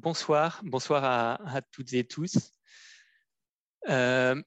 Bonsoir, 0.00 0.60
bonsoir 0.62 1.04
à, 1.04 1.60
toutes 1.72 1.92
et 1.92 2.04
tous. 2.04 2.52
Euh, 3.88 4.40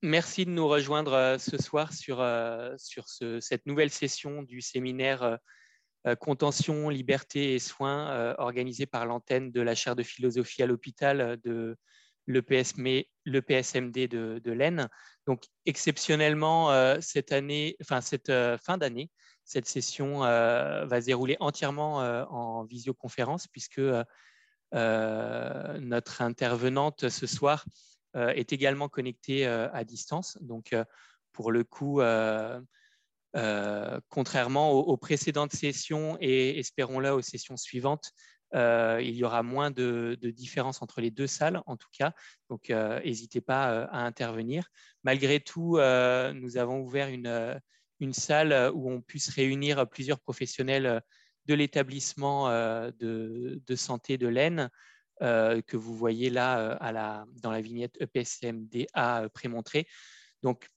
merci 0.00 0.46
de 0.46 0.50
nous 0.50 0.66
rejoindre 0.66 1.12
euh, 1.12 1.36
ce 1.36 1.58
soir 1.58 1.92
sur, 1.92 2.22
euh, 2.22 2.74
cette 3.40 3.66
nouvelle 3.66 3.90
session 3.90 4.42
du 4.42 4.62
séminaire 4.62 5.38
Contention, 6.20 6.88
Liberté 6.88 7.54
et 7.54 7.58
Soins 7.58 8.34
organisé 8.38 8.86
par 8.86 9.04
l'antenne 9.04 9.52
de 9.52 9.60
la 9.60 9.74
chaire 9.74 9.96
de 9.96 10.02
philosophie 10.02 10.62
à 10.62 10.66
l'hôpital 10.66 11.38
de 11.44 11.76
l'EPSMD 12.26 14.08
de, 14.08 14.40
de 14.42 14.52
l'Aisne. 14.52 14.88
Donc 15.26 15.42
exceptionnellement, 15.66 17.00
cette 17.02 17.32
année, 17.32 17.76
enfin 17.82 18.00
cette 18.00 18.32
fin 18.64 18.78
d'année, 18.78 19.10
cette 19.44 19.66
session 19.66 20.20
va 20.20 21.00
se 21.00 21.06
dérouler 21.06 21.36
entièrement 21.40 21.96
en 22.30 22.64
visioconférence 22.64 23.46
puisque 23.48 23.82
euh, 24.74 25.78
notre 25.80 26.20
intervenante 26.20 27.08
ce 27.08 27.26
soir 27.26 27.64
euh, 28.16 28.28
est 28.30 28.52
également 28.52 28.88
connectée 28.88 29.46
euh, 29.46 29.70
à 29.72 29.84
distance. 29.84 30.36
Donc, 30.42 30.74
pour 31.32 31.52
le 31.52 31.64
coup, 31.64 32.00
contrairement 34.08 34.72
aux, 34.72 34.96
précédentes 34.96 35.52
sessions 35.52 36.16
et 36.20 36.58
espérons-le 36.58 37.12
aux 37.12 37.22
sessions 37.22 37.56
suivantes, 37.56 38.12
il 38.52 39.14
y 39.14 39.22
aura 39.22 39.42
moins 39.42 39.70
de, 39.70 40.18
de, 40.20 40.30
différence 40.30 40.82
entre 40.82 41.00
les 41.00 41.12
deux 41.12 41.28
salles, 41.28 41.62
en 41.66 41.76
tout 41.76 41.90
cas. 41.96 42.12
Donc, 42.50 42.70
n'hésitez 42.70 43.40
pas 43.40 43.84
à 43.84 43.98
intervenir. 43.98 44.66
Malgré 45.04 45.38
tout, 45.38 45.76
nous 45.76 46.56
avons 46.56 46.80
ouvert 46.80 47.08
une, 47.08 47.60
une, 48.00 48.14
salle 48.14 48.72
où 48.74 48.90
on 48.90 49.00
puisse 49.00 49.28
réunir 49.28 49.88
plusieurs 49.88 50.18
professionnels 50.18 51.00
de 51.48 51.54
l'établissement 51.54 52.50
euh, 52.50 52.90
de, 53.00 53.74
santé 53.74 54.18
de 54.18 54.28
l'Aisne, 54.28 54.70
euh, 55.22 55.60
que 55.62 55.76
vous 55.76 55.96
voyez 55.96 56.30
là 56.30 56.78
euh, 56.80 57.24
dans 57.42 57.50
la 57.50 57.60
vignette 57.60 57.96
EPSMDA 58.00 59.28
prémontrée. 59.34 59.88
Donc, 60.42 60.68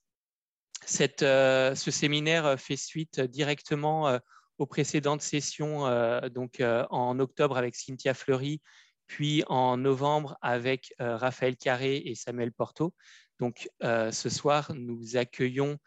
ce 0.84 1.76
séminaire 1.76 2.58
fait 2.58 2.76
suite 2.76 3.20
directement 3.20 4.18
aux 4.58 4.66
précédentes 4.66 5.22
sessions, 5.22 5.88
donc 6.30 6.60
en 6.60 7.20
octobre 7.20 7.56
avec 7.56 7.76
Cynthia 7.76 8.14
Fleury, 8.14 8.60
puis 9.06 9.44
en 9.46 9.76
novembre 9.76 10.36
avec 10.42 10.92
Raphaël 10.98 11.56
Carré 11.56 12.02
et 12.04 12.16
Samuel 12.16 12.50
Porto. 12.50 12.94
Donc, 13.38 13.70
ce 13.80 14.28
soir, 14.28 14.72
nous 14.74 15.16
accueillons 15.16 15.78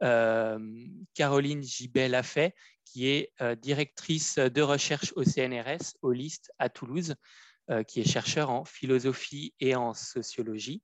Caroline 0.00 1.62
Gibet-Lafay, 1.62 2.52
qui 2.94 3.08
est 3.08 3.32
euh, 3.40 3.56
directrice 3.56 4.38
de 4.38 4.62
recherche 4.62 5.12
au 5.16 5.24
CNRS, 5.24 5.96
au 6.02 6.12
LIST 6.12 6.52
à 6.60 6.68
Toulouse, 6.68 7.16
euh, 7.70 7.82
qui 7.82 8.00
est 8.00 8.08
chercheur 8.08 8.50
en 8.50 8.64
philosophie 8.64 9.52
et 9.58 9.74
en 9.74 9.94
sociologie. 9.94 10.80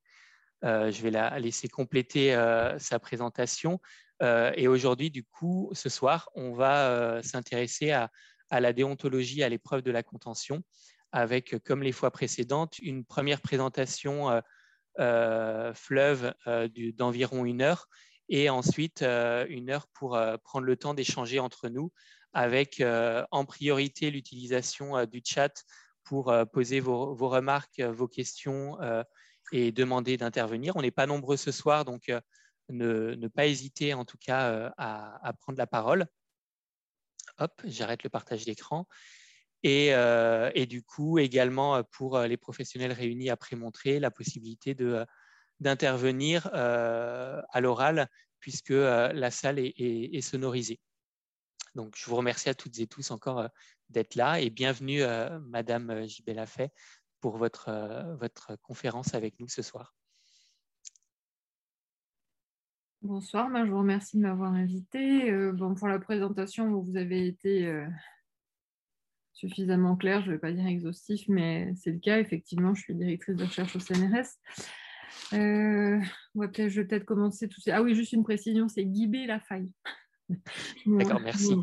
Euh, 0.64 0.90
je 0.90 1.02
vais 1.02 1.12
la 1.12 1.38
laisser 1.38 1.68
compléter 1.68 2.34
sa 2.78 2.98
présentation. 2.98 3.80
et 4.22 4.68
aujourd'hui, 4.68 5.10
du 5.10 5.24
coup, 5.24 5.70
ce 5.72 5.88
soir, 5.88 6.28
on 6.34 6.52
va 6.52 7.22
s'intéresser 7.22 7.92
à, 7.92 8.10
la 8.50 8.72
déontologie, 8.72 9.42
à 9.42 9.48
l'épreuve 9.48 9.82
de 9.82 9.90
la 9.90 10.02
contention, 10.02 10.62
avec, 11.12 11.56
comme 11.64 11.82
les 11.82 11.92
fois 11.92 12.10
précédentes, 12.10 12.78
une 12.80 13.04
première 13.04 13.40
présentation 13.40 14.42
fleuve 14.98 16.34
d'environ 16.98 17.46
une 17.46 17.62
heure 17.62 17.88
et 18.30 18.48
ensuite 18.48 19.02
euh, 19.02 19.44
une 19.48 19.70
heure 19.70 19.88
pour 19.88 20.16
euh, 20.16 20.36
prendre 20.38 20.64
le 20.64 20.76
temps 20.76 20.94
d'échanger 20.94 21.40
entre 21.40 21.68
nous 21.68 21.92
avec 22.32 22.80
euh, 22.80 23.24
en 23.32 23.44
priorité 23.44 24.10
l'utilisation 24.10 25.04
du 25.04 25.20
chat 25.24 25.64
pour 26.04 26.32
poser 26.52 26.80
vos, 26.80 27.14
remarques, 27.14 27.80
vos 27.80 28.08
questions 28.08 28.78
et 29.52 29.70
demander 29.70 30.16
d'intervenir. 30.16 30.74
On 30.74 30.82
n'est 30.82 30.90
pas 30.90 31.06
nombreux 31.06 31.36
ce 31.36 31.52
soir, 31.52 31.84
donc 31.84 32.10
ne, 32.68 33.28
pas 33.28 33.46
hésiter 33.46 33.94
en 33.94 34.04
tout 34.04 34.16
cas 34.18 34.72
à, 34.76 35.32
prendre 35.34 35.58
la 35.58 35.68
parole. 35.68 36.06
Hop, 37.38 37.52
j'arrête 37.62 38.02
le 38.02 38.10
partage 38.10 38.44
d'écran. 38.44 38.88
Et, 39.62 39.90
et, 40.54 40.66
du 40.66 40.82
coup, 40.82 41.18
également 41.18 41.84
pour 41.84 42.18
les 42.18 42.36
professionnels 42.36 42.92
réunis 42.92 43.30
après 43.30 43.54
montrer 43.54 44.00
la 44.00 44.10
possibilité 44.10 44.74
d'intervenir 45.60 46.48
à 46.52 47.60
l'oral 47.60 48.08
puisque 48.40 48.72
euh, 48.72 49.12
la 49.12 49.30
salle 49.30 49.58
est, 49.58 50.20
sonorisée. 50.20 50.80
Donc, 51.74 51.94
je 51.96 52.04
vous 52.06 52.16
remercie 52.16 52.48
à 52.48 52.54
toutes 52.54 52.78
et 52.80 52.86
tous 52.86 53.10
encore 53.10 53.38
euh, 53.38 53.48
d'être 53.88 54.14
là 54.14 54.40
et 54.40 54.50
bienvenue, 54.50 55.02
Madame 55.48 56.06
Gibella 56.06 56.46
Fay, 56.46 56.70
pour 57.20 57.36
votre, 57.36 57.70
votre 58.18 58.56
conférence 58.62 59.14
avec 59.14 59.38
nous 59.40 59.48
ce 59.48 59.62
soir. 59.62 59.94
Bonsoir, 63.02 63.48
moi, 63.48 63.64
je 63.64 63.70
vous 63.70 63.78
remercie 63.78 64.16
de 64.16 64.22
m'avoir 64.22 64.52
invité. 64.52 65.32
bon, 65.52 65.74
pour 65.74 65.88
la 65.88 65.98
présentation, 65.98 66.70
vous 66.80 66.96
avez 66.96 67.26
été 67.26 67.84
suffisamment 69.32 69.96
clair, 69.96 70.20
je 70.20 70.26
ne 70.28 70.32
vais 70.32 70.38
pas 70.38 70.52
dire 70.52 70.66
exhaustif, 70.66 71.24
mais 71.28 71.72
c'est 71.76 71.92
le 71.92 71.98
cas. 71.98 72.18
Effectivement, 72.18 72.74
je 72.74 72.82
suis 72.82 72.94
directrice 72.94 73.36
de 73.36 73.44
recherche 73.44 73.74
au 73.74 73.80
CNRS. 73.80 74.38
Euh, 75.32 76.00
je 76.34 76.80
vais 76.80 76.84
peut-être 76.84 77.04
commencer 77.04 77.48
tout 77.48 77.60
ça. 77.60 77.76
Ah 77.76 77.82
oui, 77.82 77.94
juste 77.94 78.12
une 78.12 78.24
précision, 78.24 78.68
c'est 78.68 78.84
Guibé 78.84 79.26
la 79.26 79.40
faille. 79.40 79.72
D'accord, 80.86 81.20
merci. 81.20 81.54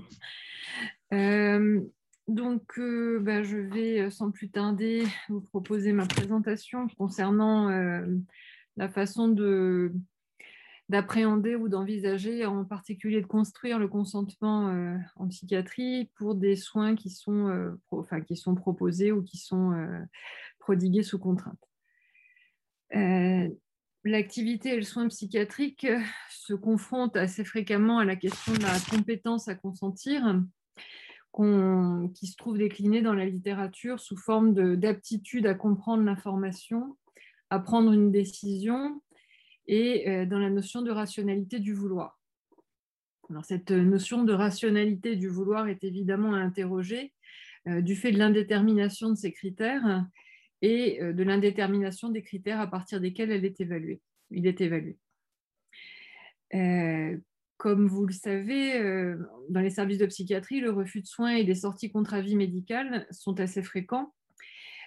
Euh, 1.13 1.81
donc, 2.27 2.77
euh, 2.77 3.19
bah, 3.21 3.43
je 3.43 3.57
vais 3.57 4.09
sans 4.09 4.31
plus 4.31 4.49
tarder 4.49 5.05
vous 5.29 5.41
proposer 5.41 5.93
ma 5.93 6.05
présentation 6.05 6.87
concernant 6.97 7.69
la 8.75 8.89
façon 8.89 9.27
de 9.29 9.93
d'appréhender 10.89 11.57
ou 11.57 11.67
d'envisager, 11.67 12.45
en 12.45 12.63
particulier 12.63 13.19
de 13.19 13.27
construire 13.27 13.77
le 13.77 13.89
consentement 13.89 14.97
en 15.17 15.27
psychiatrie 15.27 16.09
pour 16.15 16.33
des 16.33 16.55
soins 16.55 16.95
qui 16.95 17.09
sont, 17.09 17.75
enfin, 17.91 18.21
qui 18.21 18.37
sont 18.37 18.55
proposés 18.55 19.11
ou 19.11 19.21
qui 19.21 19.35
sont 19.35 19.73
prodigués 20.59 21.03
sous 21.03 21.19
contrainte. 21.19 21.66
Euh, 22.95 23.49
l'activité 24.03 24.69
et 24.69 24.75
le 24.77 24.83
soin 24.83 25.07
psychiatrique 25.09 25.85
euh, 25.85 25.99
se 26.29 26.53
confrontent 26.53 27.17
assez 27.17 27.43
fréquemment 27.43 27.99
à 27.99 28.05
la 28.05 28.15
question 28.15 28.53
de 28.53 28.61
la 28.61 28.79
compétence 28.89 29.47
à 29.47 29.55
consentir, 29.55 30.41
qui 32.15 32.25
se 32.25 32.35
trouve 32.35 32.57
déclinée 32.57 33.03
dans 33.03 33.13
la 33.13 33.25
littérature 33.25 33.99
sous 33.99 34.17
forme 34.17 34.75
d'aptitude 34.75 35.45
à 35.45 35.53
comprendre 35.53 36.03
l'information, 36.03 36.97
à 37.51 37.59
prendre 37.59 37.91
une 37.91 38.11
décision 38.11 39.01
et 39.67 40.09
euh, 40.09 40.25
dans 40.25 40.39
la 40.39 40.49
notion 40.49 40.81
de 40.81 40.89
rationalité 40.89 41.59
du 41.59 41.73
vouloir. 41.73 42.19
Cette 43.43 43.71
notion 43.71 44.23
de 44.23 44.31
rationalité 44.31 45.17
du 45.17 45.27
vouloir 45.27 45.67
est 45.67 45.83
évidemment 45.83 46.33
à 46.33 46.37
interroger 46.37 47.13
du 47.65 47.97
fait 47.97 48.13
de 48.13 48.17
l'indétermination 48.17 49.09
de 49.09 49.15
ces 49.15 49.33
critères 49.33 50.05
et 50.61 51.01
euh, 51.01 51.13
de 51.13 51.23
l'indétermination 51.23 52.09
des 52.09 52.21
critères 52.21 52.59
à 52.59 52.67
partir 52.67 52.99
desquels 52.99 53.31
elle 53.31 53.45
est 53.45 53.59
évaluée. 53.61 54.01
il 54.31 54.47
est 54.47 54.61
évalué. 54.61 54.97
Euh, 56.53 57.17
comme 57.57 57.87
vous 57.87 58.05
le 58.05 58.13
savez, 58.13 58.77
euh, 58.77 59.17
dans 59.49 59.61
les 59.61 59.69
services 59.69 59.97
de 59.97 60.05
psychiatrie, 60.05 60.59
le 60.59 60.71
refus 60.71 61.01
de 61.01 61.07
soins 61.07 61.35
et 61.35 61.43
les 61.43 61.55
sorties 61.55 61.91
contre 61.91 62.13
avis 62.13 62.35
médical 62.35 63.07
sont 63.11 63.39
assez 63.39 63.63
fréquents, 63.63 64.13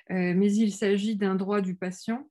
mais 0.09 0.53
il 0.53 0.73
s'agit 0.73 1.15
d'un 1.15 1.37
droit 1.37 1.61
du 1.61 1.77
patient 1.77 2.29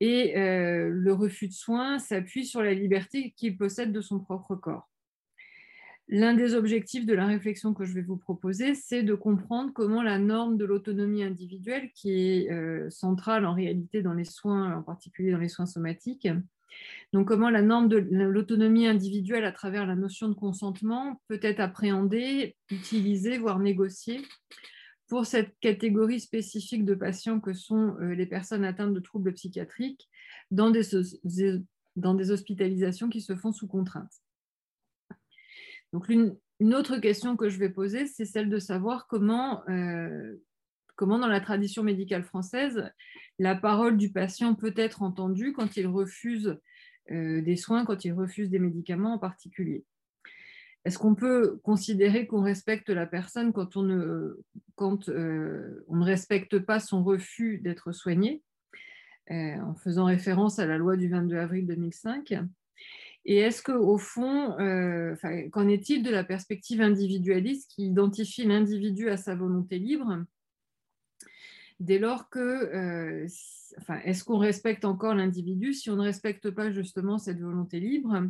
et 0.00 0.32
le 0.34 1.12
refus 1.12 1.46
de 1.46 1.52
soins 1.52 2.00
s'appuie 2.00 2.44
sur 2.44 2.60
la 2.60 2.74
liberté 2.74 3.32
qu'il 3.36 3.56
possède 3.56 3.92
de 3.92 4.00
son 4.00 4.18
propre 4.18 4.56
corps. 4.56 4.90
L'un 6.10 6.34
des 6.34 6.54
objectifs 6.54 7.04
de 7.04 7.12
la 7.12 7.26
réflexion 7.26 7.74
que 7.74 7.84
je 7.84 7.92
vais 7.92 8.02
vous 8.02 8.16
proposer, 8.16 8.74
c'est 8.74 9.02
de 9.02 9.14
comprendre 9.14 9.72
comment 9.74 10.02
la 10.02 10.18
norme 10.18 10.56
de 10.56 10.64
l'autonomie 10.64 11.22
individuelle, 11.22 11.90
qui 11.94 12.12
est 12.12 12.50
euh, 12.50 12.88
centrale 12.88 13.44
en 13.44 13.52
réalité 13.52 14.00
dans 14.00 14.14
les 14.14 14.24
soins, 14.24 14.76
en 14.76 14.82
particulier 14.82 15.32
dans 15.32 15.38
les 15.38 15.48
soins 15.48 15.66
somatiques, 15.66 16.28
donc 17.12 17.28
comment 17.28 17.50
la 17.50 17.62
norme 17.62 17.88
de 17.88 17.96
l'autonomie 17.96 18.86
individuelle 18.86 19.44
à 19.44 19.52
travers 19.52 19.86
la 19.86 19.96
notion 19.96 20.28
de 20.28 20.34
consentement 20.34 21.20
peut 21.28 21.40
être 21.42 21.60
appréhendée, 21.60 22.56
utilisée, 22.70 23.38
voire 23.38 23.58
négociée 23.58 24.22
pour 25.08 25.24
cette 25.24 25.54
catégorie 25.60 26.20
spécifique 26.20 26.84
de 26.84 26.94
patients 26.94 27.40
que 27.40 27.54
sont 27.54 27.96
euh, 28.00 28.14
les 28.14 28.26
personnes 28.26 28.64
atteintes 28.64 28.92
de 28.92 29.00
troubles 29.00 29.32
psychiatriques 29.32 30.08
dans 30.50 30.70
des, 30.70 30.82
dans 31.96 32.14
des 32.14 32.30
hospitalisations 32.30 33.08
qui 33.08 33.22
se 33.22 33.34
font 33.34 33.52
sous 33.52 33.66
contrainte. 33.66 34.12
Donc, 35.92 36.08
une, 36.08 36.36
autre 36.74 36.98
question 36.98 37.36
que 37.36 37.48
je 37.48 37.58
vais 37.58 37.70
poser, 37.70 38.06
c'est 38.06 38.24
celle 38.24 38.50
de 38.50 38.58
savoir 38.58 39.06
comment, 39.06 39.62
euh, 39.68 40.36
comment, 40.96 41.18
dans 41.18 41.28
la 41.28 41.40
tradition 41.40 41.82
médicale 41.82 42.24
française, 42.24 42.90
la 43.38 43.54
parole 43.54 43.96
du 43.96 44.10
patient 44.10 44.54
peut 44.54 44.74
être 44.76 45.02
entendue 45.02 45.52
quand 45.52 45.76
il 45.76 45.86
refuse 45.86 46.58
euh, 47.10 47.40
des 47.40 47.56
soins, 47.56 47.84
quand 47.84 48.04
il 48.04 48.12
refuse 48.12 48.50
des 48.50 48.58
médicaments 48.58 49.14
en 49.14 49.18
particulier. 49.18 49.84
est-ce 50.84 50.98
qu'on 50.98 51.14
peut 51.14 51.58
considérer 51.62 52.26
qu'on 52.26 52.42
respecte 52.42 52.90
la 52.90 53.06
personne 53.06 53.52
quand 53.52 53.76
on 53.76 53.82
ne, 53.82 54.42
quand, 54.74 55.08
on 55.08 55.96
ne 55.96 56.04
respecte 56.04 56.58
pas 56.58 56.80
son 56.80 57.02
refus 57.02 57.58
d'être 57.58 57.92
soigné, 57.92 58.42
en 59.30 59.74
faisant 59.74 60.06
référence 60.06 60.58
à 60.58 60.66
la 60.66 60.76
loi 60.76 60.96
du 60.96 61.08
22 61.08 61.36
avril 61.36 61.66
2005 61.66 62.34
et 63.30 63.36
est-ce 63.36 63.62
qu'au 63.62 63.98
fond, 63.98 64.56
qu'en 65.52 65.68
est-il 65.68 66.02
de 66.02 66.10
la 66.10 66.24
perspective 66.24 66.80
individualiste 66.80 67.70
qui 67.70 67.86
identifie 67.86 68.44
l'individu 68.44 69.10
à 69.10 69.18
sa 69.18 69.34
volonté 69.34 69.78
libre 69.78 70.24
dès 71.80 71.98
lors 71.98 72.28
que, 72.28 72.38
euh, 72.38 73.26
est-ce 74.04 74.24
qu'on 74.24 74.38
respecte 74.38 74.84
encore 74.84 75.14
l'individu 75.14 75.74
si 75.74 75.90
on 75.90 75.96
ne 75.96 76.02
respecte 76.02 76.50
pas 76.50 76.70
justement 76.72 77.18
cette 77.18 77.40
volonté 77.40 77.80
libre, 77.80 78.24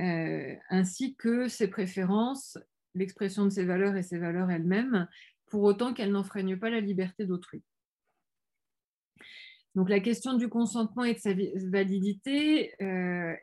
euh, 0.00 0.54
ainsi 0.70 1.14
que 1.16 1.48
ses 1.48 1.68
préférences, 1.68 2.58
l'expression 2.94 3.44
de 3.44 3.50
ses 3.50 3.64
valeurs 3.64 3.96
et 3.96 4.02
ses 4.02 4.18
valeurs 4.18 4.50
elles-mêmes, 4.50 5.08
pour 5.46 5.62
autant 5.62 5.92
qu'elles 5.92 6.12
n'enfreignent 6.12 6.58
pas 6.58 6.70
la 6.70 6.80
liberté 6.80 7.26
d'autrui? 7.26 7.62
Donc 9.74 9.90
la 9.90 10.00
question 10.00 10.34
du 10.34 10.48
consentement 10.48 11.04
et 11.04 11.14
de 11.14 11.18
sa 11.18 11.32
validité, 11.68 12.72
euh, 12.80 13.34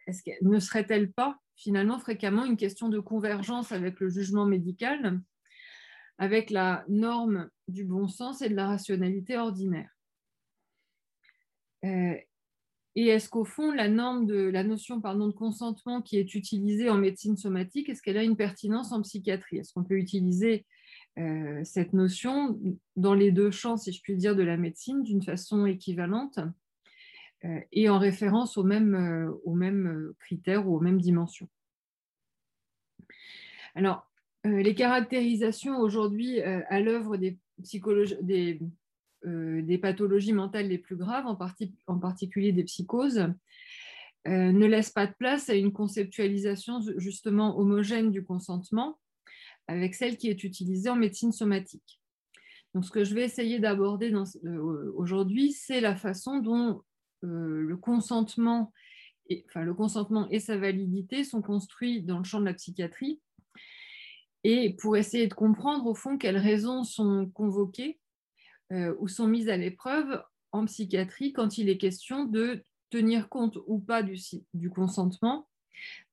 ne 0.41 0.59
serait-elle 0.59 1.11
pas 1.11 1.37
finalement 1.55 1.99
fréquemment 1.99 2.45
une 2.45 2.57
question 2.57 2.89
de 2.89 2.99
convergence 2.99 3.71
avec 3.71 3.99
le 3.99 4.09
jugement 4.09 4.45
médical 4.45 5.21
avec 6.17 6.51
la 6.51 6.85
norme 6.87 7.49
du 7.67 7.83
bon 7.83 8.07
sens 8.07 8.41
et 8.43 8.49
de 8.49 8.55
la 8.55 8.67
rationalité 8.67 9.37
ordinaire? 9.37 9.89
Euh, 11.83 12.15
et 12.95 13.07
est-ce 13.07 13.27
qu'au 13.27 13.43
fond, 13.45 13.71
la 13.71 13.87
notion 13.87 14.97
de 14.97 15.31
consentement 15.31 16.01
qui 16.01 16.17
est 16.17 16.35
utilisée 16.35 16.89
en 16.89 16.97
médecine 16.97 17.37
somatique, 17.37 17.89
est-ce 17.89 18.01
qu'elle 18.01 18.17
a 18.17 18.23
une 18.23 18.37
pertinence 18.37 18.91
en 18.91 19.01
psychiatrie? 19.01 19.57
Est-ce 19.57 19.73
qu'on 19.73 19.83
peut 19.83 19.97
utiliser 19.97 20.65
euh, 21.19 21.61
cette 21.63 21.93
notion 21.93 22.59
dans 22.95 23.13
les 23.13 23.31
deux 23.31 23.51
champs, 23.51 23.77
si 23.77 23.91
je 23.91 24.01
puis 24.01 24.15
dire, 24.15 24.35
de 24.35 24.43
la 24.43 24.57
médecine 24.57 25.03
d'une 25.03 25.23
façon 25.23 25.65
équivalente 25.65 26.39
euh, 27.45 27.59
et 27.71 27.89
en 27.89 27.99
référence 27.99 28.57
aux 28.57 28.63
mêmes, 28.63 29.33
mêmes 29.45 30.13
critères 30.19 30.67
ou 30.67 30.77
aux 30.77 30.79
mêmes 30.79 31.01
dimensions. 31.01 31.49
Alors, 33.75 34.11
euh, 34.45 34.61
les 34.61 34.73
caractérisations 34.73 35.77
aujourd'hui 35.79 36.41
euh, 36.41 36.61
à 36.69 36.79
l'œuvre 36.79 37.17
des, 37.17 37.37
euh, 39.25 39.61
des, 39.61 39.77
pathologies 39.77 40.33
mentales 40.33 40.67
les 40.67 40.79
plus 40.79 40.95
graves, 40.95 41.27
en, 41.27 41.37
en 41.87 41.99
particulier 41.99 42.51
des 42.51 42.63
psychoses, 42.63 43.27
ne 44.27 44.67
laissent 44.67 44.91
pas 44.91 45.07
de 45.07 45.13
place 45.13 45.49
à 45.49 45.55
une 45.55 45.73
conceptualisation 45.73 46.79
justement 46.97 47.57
homogène 47.57 48.11
du 48.11 48.23
consentement 48.23 48.99
avec 49.67 49.95
celle 49.95 50.17
qui 50.17 50.29
est 50.29 50.43
utilisée 50.43 50.89
en 50.89 50.95
médecine 50.95 51.31
somatique. 51.31 51.99
Donc, 52.73 52.85
ce 52.85 52.91
que 52.91 53.03
je 53.03 53.13
vais 53.13 53.23
essayer 53.23 53.59
d'aborder 53.59 54.13
aujourd'hui, 54.95 55.51
c'est 55.51 55.81
la 55.81 55.95
façon 55.95 56.39
dont 56.39 56.81
le 57.21 57.75
consentement, 57.75 58.71
enfin, 59.47 59.63
le 59.63 59.73
consentement 59.73 60.27
et 60.29 60.39
sa 60.39 60.57
validité 60.57 61.23
sont 61.23 61.41
construits 61.41 62.01
dans 62.01 62.17
le 62.17 62.23
champ 62.23 62.39
de 62.39 62.45
la 62.45 62.53
psychiatrie 62.53 63.19
et 64.43 64.73
pour 64.73 64.97
essayer 64.97 65.27
de 65.27 65.33
comprendre 65.33 65.85
au 65.85 65.93
fond 65.93 66.17
quelles 66.17 66.37
raisons 66.37 66.83
sont 66.83 67.29
convoquées 67.33 67.99
euh, 68.71 68.95
ou 68.99 69.07
sont 69.07 69.27
mises 69.27 69.49
à 69.49 69.57
l'épreuve 69.57 70.23
en 70.51 70.65
psychiatrie 70.65 71.33
quand 71.33 71.57
il 71.57 71.69
est 71.69 71.77
question 71.77 72.25
de 72.25 72.63
tenir 72.89 73.29
compte 73.29 73.57
ou 73.67 73.79
pas 73.79 74.03
du 74.03 74.69
consentement 74.69 75.47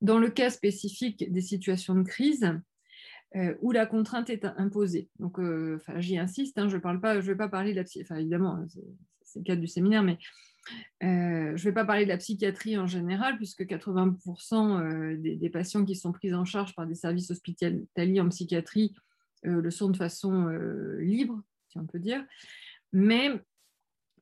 dans 0.01 0.19
le 0.19 0.31
cas 0.31 0.51
spécifique 0.51 1.31
des 1.33 1.41
situations 1.41 1.95
de 1.95 2.03
crise 2.03 2.53
euh, 3.37 3.55
où 3.61 3.73
la 3.73 3.85
contrainte 3.85 4.31
est 4.31 4.47
imposée. 4.57 5.09
Donc, 5.19 5.39
euh, 5.39 5.79
j'y 5.97 6.19
insiste, 6.19 6.59
hein, 6.59 6.69
je 6.69 6.77
ne 6.77 7.21
vais 7.21 7.37
pas 7.37 7.49
parler 7.49 7.73
de 7.73 7.77
la 7.77 7.85
psychiatrie, 7.85 8.21
évidemment, 8.21 8.55
hein, 8.55 8.67
c'est 9.23 9.41
le 9.41 9.45
cadre 9.45 9.61
du 9.61 9.67
séminaire, 9.67 10.03
mais 10.03 10.19
euh, 11.03 11.55
je 11.55 11.63
ne 11.63 11.71
vais 11.71 11.73
pas 11.73 11.85
parler 11.85 12.05
de 12.05 12.09
la 12.09 12.17
psychiatrie 12.17 12.79
en 12.79 12.87
général, 12.87 13.37
puisque 13.37 13.65
80% 13.65 14.81
euh, 14.81 15.17
des, 15.19 15.51
patients 15.51 15.85
qui 15.85 15.95
sont 15.95 16.13
pris 16.13 16.33
en 16.33 16.47
charge 16.47 16.75
par 16.75 16.87
des 16.87 16.95
services 16.95 17.31
hospitaliers 17.31 18.21
en 18.21 18.29
psychiatrie 18.31 18.95
le 19.45 19.71
sont 19.71 19.89
de 19.89 19.97
façon 19.97 20.49
libre, 20.99 21.41
si 21.69 21.79
on 21.79 21.87
peut 21.87 22.01
dire. 22.01 22.25
Mais 22.93 23.31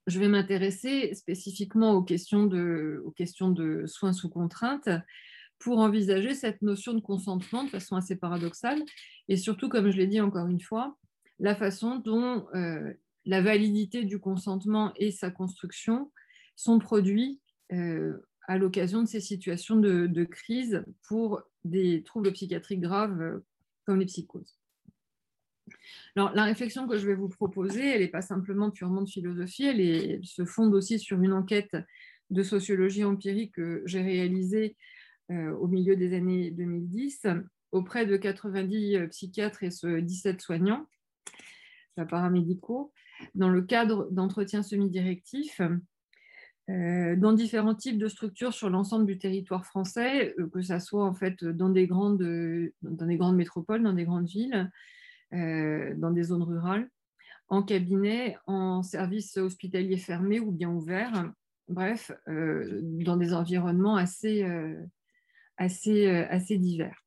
je 0.07 0.21
vais 0.21 0.29
m'intéresser 0.29 1.15
spécifiquement 1.15 1.95
aux 1.95 2.03
questions 2.03 2.47
de 2.47 3.85
soins 3.87 4.13
sous 4.13 4.29
contrainte 4.29 4.91
pour 5.59 5.79
envisager 5.79 6.35
cette 6.35 6.63
notion 6.63 6.95
de 6.95 7.01
consentement 7.01 7.65
de 7.65 7.71
façon 7.71 7.97
assez 7.97 8.17
paradoxale 8.17 8.83
et 9.29 9.37
surtout, 9.37 9.69
comme 9.69 9.91
je 9.91 9.97
l'ai 9.97 10.07
dit 10.07 10.21
encore 10.21 10.47
une 10.49 10.61
fois, 10.61 10.97
la 11.39 11.55
façon 11.55 11.97
dont 11.97 12.47
la 13.27 13.43
validité 13.43 14.05
du 14.05 14.19
consentement 14.19 14.93
et 14.97 15.11
sa 15.11 15.31
construction 15.31 16.11
sont 16.55 16.79
produits 16.79 17.41
euh, 17.73 18.17
à 18.49 18.57
l'occasion 18.59 19.03
de 19.03 19.09
ces 19.09 19.21
situations 19.21 19.77
de, 19.77 20.25
crise 20.25 20.85
pour 21.09 21.43
des 21.65 22.05
troubles 22.05 22.33
psychiatriques 22.33 22.81
graves 22.81 23.21
euh, 23.21 23.45
comme 23.85 23.99
les 23.99 24.07
psychoses. 24.07 24.57
Alors, 26.15 26.33
la 26.33 26.45
réflexion 26.45 26.87
que 26.87 26.97
je 26.97 27.07
vais 27.07 27.17
vous 27.17 27.29
proposer, 27.29 27.85
elle 27.85 28.01
n'est 28.01 28.09
pas 28.09 28.23
simplement 28.23 28.71
purement 28.71 29.03
de 29.03 29.09
philosophie, 29.09 29.65
elle, 29.65 30.25
se 30.25 30.45
fonde 30.45 30.75
aussi 30.75 31.01
sur 31.01 31.21
une 31.21 31.33
enquête 31.33 31.77
de 32.31 32.43
sociologie 32.45 33.03
empirique 33.03 33.53
que 33.55 33.83
j'ai 33.85 34.01
réalisée 34.01 34.77
euh, 34.77 34.96
au 35.31 35.67
milieu 35.67 35.97
des 35.97 36.15
années 36.15 36.51
2010 36.51 37.27
auprès 37.73 38.07
de 38.07 38.17
90 38.17 39.09
psychiatres 39.11 39.63
et 39.63 39.71
17 40.03 40.41
soignants 40.41 40.87
paramédicaux 42.09 42.93
dans 43.35 43.49
le 43.49 43.63
cadre 43.63 44.09
d'entretiens 44.11 44.63
semi-directifs 44.63 45.61
euh, 46.69 47.15
dans 47.15 47.33
différents 47.33 47.77
types 47.77 47.99
de 47.99 48.09
structures 48.09 48.53
sur 48.53 48.69
l'ensemble 48.71 49.07
du 49.07 49.19
territoire 49.19 49.65
français, 49.65 50.35
euh, 50.41 50.49
que 50.49 50.63
ce 50.63 50.81
soit 50.81 51.05
en 51.05 51.15
fait 51.15 51.45
dans 51.45 51.69
des 51.69 51.87
grandes, 51.87 52.27
dans 52.83 53.07
des 53.07 53.17
grandes 53.17 53.37
métropoles, 53.37 53.85
dans 53.85 53.93
des 53.93 54.05
grandes 54.05 54.27
villes, 54.27 54.69
euh, 55.33 55.95
dans 55.97 56.11
des 56.11 56.25
zones 56.25 56.43
rurales, 56.43 56.91
en 57.49 57.63
cabinet, 57.63 58.37
en 58.47 58.83
service 58.83 59.37
hospitalier 59.37 59.97
fermé 59.97 60.41
ou 60.41 60.51
bien 60.51 60.69
ouvert, 60.69 61.33
bref, 61.69 62.11
dans 62.27 63.17
des 63.17 63.33
environnements 63.33 63.95
assez, 63.95 64.45
assez, 65.57 66.07
assez 66.09 66.59
divers. 66.59 67.07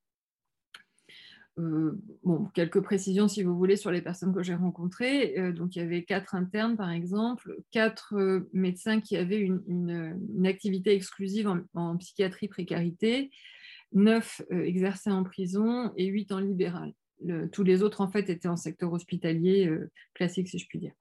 Euh, 1.60 1.92
bon, 2.24 2.46
quelques 2.54 2.82
précisions, 2.82 3.28
si 3.28 3.44
vous 3.44 3.58
voulez, 3.58 3.76
sur 3.76 3.92
les 3.92 4.02
personnes 4.02 4.34
que 4.34 4.44
j'ai 4.44 4.56
rencontrées. 4.56 5.38
Euh, 5.38 5.52
donc, 5.52 5.76
il 5.76 5.80
y 5.80 5.82
avait 5.82 6.04
quatre 6.04 6.36
internes, 6.36 6.78
par 6.78 6.90
exemple, 6.90 7.56
quatre 7.72 8.16
euh, 8.16 8.50
médecins 8.54 9.02
qui 9.02 9.18
avaient 9.18 9.40
une, 9.40 10.46
activité 10.46 10.94
exclusive 10.94 11.52
en, 11.74 11.98
psychiatrie 11.98 12.48
précarité, 12.48 13.30
neuf 13.94 14.42
exerçaient 14.50 15.12
en 15.12 15.24
prison 15.24 15.92
et 15.98 16.06
huit 16.06 16.32
en 16.32 16.40
libéral. 16.40 16.94
tous 17.52 17.64
les 17.64 17.84
autres, 17.84 18.02
en 18.02 18.10
fait, 18.10 18.30
étaient 18.30 18.48
en 18.48 18.56
secteur 18.56 18.92
hospitalier 18.92 19.70
classique, 20.14 20.48
si 20.48 20.58
je 20.58 20.68
puis 20.68 20.80
dire. 20.80 20.94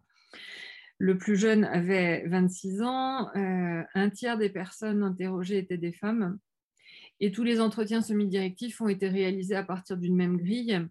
Le 0.98 1.16
plus 1.16 1.36
jeune 1.36 1.64
avait 1.64 2.26
26 2.26 2.82
ans. 2.82 3.30
un 3.34 4.10
tiers 4.10 4.36
des 4.36 4.50
personnes 4.50 5.02
interrogées 5.02 5.58
étaient 5.58 5.78
des 5.78 5.92
femmes 5.92 6.38
et 7.20 7.32
tous 7.32 7.44
les 7.44 7.60
entretiens 7.60 8.00
semi-directifs 8.00 8.80
ont 8.80 8.88
été 8.88 9.08
réalisés 9.08 9.56
à 9.56 9.64
partir 9.64 9.96
d'une 9.96 10.16
même 10.16 10.36
grille 10.36 10.86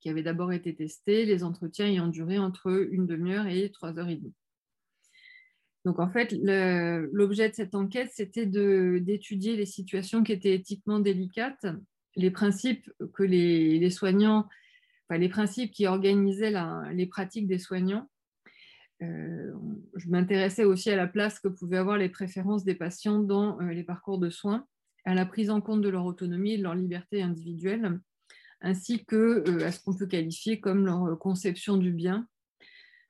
qui 0.00 0.08
avait 0.08 0.22
d'abord 0.22 0.52
été 0.52 0.74
testée, 0.74 1.24
les 1.24 1.42
entretiens 1.42 1.86
ayant 1.86 2.06
duré 2.06 2.38
entre 2.38 2.70
une 2.90 3.06
demi-heure 3.06 3.46
et 3.46 3.70
trois 3.70 3.98
heures 3.98 4.08
et 4.08 4.16
demie. 4.16 4.34
Donc 5.84 5.98
en 5.98 6.08
fait, 6.08 6.32
l'objet 7.12 7.48
de 7.48 7.54
cette 7.54 7.74
enquête, 7.74 8.10
c'était 8.12 8.46
d'étudier 8.46 9.56
les 9.56 9.66
situations 9.66 10.22
qui 10.22 10.32
étaient 10.32 10.54
éthiquement 10.54 11.00
délicates, 11.00 11.66
les 12.16 12.30
principes 12.30 12.90
que 13.14 13.22
les, 13.22 13.90
soignants, 13.90 14.46
enfin, 15.08 15.18
les 15.18 15.28
principes 15.28 15.72
qui 15.72 15.86
organisaient 15.86 16.52
les 16.92 17.06
pratiques 17.06 17.46
des 17.46 17.58
soignants. 17.58 18.08
Euh, 19.00 19.52
je 19.94 20.08
m'intéressais 20.08 20.64
aussi 20.64 20.90
à 20.90 20.96
la 20.96 21.06
place 21.06 21.38
que 21.38 21.46
pouvaient 21.46 21.76
avoir 21.76 21.98
les 21.98 22.08
préférences 22.08 22.64
des 22.64 22.74
patients 22.74 23.20
dans 23.20 23.60
euh, 23.60 23.70
les 23.70 23.84
parcours 23.84 24.18
de 24.18 24.28
soins 24.28 24.66
à 25.08 25.14
la 25.14 25.24
prise 25.24 25.48
en 25.48 25.62
compte 25.62 25.80
de 25.80 25.88
leur 25.88 26.04
autonomie 26.04 26.52
et 26.52 26.58
de 26.58 26.62
leur 26.62 26.74
liberté 26.74 27.22
individuelle, 27.22 27.98
ainsi 28.60 29.06
que 29.06 29.42
euh, 29.48 29.64
à 29.64 29.72
ce 29.72 29.80
qu'on 29.80 29.96
peut 29.96 30.06
qualifier 30.06 30.60
comme 30.60 30.84
leur 30.84 31.18
conception 31.18 31.78
du 31.78 31.92
bien, 31.92 32.28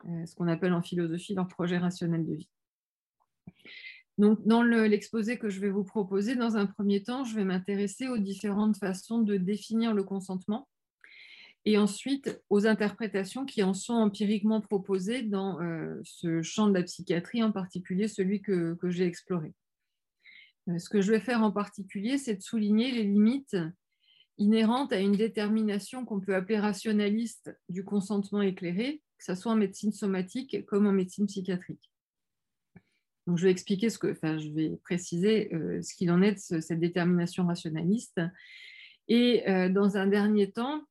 euh, 0.05 0.25
ce 0.25 0.33
qu'on 0.37 0.47
appelle 0.47 0.75
en 0.75 0.83
philosophie 0.83 1.35
leur 1.35 1.49
projet 1.49 1.77
rationnel 1.77 2.25
de 2.25 2.35
vie. 2.35 2.49
Dans 4.17 4.63
l'exposé 4.63 5.39
que 5.39 5.49
je 5.49 5.61
vais 5.61 5.71
vous 5.71 5.85
proposer, 5.85 6.37
dans 6.37 6.57
un 6.57 6.67
premier 6.67 7.03
temps, 7.03 7.25
je 7.25 7.35
vais 7.35 7.45
m'intéresser 7.45 8.09
aux 8.09 8.19
différentes 8.19 8.77
façons 8.77 9.21
de 9.23 9.37
définir 9.37 9.93
le 9.93 10.05
consentement 10.05 10.69
et 11.65 11.79
ensuite 11.79 12.41
aux 12.49 12.67
interprétations 12.67 13.45
qui 13.45 13.63
en 13.65 13.75
sont 13.75 13.95
empiriquement 13.95 14.61
proposées 14.61 15.23
dans 15.23 15.61
euh, 15.61 16.01
ce 16.05 16.43
champ 16.43 16.69
de 16.69 16.75
la 16.75 16.85
psychiatrie, 16.85 17.43
en 17.43 17.51
particulier 17.51 18.07
celui 18.07 18.41
que 18.41 18.77
j'ai 18.85 19.05
exploré. 19.05 19.53
Euh, 20.69 20.79
ce 20.79 20.89
que 20.89 21.01
je 21.01 21.13
vais 21.13 21.21
faire 21.21 21.43
en 21.43 21.51
particulier, 21.51 22.19
c'est 22.19 22.37
de 22.37 22.43
souligner 22.43 22.91
les 22.91 23.05
limites 23.05 23.57
inhérente 24.37 24.93
à 24.93 25.01
une 25.01 25.17
détermination 25.17 26.05
qu'on 26.05 26.21
peut 26.21 26.35
appeler 26.35 26.59
rationaliste 26.59 27.57
du 27.69 27.85
consentement 27.85 28.43
éclairé, 28.43 29.03
que 29.19 29.25
ce 29.25 29.35
soit 29.35 29.53
en 29.53 29.57
médecine 29.57 29.93
somatique 29.93 30.65
comme 30.67 30.87
en 30.87 30.93
médecine 30.93 31.27
psychiatrique. 31.27 31.91
Donc, 33.27 33.37
je 33.37 33.45
vais 33.45 33.51
expliquer 33.51 33.91
ce 33.91 33.99
que, 33.99 34.13
enfin, 34.13 34.39
je 34.39 34.49
vais 34.51 34.79
préciser 34.85 35.53
euh, 35.53 35.83
ce 35.83 35.95
qu'il 35.95 36.11
en 36.11 36.23
est 36.23 36.53
de 36.53 36.61
cette 36.61 36.81
détermination 36.81 37.47
rationaliste. 37.47 38.21
Et 39.09 39.49
euh, 39.49 39.69
dans 39.69 39.97
un 39.97 40.07
dernier 40.07 40.51
temps, 40.51 40.83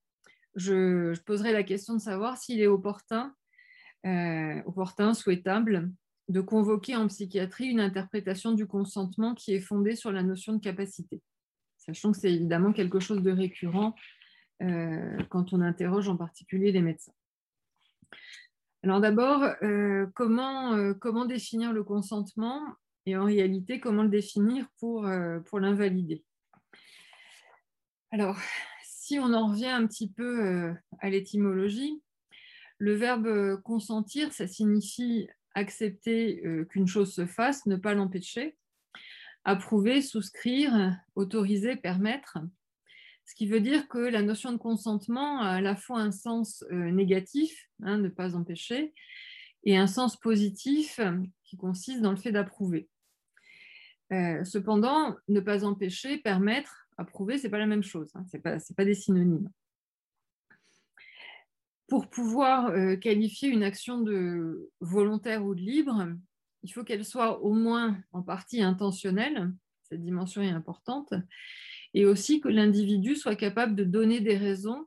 je, 0.55 1.17
poserai 1.21 1.51
la 1.53 1.63
question 1.63 1.95
de 1.95 2.01
savoir 2.01 2.37
s'il 2.37 2.59
est 2.59 2.67
opportun, 2.67 3.33
souhaitable 5.13 5.91
de 6.29 6.41
convoquer 6.41 6.95
en 6.95 7.07
psychiatrie 7.07 7.67
une 7.67 7.79
interprétation 7.79 8.51
du 8.51 8.67
consentement 8.67 9.33
qui 9.33 9.53
est 9.53 9.61
fondée 9.61 9.95
sur 9.95 10.11
la 10.11 10.23
notion 10.23 10.53
de 10.53 10.59
capacité, 10.59 11.21
sachant 11.77 12.11
que 12.11 12.17
c'est 12.17 12.33
évidemment 12.33 12.73
quelque 12.73 12.99
chose 12.99 13.21
de 13.21 13.31
récurrent 13.31 13.95
quand 15.29 15.53
on 15.53 15.61
interroge 15.61 16.09
en 16.09 16.17
particulier 16.17 16.71
les 16.71 16.81
médecins. 16.81 17.13
Alors 18.83 19.01
d'abord, 19.01 19.43
euh, 19.63 20.05
comment, 20.15 20.73
euh, 20.73 20.93
comment 20.93 21.25
définir 21.25 21.73
le 21.73 21.83
consentement 21.83 22.61
et 23.05 23.17
en 23.17 23.25
réalité, 23.25 23.79
comment 23.79 24.03
le 24.03 24.09
définir 24.09 24.67
pour, 24.79 25.05
euh, 25.05 25.39
pour 25.41 25.59
l'invalider? 25.59 26.23
Alors, 28.11 28.37
si 28.83 29.19
on 29.19 29.33
en 29.33 29.47
revient 29.47 29.67
un 29.67 29.87
petit 29.87 30.09
peu 30.09 30.73
à 30.99 31.09
l'étymologie, 31.09 32.01
le 32.77 32.93
verbe 32.93 33.61
consentir, 33.61 34.31
ça 34.31 34.47
signifie 34.47 35.27
accepter 35.57 36.41
qu'une 36.69 36.87
chose 36.87 37.13
se 37.13 37.25
fasse, 37.25 37.65
ne 37.65 37.75
pas 37.75 37.93
l'empêcher, 37.93 38.55
approuver, 39.43 40.01
souscrire, 40.01 40.95
autoriser, 41.15 41.75
permettre. 41.75 42.37
Ce 43.25 43.35
qui 43.35 43.47
veut 43.47 43.59
dire 43.59 43.87
que 43.89 43.97
la 43.97 44.21
notion 44.21 44.53
de 44.53 44.57
consentement 44.57 45.41
a 45.41 45.51
à 45.51 45.61
la 45.61 45.75
fois 45.75 45.99
un 45.99 46.11
sens 46.11 46.63
euh, 46.71 46.91
négatif, 46.91 47.69
hein, 47.83 47.97
ne 47.97 48.07
pas 48.07 48.35
empêcher, 48.35 48.93
et 49.63 49.77
un 49.77 49.87
sens 49.87 50.17
positif 50.17 50.99
qui 51.43 51.57
consiste 51.57 52.01
dans 52.01 52.11
le 52.11 52.17
fait 52.17 52.31
d'approuver. 52.31 52.89
Euh, 54.13 54.43
cependant, 54.45 55.15
ne 55.27 55.41
pas 55.41 55.65
empêcher, 55.65 56.17
permettre, 56.17 56.87
approuver, 56.97 57.37
ce 57.37 57.43
n'est 57.43 57.49
pas 57.49 57.57
la 57.57 57.67
même 57.67 57.83
chose, 57.83 58.09
hein, 58.15 58.25
ce 58.31 58.37
n'est 58.37 58.41
pas, 58.41 58.85
des 58.85 58.95
synonymes. 58.95 59.49
Pour 61.87 62.09
pouvoir 62.09 62.67
euh, 62.67 62.95
qualifier 62.97 63.49
une 63.49 63.63
action 63.63 64.01
de 64.01 64.69
volontaire 64.81 65.45
ou 65.45 65.55
de 65.55 65.61
libre, 65.61 66.07
il 66.63 66.71
faut 66.71 66.83
qu'elle 66.83 67.05
soit 67.05 67.41
au 67.41 67.53
moins 67.53 67.97
en 68.11 68.21
partie 68.21 68.61
intentionnelle, 68.61 69.53
cette 69.83 70.03
dimension 70.03 70.41
est 70.41 70.49
importante, 70.49 71.13
et 71.93 72.05
aussi 72.05 72.41
que 72.41 72.49
l'individu 72.49 73.15
soit 73.15 73.35
capable 73.35 73.75
de 73.75 73.83
donner 73.83 74.19
des 74.19 74.37
raisons 74.37 74.85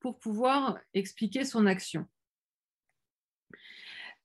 pour 0.00 0.18
pouvoir 0.18 0.78
expliquer 0.92 1.44
son 1.44 1.66
action. 1.66 2.06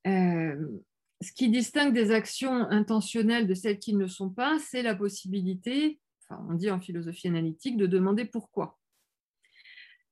Euh, 0.07 0.81
ce 1.21 1.33
qui 1.33 1.49
distingue 1.49 1.93
des 1.93 2.11
actions 2.11 2.69
intentionnelles 2.69 3.47
de 3.47 3.53
celles 3.53 3.79
qui 3.79 3.93
ne 3.93 3.99
le 3.99 4.07
sont 4.07 4.29
pas, 4.29 4.57
c'est 4.59 4.81
la 4.81 4.95
possibilité, 4.95 5.99
on 6.29 6.53
dit 6.53 6.71
en 6.71 6.79
philosophie 6.79 7.27
analytique, 7.27 7.77
de 7.77 7.87
demander 7.87 8.25
pourquoi. 8.25 8.78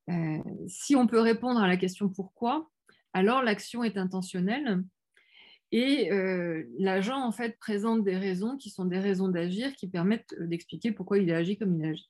Euh, 0.10 0.38
si 0.68 0.96
on 0.96 1.08
peut 1.08 1.20
répondre 1.20 1.60
à 1.62 1.68
la 1.68 1.78
question 1.78 2.10
pourquoi, 2.10 2.70
alors 3.14 3.44
l'action 3.44 3.84
est 3.84 3.98
intentionnelle 3.98 4.84
et 5.74 6.12
euh, 6.14 6.64
l'agent, 6.80 7.22
en 7.22 7.34
fait, 7.34 7.58
présente 7.60 8.04
des 8.04 8.16
raisons 8.16 8.56
qui 8.56 8.70
sont 8.70 8.86
des 8.86 9.00
raisons 9.00 9.28
d'agir 9.28 9.76
qui 9.76 9.88
permettent 9.88 10.34
euh, 10.40 10.48
d'expliquer 10.48 10.94
pourquoi 10.94 11.18
il 11.18 11.32
a 11.32 11.38
agi 11.38 11.58
comme 11.58 11.76
il 11.76 11.86
a 11.86 11.90
agi. 11.90 12.10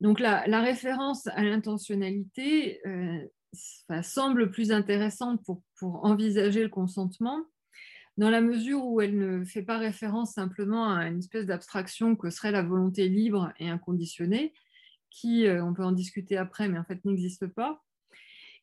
Donc, 0.00 0.18
la, 0.18 0.42
référence 0.60 1.28
à 1.28 1.44
l'intentionnalité 1.44 2.80
semble 4.02 4.50
plus 4.50 4.72
intéressante 4.72 5.44
pour, 5.44 5.62
pour, 5.78 6.04
envisager 6.04 6.64
le 6.64 6.68
consentement, 6.68 7.38
dans 8.16 8.28
la 8.28 8.40
mesure 8.40 8.84
où 8.84 9.00
elle 9.00 9.16
ne 9.16 9.44
fait 9.44 9.62
pas 9.62 9.78
référence 9.78 10.32
simplement 10.32 10.92
à 10.92 11.06
une 11.06 11.20
espèce 11.20 11.46
d'abstraction 11.46 12.16
que 12.16 12.30
serait 12.30 12.50
la 12.50 12.62
volonté 12.62 13.08
libre 13.08 13.52
et 13.60 13.68
inconditionnée, 13.68 14.52
qui, 15.12 15.46
on 15.48 15.74
peut 15.74 15.84
en 15.84 15.92
discuter 15.92 16.36
après, 16.36 16.68
mais 16.68 16.78
en 16.78 16.84
fait 16.84 17.04
n'existe 17.04 17.46
pas, 17.46 17.82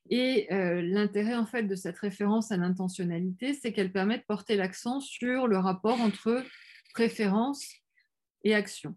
et 0.09 0.51
euh, 0.51 0.81
l'intérêt 0.81 1.35
en 1.35 1.45
fait 1.45 1.63
de 1.63 1.75
cette 1.75 1.97
référence 1.97 2.51
à 2.51 2.57
l'intentionnalité, 2.57 3.53
c'est 3.53 3.71
qu'elle 3.71 3.91
permet 3.91 4.17
de 4.17 4.23
porter 4.23 4.55
l'accent 4.55 4.99
sur 4.99 5.47
le 5.47 5.57
rapport 5.57 6.01
entre 6.01 6.43
préférence 6.93 7.63
et 8.43 8.55
action. 8.55 8.95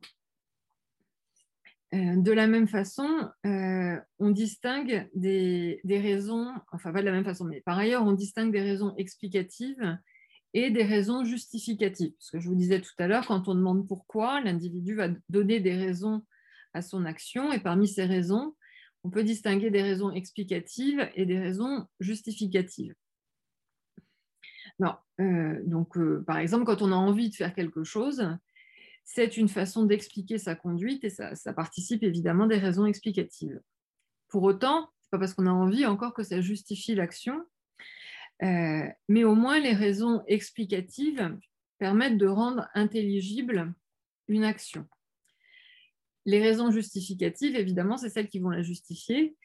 Euh, 1.94 2.16
de 2.16 2.32
la 2.32 2.46
même 2.46 2.66
façon, 2.66 3.28
euh, 3.44 4.00
on 4.18 4.30
distingue 4.30 5.10
des, 5.14 5.80
des, 5.84 6.00
raisons, 6.00 6.50
enfin 6.72 6.90
pas 6.90 7.00
de 7.00 7.06
la 7.06 7.12
même 7.12 7.24
façon, 7.24 7.44
mais 7.44 7.60
par 7.60 7.76
ailleurs, 7.76 8.04
on 8.04 8.12
distingue 8.12 8.50
des 8.50 8.62
raisons 8.62 8.94
explicatives 8.96 9.98
et 10.54 10.70
des 10.70 10.84
raisons 10.84 11.24
justificatives. 11.24 12.14
Ce 12.18 12.32
que 12.32 12.40
je 12.40 12.48
vous 12.48 12.54
disais 12.54 12.80
tout 12.80 12.94
à 12.98 13.06
l'heure, 13.06 13.26
quand 13.26 13.48
on 13.48 13.54
demande 13.54 13.86
pourquoi, 13.86 14.40
l'individu 14.40 14.94
va 14.94 15.08
donner 15.28 15.60
des 15.60 15.76
raisons 15.76 16.24
à 16.74 16.82
son 16.82 17.04
action, 17.04 17.52
et 17.52 17.60
parmi 17.60 17.88
ces 17.88 18.04
raisons, 18.04 18.54
on 19.04 19.10
peut 19.10 19.24
distinguer 19.24 19.70
des 19.70 19.82
raisons 19.82 20.10
explicatives 20.10 21.08
et 21.14 21.26
des 21.26 21.38
raisons 21.38 21.86
justificatives. 22.00 22.94
Euh, 25.20 25.60
donc, 25.64 25.96
euh, 25.96 26.24
par 26.26 26.38
exemple, 26.38 26.64
quand 26.64 26.82
on 26.82 26.92
a 26.92 26.96
envie 26.96 27.30
de 27.30 27.34
faire 27.34 27.54
quelque 27.54 27.84
chose, 27.84 28.26
c'est 29.04 29.36
une 29.36 29.48
façon 29.48 29.84
d'expliquer 29.84 30.38
sa 30.38 30.54
conduite 30.54 31.04
et 31.04 31.10
ça, 31.10 31.34
participe 31.54 32.02
évidemment 32.02 32.46
des 32.46 32.58
raisons 32.58 32.86
explicatives. 32.86 33.60
Pour 34.28 34.42
autant, 34.44 34.88
ce 35.00 35.06
n'est 35.06 35.10
pas 35.10 35.18
parce 35.18 35.34
qu'on 35.34 35.46
a 35.46 35.52
envie 35.52 35.86
encore 35.86 36.14
que 36.14 36.22
ça 36.22 36.40
justifie 36.40 36.94
l'action, 36.94 37.44
euh, 38.42 38.86
mais 39.08 39.24
au 39.24 39.34
moins 39.34 39.60
les 39.60 39.74
raisons 39.74 40.22
explicatives 40.26 41.36
permettent 41.78 42.18
de 42.18 42.26
rendre 42.26 42.68
intelligible 42.74 43.74
une 44.28 44.44
action. 44.44 44.86
Les 46.24 46.40
raisons 46.40 46.70
justificatives, 46.70 47.56
évidemment, 47.56 47.96
c'est 47.96 48.08
celles 48.08 48.28
qui 48.28 48.38
vont 48.38 48.50
la 48.50 48.62
justifier. 48.62 49.36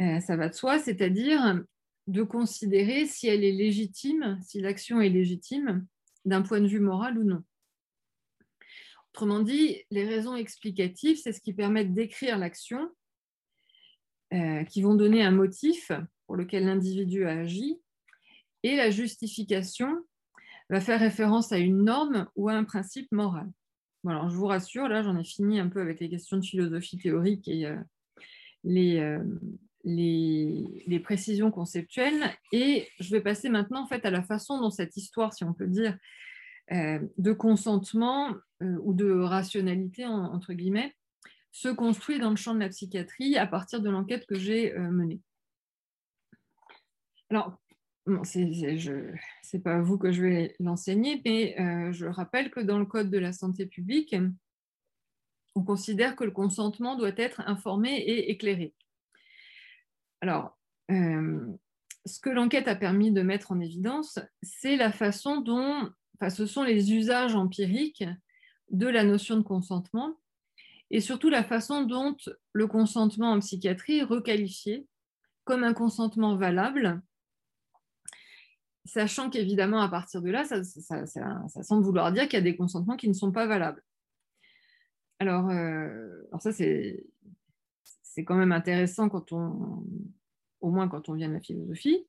Euh, 0.00 0.20
ça 0.20 0.36
va 0.36 0.48
de 0.48 0.54
soi, 0.54 0.78
c'est-à-dire 0.78 1.60
de 2.06 2.22
considérer 2.22 3.06
si 3.06 3.28
elle 3.28 3.44
est 3.44 3.52
légitime, 3.52 4.38
si 4.42 4.60
l'action 4.60 5.00
est 5.00 5.08
légitime 5.08 5.86
d'un 6.24 6.42
point 6.42 6.60
de 6.60 6.66
vue 6.66 6.80
moral 6.80 7.18
ou 7.18 7.24
non. 7.24 7.42
Autrement 9.12 9.40
dit, 9.40 9.82
les 9.90 10.04
raisons 10.04 10.36
explicatives, 10.36 11.18
c'est 11.18 11.32
ce 11.32 11.40
qui 11.40 11.52
permet 11.52 11.84
d'écrire 11.84 12.38
l'action, 12.38 12.88
euh, 14.32 14.64
qui 14.64 14.82
vont 14.82 14.94
donner 14.94 15.22
un 15.22 15.32
motif 15.32 15.90
pour 16.26 16.36
lequel 16.36 16.64
l'individu 16.64 17.24
a 17.24 17.40
agi, 17.40 17.80
et 18.62 18.76
la 18.76 18.90
justification 18.90 19.96
va 20.68 20.80
faire 20.80 21.00
référence 21.00 21.50
à 21.50 21.58
une 21.58 21.82
norme 21.82 22.28
ou 22.36 22.48
à 22.48 22.54
un 22.54 22.64
principe 22.64 23.10
moral 23.10 23.50
je 24.04 24.34
vous 24.34 24.46
rassure, 24.46 24.88
là, 24.88 25.02
j'en 25.02 25.16
ai 25.16 25.24
fini 25.24 25.60
un 25.60 25.68
peu 25.68 25.80
avec 25.80 26.00
les 26.00 26.08
questions 26.08 26.36
de 26.36 26.44
philosophie 26.44 26.98
théorique 26.98 27.48
et 27.48 27.66
euh, 27.66 27.76
euh, 28.66 29.24
les, 29.84 31.00
précisions 31.02 31.50
conceptuelles. 31.50 32.32
Et 32.52 32.88
je 32.98 33.10
vais 33.10 33.20
passer 33.20 33.48
maintenant 33.48 33.82
en 33.82 33.86
fait, 33.86 34.04
à 34.04 34.10
la 34.10 34.22
façon 34.22 34.60
dont 34.60 34.70
cette 34.70 34.96
histoire, 34.96 35.34
si 35.34 35.44
on 35.44 35.52
peut 35.52 35.66
dire, 35.66 35.96
euh, 36.72 37.00
de 37.18 37.32
consentement 37.32 38.34
ou 38.60 38.92
de 38.94 39.10
rationalité, 39.10 40.06
entre 40.06 40.52
guillemets, 40.52 40.94
se 41.50 41.68
construit 41.68 42.20
dans 42.20 42.30
le 42.30 42.36
champ 42.36 42.54
de 42.54 42.60
la 42.60 42.68
psychiatrie 42.68 43.36
à 43.36 43.46
partir 43.46 43.80
de 43.80 43.90
l'enquête 43.90 44.26
que 44.26 44.38
j'ai 44.38 44.72
menée. 44.74 45.20
Alors, 47.30 47.58
ce 48.06 49.56
n'est 49.56 49.62
pas 49.62 49.76
à 49.76 49.80
vous 49.80 49.98
que 49.98 50.12
je 50.12 50.22
vais 50.22 50.56
l'enseigner, 50.58 51.20
mais 51.24 51.58
euh, 51.60 51.92
je 51.92 52.06
rappelle 52.06 52.50
que 52.50 52.60
dans 52.60 52.78
le 52.78 52.86
Code 52.86 53.10
de 53.10 53.18
la 53.18 53.32
santé 53.32 53.66
publique, 53.66 54.14
on 55.54 55.62
considère 55.62 56.16
que 56.16 56.24
le 56.24 56.30
consentement 56.30 56.96
doit 56.96 57.12
être 57.16 57.40
informé 57.46 57.96
et 57.96 58.30
éclairé. 58.30 58.74
Alors, 60.20 60.58
euh, 60.90 61.46
ce 62.06 62.20
que 62.20 62.30
l'enquête 62.30 62.68
a 62.68 62.76
permis 62.76 63.12
de 63.12 63.22
mettre 63.22 63.52
en 63.52 63.60
évidence, 63.60 64.18
c'est 64.42 64.76
la 64.76 64.92
façon 64.92 65.40
dont, 65.40 65.90
enfin, 66.16 66.30
ce 66.30 66.46
sont 66.46 66.62
les 66.62 66.92
usages 66.92 67.34
empiriques 67.34 68.04
de 68.70 68.86
la 68.86 69.04
notion 69.04 69.36
de 69.36 69.42
consentement 69.42 70.16
et 70.90 71.00
surtout 71.00 71.30
la 71.30 71.44
façon 71.44 71.82
dont 71.82 72.16
le 72.52 72.66
consentement 72.66 73.32
en 73.32 73.40
psychiatrie 73.40 73.98
est 73.98 74.04
requalifié 74.04 74.86
comme 75.44 75.64
un 75.64 75.74
consentement 75.74 76.36
valable 76.36 77.02
sachant 78.90 79.30
qu'évidemment, 79.30 79.80
à 79.80 79.88
partir 79.88 80.20
de 80.20 80.30
là, 80.30 80.44
ça, 80.44 80.62
semble 81.62 81.84
vouloir 81.84 82.12
dire 82.12 82.24
qu'il 82.24 82.34
y 82.34 82.42
a 82.42 82.44
des 82.44 82.56
consentements 82.56 82.96
qui 82.96 83.08
ne 83.08 83.14
sont 83.14 83.30
pas 83.30 83.46
valables. 83.46 83.82
Alors, 85.20 85.48
euh, 85.50 86.22
ça, 86.40 86.50
c'est 86.52 87.04
quand 88.24 88.34
même 88.34 88.52
intéressant 88.52 89.08
quand 89.08 89.32
on, 89.32 89.84
au 90.60 90.70
moins 90.70 90.88
quand 90.88 91.08
on 91.08 91.14
vient 91.14 91.28
de 91.28 91.34
la 91.34 91.40
philosophie, 91.40 92.04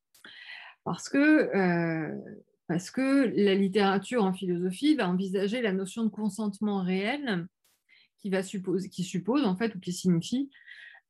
parce 0.83 1.07
que, 1.07 1.55
euh, 1.55 2.17
la 2.67 3.53
littérature 3.53 4.23
en 4.23 4.31
philosophie 4.31 4.95
va 4.95 5.09
envisager 5.09 5.61
la 5.61 5.73
notion 5.73 6.05
de 6.05 6.09
consentement 6.09 6.81
réel 6.81 7.47
qui, 8.17 8.31
suppose, 8.43 8.87
qui 8.87 9.03
suppose 9.03 9.43
en 9.43 9.57
fait 9.57 9.75
ou 9.75 9.79
qui 9.79 9.91
signifie 9.91 10.49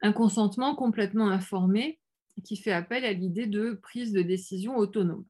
un 0.01 0.11
consentement 0.11 0.73
complètement 0.73 1.29
informé 1.29 1.99
qui 2.43 2.57
fait 2.57 2.71
appel 2.71 3.05
à 3.05 3.13
l'idée 3.13 3.45
de 3.45 3.73
prise 3.73 4.11
de 4.11 4.23
décision 4.23 4.75
autonome. 4.75 5.25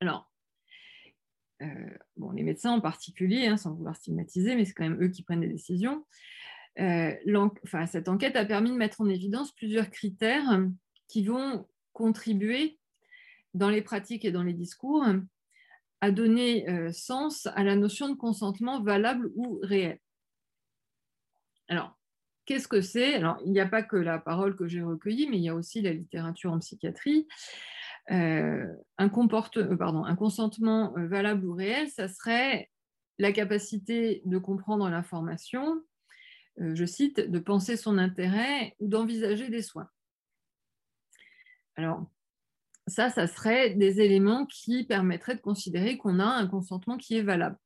Alors, 0.00 0.30
euh, 1.62 1.66
bon, 2.16 2.32
les 2.32 2.42
médecins 2.42 2.72
en 2.72 2.80
particulier, 2.80 3.46
hein, 3.46 3.56
sans 3.56 3.74
vouloir 3.74 3.96
stigmatiser, 3.96 4.54
mais 4.54 4.64
c'est 4.64 4.74
quand 4.74 4.88
même 4.88 5.02
eux 5.02 5.08
qui 5.08 5.22
prennent 5.22 5.40
des 5.40 5.48
décisions. 5.48 6.04
Euh, 6.78 7.14
enfin, 7.64 7.86
cette 7.86 8.08
enquête 8.08 8.36
a 8.36 8.44
permis 8.44 8.70
de 8.70 8.76
mettre 8.76 9.00
en 9.00 9.08
évidence 9.08 9.52
plusieurs 9.52 9.90
critères 9.90 10.60
qui 11.08 11.24
vont 11.24 11.66
contribuer 11.92 12.78
dans 13.54 13.70
les 13.70 13.80
pratiques 13.80 14.26
et 14.26 14.32
dans 14.32 14.42
les 14.42 14.52
discours 14.52 15.06
à 16.02 16.10
donner 16.10 16.68
euh, 16.68 16.92
sens 16.92 17.46
à 17.54 17.64
la 17.64 17.74
notion 17.74 18.10
de 18.10 18.14
consentement 18.14 18.82
valable 18.82 19.30
ou 19.34 19.58
réel. 19.62 19.98
Alors, 21.68 21.98
qu'est-ce 22.44 22.68
que 22.68 22.82
c'est? 22.82 23.14
Alors, 23.14 23.38
il 23.44 23.52
n'y 23.52 23.60
a 23.60 23.66
pas 23.66 23.82
que 23.82 23.96
la 23.96 24.18
parole 24.18 24.56
que 24.56 24.68
j'ai 24.68 24.82
recueillie, 24.82 25.28
mais 25.28 25.38
il 25.38 25.42
y 25.42 25.48
a 25.48 25.54
aussi 25.54 25.80
la 25.80 25.92
littérature 25.92 26.52
en 26.52 26.58
psychiatrie. 26.58 27.26
Euh, 28.10 28.72
un, 28.98 29.08
euh, 29.08 29.76
pardon, 29.76 30.04
un 30.04 30.16
consentement 30.16 30.94
valable 30.96 31.44
ou 31.44 31.54
réel, 31.54 31.88
ça 31.88 32.08
serait 32.08 32.70
la 33.18 33.32
capacité 33.32 34.22
de 34.24 34.38
comprendre 34.38 34.88
l'information, 34.88 35.82
je 36.58 36.84
cite, 36.84 37.20
de 37.20 37.38
penser 37.38 37.76
son 37.76 37.98
intérêt 37.98 38.74
ou 38.78 38.88
d'envisager 38.88 39.48
des 39.48 39.62
soins. 39.62 39.88
Alors, 41.76 42.06
ça, 42.86 43.10
ça 43.10 43.26
serait 43.26 43.74
des 43.74 44.00
éléments 44.00 44.46
qui 44.46 44.84
permettraient 44.84 45.36
de 45.36 45.40
considérer 45.40 45.98
qu'on 45.98 46.20
a 46.20 46.26
un 46.26 46.46
consentement 46.46 46.96
qui 46.96 47.16
est 47.16 47.22
valable. 47.22 47.58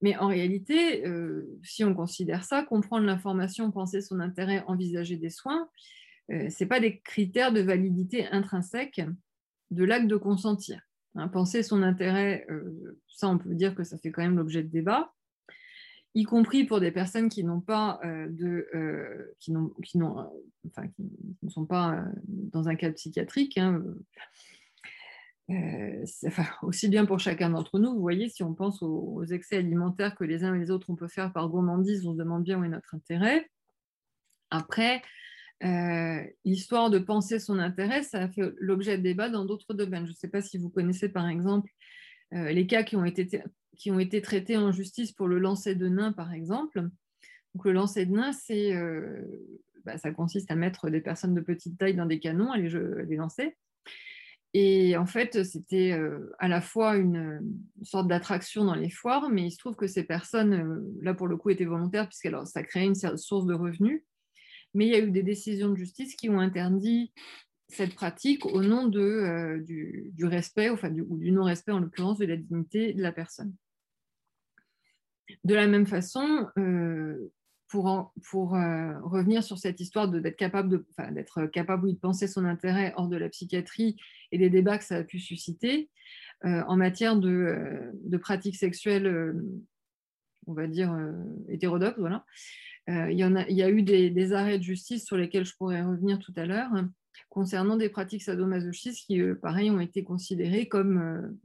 Mais 0.00 0.16
en 0.16 0.28
réalité, 0.28 1.06
euh, 1.06 1.58
si 1.62 1.84
on 1.84 1.94
considère 1.94 2.44
ça, 2.44 2.62
comprendre 2.62 3.06
l'information, 3.06 3.70
penser 3.70 4.00
son 4.00 4.20
intérêt, 4.20 4.62
envisager 4.66 5.16
des 5.16 5.30
soins, 5.30 5.68
euh, 6.30 6.50
ce 6.50 6.64
n'est 6.64 6.68
pas 6.68 6.80
des 6.80 7.00
critères 7.00 7.52
de 7.52 7.60
validité 7.60 8.26
intrinsèque 8.28 9.00
de 9.70 9.84
l'acte 9.84 10.06
de 10.06 10.16
consentir. 10.16 10.80
Hein, 11.14 11.28
penser 11.28 11.62
son 11.62 11.82
intérêt, 11.82 12.46
euh, 12.50 12.98
ça 13.08 13.28
on 13.28 13.38
peut 13.38 13.54
dire 13.54 13.74
que 13.74 13.84
ça 13.84 13.98
fait 13.98 14.10
quand 14.10 14.22
même 14.22 14.36
l'objet 14.36 14.62
de 14.62 14.68
débat 14.68 15.12
y 16.14 16.24
compris 16.24 16.64
pour 16.64 16.80
des 16.80 16.90
personnes 16.90 17.28
qui 17.28 17.44
n'ont 17.44 17.60
pas 17.60 18.00
euh, 18.04 18.26
de, 18.28 18.68
euh, 18.74 19.34
qui, 19.38 19.52
n'ont, 19.52 19.68
qui, 19.84 19.98
n'ont, 19.98 20.20
euh, 20.20 20.24
enfin, 20.66 20.88
qui, 20.88 21.02
ne 21.42 21.50
sont 21.50 21.66
pas 21.66 22.04
dans 22.26 22.68
un 22.68 22.74
cadre 22.74 22.94
psychiatrique. 22.94 23.58
Hein, 23.58 23.82
aussi 26.62 26.88
bien 26.88 27.06
pour 27.06 27.20
chacun 27.20 27.50
d'entre 27.50 27.78
nous, 27.78 27.94
vous 27.94 28.00
voyez, 28.00 28.28
si 28.28 28.42
on 28.42 28.52
pense 28.52 28.82
aux, 28.82 29.24
excès 29.24 29.56
alimentaires 29.56 30.14
que 30.14 30.24
les 30.24 30.44
uns 30.44 30.54
et 30.54 30.58
les 30.58 30.70
autres 30.70 30.90
on 30.90 30.96
peut 30.96 31.08
faire 31.08 31.32
par 31.32 31.48
gourmandise, 31.48 32.06
on 32.06 32.12
se 32.12 32.18
demande 32.18 32.42
bien 32.42 32.60
où 32.60 32.64
est 32.64 32.68
notre 32.68 32.94
intérêt. 32.94 33.48
Après, 34.50 35.02
l'histoire 36.44 36.90
de 36.90 36.98
penser 36.98 37.38
son 37.38 37.58
intérêt, 37.58 38.02
ça 38.02 38.22
a 38.22 38.28
fait 38.28 38.52
l'objet 38.58 38.98
de 38.98 39.02
débat 39.02 39.28
dans 39.28 39.44
d'autres 39.44 39.74
domaines. 39.74 40.06
Je 40.06 40.12
ne 40.12 40.16
sais 40.16 40.28
pas 40.28 40.42
si 40.42 40.58
vous 40.58 40.70
connaissez 40.70 41.08
par 41.08 41.28
exemple 41.28 41.70
les 42.30 42.66
cas 42.66 42.82
qui 42.82 42.96
ont 42.96 43.04
été 43.04 43.42
qui 43.78 43.90
ont 43.90 43.98
été 43.98 44.20
traités 44.20 44.56
en 44.56 44.72
justice 44.72 45.12
pour 45.12 45.28
le 45.28 45.38
lancer 45.38 45.74
de 45.74 45.88
nains, 45.88 46.12
par 46.12 46.32
exemple. 46.32 46.82
Donc, 47.54 47.64
le 47.64 47.72
lancer 47.72 48.04
de 48.04 48.12
nains, 48.12 48.32
euh, 48.50 49.22
bah, 49.84 49.96
ça 49.96 50.10
consiste 50.10 50.50
à 50.50 50.56
mettre 50.56 50.90
des 50.90 51.00
personnes 51.00 51.34
de 51.34 51.40
petite 51.40 51.78
taille 51.78 51.94
dans 51.94 52.04
des 52.04 52.18
canons, 52.18 52.50
à 52.50 52.58
les, 52.58 52.70
les 53.08 53.16
lancer. 53.16 53.56
Et 54.54 54.96
en 54.96 55.06
fait, 55.06 55.44
c'était 55.44 55.92
euh, 55.92 56.34
à 56.38 56.48
la 56.48 56.60
fois 56.60 56.96
une, 56.96 57.40
sorte 57.82 58.08
d'attraction 58.08 58.64
dans 58.64 58.74
les 58.74 58.90
foires, 58.90 59.30
mais 59.30 59.46
il 59.46 59.50
se 59.52 59.58
trouve 59.58 59.76
que 59.76 59.86
ces 59.86 60.04
personnes, 60.04 60.54
euh, 60.54 60.80
là 61.00 61.14
pour 61.14 61.28
le 61.28 61.36
coup, 61.36 61.50
étaient 61.50 61.64
volontaires, 61.64 62.08
puisque 62.08 62.30
ça 62.46 62.62
créait 62.62 62.86
une 62.86 62.94
source 62.94 63.46
de 63.46 63.54
revenus. 63.54 64.02
Mais 64.78 64.86
il 64.86 64.92
y 64.92 64.94
a 64.94 65.00
eu 65.00 65.10
des 65.10 65.24
décisions 65.24 65.70
de 65.70 65.74
justice 65.74 66.14
qui 66.14 66.30
ont 66.30 66.38
interdit 66.38 67.12
cette 67.66 67.96
pratique 67.96 68.46
au 68.46 68.62
nom 68.62 68.86
de, 68.86 69.60
du, 69.66 70.24
respect, 70.24 70.70
ou 70.70 71.18
du 71.18 71.32
non-respect 71.32 71.72
en 71.72 71.80
l'occurrence 71.80 72.18
de 72.18 72.26
la 72.26 72.36
dignité 72.36 72.92
de 72.92 73.02
la 73.02 73.10
personne. 73.10 73.52
De 75.42 75.52
la 75.56 75.66
même 75.66 75.84
façon, 75.84 76.46
euh, 76.58 77.32
pour, 77.66 77.88
euh, 78.54 79.00
revenir 79.00 79.42
sur 79.42 79.58
cette 79.58 79.80
histoire 79.80 80.08
d'être 80.08 80.36
capable, 80.36 80.68
de, 80.68 81.46
capable 81.46 81.90
de 81.90 81.98
penser 81.98 82.28
son 82.28 82.44
intérêt 82.44 82.94
hors 82.96 83.08
de 83.08 83.16
la 83.16 83.28
psychiatrie 83.30 83.96
et 84.30 84.38
des 84.38 84.48
débats 84.48 84.78
que 84.78 84.84
ça 84.84 84.98
a 84.98 85.02
pu 85.02 85.18
susciter, 85.18 85.90
euh, 86.44 86.62
en 86.68 86.76
matière 86.76 87.16
de, 87.16 87.90
de 88.04 88.16
pratiques 88.16 88.56
sexuelles, 88.56 89.34
on 90.46 90.52
va 90.52 90.68
dire, 90.68 90.96
hétérodoxes, 91.48 91.98
voilà. 91.98 92.24
Il, 92.88 93.18
y 93.18 93.24
en 93.24 93.36
a, 93.36 93.46
il 93.48 93.56
y 93.56 93.62
a 93.62 93.70
eu 93.70 93.82
des, 93.82 94.32
arrêts 94.32 94.58
de 94.58 94.62
justice 94.62 95.04
sur 95.04 95.16
lesquels 95.16 95.44
je 95.44 95.54
pourrais 95.56 95.82
revenir 95.82 96.18
tout 96.18 96.32
à 96.36 96.46
l'heure, 96.46 96.70
concernant 97.28 97.76
des 97.76 97.90
pratiques 97.90 98.22
sadomasochistes 98.22 99.06
qui, 99.06 99.20
pareil, 99.42 99.70
ont 99.70 99.80
été 99.80 100.04
considérées 100.04 100.68
comme, 100.68 101.36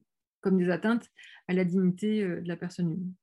comme 0.42 0.58
des 0.58 0.70
atteintes 0.70 1.10
à 1.48 1.54
la 1.54 1.66
dignité 1.66 2.24
de 2.24 2.48
la 2.48 2.56
personne 2.56 2.92
humaine. 2.92 3.14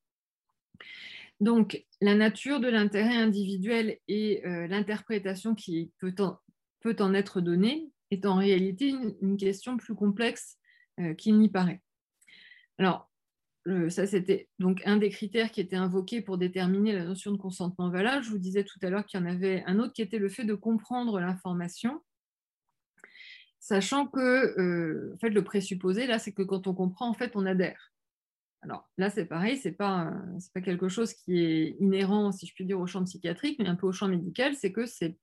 Donc, 1.41 1.87
la 2.03 2.15
nature 2.15 2.61
de 2.61 2.69
l'intérêt 2.69 3.17
individuel 3.17 3.99
et 4.09 4.47
euh, 4.47 4.67
l'interprétation 4.67 5.55
qui 5.55 5.91
peut 5.99 6.15
en, 6.21 7.15
être 7.15 7.41
donnée 7.41 7.91
est 8.11 8.27
en 8.27 8.35
réalité 8.35 8.95
une, 9.23 9.37
question 9.39 9.79
plus 9.79 9.95
complexe 9.95 10.59
euh, 10.99 11.15
qu'il 11.15 11.39
n'y 11.39 11.49
paraît. 11.49 11.81
Alors, 12.77 13.10
ça, 13.89 14.07
c'était 14.07 14.49
donc 14.59 14.83
un 14.85 14.97
des 14.97 15.11
critères 15.11 15.51
qui 15.51 15.61
était 15.61 15.77
invoqué 15.77 16.23
pour 16.23 16.39
déterminer 16.39 16.93
la 16.93 17.05
notion 17.05 17.33
de 17.33 17.37
consentement 17.37 17.91
valable. 17.91 18.25
Je 18.25 18.31
vous 18.31 18.39
disais 18.39 18.65
tout 18.65 18.79
à 18.83 18.91
l'heure 18.91 19.05
qu'il 19.05 19.21
y 19.21 19.23
en 19.23 19.27
avait 19.27 19.63
un 19.67 19.79
autre 19.79 19.93
qui 19.93 20.03
était 20.03 20.19
le 20.19 20.29
fait 20.29 20.45
de 20.45 20.55
comprendre 20.55 21.21
l'information, 21.21 22.01
sachant 23.59 24.07
que 24.07 24.59
euh, 24.59 25.17
le 25.23 25.45
présupposé, 25.45 26.07
là, 26.07 26.19
c'est 26.19 26.33
que 26.33 26.43
quand 26.43 26.67
on 26.67 26.75
comprend, 26.75 27.09
en 27.09 27.15
fait, 27.15 27.33
on 27.35 27.47
adhère. 27.47 27.93
Alors 28.63 28.89
là, 28.99 29.09
c'est 29.09 29.25
pareil, 29.25 29.57
ce 29.57 29.69
n'est 29.69 29.75
pas, 29.75 30.13
quelque 30.65 30.89
chose 30.89 31.15
qui 31.15 31.39
est 31.39 31.77
inhérent, 31.81 32.33
si 32.33 32.47
je 32.47 32.55
puis 32.55 32.67
dire, 32.67 32.81
au 32.81 32.87
champ 32.87 33.05
psychiatrique, 33.05 33.59
mais 33.59 33.69
un 33.69 33.77
peu 33.77 33.87
au 33.87 33.93
champ 33.93 34.09
médical, 34.09 34.55
c'est 34.55 34.73
que 34.73 34.87
ce 34.87 35.07
n'est 35.07 35.19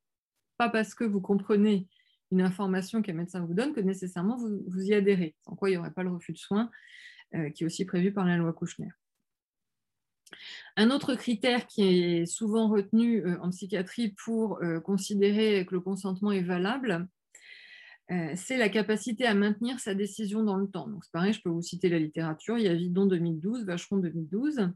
pas 0.57 0.69
parce 0.69 0.95
que 0.95 1.03
vous 1.03 1.21
comprenez 1.21 1.87
une 2.31 2.41
information 2.41 3.01
qu'un 3.01 3.13
médecin 3.13 3.45
vous 3.45 3.53
donne 3.53 3.73
que 3.73 3.79
nécessairement 3.79 4.37
vous, 4.37 4.63
vous 4.67 4.83
y 4.83 4.93
adhérez, 4.93 5.35
sans 5.41 5.55
quoi 5.55 5.69
il 5.69 5.73
n'y 5.73 5.77
aurait 5.77 5.91
pas 5.91 6.03
le 6.03 6.11
refus 6.11 6.33
de 6.33 6.37
soins 6.37 6.65
euh, 6.65 6.71
qui 7.53 7.63
est 7.63 7.65
aussi 7.65 7.85
prévu 7.85 8.13
par 8.13 8.25
la 8.25 8.37
loi 8.37 8.53
Kouchner. 8.53 8.89
Un 10.75 10.91
autre 10.91 11.15
critère 11.15 11.65
qui 11.67 11.83
est 11.83 12.25
souvent 12.25 12.69
retenu 12.69 13.25
euh, 13.25 13.39
en 13.41 13.49
psychiatrie 13.49 14.13
pour 14.23 14.61
euh, 14.61 14.79
considérer 14.79 15.65
que 15.65 15.73
le 15.73 15.81
consentement 15.81 16.31
est 16.31 16.43
valable, 16.43 17.07
euh, 18.11 18.31
c'est 18.35 18.57
la 18.57 18.69
capacité 18.69 19.25
à 19.25 19.33
maintenir 19.33 19.79
sa 19.79 19.93
décision 19.93 20.43
dans 20.43 20.55
le 20.55 20.67
temps. 20.69 20.87
C'est 21.01 21.11
pareil, 21.11 21.33
je 21.33 21.41
peux 21.41 21.49
vous 21.49 21.61
citer 21.61 21.89
la 21.89 21.99
littérature. 21.99 22.57
Il 22.57 22.63
y 22.63 22.67
a 22.67 22.73
Vidon 22.73 23.05
2012, 23.05 23.65
Vacheron 23.65 23.97
2012. 23.97 24.69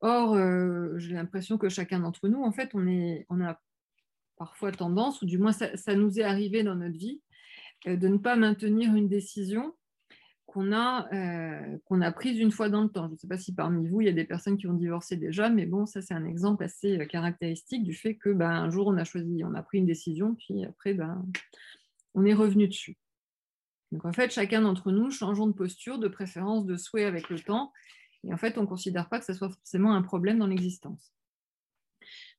Or, 0.00 0.34
euh, 0.34 0.96
j'ai 0.98 1.14
l'impression 1.14 1.58
que 1.58 1.68
chacun 1.68 2.00
d'entre 2.00 2.28
nous, 2.28 2.42
en 2.42 2.52
fait, 2.52 2.70
on, 2.74 2.86
est, 2.86 3.26
on 3.30 3.40
a 3.40 3.60
parfois 4.36 4.70
tendance, 4.70 5.22
ou 5.22 5.26
du 5.26 5.38
moins 5.38 5.52
ça, 5.52 5.94
nous 5.94 6.20
est 6.20 6.22
arrivé 6.22 6.62
dans 6.62 6.76
notre 6.76 6.96
vie, 6.96 7.20
euh, 7.86 7.96
de 7.96 8.06
ne 8.06 8.18
pas 8.18 8.36
maintenir 8.36 8.94
une 8.94 9.08
décision 9.08 9.74
qu'on 10.46 10.72
a, 10.72 11.08
qu'on 11.84 12.00
a 12.00 12.14
une 12.24 12.50
fois 12.50 12.68
dans 12.68 12.82
le 12.82 12.88
temps. 12.88 13.06
Je 13.08 13.12
ne 13.12 13.16
sais 13.16 13.28
pas 13.28 13.38
si 13.38 13.54
parmi 13.54 13.88
vous, 13.88 14.00
il 14.00 14.06
y 14.06 14.10
a 14.10 14.12
des 14.12 14.24
personnes 14.24 14.56
qui 14.56 14.66
ont 14.66 14.74
divorcé 14.74 15.16
déjà, 15.16 15.48
mais 15.50 15.66
bon, 15.66 15.86
ça 15.86 16.02
c'est 16.02 16.14
un 16.14 16.24
exemple 16.24 16.64
assez 16.64 17.06
caractéristique 17.08 17.82
du 17.82 17.94
fait 17.94 18.16
que 18.16 18.30
ben, 18.30 18.50
un 18.50 18.70
jour 18.70 18.86
on 18.86 18.96
a 18.96 19.04
choisi, 19.04 19.42
on 19.44 19.54
a 19.54 19.62
pris 19.62 19.78
une 19.78 19.86
décision, 19.86 20.34
puis 20.34 20.64
après, 20.64 20.94
ben, 20.94 21.24
on 22.14 22.24
est 22.24 22.34
revenu 22.34 22.68
dessus. 22.68 22.96
Donc 23.92 24.04
en 24.04 24.12
fait, 24.12 24.32
chacun 24.32 24.62
d'entre 24.62 24.90
nous 24.90 25.10
changeons 25.10 25.46
de 25.46 25.52
posture, 25.52 25.98
de 25.98 26.08
préférence, 26.08 26.66
de 26.66 26.76
souhait 26.76 27.04
avec 27.04 27.28
le 27.28 27.38
temps. 27.38 27.72
Et 28.24 28.32
en 28.32 28.36
fait, 28.36 28.58
on 28.58 28.62
ne 28.62 28.66
considère 28.66 29.08
pas 29.08 29.18
que 29.18 29.24
ce 29.24 29.34
soit 29.34 29.50
forcément 29.50 29.94
un 29.94 30.02
problème 30.02 30.38
dans 30.38 30.46
l'existence. 30.46 31.12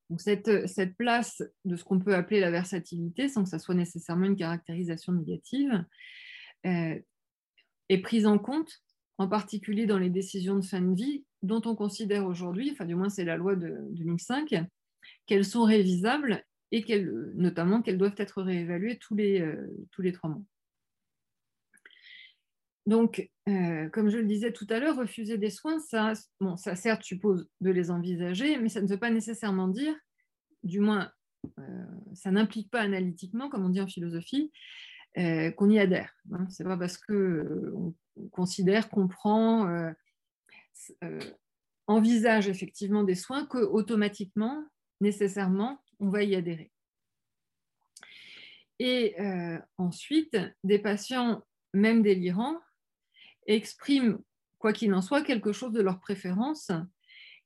Donc 0.09 0.21
cette, 0.21 0.67
cette, 0.67 0.95
place 0.95 1.43
de 1.65 1.75
ce 1.75 1.83
qu'on 1.83 1.99
peut 1.99 2.15
appeler 2.15 2.39
la 2.39 2.51
versatilité, 2.51 3.27
sans 3.27 3.43
que 3.43 3.49
ça 3.49 3.59
soit 3.59 3.75
nécessairement 3.75 4.25
une 4.25 4.37
caractérisation 4.37 5.13
négative, 5.13 5.83
euh, 6.65 6.99
est 7.89 7.99
prise 7.99 8.25
en 8.25 8.37
compte, 8.37 8.81
en 9.17 9.27
particulier 9.27 9.85
dans 9.85 9.97
les 9.97 10.09
décisions 10.09 10.55
de 10.55 10.65
fin 10.65 10.81
de 10.81 10.95
vie, 10.95 11.25
dont 11.41 11.61
on 11.65 11.75
considère 11.75 12.25
aujourd'hui, 12.25 12.71
enfin 12.71 12.85
du 12.85 12.95
moins 12.95 13.09
c'est 13.09 13.25
la 13.25 13.37
loi 13.37 13.55
de 13.55 13.77
2005, 13.91 14.65
qu'elles 15.25 15.45
sont 15.45 15.63
révisables 15.63 16.43
et 16.71 16.83
notamment 17.35 17.81
qu'elles 17.81 17.97
doivent 17.97 18.15
être 18.17 18.41
réévaluées 18.41 18.97
tous 18.97 19.15
les, 19.15 19.41
euh, 19.41 19.67
tous 19.91 20.01
les 20.01 20.11
trois 20.11 20.29
mois. 20.29 20.43
Donc, 22.85 23.29
euh, 23.49 23.89
comme 23.89 24.09
je 24.09 24.17
le 24.17 24.25
disais 24.25 24.53
tout 24.53 24.67
à 24.69 24.79
l'heure, 24.79 24.95
refuser 24.95 25.37
des 25.37 25.49
soins, 25.49 25.79
ça, 25.79 26.13
bon, 26.39 26.55
ça 26.55 26.75
certes 26.75 27.03
suppose 27.03 27.49
de 27.59 27.69
les 27.69 27.91
envisager, 27.91 28.57
mais 28.57 28.69
ça 28.69 28.81
ne 28.81 28.87
veut 28.87 28.97
pas 28.97 29.09
nécessairement 29.09 29.67
dire, 29.67 29.93
du 30.63 30.79
moins, 30.79 31.11
euh, 31.59 31.85
ça 32.13 32.31
n'implique 32.31 32.71
pas 32.71 32.81
analytiquement, 32.81 33.49
comme 33.49 33.65
on 33.65 33.69
dit 33.69 33.81
en 33.81 33.87
philosophie, 33.87 34.51
qu'on 35.57 35.69
y 35.69 35.79
adhère. 35.79 36.13
Hein. 36.31 36.47
Ce 36.49 36.61
n'est 36.61 36.69
pas 36.69 36.77
parce 36.77 36.97
qu'on 36.97 37.95
on 38.17 38.27
considère 38.29 38.89
qu'on 38.89 39.07
prend 39.07 39.93
envisage 41.87 42.49
effectivement 42.49 43.03
des 43.03 43.15
soins 43.15 43.45
que 43.45 43.57
automatiquement, 43.57 44.63
nécessairement, 45.01 45.81
on 45.99 46.09
va 46.09 46.23
y 46.23 46.35
adhérer. 46.35 46.71
Et 48.79 49.19
euh, 49.19 49.57
ensuite, 49.77 50.37
des 50.63 50.79
patients, 50.79 51.41
même 51.73 52.03
délirants, 52.03 52.59
expriment, 53.47 54.19
quoi 54.59 54.73
qu'il 54.73 54.93
en 54.93 55.01
soit, 55.01 55.23
quelque 55.23 55.51
chose 55.51 55.71
de 55.71 55.81
leur 55.81 55.99
préférence 55.99 56.71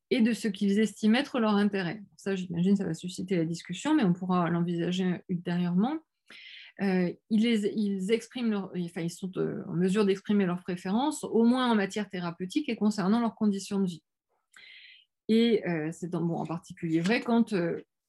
et 0.10 0.21
de 0.21 0.34
ce 0.34 0.49
qu'ils 0.49 0.79
estiment 0.79 1.19
être 1.19 1.39
leur 1.39 1.53
intérêt. 1.53 2.01
Ça, 2.17 2.36
j'imagine, 2.36 2.75
ça 2.75 2.86
va 2.86 2.93
susciter 2.93 3.38
la 3.38 3.45
discussion, 3.45 3.95
mais 3.95 4.03
on 4.03 4.12
pourra 4.12 4.49
l'envisager 4.49 5.21
ultérieurement. 5.29 5.99
Euh, 6.82 7.13
ils, 7.30 8.12
expriment 8.12 8.70
enfin, 8.76 9.02
ils 9.02 9.12
sont 9.12 9.32
euh, 9.38 9.63
en 9.67 9.74
mesure 9.74 10.04
d'exprimer 10.04 10.48
leurs 10.48 10.63
préférences, 10.63 11.24
au 11.24 11.44
moins 11.44 11.72
en 11.72 11.76
matière 11.76 12.10
thérapeutique 12.10 12.70
et 12.70 12.76
concernant 12.76 13.20
leurs 13.20 13.36
conditions 13.36 13.80
de 13.80 13.86
vie. 13.86 14.04
Et 15.28 15.67
euh, 15.67 15.91
c'est 15.91 16.10
bon, 16.10 16.38
en 16.38 16.46
particulier 16.46 17.00
vrai 17.00 17.22
quand, 17.22 17.54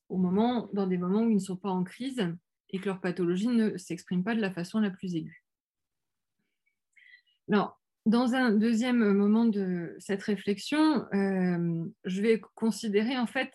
au 0.09 0.17
moment, 0.17 0.71
dans 0.73 0.87
des 0.87 0.97
moments 0.97 1.23
où 1.23 1.29
ils 1.29 1.35
ne 1.35 1.41
sont 1.41 1.57
pas 1.57 1.69
en 1.69 1.85
crise 1.85 2.27
et 2.71 2.79
que 2.79 2.87
leur 2.87 3.01
pathologie 3.01 3.49
ne 3.49 3.77
s'exprime 3.77 4.25
pas 4.25 4.35
de 4.35 4.41
la 4.41 4.51
façon 4.51 4.81
la 4.81 4.91
plus 4.91 5.15
aiguë. 5.17 5.45
Alors, 7.51 7.79
dans 8.07 8.35
un 8.35 8.53
deuxième 8.53 9.13
moment 9.13 9.45
de 9.45 9.95
cette 9.99 10.23
réflexion, 10.23 11.07
je 11.13 12.23
vais 12.23 12.41
considérer 12.55 13.19
en 13.19 13.27
fait 13.27 13.53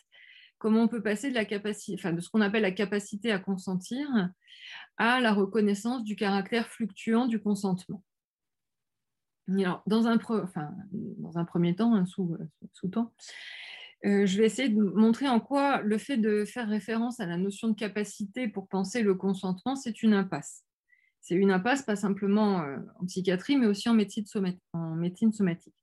comment 0.57 0.81
on 0.81 0.87
peut 0.87 1.01
passer 1.01 1.29
de, 1.29 1.35
la 1.35 1.45
capacité, 1.45 2.01
ce 2.01 2.29
qu'on 2.29 2.41
appelle 2.41 2.63
la 2.63 2.71
capacité 2.71 3.31
à 3.31 3.39
consentir 3.39 4.07
à 4.97 5.19
la 5.19 5.33
reconnaissance 5.33 6.03
du 6.03 6.15
caractère 6.15 6.67
fluctuant 6.67 7.27
du 7.27 7.39
consentement. 7.39 8.03
Dans, 9.47 10.07
un 10.07 10.17
premier 11.45 11.75
temps, 11.75 12.03
temps, 12.91 13.13
euh, 14.05 14.25
je 14.25 14.37
vais 14.37 14.45
essayer 14.45 14.69
de 14.69 14.81
montrer 14.81 15.27
en 15.27 15.39
quoi 15.39 15.81
le 15.81 15.97
fait 15.97 16.17
de 16.17 16.45
faire 16.45 16.67
référence 16.67 17.19
à 17.19 17.25
la 17.25 17.37
notion 17.37 17.69
de 17.69 17.73
capacité 17.73 18.47
pour 18.47 18.67
penser 18.67 19.01
le 19.01 19.15
consentement, 19.15 19.75
c'est 19.75 20.03
une 20.03 20.13
impasse. 20.13 20.63
C'est 21.21 21.35
une 21.35 21.51
impasse 21.51 21.81
pas 21.81 21.95
simplement 21.95 22.61
euh, 22.61 22.77
en 22.99 23.05
psychiatrie, 23.05 23.57
mais 23.57 23.65
aussi 23.67 23.89
en 23.89 23.93
médecine, 23.93 24.25
somatique. 24.25 25.73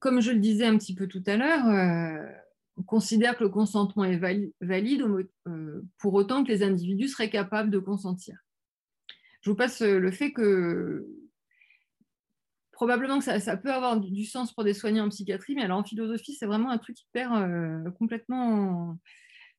Comme 0.00 0.20
je 0.20 0.32
le 0.32 0.38
disais 0.38 0.64
un 0.64 0.76
petit 0.76 0.94
peu 0.94 1.06
tout 1.06 1.22
à 1.26 1.36
l'heure, 1.36 1.68
euh, 1.68 2.26
on 2.78 2.82
considère 2.82 3.36
que 3.36 3.44
le 3.44 3.50
consentement 3.50 4.04
est 4.04 4.16
valide 4.16 5.02
euh, 5.46 5.82
pour 5.98 6.14
autant 6.14 6.42
que 6.42 6.48
les 6.48 6.62
individus 6.62 7.08
seraient 7.08 7.30
capables 7.30 7.70
de 7.70 7.78
consentir. 7.78 8.38
Je 9.42 9.50
vous 9.50 9.56
passe 9.56 9.82
euh, 9.82 9.98
le 9.98 10.10
fait 10.10 10.32
que 10.32 11.06
probablement 12.72 13.18
que 13.18 13.24
ça, 13.24 13.56
peut 13.58 13.72
avoir 13.72 14.00
du 14.00 14.24
sens 14.24 14.54
pour 14.54 14.64
des 14.64 14.72
soignants 14.72 15.04
en 15.04 15.10
psychiatrie, 15.10 15.54
mais 15.54 15.64
alors 15.64 15.78
en 15.78 15.84
philosophie, 15.84 16.32
c'est 16.32 16.46
vraiment 16.46 16.70
un 16.70 16.78
truc 16.78 16.98
hyper 17.02 17.46
complètement, 17.98 18.96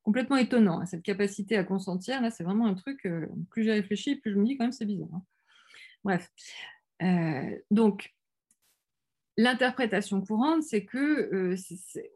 complètement 0.02 0.38
étonnant. 0.38 0.80
Hein, 0.80 0.88
cette 0.88 1.04
capacité 1.04 1.56
à 1.56 1.64
consentir, 1.64 2.20
là, 2.20 2.32
c'est 2.32 2.44
vraiment 2.44 2.66
un 2.66 2.74
truc, 2.74 3.08
plus 3.52 3.62
j'ai 3.62 3.74
réfléchi, 3.74 4.16
plus 4.16 4.32
je 4.32 4.40
me 4.40 4.44
dis 4.44 4.58
quand 4.58 4.64
même 4.64 4.72
c'est 4.72 4.88
bizarre. 4.88 5.14
Hein. 5.14 5.22
Bref. 6.04 6.32
donc, 7.70 8.12
L'interprétation 9.38 10.22
courante, 10.22 10.64
c'est 10.64 10.84
que 10.84 11.34
euh, 11.34 11.56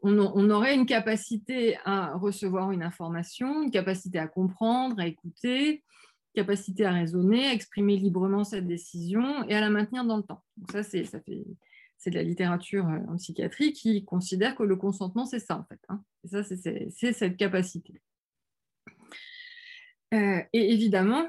on, 0.02 0.50
aurait 0.50 0.74
une 0.74 0.84
capacité 0.84 1.78
à 1.84 2.14
recevoir 2.14 2.72
une 2.72 2.82
information, 2.82 3.62
une 3.62 3.70
capacité 3.70 4.18
à 4.18 4.28
comprendre, 4.28 5.00
à 5.00 5.06
écouter, 5.06 5.82
capacité 6.34 6.84
à 6.84 6.92
raisonner, 6.92 7.46
à 7.46 7.52
exprimer 7.54 7.96
librement 7.96 8.44
cette 8.44 8.66
décision 8.66 9.48
et 9.48 9.54
à 9.54 9.60
la 9.60 9.70
maintenir 9.70 10.04
dans 10.04 10.18
le 10.18 10.24
temps. 10.24 10.44
C'est 10.84 12.10
de 12.10 12.14
la 12.14 12.22
littérature 12.22 12.86
euh, 12.86 12.98
en 13.08 13.16
psychiatrie 13.16 13.72
qui 13.72 14.04
considère 14.04 14.54
que 14.54 14.62
le 14.62 14.76
consentement, 14.76 15.24
c'est 15.24 15.38
ça 15.38 15.56
en 15.56 15.64
fait. 15.64 15.80
Hein. 15.88 16.02
C'est 16.24 17.12
cette 17.14 17.36
capacité. 17.38 18.02
Euh, 20.12 20.42
et 20.52 20.72
évidemment, 20.72 21.26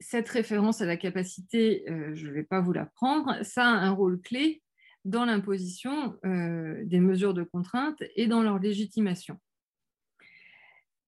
cette 0.00 0.30
référence 0.30 0.80
à 0.80 0.86
la 0.86 0.96
capacité, 0.96 1.84
je 1.86 2.26
ne 2.26 2.32
vais 2.32 2.42
pas 2.42 2.60
vous 2.60 2.72
la 2.72 2.86
prendre, 2.86 3.42
ça 3.42 3.64
a 3.64 3.68
un 3.68 3.90
rôle 3.90 4.20
clé 4.20 4.62
dans 5.06 5.24
l'imposition 5.24 6.18
euh, 6.26 6.82
des 6.84 6.98
mesures 6.98 7.32
de 7.32 7.44
contrainte 7.44 8.02
et 8.16 8.26
dans 8.26 8.42
leur 8.42 8.58
légitimation. 8.58 9.38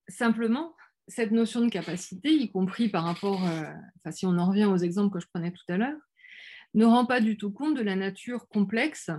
Simplement, 0.07 0.73
cette 1.09 1.31
notion 1.31 1.61
de 1.65 1.69
capacité, 1.69 2.31
y 2.31 2.49
compris 2.49 2.87
par 2.87 3.03
rapport, 3.03 3.45
euh, 3.45 3.65
si 4.11 4.25
on 4.25 4.37
en 4.37 4.47
revient 4.47 4.65
aux 4.65 4.77
exemples 4.77 5.13
que 5.13 5.19
je 5.19 5.27
prenais 5.27 5.51
tout 5.51 5.65
à 5.67 5.77
l'heure, 5.77 5.99
ne 6.75 6.85
rend 6.85 7.05
pas 7.05 7.19
du 7.19 7.37
tout 7.37 7.51
compte 7.51 7.75
de 7.75 7.81
la 7.81 7.97
nature 7.97 8.47
complexe 8.47 9.11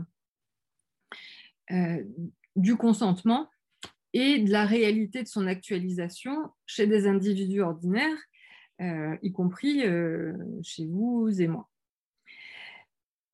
euh, 1.70 2.02
du 2.56 2.76
consentement 2.76 3.50
et 4.14 4.38
de 4.38 4.50
la 4.50 4.64
réalité 4.64 5.22
de 5.22 5.28
son 5.28 5.46
actualisation 5.46 6.50
chez 6.64 6.86
des 6.86 7.06
individus 7.06 7.60
ordinaires, 7.60 8.18
y 9.22 9.30
compris 9.30 9.82
chez 10.62 10.86
vous 10.86 11.28
et 11.38 11.46
moi. 11.46 11.68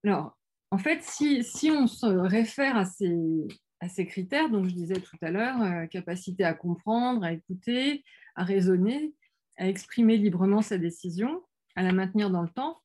Alors, 0.04 0.36
en 0.70 0.78
fait, 0.78 1.02
si, 1.02 1.70
on 1.70 1.86
se 1.86 2.06
réfère 2.06 2.76
à 2.76 2.84
ces, 2.84 4.06
critères, 4.06 4.50
donc 4.50 4.66
je 4.66 4.74
disais 4.74 5.00
tout 5.00 5.16
à 5.22 5.30
l'heure, 5.30 5.62
euh, 5.62 5.86
capacité 5.86 6.44
à 6.44 6.54
comprendre, 6.54 7.24
à 7.24 7.32
écouter, 7.32 8.04
à 8.34 8.44
raisonner, 8.44 9.14
à 9.56 9.68
exprimer 9.68 10.16
librement 10.16 10.62
sa 10.62 10.78
décision, 10.78 11.42
à 11.76 11.82
la 11.82 11.92
maintenir 11.92 12.30
dans 12.30 12.42
le 12.42 12.48
temps, 12.48 12.80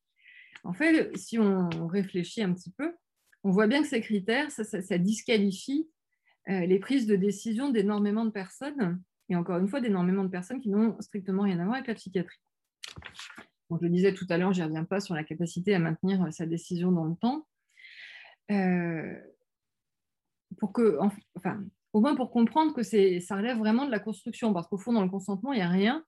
en 0.63 0.73
fait, 0.73 1.15
si 1.17 1.39
on 1.39 1.87
réfléchit 1.87 2.43
un 2.43 2.53
petit 2.53 2.71
peu, 2.71 2.93
on 3.43 3.51
voit 3.51 3.67
bien 3.67 3.81
que 3.81 3.87
ces 3.87 4.01
critères, 4.01 4.51
ça, 4.51 4.97
disqualifie 4.97 5.89
euh, 6.49 6.65
les 6.65 6.79
prises 6.79 7.07
de 7.07 7.15
décision 7.15 7.69
d'énormément 7.69 8.25
de 8.25 8.31
personnes, 8.31 9.01
et 9.29 9.35
encore 9.35 9.57
une 9.57 9.67
fois, 9.67 9.81
d'énormément 9.81 10.23
de 10.23 10.29
personnes 10.29 10.59
qui 10.59 10.69
n'ont 10.69 10.99
strictement 10.99 11.43
rien 11.43 11.59
à 11.59 11.63
voir 11.63 11.75
avec 11.75 11.87
la 11.87 11.95
psychiatrie. 11.95 12.39
je 13.71 13.77
le 13.81 13.89
disais 13.89 14.13
tout 14.13 14.25
à 14.29 14.37
l'heure, 14.37 14.53
je 14.53 14.61
n'y 14.61 14.67
reviens 14.67 14.85
pas 14.85 14.99
sur 14.99 15.15
la 15.15 15.23
capacité 15.23 15.73
à 15.73 15.79
maintenir 15.79 16.31
sa 16.31 16.45
décision 16.45 16.91
dans 16.91 17.05
le 17.05 17.15
temps. 17.15 17.47
Euh, 18.49 19.13
pour 20.57 20.73
que, 20.73 20.97
enfin, 21.35 21.63
au 21.93 22.01
moins 22.01 22.15
pour 22.15 22.31
comprendre 22.31 22.73
que 22.73 22.83
ça 22.83 23.35
relève 23.35 23.57
vraiment 23.57 23.85
de 23.85 23.91
la 23.91 23.99
construction, 23.99 24.53
parce 24.53 24.67
qu'au 24.67 24.77
fond, 24.77 24.93
dans 24.93 25.03
le 25.03 25.09
consentement, 25.09 25.53
il 25.53 25.57
n'y 25.57 25.63
a 25.63 25.69
rien 25.69 26.03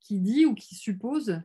qui 0.00 0.20
dit 0.20 0.46
ou 0.46 0.54
qui 0.54 0.74
suppose 0.74 1.40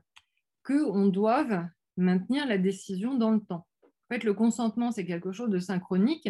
qu'on 0.63 1.07
doive 1.07 1.67
maintenir 1.97 2.47
la 2.47 2.57
décision 2.57 3.15
dans 3.15 3.31
le 3.31 3.41
temps. 3.41 3.67
En 3.83 4.15
fait, 4.15 4.23
le 4.23 4.33
consentement, 4.33 4.91
c'est 4.91 5.05
quelque 5.05 5.31
chose 5.31 5.49
de 5.49 5.59
synchronique 5.59 6.29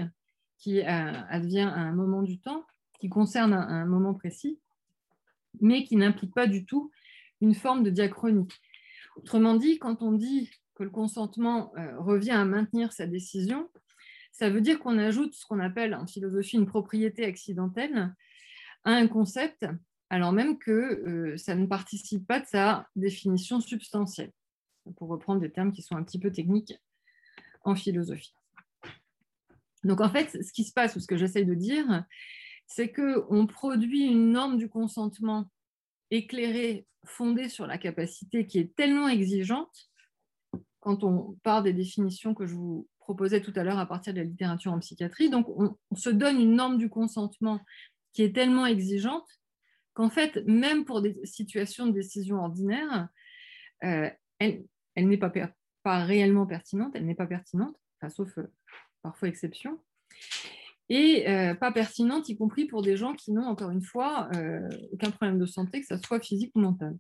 qui 0.58 0.82
euh, 0.82 0.86
advient 1.30 1.62
à 1.62 1.80
un 1.80 1.94
moment 1.94 2.22
du 2.22 2.40
temps, 2.40 2.66
qui 3.00 3.10
concerne 3.10 3.54
un, 3.54 3.86
moment 3.86 4.14
précis, 4.14 4.60
mais 5.62 5.84
qui 5.84 5.96
n'implique 5.96 6.34
pas 6.34 6.48
du 6.48 6.66
tout 6.66 6.92
une 7.42 7.54
forme 7.54 7.84
de 7.84 7.90
diachronie. 7.90 8.48
Autrement 9.18 9.56
dit, 9.56 9.78
quand 9.78 10.02
on 10.02 10.14
dit 10.14 10.50
que 10.76 10.84
le 10.84 10.90
consentement 10.90 11.74
euh, 11.78 12.00
revient 12.00 12.32
à 12.32 12.46
maintenir 12.46 12.94
sa 12.94 13.06
décision, 13.06 13.70
ça 14.34 14.50
veut 14.50 14.62
dire 14.62 14.80
qu'on 14.80 14.98
ajoute 14.98 15.36
ce 15.36 15.46
qu'on 15.46 15.60
appelle 15.60 15.94
en 15.94 16.08
philosophie 16.08 16.58
une 16.58 16.66
propriété 16.66 17.24
accidentelle 17.24 18.14
à 18.84 18.92
un 18.92 19.08
concept, 19.08 19.66
alors 20.10 20.34
même 20.34 20.58
que 20.58 20.72
euh, 20.72 21.38
ça 21.38 21.56
ne 21.56 21.68
participe 21.68 22.28
pas 22.28 22.40
de 22.40 22.48
sa 22.48 22.90
définition 22.96 23.62
substantielle, 23.62 24.32
pour 24.98 25.08
reprendre 25.08 25.40
des 25.40 25.52
termes 25.52 25.72
qui 25.72 25.84
sont 25.84 25.96
un 25.96 26.04
petit 26.04 26.20
peu 26.20 26.32
techniques 26.32 26.74
en 27.64 27.76
philosophie. 27.76 28.36
Donc 29.84 30.02
en 30.02 30.10
fait, 30.10 30.44
ce 30.44 30.52
qui 30.52 30.64
se 30.64 30.74
passe, 30.74 30.96
ou 30.96 31.00
ce 31.00 31.08
que 31.08 31.18
j'essaye 31.18 31.46
de 31.46 31.54
dire, 31.54 32.04
c'est 32.66 32.92
qu'on 32.92 33.46
produit 33.46 34.08
une 34.08 34.32
norme 34.32 34.58
du 34.58 34.68
consentement 34.68 35.50
éclairée, 36.10 36.88
fondée 37.06 37.50
sur 37.50 37.68
la 37.68 37.78
capacité 37.78 38.48
qui 38.48 38.58
est 38.58 38.76
tellement 38.76 39.10
exigeante, 39.10 39.92
quand 40.80 41.04
on 41.04 41.38
part 41.44 41.64
des 41.64 41.74
définitions 41.74 42.34
que 42.34 42.46
je 42.46 42.56
vous 42.56 42.88
proposais 43.04 43.42
tout 43.42 43.54
à 43.56 43.64
l'heure 43.64 43.80
à 43.80 43.86
partir 43.86 44.14
de 44.14 44.20
la 44.20 44.24
littérature 44.24 44.72
en 44.72 44.80
psychiatrie. 44.80 45.30
Donc, 45.30 45.48
on, 45.50 45.76
se 45.96 46.10
donne 46.10 46.40
une 46.40 46.56
norme 46.56 46.78
du 46.78 46.90
consentement 46.90 47.60
qui 48.14 48.24
est 48.24 48.34
tellement 48.34 48.66
exigeante 48.66 49.28
qu'en 49.94 50.10
fait, 50.10 50.44
même 50.48 50.86
pour 50.86 51.02
des 51.02 51.20
situations 51.24 51.86
de 51.86 51.92
décision 51.92 52.38
ordinaire, 52.38 53.10
euh, 53.84 54.10
elle, 54.40 54.66
n'est 54.98 55.18
pas, 55.18 55.32
pas, 55.84 56.04
réellement 56.04 56.46
pertinente, 56.46 56.94
elle 56.96 57.06
n'est 57.06 57.16
pas 57.16 57.28
pertinente, 57.28 57.76
sauf 58.10 58.38
euh, 58.38 58.52
parfois 59.02 59.28
exception, 59.28 59.80
et 60.90 61.30
euh, 61.30 61.54
pas 61.54 61.72
pertinente, 61.72 62.30
y 62.30 62.36
compris 62.36 62.66
pour 62.66 62.82
des 62.82 62.98
gens 62.98 63.14
qui 63.14 63.32
n'ont, 63.32 63.46
encore 63.46 63.72
une 63.72 63.84
fois, 63.84 64.30
aucun 64.92 65.12
problème 65.12 65.40
de 65.40 65.46
santé, 65.46 65.82
que 65.82 65.88
ce 65.88 65.98
soit 65.98 66.20
physique 66.20 66.52
ou 66.56 66.60
mental 66.60 66.98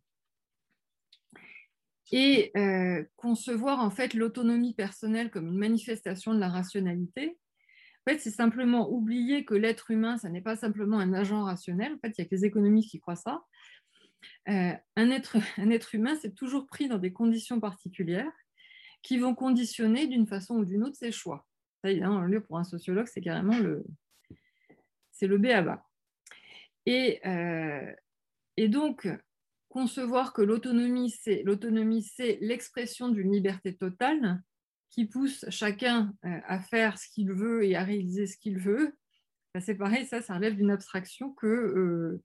et 2.12 2.52
euh, 2.58 3.04
concevoir 3.16 3.80
en 3.80 3.90
fait 3.90 4.14
l'autonomie 4.14 4.74
personnelle 4.74 5.32
comme 5.32 5.48
une 5.48 5.58
manifestation 5.58 6.34
de 6.34 6.40
la 6.40 6.50
rationalité, 6.50 7.38
en 8.06 8.12
fait, 8.12 8.20
c'est 8.20 8.32
simplement 8.32 8.92
oublier 8.92 9.46
que 9.46 9.54
l'être 9.54 9.90
humain, 9.90 10.18
ça 10.18 10.30
n'est 10.30 10.42
pas 10.42 10.58
simplement 10.58 11.00
un 11.00 11.14
agent 11.14 11.42
rationnel. 11.44 11.94
En 11.94 12.00
fait, 12.00 12.10
il 12.10 12.22
n'y 12.22 12.26
a 12.26 12.30
que 12.30 12.36
les 12.36 12.46
économistes 12.46 12.92
qui 12.92 13.00
croient 13.00 13.16
ça. 13.16 13.46
Euh, 14.50 14.74
un, 14.98 15.10
être, 15.10 15.38
un 15.58 15.70
être 15.70 15.96
humain, 15.96 16.18
c'est 16.22 16.36
toujours 16.36 16.68
pris 16.68 16.90
dans 16.90 16.98
des 16.98 17.14
conditions 17.14 17.62
particulières 17.62 18.32
qui 19.02 19.18
vont 19.18 19.36
conditionner 19.36 20.08
d'une 20.08 20.28
façon 20.28 20.56
ou 20.56 20.66
d'une 20.66 20.84
autre 20.84 20.98
ses 20.98 21.14
choix. 21.14 21.48
Ça, 21.82 21.92
évidemment, 21.92 22.22
le 22.22 22.28
lieu 22.28 22.42
pour 22.42 22.58
un 22.58 22.64
sociologue, 22.66 23.08
c'est 23.08 23.22
carrément 23.22 23.58
le, 23.58 23.86
c'est 25.12 25.28
le 25.28 25.38
B 25.38 25.48
à 25.48 25.62
bas. 25.62 25.86
Et, 26.86 27.22
et 28.58 28.68
donc, 28.68 29.08
concevoir 29.74 30.34
que 30.34 30.44
l'autonomie, 30.44 31.10
c'est, 31.10 32.38
l'expression 32.42 33.10
d'une 33.10 33.32
liberté 33.34 33.76
totale 33.76 34.44
qui 34.92 35.06
pousse 35.06 35.46
chacun 35.50 36.14
à 36.22 36.60
faire 36.60 37.00
ce 37.00 37.08
qu'il 37.10 37.32
veut 37.32 37.66
et 37.66 37.76
à 37.76 37.84
réaliser 37.84 38.28
ce 38.28 38.38
qu'il 38.38 38.60
veut, 38.60 38.96
bah, 39.52 39.62
c'est 39.62 39.74
pareil, 39.74 40.06
ça, 40.06 40.22
ça 40.22 40.36
relève 40.36 40.56
d'une 40.56 40.70
abstraction 40.70 41.34
que, 41.34 42.22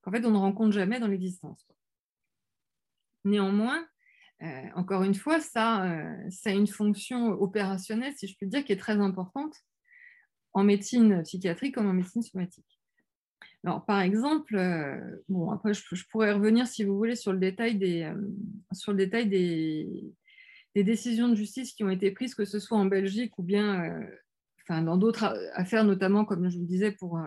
qu'en 0.00 0.10
fait, 0.10 0.24
on 0.24 0.30
ne 0.30 0.38
rencontre 0.38 0.72
jamais 0.72 0.98
dans 0.98 1.08
l'existence. 1.08 1.68
Néanmoins, 3.26 3.86
encore 4.76 5.02
une 5.02 5.14
fois, 5.14 5.40
ça, 5.40 6.02
ça 6.30 6.48
a 6.48 6.54
une 6.54 6.68
fonction 6.68 7.32
opérationnelle, 7.32 8.14
si 8.16 8.28
je 8.28 8.34
puis 8.34 8.46
dire, 8.46 8.64
qui 8.64 8.72
est 8.72 8.80
très 8.80 8.98
importante 8.98 9.54
en 10.54 10.64
médecine 10.64 11.22
psychiatrique 11.22 11.74
comme 11.74 11.86
en 11.86 11.92
médecine 11.92 12.22
somatique. 12.22 12.75
Alors, 13.66 13.84
par 13.84 14.00
exemple, 14.00 14.54
euh, 14.54 14.96
bon, 15.28 15.50
après, 15.50 15.74
je, 15.74 15.82
pourrais 16.08 16.30
revenir, 16.30 16.68
si 16.68 16.84
vous 16.84 16.96
voulez, 16.96 17.16
sur 17.16 17.32
le 17.32 17.40
détail 17.40 17.74
des, 17.74 18.04
euh, 18.04 18.14
sur 18.72 18.92
le 18.92 18.98
détail 18.98 19.28
des, 19.28 20.04
des, 20.76 20.84
décisions 20.84 21.28
de 21.28 21.34
justice 21.34 21.72
qui 21.72 21.82
ont 21.82 21.90
été 21.90 22.12
prises, 22.12 22.36
que 22.36 22.44
ce 22.44 22.60
soit 22.60 22.78
en 22.78 22.84
Belgique 22.84 23.36
ou 23.40 23.42
bien 23.42 23.82
euh, 23.82 24.06
enfin, 24.62 24.82
dans 24.82 24.96
d'autres 24.96 25.36
affaires, 25.54 25.82
notamment, 25.82 26.24
comme 26.24 26.48
je 26.48 26.58
vous 26.58 26.64
disais, 26.64 26.92
pour 26.92 27.18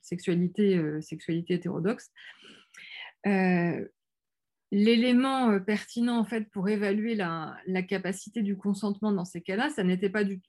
sexualité, 0.00 0.80
sexualité 1.02 1.54
hétérodoxe 1.54 2.12
l'élément 4.70 5.50
euh, 5.50 5.60
pertinent 5.60 6.18
en 6.18 6.24
fait 6.24 6.48
pour 6.50 6.68
évaluer 6.68 7.14
la, 7.14 7.56
capacité 7.88 8.42
du 8.42 8.56
consentement 8.56 9.12
dans 9.12 9.24
ces 9.24 9.40
cas-là, 9.40 9.70
ça 9.70 9.84
n'était 9.84 10.10
pas 10.10 10.24
du. 10.24 10.40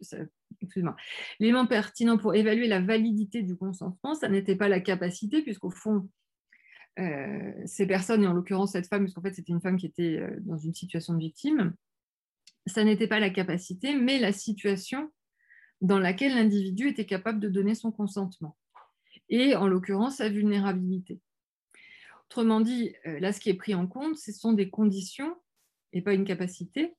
Excuse-moi. 0.62 0.96
L'élément 1.40 1.66
pertinent 1.66 2.18
pour 2.18 2.36
évaluer 2.36 2.68
la 2.68 2.82
validité 2.82 3.44
du 3.44 3.56
consentement, 3.56 4.16
ça 4.16 4.30
n'était 4.30 4.56
pas 4.56 4.68
la 4.68 4.80
capacité, 4.80 5.42
puisqu'au 5.42 5.70
fond, 5.70 6.10
euh, 7.00 7.54
ces 7.66 7.88
personnes, 7.88 8.24
et 8.24 8.28
en 8.28 8.34
l'occurrence 8.34 8.74
cette 8.74 8.88
femme, 8.88 9.04
puisqu'en 9.04 9.22
fait 9.22 9.34
c'était 9.34 9.54
une 9.54 9.62
femme 9.62 9.78
qui 9.78 9.86
était 9.86 10.18
euh, 10.20 10.36
dans 10.42 10.58
une 10.58 10.74
situation 10.74 11.14
de 11.14 11.20
victime, 11.20 11.74
ça 12.66 12.84
n'était 12.84 13.08
pas 13.08 13.20
la 13.20 13.30
capacité, 13.30 13.96
mais 13.96 14.20
la 14.20 14.34
situation 14.34 15.10
dans 15.82 16.00
laquelle 16.00 16.36
l'individu 16.36 16.90
était 16.90 17.06
capable 17.06 17.40
de 17.40 17.48
donner 17.48 17.74
son 17.74 17.92
consentement. 17.92 18.58
Et 19.30 19.56
en 19.56 19.68
l'occurrence, 19.68 20.18
sa 20.18 20.28
vulnérabilité. 20.28 21.22
Autrement 22.30 22.62
dit, 22.62 22.94
euh, 23.08 23.20
là, 23.20 23.34
ce 23.34 23.40
qui 23.40 23.50
est 23.50 23.56
pris 23.56 23.74
en 23.74 23.88
compte, 23.88 24.16
ce 24.16 24.32
sont 24.32 24.54
des 24.54 24.70
conditions 24.70 25.36
et 25.94 26.04
pas 26.04 26.14
une 26.14 26.26
capacité 26.26 26.94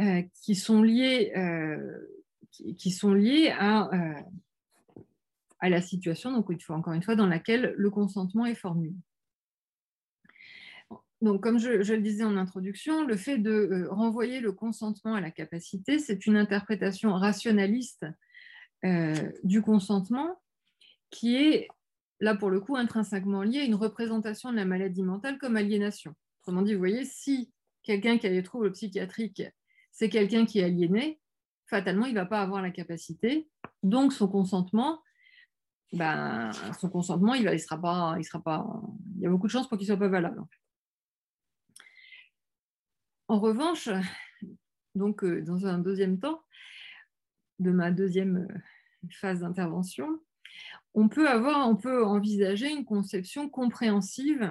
euh, 0.00 0.22
qui 0.42 0.54
sont 0.54 0.82
liées, 0.82 1.34
euh, 1.36 1.98
qui, 2.50 2.90
sont 2.90 3.12
liées 3.12 3.54
à, 3.58 3.90
à 5.58 5.68
la 5.68 5.82
situation, 5.82 6.32
donc 6.32 6.46
il 6.48 6.62
faut 6.62 6.72
encore 6.72 6.94
une 6.94 7.02
fois, 7.02 7.14
dans 7.14 7.26
laquelle 7.26 7.74
le 7.76 7.90
consentement 7.90 8.46
est 8.46 8.54
formulé. 8.54 8.94
Donc, 11.20 11.42
comme 11.42 11.58
je, 11.58 11.82
je, 11.82 11.92
le 11.92 12.00
disais 12.00 12.24
en 12.24 12.38
introduction, 12.38 13.04
le 13.04 13.18
fait 13.18 13.36
de 13.36 13.86
renvoyer 13.90 14.40
le 14.40 14.52
consentement 14.52 15.14
à 15.14 15.20
la 15.20 15.30
capacité, 15.30 15.98
c'est 15.98 16.24
une 16.26 16.38
interprétation 16.38 17.12
rationaliste 17.12 18.06
du 19.44 19.60
consentement 19.60 20.40
qui 21.10 21.36
est 21.36 21.68
là 22.20 22.34
pour 22.34 22.50
le 22.50 22.60
coup 22.60 22.76
intrinsèquement 22.76 23.42
lié 23.42 23.60
à 23.60 23.64
une 23.64 23.74
représentation 23.74 24.50
de 24.50 24.56
la 24.56 24.64
maladie 24.64 25.02
mentale 25.02 25.38
comme 25.38 25.56
aliénation. 25.56 26.14
Autrement 26.40 26.62
dit, 26.62 26.72
vous 26.72 26.78
voyez, 26.78 27.04
si 27.04 27.52
quelqu'un 27.82 28.18
qui 28.18 28.26
a 28.26 28.30
des 28.30 28.42
troubles 28.42 28.72
psychiatriques, 28.72 29.42
c'est 29.92 30.08
quelqu'un 30.08 30.46
qui 30.46 30.60
est 30.60 30.64
aliéné, 30.64 31.20
fatalement, 31.66 32.06
il 32.06 32.14
ne 32.14 32.20
va 32.20 32.26
pas 32.26 32.40
avoir 32.40 32.62
la 32.62 32.70
capacité. 32.70 33.48
Donc, 33.82 34.12
son 34.12 34.28
consentement, 34.28 35.02
ben, 35.92 36.50
son 36.78 36.88
consentement, 36.90 37.34
il, 37.34 37.44
ne 37.44 37.56
sera 37.56 37.80
pas, 37.80 38.16
il 38.18 39.22
y 39.22 39.26
a 39.26 39.30
beaucoup 39.30 39.46
de 39.46 39.52
chances 39.52 39.68
pour 39.68 39.78
qu'il 39.78 39.86
soit 39.86 39.96
pas 39.96 40.08
valable. 40.08 40.42
En 43.28 43.40
revanche, 43.40 43.90
donc 44.94 45.22
euh, 45.22 45.42
dans 45.42 45.66
un 45.66 45.78
deuxième 45.78 46.18
temps 46.18 46.42
de 47.58 47.70
ma 47.70 47.90
deuxième 47.90 48.48
euh, 48.50 49.08
phase 49.10 49.40
d'intervention, 49.40 50.20
on 50.94 51.08
peut, 51.08 51.28
avoir, 51.28 51.68
on 51.68 51.76
peut 51.76 52.04
envisager 52.04 52.70
une 52.70 52.84
conception 52.84 53.48
compréhensive 53.48 54.50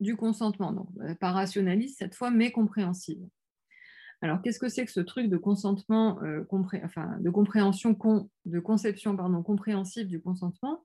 du 0.00 0.16
consentement, 0.16 0.88
euh, 1.00 1.14
pas 1.14 1.32
rationaliste 1.32 1.98
cette 1.98 2.14
fois, 2.14 2.30
mais 2.30 2.50
compréhensive. 2.50 3.20
Alors, 4.22 4.42
qu'est-ce 4.42 4.58
que 4.58 4.68
c'est 4.68 4.84
que 4.84 4.92
ce 4.92 5.00
truc 5.00 5.28
de 5.28 5.36
consentement, 5.36 6.22
euh, 6.22 6.44
enfin, 6.84 7.16
de 7.20 7.30
compréhension, 7.30 7.96
de 8.44 8.60
conception 8.60 9.16
pardon, 9.16 9.42
compréhensive 9.42 10.06
du 10.06 10.20
consentement? 10.20 10.84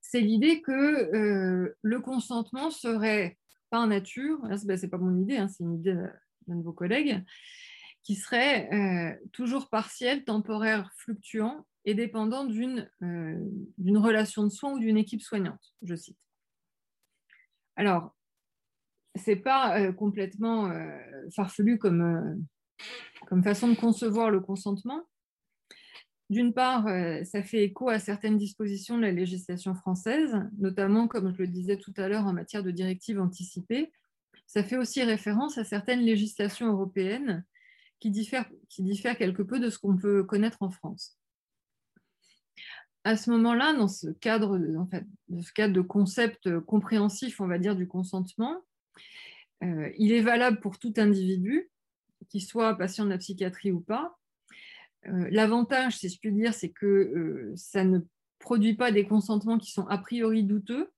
C'est 0.00 0.20
l'idée 0.20 0.60
que 0.60 0.72
euh, 0.72 1.76
le 1.82 2.00
consentement 2.00 2.70
serait 2.70 3.38
par 3.70 3.86
nature, 3.86 4.38
ce 4.56 4.66
n'est 4.66 4.88
pas 4.88 4.98
mon 4.98 5.20
idée, 5.20 5.38
hein, 5.38 5.48
c'est 5.48 5.64
une 5.64 5.74
idée 5.74 5.94
d'un 6.46 6.56
de 6.56 6.62
vos 6.62 6.72
collègues, 6.72 7.24
qui 8.02 8.16
serait 8.16 9.18
toujours 9.32 9.70
partiel, 9.70 10.24
temporaire, 10.24 10.90
fluctuant 10.96 11.64
et 11.84 11.94
dépendant 11.94 12.48
euh, 12.48 13.36
d'une 13.78 13.98
relation 13.98 14.44
de 14.44 14.48
soins 14.48 14.74
ou 14.74 14.78
d'une 14.78 14.96
équipe 14.96 15.22
soignante, 15.22 15.74
je 15.82 15.94
cite. 15.94 16.18
Alors, 17.76 18.14
ce 19.16 19.30
n'est 19.30 19.36
pas 19.36 19.80
euh, 19.80 19.92
complètement 19.92 20.70
euh, 20.70 20.98
farfelu 21.34 21.78
comme, 21.78 22.46
comme 23.26 23.42
façon 23.42 23.68
de 23.68 23.74
concevoir 23.74 24.30
le 24.30 24.40
consentement. 24.40 25.02
D'une 26.30 26.54
part, 26.54 26.86
ça 27.26 27.42
fait 27.42 27.62
écho 27.62 27.90
à 27.90 27.98
certaines 27.98 28.38
dispositions 28.38 28.96
de 28.96 29.02
la 29.02 29.12
législation 29.12 29.74
française, 29.74 30.34
notamment, 30.56 31.06
comme 31.06 31.30
je 31.34 31.42
le 31.42 31.48
disais 31.48 31.76
tout 31.76 31.92
à 31.98 32.08
l'heure, 32.08 32.24
en 32.24 32.32
matière 32.32 32.62
de 32.62 32.70
directives 32.70 33.20
anticipées. 33.20 33.92
Ça 34.46 34.64
fait 34.64 34.78
aussi 34.78 35.02
référence 35.02 35.58
à 35.58 35.64
certaines 35.64 36.00
législations 36.00 36.72
européennes 36.72 37.44
qui 38.00 38.10
diffèrent, 38.10 38.48
qui 38.70 38.82
diffèrent 38.82 39.18
quelque 39.18 39.42
peu 39.42 39.60
de 39.60 39.68
ce 39.68 39.78
qu'on 39.78 39.98
peut 39.98 40.24
connaître 40.24 40.62
en 40.62 40.70
France 40.70 41.21
à 43.04 43.16
ce 43.16 43.30
moment-là, 43.30 43.74
dans 43.74 43.88
ce 43.88 44.08
cadre, 44.08 44.60
ce 45.28 45.52
cadre 45.52 45.74
de 45.74 45.80
concept 45.80 46.60
compréhensif, 46.60 47.40
on 47.40 47.46
va 47.46 47.58
dire, 47.58 47.76
du 47.76 47.88
consentement, 47.88 48.62
euh, 49.62 49.90
il 49.96 50.12
est 50.12 50.20
valable 50.20 50.60
pour 50.60 50.78
tout 50.78 50.92
individu, 50.96 51.70
qu'il 52.28 52.42
soit 52.42 52.76
patient 52.76 53.04
de 53.04 53.10
la 53.10 53.18
psychiatrie 53.18 53.72
ou 53.72 53.80
pas. 53.80 54.18
Euh, 55.06 55.28
l'avantage, 55.30 55.98
si 55.98 56.08
je 56.08 56.18
puis 56.18 56.32
dire, 56.32 56.54
c'est 56.54 56.70
que 56.70 56.86
euh, 56.86 57.52
ça 57.56 57.84
ne 57.84 58.00
produit 58.38 58.74
pas 58.74 58.90
des 58.90 59.06
consentements 59.06 59.58
qui 59.58 59.70
sont 59.70 59.86
a 59.86 59.98
priori 59.98 60.44
douteux 60.44 60.90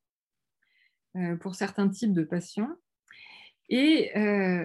pour 1.40 1.54
certains 1.54 1.88
types 1.88 2.12
de 2.12 2.24
patients. 2.24 2.74
Et 3.68 4.10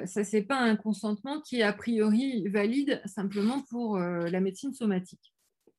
ça, 0.08 0.24
ce 0.24 0.36
n'est 0.36 0.42
pas 0.42 0.58
un 0.58 0.76
consentement 0.76 1.42
qui 1.42 1.60
est 1.60 1.64
a 1.64 1.74
priori 1.74 2.48
valide 2.48 3.04
simplement 3.06 3.62
pour 3.70 4.00
la 4.00 4.40
médecine 4.40 4.74
somatique. 4.74 5.32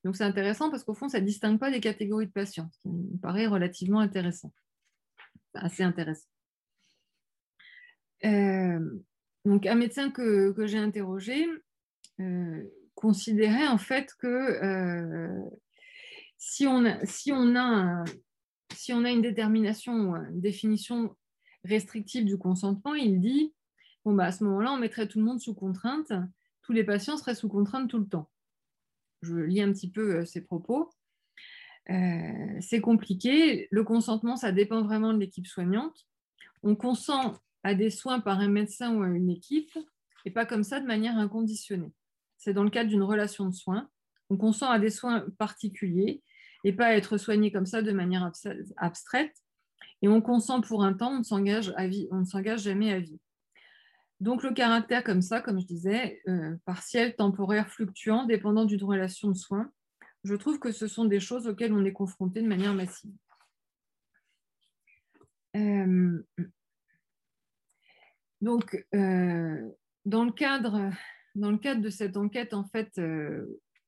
Donc 0.04 0.16
c'est 0.16 0.24
intéressant 0.24 0.70
parce 0.70 0.84
qu'au 0.84 0.94
fond, 0.94 1.08
ça 1.08 1.20
ne 1.20 1.26
distingue 1.26 1.58
pas 1.58 1.70
des 1.70 1.80
catégories 1.80 2.26
de 2.26 2.32
patients, 2.32 2.68
ce 2.72 2.80
qui 2.80 2.88
me 2.88 3.18
paraît 3.18 3.46
relativement 3.46 4.00
intéressant. 4.00 4.52
Assez 5.54 5.82
intéressant. 5.82 6.28
Euh, 8.24 9.00
donc 9.44 9.66
un 9.66 9.74
médecin 9.74 10.10
que, 10.10 10.54
j'ai 10.66 10.78
interrogé 10.78 11.46
euh, 12.20 12.62
considérait 12.94 13.66
en 13.66 13.78
fait 13.78 14.14
que 14.18 14.26
euh, 14.26 15.40
si, 16.36 16.66
on 16.66 16.84
a, 16.84 18.04
une 18.88 19.22
détermination 19.22 20.16
une 20.16 20.40
définition 20.40 21.16
restrictive 21.64 22.24
du 22.24 22.38
consentement, 22.38 22.94
il 22.94 23.20
dit 23.20 23.52
bon, 24.04 24.14
bah, 24.14 24.26
à 24.26 24.32
ce 24.32 24.44
moment-là, 24.44 24.72
on 24.72 24.78
mettrait 24.78 25.08
tout 25.08 25.18
le 25.18 25.24
monde 25.24 25.40
sous 25.40 25.54
contrainte, 25.54 26.12
tous 26.62 26.72
les 26.72 26.84
patients 26.84 27.18
seraient 27.18 27.34
sous 27.34 27.48
contrainte 27.48 27.90
tout 27.90 27.98
le 27.98 28.06
temps 28.06 28.30
je 29.22 29.36
lis 29.36 29.62
un 29.62 29.72
petit 29.72 29.90
peu 29.90 30.24
ses 30.24 30.40
euh, 30.40 30.44
propos. 30.44 30.90
Euh, 31.90 32.58
c'est 32.60 32.80
compliqué. 32.80 33.68
Le 33.70 33.84
consentement, 33.84 34.36
ça 34.36 34.52
dépend 34.52 34.82
vraiment 34.82 35.12
de 35.12 35.18
l'équipe 35.18 35.46
soignante. 35.46 36.06
On 36.62 36.76
consent 36.76 37.34
à 37.62 37.74
des 37.74 37.90
soins 37.90 38.20
par 38.20 38.40
un 38.40 38.48
médecin 38.48 38.94
ou 38.94 39.02
à 39.02 39.08
une 39.08 39.30
équipe, 39.30 39.76
et 40.24 40.30
pas 40.30 40.46
comme 40.46 40.64
ça 40.64 40.80
de 40.80 40.86
manière 40.86 41.16
inconditionnée. 41.18 41.92
C'est 42.38 42.54
dans 42.54 42.64
le 42.64 42.70
cadre 42.70 42.90
d'une 42.90 43.02
relation 43.02 43.46
de 43.46 43.54
soins. 43.54 43.88
On 44.28 44.36
consent 44.36 44.70
à 44.70 44.78
des 44.78 44.90
soins 44.90 45.26
particuliers 45.38 46.22
et 46.64 46.72
pas 46.72 46.86
à 46.86 46.94
être 46.94 47.16
soigné 47.18 47.50
comme 47.50 47.66
ça 47.66 47.82
de 47.82 47.92
manière 47.92 48.30
abstraite. 48.76 49.34
Et 50.02 50.08
on 50.08 50.20
consent 50.20 50.60
pour 50.60 50.84
un 50.84 50.94
temps, 50.94 51.12
on 51.12 51.18
ne 51.18 52.24
s'engage 52.24 52.62
jamais 52.62 52.92
à 52.92 53.00
vie. 53.00 53.20
Donc 54.20 54.42
le 54.42 54.52
caractère 54.52 55.02
comme 55.02 55.22
ça, 55.22 55.40
comme 55.40 55.58
je 55.58 55.66
disais, 55.66 56.20
euh, 56.28 56.54
partiel, 56.66 57.16
temporaire, 57.16 57.70
fluctuant, 57.70 58.26
dépendant 58.26 58.66
d'une 58.66 58.84
relation 58.84 59.28
de 59.28 59.36
soins, 59.36 59.72
je 60.24 60.34
trouve 60.34 60.58
que 60.58 60.72
ce 60.72 60.86
sont 60.86 61.06
des 61.06 61.20
choses 61.20 61.46
auxquelles 61.46 61.72
on 61.72 61.84
est 61.86 61.92
confronté 61.92 62.42
de 62.42 62.46
manière 62.46 62.74
massive. 62.74 63.14
Euh, 65.56 66.22
donc, 68.42 68.84
euh, 68.94 69.70
dans 70.04 70.24
le 70.24 70.32
cadre 70.32 70.90
dans 71.36 71.52
le 71.52 71.58
cadre 71.58 71.80
de 71.80 71.90
cette 71.90 72.16
enquête, 72.16 72.54
en 72.54 72.64
fait, 72.64 73.00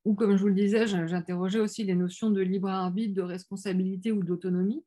où, 0.05 0.15
comme 0.15 0.37
je 0.37 0.43
vous 0.43 0.49
le 0.49 0.55
disais, 0.55 0.87
j'interrogeais 0.87 1.59
aussi 1.59 1.83
les 1.83 1.97
notions 1.97 2.31
de 2.31 2.41
libre 2.41 2.69
arbitre, 2.69 3.15
de 3.15 3.23
responsabilité 3.23 4.13
ou 4.13 4.23
d'autonomie, 4.23 4.85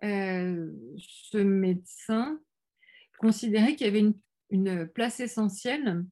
ce 0.00 1.38
médecin 1.38 2.40
considérait 3.22 3.76
qu'il 3.76 3.86
y 3.86 3.90
avait 3.90 4.00
une, 4.00 4.18
une, 4.50 4.86
place 4.86 5.20
essentielle 5.20 6.04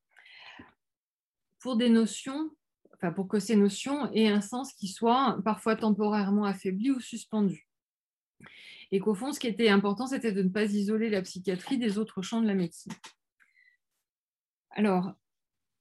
pour 1.58 1.76
des 1.76 1.90
notions, 1.90 2.50
enfin 2.94 3.12
pour 3.12 3.28
que 3.28 3.38
ces 3.38 3.56
notions 3.56 4.10
aient 4.12 4.28
un 4.28 4.40
sens 4.40 4.72
qui 4.72 4.88
soit 4.88 5.38
parfois 5.44 5.76
temporairement 5.76 6.44
affaibli 6.44 6.90
ou 6.90 7.00
suspendu. 7.00 7.68
Et 8.92 9.00
qu'au 9.00 9.14
fond, 9.14 9.32
ce 9.32 9.38
qui 9.38 9.46
était 9.46 9.68
important, 9.68 10.06
c'était 10.06 10.32
de 10.32 10.42
ne 10.42 10.48
pas 10.48 10.64
isoler 10.64 11.10
la 11.10 11.22
psychiatrie 11.22 11.78
des 11.78 11.98
autres 11.98 12.22
champs 12.22 12.40
de 12.40 12.46
la 12.46 12.54
médecine. 12.54 12.92
Alors, 14.70 15.12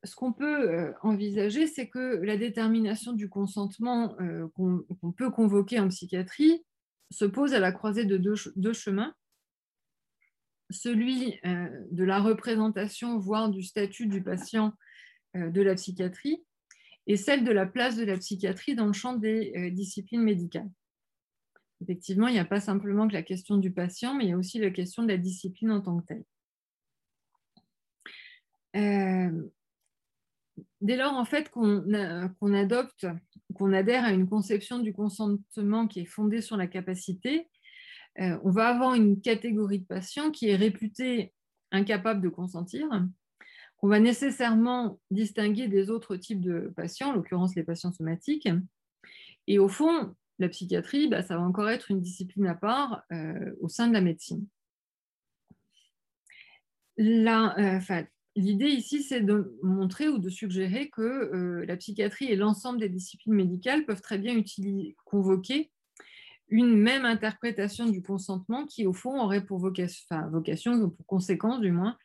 ce 0.04 0.15
qu'on 0.15 0.34
peut 0.34 0.70
euh, 0.70 0.94
envisager, 1.02 1.68
c'est 1.68 1.89
que 1.89 2.22
la 2.24 2.38
détermination 2.38 3.13
du 3.13 3.30
consentement 3.30 4.15
euh, 4.22 4.48
qu'on 4.56 5.12
peut 5.12 5.30
convoquer 5.30 5.80
en 5.80 5.89
psychiatrie 5.89 6.63
se 7.12 7.26
pose 7.26 7.54
à 7.54 7.60
la 7.60 7.72
croisée 7.72 8.06
de 8.06 8.18
deux, 8.18 8.74
chemins. 8.74 9.13
Celui 10.69 11.39
euh, 11.45 11.67
de 11.91 12.03
la 12.03 12.19
représentation, 12.19 13.17
voire 13.17 13.49
du 13.49 13.63
statut 13.63 14.08
du 14.08 14.21
patient 14.21 14.73
de 15.36 15.62
la 15.62 15.75
psychiatrie, 15.75 16.43
et 17.05 17.15
celle 17.15 17.43
de 17.43 17.51
la 17.51 17.67
place 17.67 17.95
de 17.95 18.03
la 18.03 18.17
psychiatrie 18.17 18.73
dans 18.73 18.88
le 18.88 18.93
champ 18.93 19.13
des 19.13 19.69
disciplines 19.69 20.23
médicales. 20.23 20.69
Effectivement, 21.82 22.27
il 22.27 22.34
n'y 22.34 22.39
a 22.39 22.45
pas 22.45 22.60
simplement 22.60 23.08
que 23.08 23.13
la 23.13 23.21
question 23.21 23.58
du 23.58 23.71
patient, 23.71 24.13
mais 24.13 24.25
il 24.25 24.29
y 24.29 24.34
a 24.34 24.38
aussi 24.38 24.60
la 24.60 24.71
question 24.71 25.03
de 25.03 25.08
la 25.08 25.17
discipline 25.17 25.71
en 25.71 25.82
tant 25.82 25.99
que 25.99 26.05
telle. 26.05 26.25
dès 30.82 30.97
lors 30.97 31.13
en 31.13 31.25
fait 31.25 31.49
qu'on 31.49 32.53
adopte, 32.53 33.08
qu'on 33.53 33.73
adhère 33.73 34.03
à 34.03 34.12
une 34.12 34.27
conception 34.27 34.79
du 34.79 34.93
consentement 34.93 35.88
qui 35.88 36.01
est 36.01 36.05
fondée 36.05 36.41
sur 36.41 36.58
la 36.58 36.67
capacité, 36.67 37.47
euh, 38.19 38.38
on 38.43 38.51
va 38.51 38.67
avoir 38.67 38.95
une 38.95 39.21
catégorie 39.21 39.79
de 39.79 39.86
patients 39.86 40.32
qui 40.32 40.49
est 40.49 40.55
réputée 40.55 41.34
incapable 41.71 42.21
de 42.21 42.29
consentir, 42.29 42.88
qu'on 43.77 43.88
va 43.88 43.99
nécessairement 43.99 44.99
distinguer 45.10 45.67
des 45.67 45.89
autres 45.89 46.17
types 46.17 46.41
de 46.41 46.73
patients, 46.75 47.10
en 47.10 47.13
l'occurrence 47.13 47.55
les 47.55 47.63
patients 47.63 47.93
somatiques. 47.93 48.49
Et 49.47 49.58
au 49.58 49.69
fond, 49.69 50.13
la 50.39 50.49
psychiatrie, 50.49 51.08
bah, 51.08 51.21
ça 51.21 51.38
va 51.38 51.43
encore 51.43 51.69
être 51.69 51.91
une 51.91 52.01
discipline 52.01 52.47
à 52.47 52.55
part 52.55 53.03
euh, 53.12 53.53
au 53.62 53.69
sein 53.69 53.88
de 53.88 53.93
la 53.93 54.01
médecine. 54.01 54.45
Euh, 56.99 57.79
L'idée 58.36 58.67
ici, 58.67 59.03
c'est 59.03 59.21
de 59.21 59.58
montrer 59.63 60.08
ou 60.08 60.17
de 60.17 60.29
suggérer 60.29 60.89
que 60.89 61.63
la 61.65 61.75
psychiatrie 61.77 62.25
et 62.25 62.36
l'ensemble 62.36 62.79
des 62.79 62.88
disciplines 62.88 63.34
médicales 63.34 63.86
peuvent 63.86 64.01
très 64.01 64.17
bien 64.17 64.41
convoquer 65.03 65.71
une 66.49 66.75
même 66.75 67.05
interprétation 67.05 67.85
du 67.85 68.01
consentement 68.01 68.65
qui, 68.65 68.85
au 68.85 68.93
fond, 68.93 69.21
aurait 69.21 69.45
pour 69.45 69.59
vocation, 69.59 70.89
pour 70.89 71.05
conséquence 71.05 71.59
du 71.59 71.71
moins, 71.71 71.97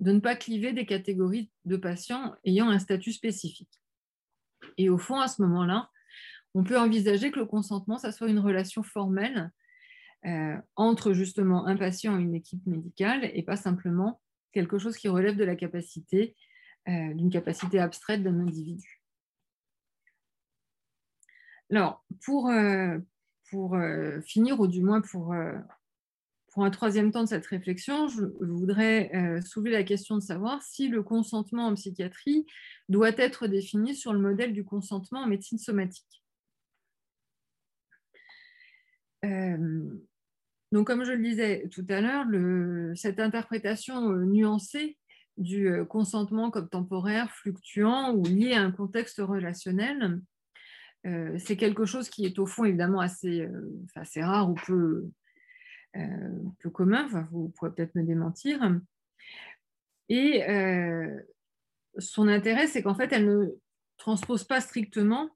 de 0.00 0.12
ne 0.12 0.20
pas 0.20 0.36
cliver 0.36 0.72
des 0.72 0.86
catégories 0.86 1.50
de 1.64 1.76
patients 1.76 2.34
ayant 2.44 2.68
un 2.68 2.78
statut 2.78 3.12
spécifique. 3.12 3.80
Et 4.76 4.90
au 4.90 4.98
fond, 4.98 5.18
à 5.18 5.28
ce 5.28 5.42
moment-là, 5.42 5.90
on 6.54 6.64
peut 6.64 6.78
envisager 6.78 7.30
que 7.30 7.38
le 7.38 7.46
consentement, 7.46 7.98
ça 7.98 8.12
soit 8.12 8.28
une 8.28 8.38
relation 8.38 8.82
formelle 8.82 9.50
euh, 10.26 10.56
entre 10.76 11.12
justement 11.12 11.66
un 11.66 11.76
patient 11.76 12.18
et 12.18 12.22
une 12.22 12.34
équipe 12.34 12.64
médicale 12.66 13.30
et 13.32 13.42
pas 13.42 13.56
simplement 13.56 14.20
quelque 14.52 14.78
chose 14.78 14.96
qui 14.96 15.08
relève 15.08 15.36
de 15.36 15.44
la 15.44 15.56
capacité, 15.56 16.34
euh, 16.88 17.14
d'une 17.14 17.30
capacité 17.30 17.78
abstraite 17.78 18.22
d'un 18.22 18.40
individu. 18.40 19.00
Alors, 21.70 22.04
pour, 22.24 22.48
euh, 22.48 22.98
pour 23.50 23.74
euh, 23.74 24.20
finir, 24.22 24.60
ou 24.60 24.66
du 24.66 24.82
moins 24.82 25.00
pour, 25.00 25.34
pour 26.52 26.64
un 26.64 26.70
troisième 26.70 27.10
temps 27.10 27.24
de 27.24 27.28
cette 27.28 27.46
réflexion, 27.46 28.08
je 28.08 28.24
voudrais 28.40 29.40
soulever 29.44 29.70
la 29.70 29.84
question 29.84 30.16
de 30.16 30.22
savoir 30.22 30.62
si 30.62 30.88
le 30.88 31.02
consentement 31.02 31.66
en 31.66 31.74
psychiatrie 31.74 32.46
doit 32.88 33.16
être 33.16 33.46
défini 33.46 33.94
sur 33.94 34.12
le 34.12 34.18
modèle 34.18 34.52
du 34.52 34.64
consentement 34.64 35.20
en 35.20 35.26
médecine 35.26 35.58
somatique. 35.58 36.22
Donc, 40.72 40.86
comme 40.86 41.04
je 41.04 41.12
le 41.12 41.22
disais 41.22 41.66
tout 41.70 41.86
à 41.88 42.00
l'heure, 42.00 42.26
cette 42.94 43.20
interprétation 43.20 44.10
euh, 44.10 44.24
nuancée 44.24 44.98
du 45.38 45.68
euh, 45.68 45.84
consentement 45.84 46.50
comme 46.50 46.68
temporaire, 46.68 47.30
fluctuant 47.30 48.12
ou 48.12 48.22
lié 48.24 48.52
à 48.52 48.62
un 48.62 48.70
contexte 48.70 49.18
relationnel, 49.18 50.20
euh, 51.06 51.38
c'est 51.38 51.56
quelque 51.56 51.84
chose 51.84 52.08
qui 52.08 52.26
est 52.26 52.38
au 52.38 52.46
fond 52.46 52.64
évidemment 52.64 53.00
assez, 53.00 53.48
assez 53.94 54.22
rare 54.22 54.50
ou 54.50 54.54
peu, 54.54 55.08
peu 56.60 56.70
commun, 56.70 57.06
vous 57.30 57.48
pourrez 57.50 57.72
peut-être 57.72 57.94
me 57.94 58.02
démentir. 58.02 58.60
Et 60.08 60.42
son 61.98 62.28
intérêt, 62.28 62.66
c'est 62.66 62.82
qu'en 62.82 62.94
fait, 62.94 63.12
elle 63.12 63.26
ne 63.26 63.46
transpose 63.96 64.44
pas 64.44 64.60
strictement 64.60 65.30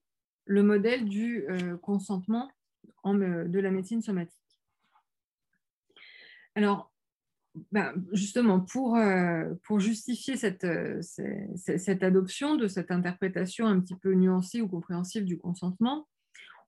le 0.45 0.63
modèle 0.63 1.09
du 1.09 1.47
consentement 1.83 2.51
de 3.05 3.59
la 3.59 3.71
médecine 3.71 4.03
somatique. 4.03 4.39
Alors, 6.55 6.92
ben, 7.71 7.93
justement, 8.13 8.61
pour, 8.61 8.97
euh, 8.97 9.45
justifier 9.77 10.37
cette, 10.37 10.65
euh, 10.65 11.01
cette, 11.57 12.03
adoption 12.03 12.57
de 12.57 12.67
cette 12.67 12.91
interprétation 12.91 13.67
un 13.67 13.79
petit 13.81 13.97
peu 13.97 14.15
nuancée 14.15 14.63
ou 14.63 14.69
compréhensive 14.69 15.25
du 15.25 15.39
consentement, 15.39 16.09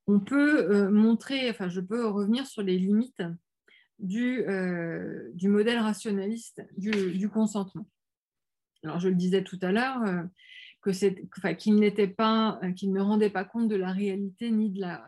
on 0.07 0.21
peut 0.21 0.71
euh, 0.71 0.91
montrer, 0.91 1.49
enfin, 1.49 1.71
je 1.71 1.81
peux 1.81 2.07
revenir 2.07 2.47
sur 2.47 2.63
les 2.63 2.79
limites 2.79 3.23
du, 3.99 4.45
modèle 5.49 5.79
rationaliste 5.79 6.63
du, 6.77 7.31
consentement. 7.31 7.89
Alors, 8.83 9.01
je 9.01 9.09
le 9.09 9.15
disais 9.15 9.43
tout 9.43 9.59
à 9.63 9.73
l'heure, 9.73 10.03
qu'il 11.59 11.77
n'était 11.77 12.09
pas, 12.09 12.61
qu'il 12.77 12.93
ne 12.93 13.01
rendait 13.01 13.31
pas 13.31 13.45
compte 13.45 13.69
de 13.69 13.77
la 13.77 13.93
réalité 13.93 14.51
ni 14.51 14.69
de 14.69 14.83
la 14.83 15.07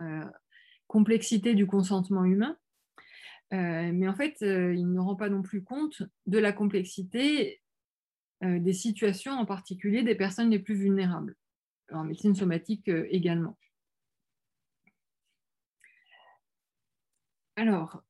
complexité 0.86 1.54
du 1.54 1.66
consentement 1.66 2.24
humain 2.24 2.56
euh, 3.52 3.92
mais 3.92 4.08
en 4.08 4.14
fait, 4.14 4.42
euh, 4.42 4.74
il 4.74 4.90
ne 4.90 4.98
rend 4.98 5.14
pas 5.14 5.28
non 5.28 5.42
plus 5.42 5.62
compte 5.62 6.02
de 6.26 6.38
la 6.38 6.52
complexité 6.52 7.60
euh, 8.42 8.58
des 8.58 8.72
situations, 8.72 9.32
en 9.32 9.46
particulier 9.46 10.02
des 10.02 10.16
personnes 10.16 10.50
les 10.50 10.58
plus 10.58 10.74
vulnérables, 10.74 11.36
en 11.92 12.04
médecine 12.04 12.34
somatique 12.34 12.88
également. 12.88 13.56
Alors, 17.58 18.02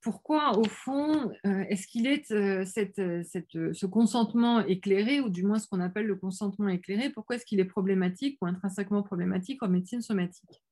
pourquoi, 0.00 0.58
au 0.58 0.64
fond, 0.64 1.30
est-ce 1.44 1.86
qu'il 1.86 2.06
est, 2.06 2.26
ce 2.26 3.86
consentement 3.86 4.60
éclairé, 4.60 5.20
ou 5.20 5.28
du 5.28 5.44
moins 5.44 5.58
ce 5.58 5.66
qu'on 5.66 5.80
appelle 5.80 6.06
le 6.06 6.16
consentement 6.16 6.68
éclairé, 6.68 7.10
pourquoi 7.10 7.36
est-ce 7.36 7.44
qu'il 7.44 7.60
est 7.60 7.66
problématique 7.66 8.38
ou 8.40 8.46
intrinsèquement 8.46 9.02
problématique 9.02 9.62
en 9.62 9.68
médecine 9.68 10.00
somatique? 10.00 10.62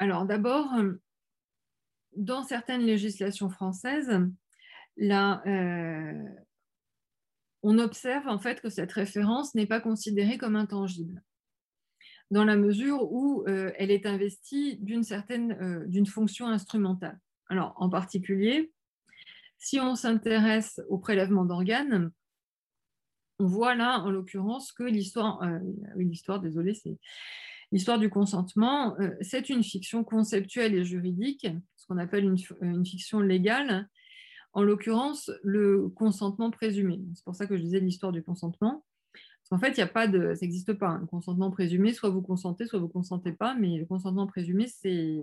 Alors 0.00 0.24
d'abord, 0.24 0.72
dans 2.16 2.42
certaines 2.42 2.80
législations 2.80 3.50
françaises, 3.50 4.10
euh, 4.98 6.24
on 7.62 7.78
observe 7.78 8.26
en 8.26 8.38
fait 8.38 8.62
que 8.62 8.70
cette 8.70 8.92
référence 8.92 9.54
n'est 9.54 9.66
pas 9.66 9.80
considérée 9.80 10.38
comme 10.38 10.56
intangible, 10.56 11.22
dans 12.30 12.44
la 12.44 12.56
mesure 12.56 13.12
où 13.12 13.44
euh, 13.46 13.72
elle 13.76 13.90
est 13.90 14.06
investie 14.06 14.78
d'une 14.78 15.04
certaine 15.04 15.52
euh, 15.60 15.86
d'une 15.86 16.06
fonction 16.06 16.46
instrumentale. 16.46 17.20
Alors 17.48 17.74
en 17.76 17.90
particulier, 17.90 18.72
si 19.58 19.80
on 19.80 19.96
s'intéresse 19.96 20.80
au 20.88 20.96
prélèvement 20.96 21.44
d'organes, 21.44 22.10
on 23.38 23.44
voit 23.44 23.74
là 23.74 24.00
en 24.00 24.10
l'occurrence 24.10 24.72
que 24.72 24.82
l'histoire, 24.82 25.42
l'histoire, 25.96 26.40
désolé, 26.40 26.72
c'est 26.72 26.98
L'histoire 27.72 27.98
du 27.98 28.10
consentement, 28.10 28.98
euh, 29.00 29.14
c'est 29.20 29.48
une 29.48 29.62
fiction 29.62 30.02
conceptuelle 30.02 30.74
et 30.74 30.84
juridique, 30.84 31.46
ce 31.76 31.86
qu'on 31.86 31.98
appelle 31.98 32.24
une, 32.24 32.84
fiction 32.84 33.20
légale, 33.20 33.88
en 34.52 34.62
l'occurrence 34.62 35.30
le 35.44 35.88
consentement 35.88 36.50
présumé. 36.50 37.00
C'est 37.14 37.24
pour 37.24 37.36
ça 37.36 37.46
que 37.46 37.56
je 37.56 37.62
disais 37.62 37.78
l'histoire 37.78 38.10
du 38.10 38.22
consentement. 38.22 38.84
Parce 39.12 39.48
qu'en 39.50 39.58
fait, 39.66 39.78
il 39.80 40.36
ça 40.36 40.40
n'existe 40.42 40.72
pas. 40.72 40.88
Un 40.88 41.06
consentement 41.06 41.50
présumé, 41.50 41.92
soit 41.92 42.10
vous 42.10 42.22
consentez, 42.22 42.66
soit 42.66 42.80
vous 42.80 42.88
ne 42.88 42.92
consentez 42.92 43.32
pas, 43.32 43.54
mais 43.54 43.78
le 43.78 43.86
consentement 43.86 44.26
présumé, 44.26 44.66
c'est 44.66 45.22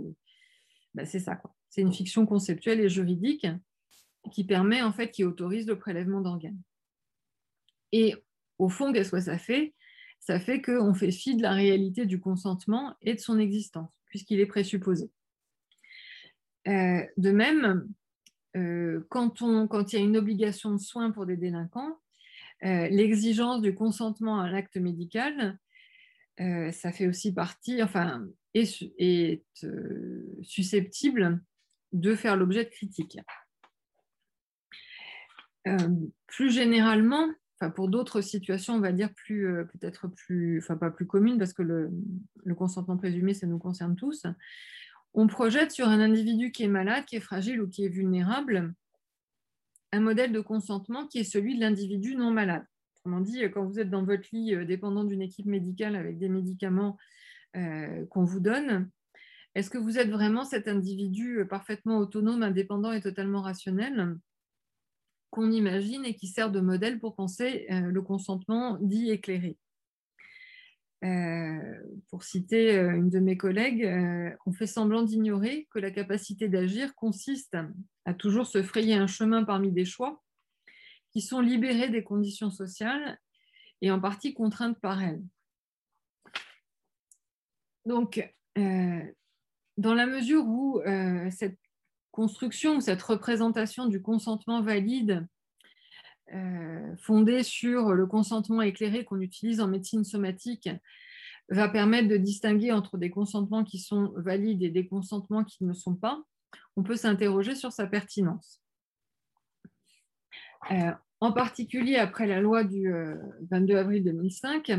bah, 0.94 1.06
ça. 1.06 1.42
C'est 1.70 1.82
une 1.82 1.94
fiction 1.94 2.26
conceptuelle 2.26 2.80
et 2.80 2.90
juridique 2.90 3.46
qui 4.32 4.46
permet, 4.46 4.82
en 4.82 4.94
fait, 4.94 5.12
qui 5.12 5.26
autorise 5.26 5.68
le 5.68 5.78
prélèvement 5.78 6.22
d'organes. 6.22 6.62
Et 7.92 8.16
au 8.58 8.70
fond, 8.70 8.92
qu'est-ce 8.94 9.12
que 9.12 9.20
ça 9.20 9.38
fait? 9.38 9.74
Ça 10.20 10.40
fait 10.40 10.62
qu'on 10.62 10.94
fait 10.94 11.12
fi 11.12 11.36
de 11.36 11.42
la 11.42 11.54
réalité 11.54 12.06
du 12.06 12.20
consentement 12.20 12.96
et 13.02 13.14
de 13.14 13.20
son 13.20 13.40
existence, 13.40 13.90
puisqu'il 14.08 14.40
est 14.40 14.46
présupposé. 14.46 15.10
Euh, 16.68 17.04
de 17.18 17.32
même, 17.32 17.88
quand, 19.10 19.44
on, 19.44 19.68
quand 19.68 19.94
il 19.94 20.00
y 20.00 20.02
a 20.02 20.06
une 20.06 20.18
obligation 20.18 20.72
de 20.72 20.80
soins 20.80 21.12
pour 21.12 21.28
des 21.28 21.38
délinquants, 21.38 22.00
l'exigence 22.62 23.62
du 23.62 23.76
consentement 23.76 24.42
à 24.42 24.50
l'acte 24.50 24.78
médical, 24.78 25.60
ça 26.40 26.92
fait 26.92 27.08
aussi 27.08 27.34
partie, 27.34 27.84
enfin, 27.84 28.26
est 28.56 29.44
susceptible 30.42 31.42
de 31.94 32.16
faire 32.16 32.36
l'objet 32.36 32.66
de 32.66 32.70
critiques. 32.70 33.20
plus 36.28 36.52
généralement, 36.52 37.28
pour 37.76 37.90
d'autres 37.90 38.22
situations, 38.22 38.76
on 38.76 38.80
va 38.80 38.92
dire 38.92 39.14
plus, 39.14 39.48
euh, 39.48 39.64
peut-être 39.66 40.08
plus, 40.08 40.60
enfin 40.60 40.78
pas 40.78 40.92
plus 40.92 41.08
communes, 41.08 41.38
parce 41.38 41.54
que 41.54 41.64
le, 41.64 41.92
consentement 42.56 42.98
présumé, 42.98 43.34
ça 43.34 43.48
nous 43.48 43.58
concerne 43.58 43.96
tous. 43.96 44.26
On 45.14 45.28
projette 45.28 45.72
sur 45.72 45.88
un 45.88 46.00
individu 46.00 46.52
qui 46.52 46.64
est 46.64 46.70
malade, 46.70 47.06
qui 47.06 47.16
est 47.16 47.22
fragile 47.22 47.62
ou 47.62 47.68
qui 47.68 47.86
est 47.86 47.90
vulnérable, 47.90 48.74
un 49.92 50.00
modèle 50.00 50.32
de 50.32 50.40
consentement 50.40 51.08
qui 51.08 51.20
est 51.20 51.24
celui 51.24 51.56
de 51.56 51.62
l'individu 51.62 52.16
non 52.16 52.32
malade. 52.32 52.64
Autrement 52.98 53.22
dit, 53.22 53.42
quand 53.52 53.66
vous 53.66 53.80
êtes 53.80 53.90
dans 53.90 54.04
votre 54.04 54.28
lit 54.32 54.54
euh, 54.54 54.66
dépendant 54.66 55.04
d'une 55.04 55.22
équipe 55.22 55.48
médicale 55.48 55.96
avec 55.96 56.20
des 56.20 56.30
médicaments 56.30 56.98
euh, 57.56 58.06
qu'on 58.08 58.24
vous 58.24 58.40
donne, 58.40 58.90
est-ce 59.56 59.72
que 59.72 59.80
vous 59.80 59.98
êtes 59.98 60.10
vraiment 60.10 60.46
cet 60.46 60.68
individu 60.68 61.44
parfaitement 61.50 61.98
autonome, 61.98 62.44
indépendant 62.44 62.92
et 62.92 63.02
totalement 63.02 63.42
rationnel? 63.42 64.18
Qu'on 65.30 65.52
imagine 65.52 66.06
et 66.06 66.16
qui 66.16 66.28
sert 66.28 66.52
de 66.52 66.60
modèle 66.60 67.00
pour 67.00 67.16
penser 67.16 67.68
euh, 67.70 67.92
le 67.92 68.02
consentement 68.02 68.78
dit 68.80 69.12
éclairé. 69.12 69.58
Euh, 71.04 71.80
pour 72.10 72.24
citer 72.24 72.76
euh, 72.76 72.96
une 72.96 73.10
de 73.10 73.20
mes 73.20 73.38
collègues, 73.38 73.88
on 74.46 74.52
fait 74.52 74.68
semblant 74.68 75.04
d'ignorer 75.04 75.68
que 75.72 75.80
la 75.80 75.92
capacité 75.92 76.48
d'agir 76.48 76.96
consiste 76.96 77.58
à 78.06 78.14
toujours 78.14 78.48
se 78.48 78.64
frayer 78.64 78.96
un 78.96 79.08
chemin 79.08 79.44
parmi 79.44 79.72
des 79.72 79.86
choix 79.86 80.24
qui 81.12 81.22
sont 81.22 81.40
libérés 81.40 81.90
des 81.90 82.04
conditions 82.04 82.52
sociales 82.52 83.20
et 83.82 83.92
en 83.92 84.00
partie 84.00 84.34
contraintes 84.34 84.80
par 84.80 85.02
elles. 85.04 85.22
Donc, 87.86 88.34
dans 88.56 89.94
la 89.94 90.08
mesure 90.08 90.46
où 90.46 90.82
cette 91.30 91.60
construction, 92.18 92.82
cette 92.82 93.04
représentation 93.04 93.86
du 93.86 94.02
consentement 94.02 94.64
valide 94.64 95.28
euh, 96.34 96.96
fondée 96.98 97.44
sur 97.44 97.94
le 97.94 98.08
consentement 98.08 98.64
éclairé 98.64 99.06
qu'on 99.06 99.22
utilise 99.22 99.62
en 99.62 99.68
médecine 99.68 100.04
somatique 100.04 100.68
va 101.50 101.70
permettre 101.70 102.08
de 102.08 102.18
distinguer 102.18 102.72
entre 102.72 102.98
des 102.98 103.12
consentements 103.12 103.64
qui 103.64 103.78
sont 103.78 104.14
valides 104.16 104.64
et 104.64 104.72
des 104.72 104.88
consentements 104.88 105.44
qui 105.44 105.64
ne 105.64 105.74
sont 105.74 105.94
pas, 105.94 106.24
on 106.76 106.82
peut 106.82 106.96
s'interroger 106.96 107.54
sur 107.54 107.72
sa 107.72 107.86
pertinence. 107.86 108.64
Euh, 110.72 110.92
en 111.20 111.32
particulier 111.32 111.98
après 111.98 112.26
la 112.26 112.42
loi 112.42 112.64
du 112.64 112.92
22 113.52 113.76
euh, 113.76 113.80
avril 113.80 114.04
2005, 114.04 114.72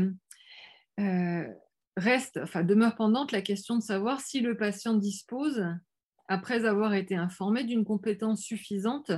reste, 1.95 2.37
enfin, 2.43 2.63
demeure 2.63 2.97
pendante 2.97 3.31
la 3.31 3.41
question 3.41 3.77
de 3.77 3.81
savoir 3.81 4.19
si 4.19 4.41
le 4.41 4.57
patient 4.57 4.95
dispose 4.95 5.63
après 6.29 6.65
avoir 6.65 6.93
été 6.93 7.15
informé 7.15 7.63
d'une 7.63 7.83
compétence 7.83 8.41
suffisante 8.41 9.11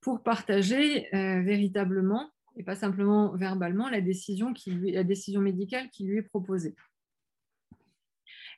pour 0.00 0.22
partager 0.22 1.12
euh, 1.14 1.40
véritablement 1.40 2.30
et 2.56 2.62
pas 2.62 2.76
simplement 2.76 3.34
verbalement 3.34 3.88
la 3.88 4.02
décision, 4.02 4.52
qui 4.52 4.70
la 4.92 5.04
décision 5.04 5.40
médicale 5.40 5.88
qui 5.90 6.04
lui 6.04 6.18
est 6.18 6.22
proposée. 6.22 6.76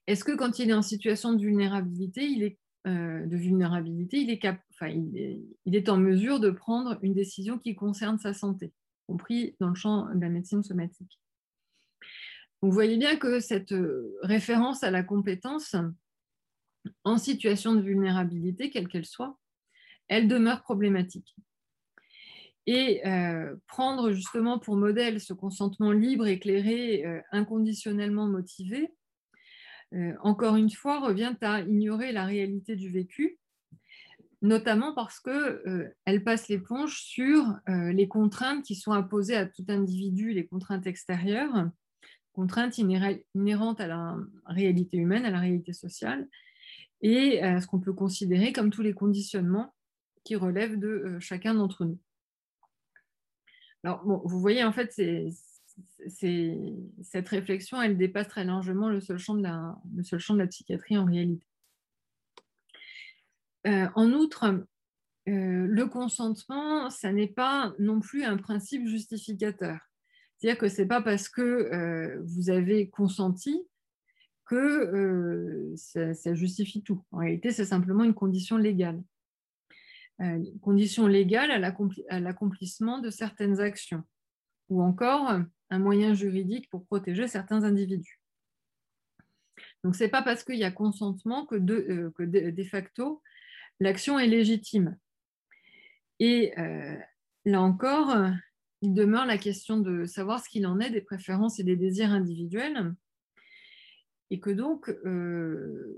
Est-ce 0.08 0.24
que 0.24 0.36
quand 0.36 0.58
il 0.58 0.68
est 0.68 0.74
en 0.74 0.82
situation 0.82 1.32
de 1.32 1.40
vulnérabilité, 1.40 2.24
il 2.24 2.42
est, 2.42 2.58
euh, 2.88 3.24
de 3.24 3.36
vulnérabilité, 3.36 4.18
il 4.18 4.30
est, 4.30 4.44
enfin, 4.72 4.88
il, 4.88 5.76
est, 5.76 5.88
en 5.88 5.96
mesure 5.96 6.40
de 6.40 6.50
prendre 6.50 6.98
une 7.02 7.14
décision 7.14 7.58
qui 7.58 7.76
concerne 7.76 8.18
sa 8.18 8.34
santé, 8.34 8.72
compris 9.06 9.54
dans 9.60 9.68
le 9.68 9.76
champ 9.76 10.12
de 10.12 10.20
la 10.20 10.28
médecine 10.28 10.64
somatique? 10.64 11.20
Vous 12.62 12.72
voyez 12.72 12.96
bien 12.96 13.16
que 13.16 13.38
cette 13.38 13.72
euh, 13.72 14.18
référence 14.22 14.82
à 14.82 14.90
la 14.90 15.04
compétence 15.04 15.76
en 17.04 17.18
situation 17.18 17.74
de 17.74 17.80
vulnérabilité, 17.80 18.70
quelle 18.70 18.88
qu'elle 18.88 19.06
soit, 19.06 19.38
elle 20.08 20.28
demeure 20.28 20.62
problématique. 20.62 21.34
Et 22.66 23.06
euh, 23.06 23.54
prendre 23.66 24.12
justement 24.12 24.58
pour 24.58 24.76
modèle 24.76 25.20
ce 25.20 25.34
consentement 25.34 25.92
libre, 25.92 26.26
éclairé, 26.26 27.04
euh, 27.04 27.20
inconditionnellement 27.30 28.26
motivé, 28.26 28.94
euh, 29.92 30.14
encore 30.22 30.56
une 30.56 30.70
fois, 30.70 31.00
revient 31.00 31.34
à 31.42 31.60
ignorer 31.60 32.12
la 32.12 32.24
réalité 32.24 32.74
du 32.74 32.90
vécu, 32.90 33.38
notamment 34.40 34.94
parce 34.94 35.20
qu'elle 35.20 36.24
passe 36.24 36.48
l'éponge 36.48 37.00
sur 37.00 37.54
les 37.66 38.08
contraintes 38.08 38.62
qui 38.62 38.74
sont 38.74 38.92
imposées 38.92 39.36
à 39.36 39.46
tout 39.46 39.64
individu, 39.68 40.32
les 40.32 40.46
contraintes 40.46 40.86
extérieures, 40.86 41.70
contraintes 42.34 42.76
inhérentes 42.76 43.80
à 43.80 43.86
la 43.86 44.16
réalité 44.44 44.98
humaine, 44.98 45.24
à 45.24 45.30
la 45.30 45.40
réalité 45.40 45.72
sociale, 45.72 46.28
et 47.04 47.40
ce 47.60 47.66
qu'on 47.66 47.80
peut 47.80 47.92
considérer 47.92 48.52
comme 48.52 48.70
tous 48.70 48.82
les 48.82 48.94
conditionnements 48.94 49.74
qui 50.24 50.34
relèvent 50.36 50.78
de 50.78 50.88
euh, 50.88 51.20
chacun 51.20 51.54
d'entre 51.54 51.84
nous. 51.84 52.00
Alors, 53.84 54.02
vous 54.04 54.40
voyez, 54.40 54.64
en 54.64 54.72
fait, 54.72 54.90
cette 56.08 57.28
réflexion, 57.28 57.80
elle 57.82 57.98
dépasse 57.98 58.28
très 58.28 58.44
largement 58.44 58.88
le 58.88 59.00
seul 59.00 59.18
champ 59.18 59.34
de 59.34 59.42
la, 59.42 60.46
psychiatrie 60.46 60.96
en 60.96 61.04
réalité. 61.04 61.46
Euh, 63.66 63.88
en 63.94 64.10
outre, 64.12 64.44
euh, 64.46 65.66
le 65.66 65.86
consentement, 65.86 66.88
ça 66.88 67.12
n'est 67.12 67.28
pas 67.28 67.74
non 67.78 68.00
plus 68.00 68.24
un 68.24 68.38
principe 68.38 68.86
justificateur. 68.86 69.78
C'est-à-dire 70.38 70.58
que 70.58 70.68
ce 70.68 70.80
n'est 70.80 70.88
pas 70.88 71.02
parce 71.02 71.28
que 71.28 72.18
vous 72.24 72.48
avez 72.48 72.88
consenti 72.88 73.66
que 74.46 74.54
euh, 74.56 75.74
ça, 75.76 76.34
justifie 76.34 76.82
tout. 76.82 77.02
En 77.10 77.18
réalité, 77.18 77.50
c'est 77.50 77.64
simplement 77.64 78.04
une 78.04 78.14
condition 78.14 78.56
légale. 78.56 79.02
Euh, 80.20 80.42
condition 80.62 81.06
légale 81.06 81.50
à 81.50 82.20
l'accomplissement 82.20 82.98
de 82.98 83.10
certaines 83.10 83.60
actions, 83.60 84.04
ou 84.68 84.82
encore 84.82 85.40
un 85.70 85.78
moyen 85.78 86.14
juridique 86.14 86.68
pour 86.70 86.86
protéger 86.86 87.26
certains 87.26 87.64
individus. 87.64 88.20
Donc, 89.82 89.96
ce 89.96 90.04
n'est 90.04 90.10
pas 90.10 90.22
parce 90.22 90.44
qu'il 90.44 90.58
y 90.58 90.64
a 90.64 90.70
consentement 90.70 91.46
que 91.46 91.56
de, 91.56 91.74
euh, 91.74 92.10
que 92.16 92.22
de, 92.22 92.64
facto, 92.64 93.22
l'action 93.80 94.18
est 94.18 94.28
légitime. 94.28 94.96
Et 96.20 96.54
là 97.44 97.60
encore, 97.60 98.16
il 98.82 98.94
demeure 98.94 99.26
la 99.26 99.36
question 99.36 99.78
de 99.78 100.04
savoir 100.04 100.42
ce 100.42 100.48
qu'il 100.48 100.64
en 100.64 100.78
est 100.78 100.90
des 100.90 101.00
préférences 101.00 101.58
et 101.58 101.64
des 101.64 101.74
désirs 101.74 102.12
individuels 102.12 102.94
et 104.30 104.40
que 104.40 104.50
donc 104.50 104.88
euh, 104.88 105.96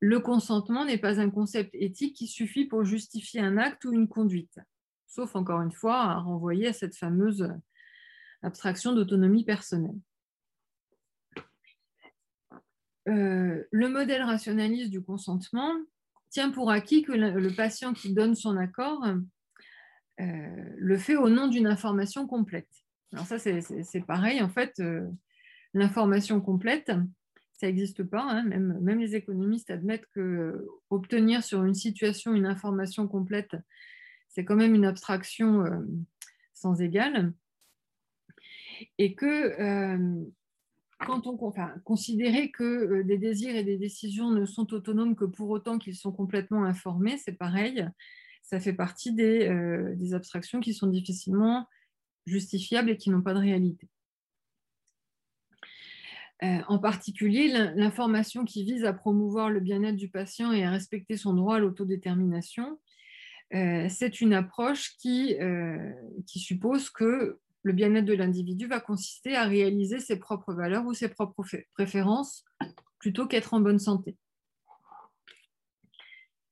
le 0.00 0.20
consentement 0.20 0.84
n'est 0.84 0.98
pas 0.98 1.20
un 1.20 1.30
concept 1.30 1.74
éthique 1.74 2.16
qui 2.16 2.26
suffit 2.26 2.66
pour 2.66 2.84
justifier 2.84 3.40
un 3.40 3.56
acte 3.56 3.84
ou 3.84 3.92
une 3.92 4.08
conduite, 4.08 4.58
sauf 5.06 5.36
encore 5.36 5.62
une 5.62 5.72
fois 5.72 5.96
à 5.96 6.18
renvoyer 6.18 6.68
à 6.68 6.72
cette 6.72 6.96
fameuse 6.96 7.48
abstraction 8.42 8.92
d'autonomie 8.92 9.44
personnelle. 9.44 9.98
Euh, 13.08 13.64
le 13.70 13.88
modèle 13.88 14.22
rationaliste 14.22 14.90
du 14.90 15.02
consentement 15.02 15.74
tient 16.30 16.50
pour 16.50 16.70
acquis 16.70 17.02
que 17.02 17.12
le, 17.12 17.54
patient 17.54 17.92
qui 17.92 18.14
donne 18.14 18.34
son 18.34 18.56
accord 18.56 19.04
euh, 20.20 20.74
le 20.76 20.98
fait 20.98 21.16
au 21.16 21.28
nom 21.28 21.48
d'une 21.48 21.66
information 21.66 22.26
complète. 22.26 22.68
Alors 23.12 23.26
ça, 23.26 23.38
c'est 23.38 24.06
pareil, 24.06 24.40
en 24.40 24.48
fait, 24.48 24.80
l'information 25.74 26.40
complète, 26.40 26.90
ça 27.62 27.68
n'existe 27.68 28.02
pas. 28.02 28.24
Hein. 28.28 28.42
Même, 28.42 28.98
les 28.98 29.14
économistes 29.14 29.70
admettent 29.70 30.08
que 30.12 30.20
euh, 30.20 30.68
obtenir 30.90 31.44
sur 31.44 31.62
une 31.62 31.74
situation 31.74 32.34
une 32.34 32.46
information 32.46 33.06
complète, 33.06 33.54
c'est 34.28 34.44
quand 34.44 34.56
même 34.56 34.74
une 34.74 34.84
abstraction 34.84 35.64
euh, 35.64 35.78
sans 36.54 36.80
égale. 36.80 37.32
Et 38.98 39.14
que 39.14 39.26
euh, 39.60 40.24
quand 41.06 41.28
on 41.28 41.38
enfin, 41.40 41.72
considérer 41.84 42.50
que 42.50 43.02
des 43.02 43.18
désirs 43.18 43.54
et 43.54 43.62
des 43.62 43.78
décisions 43.78 44.32
ne 44.32 44.44
sont 44.44 44.74
autonomes 44.74 45.14
que 45.14 45.24
pour 45.24 45.48
autant 45.50 45.78
qu'ils 45.78 45.94
sont 45.96 46.10
complètement 46.10 46.64
informés, 46.64 47.16
c'est 47.16 47.38
pareil. 47.38 47.86
Ça 48.42 48.58
fait 48.58 48.72
partie 48.72 49.12
des, 49.12 49.94
des 49.96 50.14
abstractions 50.14 50.58
qui 50.58 50.74
sont 50.74 50.88
difficilement 50.88 51.68
justifiables 52.26 52.90
et 52.90 52.96
qui 52.96 53.10
n'ont 53.10 53.22
pas 53.22 53.34
de 53.34 53.38
réalité. 53.38 53.88
Euh, 56.42 56.58
en 56.66 56.78
particulier, 56.78 57.48
l'information 57.76 58.44
qui 58.44 58.64
vise 58.64 58.84
à 58.84 58.92
promouvoir 58.92 59.48
le 59.48 59.60
bien-être 59.60 59.96
du 59.96 60.08
patient 60.08 60.50
et 60.50 60.64
à 60.64 60.70
respecter 60.70 61.16
son 61.16 61.34
droit 61.34 61.56
à 61.56 61.58
l'autodétermination, 61.60 62.80
euh, 63.54 63.86
c'est 63.88 64.20
une 64.20 64.34
approche 64.34 64.96
qui, 64.96 65.36
euh, 65.40 65.92
qui, 66.26 66.40
suppose 66.40 66.90
que 66.90 67.38
le 67.62 67.72
bien-être 67.72 68.06
de 68.06 68.14
l'individu 68.14 68.66
va 68.66 68.80
consister 68.80 69.36
à 69.36 69.44
réaliser 69.44 70.00
ses 70.00 70.18
propres 70.18 70.52
valeurs 70.52 70.84
ou 70.86 70.94
ses 70.94 71.08
propres 71.08 71.44
préférences 71.74 72.44
plutôt 72.98 73.26
qu'être 73.28 73.54
en 73.54 73.60
bonne 73.60 73.78
santé. 73.78 74.16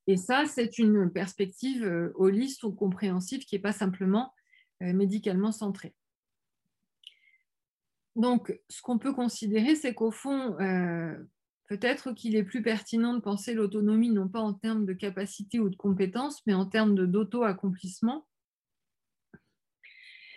Et 0.07 0.17
ça, 0.17 0.45
c'est 0.47 0.79
une 0.79 1.11
perspective 1.11 2.13
holiste 2.15 2.63
ou 2.63 2.73
compréhensive 2.73 3.45
qui 3.45 3.57
n'est 3.57 3.63
pas 3.63 3.73
simplement 3.73 4.33
médicalement 4.81 5.53
centrée. 5.53 5.95
Donc, 8.17 8.59
ce 8.69 8.83
qu'on 8.83 8.99
peut 8.99 9.13
considérer, 9.13 9.75
c'est 9.77 9.95
qu'au 9.95 10.11
fond, 10.11 10.57
peut-être 11.69 12.13
qu'il 12.13 12.35
est 12.35 12.43
plus 12.43 12.63
pertinent 12.63 13.15
de 13.15 13.21
penser 13.21 13.55
l'autonomie 13.55 14.11
non 14.11 14.29
pas 14.29 14.41
en 14.41 14.53
termes 14.53 14.85
de 14.85 14.93
capacité 14.93 15.61
ou 15.61 15.71
de 15.71 15.77
compétences, 15.77 16.45
mais 16.47 16.55
en 16.55 16.67
termes 16.67 16.95
d'auto-accomplissement, 17.07 18.27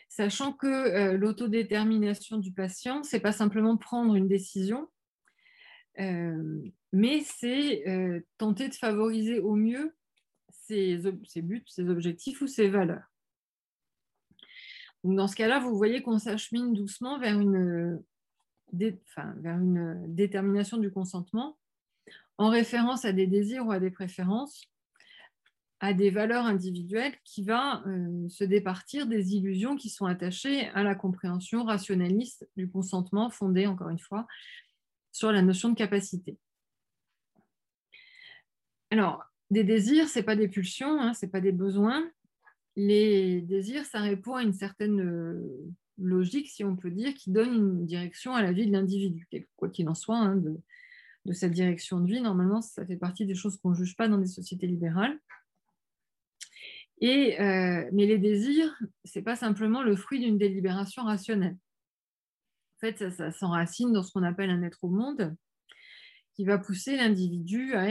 sachant 0.10 0.54
que 0.54 0.68
euh, 0.68 1.18
l'autodétermination 1.18 2.38
du 2.38 2.54
patient, 2.54 3.04
ce 3.04 3.16
n'est 3.16 3.22
pas 3.22 3.32
simplement 3.32 3.78
prendre 3.78 4.16
une 4.16 4.28
décision, 4.28 4.88
euh, 6.00 6.62
mais 6.92 7.22
c'est 7.22 7.88
euh, 7.90 8.20
tenter 8.38 8.70
de 8.70 8.76
favoriser 8.76 9.40
au 9.40 9.56
mieux 9.56 9.96
ses, 10.52 11.02
buts, 11.38 11.64
ses 11.66 11.90
objectifs 11.90 12.42
ou 12.42 12.48
ses 12.48 12.70
valeurs. 12.70 13.13
Dans 15.04 15.28
ce 15.28 15.36
cas-là, 15.36 15.60
vous 15.60 15.76
voyez 15.76 16.02
qu'on 16.02 16.20
s'achemine 16.20 16.74
doucement 16.74 17.20
vers 17.20 17.40
une, 17.40 18.02
détermination 18.72 20.78
du 20.78 20.90
consentement 20.90 21.60
en 22.40 22.50
référence 22.50 23.06
à 23.06 23.12
des 23.12 23.28
désirs 23.28 23.68
ou 23.68 23.72
à 23.72 23.80
des 23.80 23.92
préférences 23.92 24.68
à 25.84 25.94
des 25.94 26.12
valeurs 26.12 26.46
individuelles 26.46 27.14
qui 27.26 27.44
va 27.44 27.84
euh, 27.88 28.30
se 28.30 28.46
départir 28.46 29.06
des 29.06 29.36
illusions 29.36 29.76
qui 29.76 29.90
sont 29.90 30.06
attachées 30.06 30.70
à 30.70 30.82
la 30.82 30.96
compréhension 30.96 31.66
rationaliste 31.66 32.48
du 32.56 32.70
consentement 32.70 33.30
fondée, 33.30 33.68
encore 33.68 33.90
une 33.90 34.00
fois, 34.00 34.26
sur 35.12 35.34
la 35.34 35.42
notion 35.42 35.68
de 35.68 35.76
capacité. 35.76 36.38
Alors, 38.92 39.26
des 39.50 39.66
désirs, 39.66 40.08
ce 40.08 40.20
n'est 40.20 40.24
pas 40.24 40.38
des 40.38 40.48
pulsions, 40.48 41.02
hein, 41.02 41.14
ce 41.14 41.26
n'est 41.26 41.32
pas 41.34 41.42
des 41.42 41.52
besoins. 41.52 42.10
Les 42.76 43.42
désirs, 43.42 43.86
ça 43.86 44.02
répond 44.02 44.36
à 44.36 44.44
une 44.44 44.54
certaine 44.54 45.00
euh, 45.00 45.74
logique, 45.98 46.50
si 46.50 46.64
on 46.64 46.76
peut 46.76 46.90
dire, 46.90 47.14
qui 47.14 47.32
donne 47.32 47.54
une 47.54 47.86
direction 47.86 48.34
à 48.34 48.42
la 48.42 48.52
vie 48.52 48.66
de 48.66 48.72
l'individu, 48.72 49.28
quoi 49.56 49.70
qu'il 49.70 49.88
en 49.90 49.94
soit, 49.94 50.18
hein, 50.18 50.36
de, 50.36 51.34
cette 51.34 51.52
direction 51.52 52.00
de 52.00 52.08
vie. 52.08 52.22
Normalement, 52.22 52.62
ça 52.62 52.86
fait 52.86 52.98
partie 52.98 53.26
des 53.26 53.36
choses 53.36 53.58
qu'on 53.58 53.70
ne 53.70 53.76
juge 53.76 53.96
pas 53.96 54.08
dans 54.08 54.18
des 54.18 54.28
sociétés 54.28 54.68
libérales. 54.68 55.18
Euh, 57.04 57.90
mais 57.92 58.06
les 58.06 58.18
désirs, 58.18 58.74
ce 59.04 59.20
n'est 59.20 59.24
pas 59.24 59.36
simplement 59.36 59.84
le 59.84 59.96
fruit 59.96 60.20
d'une 60.20 60.38
délibération 60.38 61.04
rationnelle. 61.04 61.58
En 62.78 62.80
fait, 62.80 63.10
ça, 63.12 63.32
s'enracine 63.32 63.92
dans 63.92 64.04
ce 64.04 64.12
qu'on 64.12 64.24
appelle 64.24 64.50
un 64.50 64.64
être 64.64 64.84
au 64.84 64.90
monde, 64.90 65.36
qui 66.34 66.46
va 66.46 66.58
pousser 66.58 66.98
l'individu 66.98 67.74
à 67.74 67.90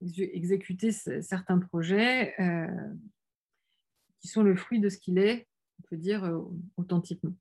exécuter 0.00 0.92
certains 0.92 1.58
projets 1.58 2.34
euh, 2.40 2.66
qui 4.22 4.28
sont 4.28 4.42
le 4.42 4.56
fruit 4.56 4.80
de 4.80 4.88
ce 4.88 4.96
qu'il 4.96 5.18
est, 5.18 5.46
on 5.80 5.88
peut 5.88 5.98
dire, 5.98 6.24
euh, 6.24 6.40
authentiquement. 6.78 7.34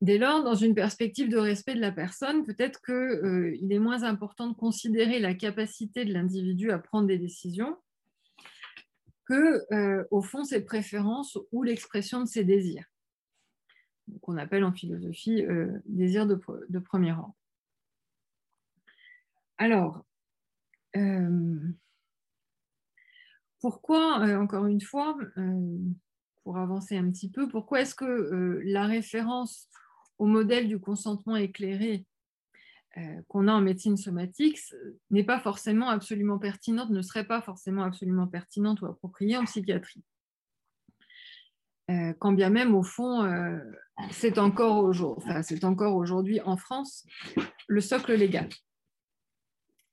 Dès 0.00 0.18
lors, 0.18 0.42
dans 0.42 0.56
une 0.56 0.74
perspective 0.74 1.28
de 1.28 1.38
respect 1.38 1.76
de 1.76 1.80
la 1.80 1.92
personne, 1.92 2.44
peut-être 2.44 2.82
qu'il 2.82 3.72
est 3.72 3.78
moins 3.78 4.02
important 4.02 4.48
de 4.48 4.54
considérer 4.54 5.20
la 5.20 5.34
capacité 5.34 6.04
de 6.04 6.12
l'individu 6.12 6.72
à 6.72 6.78
prendre 6.78 7.06
des 7.06 7.18
décisions 7.18 7.76
que, 9.26 9.72
euh, 9.72 10.04
au 10.10 10.22
fond, 10.22 10.44
ses 10.44 10.62
préférences 10.62 11.38
ou 11.52 11.62
l'expression 11.62 12.20
de 12.20 12.26
ses 12.26 12.44
désirs, 12.44 12.84
qu'on 14.20 14.36
appelle 14.36 14.64
en 14.64 14.72
philosophie 14.72 15.42
euh, 15.44 15.78
désir 15.86 16.26
de, 16.26 16.34
premier 16.78 17.12
ordre. 17.12 17.34
Alors, 19.56 20.04
euh, 20.96 21.58
pourquoi, 23.64 24.18
encore 24.38 24.66
une 24.66 24.82
fois, 24.82 25.16
pour 26.42 26.58
avancer 26.58 26.98
un 26.98 27.10
petit 27.10 27.30
peu, 27.30 27.48
pourquoi 27.48 27.80
est-ce 27.80 27.94
que 27.94 28.60
la 28.62 28.84
référence 28.84 29.70
au 30.18 30.26
modèle 30.26 30.68
du 30.68 30.78
consentement 30.78 31.36
éclairé 31.36 32.04
euh, 32.98 33.22
qu'on 33.26 33.48
a 33.48 33.54
en 33.54 33.62
médecine 33.62 33.96
somatique 33.96 34.58
n'est 35.10 35.24
pas 35.24 35.40
forcément 35.40 35.88
absolument 35.88 36.38
pertinente, 36.38 36.90
ne 36.90 37.00
serait 37.00 37.26
pas 37.26 37.40
forcément 37.40 37.84
absolument 37.84 38.26
pertinente 38.26 38.82
ou 38.82 38.86
appropriée 38.86 39.38
en 39.38 39.46
psychiatrie. 39.46 40.04
Euh, 41.90 42.12
quand 42.18 42.32
bien 42.32 42.50
même, 42.50 42.74
au 42.74 42.82
fond, 42.82 43.24
euh, 43.24 43.56
c'est 44.10 44.36
encore, 44.36 44.84
aujourd'hui 44.84 46.42
en 46.42 46.58
France 46.58 47.06
le 47.66 47.80
socle 47.80 48.12
légal. 48.12 48.50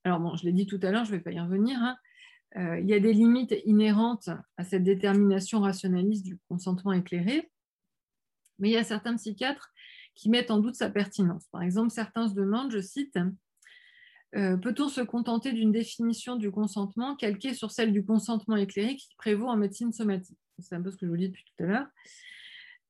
Alors 0.03 0.19
bon, 0.19 0.35
je 0.35 0.43
l'ai 0.43 0.51
dit 0.51 0.65
tout 0.65 0.79
à 0.83 0.91
l'heure, 0.91 1.05
je 1.05 1.13
ne 1.13 1.15
vais 1.15 1.23
pas 1.23 1.31
y 1.31 1.39
revenir. 1.39 1.79
Hein. 1.81 1.95
Il 2.55 2.85
y 2.85 2.93
a 2.93 2.99
des 2.99 3.13
limites 3.13 3.55
inhérentes 3.65 4.29
à 4.57 4.63
cette 4.63 4.83
détermination 4.83 5.61
rationaliste 5.61 6.25
du 6.25 6.37
consentement 6.49 6.91
éclairé, 6.91 7.49
mais 8.59 8.69
il 8.69 8.73
y 8.73 8.77
a 8.77 8.83
certains 8.83 9.15
psychiatres 9.15 9.71
qui 10.15 10.29
mettent 10.29 10.51
en 10.51 10.59
doute 10.59 10.75
sa 10.75 10.89
pertinence. 10.89 11.47
Par 11.51 11.61
exemple, 11.61 11.89
certains 11.89 12.27
se 12.29 12.33
demandent, 12.33 12.71
je 12.71 12.81
cite, 12.81 13.17
euh, 14.35 14.57
Peut-on 14.57 14.87
se 14.87 15.01
contenter 15.01 15.51
d'une 15.51 15.71
définition 15.71 16.35
du 16.35 16.51
consentement 16.51 17.15
calquée 17.15 17.53
sur 17.53 17.71
celle 17.71 17.91
du 17.91 18.05
consentement 18.05 18.55
éclairé 18.55 18.95
qui 18.95 19.09
prévaut 19.17 19.47
en 19.47 19.57
médecine 19.57 19.91
somatique? 19.91 20.37
C'est 20.59 20.75
un 20.75 20.81
peu 20.81 20.91
ce 20.91 20.97
que 20.97 21.05
je 21.05 21.11
vous 21.11 21.17
dis 21.17 21.29
depuis 21.29 21.43
tout 21.45 21.63
à 21.63 21.67
l'heure. 21.67 21.87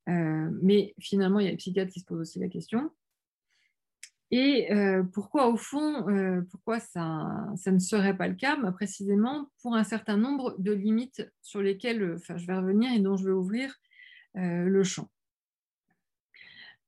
Euh, 0.10 0.50
mais 0.62 0.94
finalement, 1.00 1.40
il 1.40 1.46
y 1.46 1.48
a 1.48 1.52
les 1.52 1.58
psychiatres 1.58 1.92
qui 1.92 2.00
se 2.00 2.06
posent 2.06 2.20
aussi 2.20 2.40
la 2.40 2.50
question. 2.50 2.92
Et 4.32 4.72
euh, 4.74 5.04
pourquoi, 5.04 5.50
au 5.50 5.58
fond, 5.58 6.06
pourquoi 6.50 6.80
ça, 6.80 7.28
ne 7.68 7.80
serait 7.80 8.16
pas 8.16 8.28
le 8.30 8.36
cas? 8.36 8.56
Bah, 8.56 8.72
Précisément 8.72 9.50
pour 9.62 9.76
un 9.76 9.84
certain 9.84 10.18
nombre 10.18 10.56
de 10.58 10.72
limites 10.72 11.30
sur 11.42 11.62
lesquelles 11.62 12.18
je 12.18 12.46
vais 12.48 12.56
revenir 12.56 12.94
et 12.94 13.00
dont 13.00 13.18
je 13.18 13.26
vais 13.26 13.34
ouvrir 13.34 13.76
le 14.36 14.84
champ. 14.84 15.10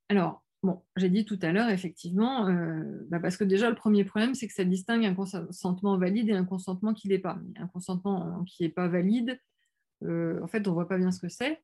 Alors, 0.10 0.44
bon, 0.64 0.82
j'ai 0.96 1.10
dit 1.10 1.26
tout 1.26 1.40
à 1.42 1.52
l'heure, 1.52 1.70
effectivement, 1.70 2.48
euh, 2.48 2.84
bah, 3.10 3.20
parce 3.20 3.38
que 3.38 3.44
déjà, 3.44 3.70
le 3.70 3.76
premier 3.76 4.06
problème, 4.06 4.36
c'est 4.36 4.48
que 4.48 4.54
ça 4.54 4.64
distingue 4.64 5.06
un 5.06 5.14
consentement 5.14 5.98
valide 5.98 6.30
et 6.30 6.34
un 6.34 6.46
consentement 6.46 6.94
qui 6.94 7.08
n'est 7.10 7.20
pas. 7.20 7.40
Un 7.58 7.68
consentement 7.68 8.44
qui 8.46 8.64
n'est 8.64 8.70
pas 8.70 8.88
valide, 8.88 9.40
euh, 10.04 10.42
en 10.42 10.48
fait, 10.48 10.68
on 10.68 10.72
ne 10.72 10.76
voit 10.76 10.88
pas 10.88 10.98
bien 10.98 11.12
ce 11.12 11.20
que 11.20 11.30
c'est. 11.30 11.62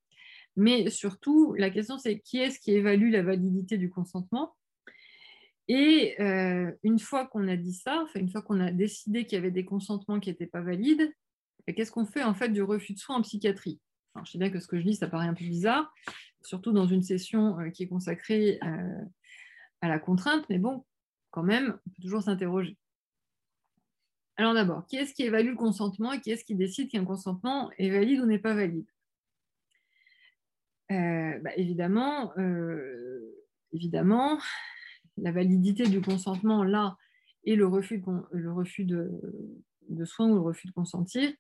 Mais 0.56 0.90
surtout, 0.90 1.54
la 1.58 1.70
question, 1.70 1.98
c'est 1.98 2.20
qui 2.20 2.40
est-ce 2.40 2.60
qui 2.60 2.72
évalue 2.72 3.12
la 3.12 3.24
validité 3.24 3.78
du 3.78 3.90
consentement? 3.90 4.56
Et 5.70 6.20
euh, 6.20 6.72
une 6.82 6.98
fois 6.98 7.28
qu'on 7.28 7.48
a 7.48 7.56
dit 7.56 7.74
ça, 7.74 8.02
enfin, 8.02 8.20
une 8.20 8.30
fois 8.30 8.42
qu'on 8.42 8.60
a 8.60 8.72
décidé 8.72 9.26
qu'il 9.26 9.36
y 9.36 9.38
avait 9.38 9.52
des 9.52 9.66
consentements 9.66 10.20
qui 10.20 10.30
n'étaient 10.30 10.48
pas 10.48 10.62
valides, 10.62 11.14
qu'est-ce 11.68 11.92
qu'on 11.92 12.08
fait 12.08 12.24
en 12.24 12.34
fait 12.34 12.50
du 12.50 12.64
refus 12.64 12.94
de 12.94 12.98
soins 12.98 13.18
en 13.18 13.22
psychiatrie? 13.22 13.80
Je 14.26 14.32
sais 14.32 14.40
bien 14.40 14.50
que 14.50 14.60
ce 14.60 14.68
que 14.68 14.80
je 14.80 14.84
dis, 14.84 14.96
ça 14.96 15.08
paraît 15.08 15.28
un 15.28 15.36
peu 15.36 15.46
bizarre, 15.46 15.94
surtout 16.42 16.72
dans 16.72 16.88
une 16.88 17.04
session 17.04 17.60
euh, 17.60 17.70
qui 17.70 17.84
est 17.84 17.88
consacrée 17.88 18.58
euh, 18.64 19.06
à 19.82 19.88
la 19.88 20.00
contrainte, 20.00 20.44
mais 20.50 20.58
bon, 20.58 20.84
quand 21.30 21.44
même, 21.44 21.78
on 21.86 21.90
peut 21.92 22.02
toujours 22.02 22.24
s'interroger. 22.24 22.76
Alors 24.38 24.56
d'abord, 24.56 24.88
qui 24.88 24.96
est-ce 24.96 25.14
qui 25.14 25.22
évalue 25.22 25.52
le 25.52 25.56
consentement 25.56 26.14
et 26.14 26.20
qui 26.20 26.32
est-ce 26.32 26.44
qui 26.44 26.56
décide 26.56 26.90
qu'un 26.90 27.06
consentement 27.06 27.70
est 27.78 27.92
valide 27.92 28.22
ou 28.22 28.26
n'est 28.26 28.40
pas 28.40 28.56
valide? 28.56 28.88
Bah, 30.90 31.56
évidemment, 31.56 32.34
évidemment, 33.72 34.40
la 35.22 35.32
validité 35.32 35.88
du 35.88 36.02
consentement 36.02 36.64
là 36.64 36.98
et 37.44 37.56
le 37.56 37.68
refus 37.68 38.04
de 38.86 40.06
soins 40.06 40.30
ou 40.30 40.36
le 40.36 40.42
refus 40.42 40.68
de 40.68 40.74
consentir, 40.74 41.32